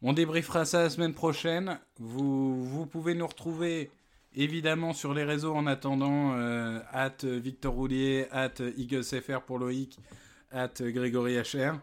On 0.03 0.13
débriefera 0.13 0.65
ça 0.65 0.83
la 0.83 0.91
semaine 0.91 1.15
prochaine. 1.15 1.79
Vous, 1.99 2.65
vous 2.65 2.87
pouvez 2.87 3.15
nous 3.15 3.27
retrouver 3.27 3.91
évidemment 4.35 4.93
sur 4.93 5.15
les 5.15 5.25
réseaux 5.25 5.55
en 5.55 5.67
attendant. 5.67 6.35
Euh, 6.35 6.81
at 6.93 7.17
Victor 7.25 7.75
Roulier, 7.75 8.27
at 8.31 8.55
EaglesFR 8.79 9.43
pour 9.47 9.59
Loïc, 9.59 9.99
at 10.51 10.73
Grégory 10.81 11.39
HR. 11.41 11.79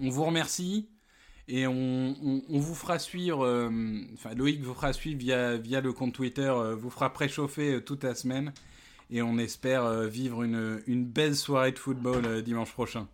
On 0.00 0.10
vous 0.10 0.24
remercie 0.24 0.88
et 1.48 1.66
on, 1.66 2.14
vous 2.48 2.74
fera 2.74 2.98
suivre. 2.98 3.44
euh, 3.44 3.70
Enfin, 4.14 4.34
Loïc 4.34 4.60
vous 4.62 4.74
fera 4.74 4.92
suivre 4.92 5.18
via, 5.18 5.56
via 5.56 5.80
le 5.80 5.92
compte 5.92 6.12
Twitter, 6.12 6.42
euh, 6.42 6.74
vous 6.74 6.90
fera 6.90 7.12
préchauffer 7.12 7.74
euh, 7.74 7.80
toute 7.80 8.04
la 8.04 8.14
semaine. 8.14 8.52
Et 9.10 9.22
on 9.22 9.38
espère 9.38 9.84
euh, 9.84 10.06
vivre 10.06 10.42
une, 10.42 10.82
une 10.86 11.04
belle 11.04 11.34
soirée 11.34 11.72
de 11.72 11.78
football 11.78 12.26
euh, 12.26 12.42
dimanche 12.42 12.72
prochain. 12.72 13.08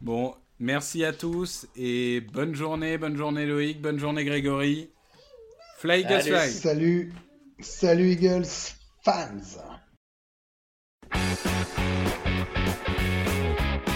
Bon, 0.00 0.34
merci 0.58 1.04
à 1.04 1.12
tous 1.12 1.66
et 1.76 2.22
bonne 2.22 2.54
journée, 2.54 2.96
bonne 2.96 3.16
journée 3.16 3.44
Loïc, 3.44 3.82
bonne 3.82 3.98
journée 3.98 4.24
Grégory. 4.24 4.88
Fly 5.76 6.00
Eagles 6.00 6.22
Salut. 6.22 6.36
Fly. 6.36 6.50
Salut, 6.50 7.12
salut 7.60 8.10
Eagles 8.12 8.74
fans. 9.04 9.58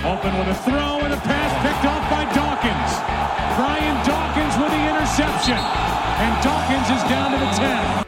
Open 0.05 0.39
with 0.39 0.49
a 0.49 0.55
throw 0.65 1.01
and 1.01 1.15
a 1.15 1.17
pass 1.17 1.53
picked 1.65 1.87
off 1.89 2.11
by 2.11 2.25
Dawkins. 2.35 2.93
Brian 3.57 3.97
Dawkins 4.05 4.57
with 4.61 4.71
the 4.71 4.85
interception. 4.91 5.57
And 5.57 6.45
Dawkins 6.45 6.91
is 6.91 7.03
down 7.09 7.33
to 7.33 7.39
the 7.39 7.51
10. 7.57 8.04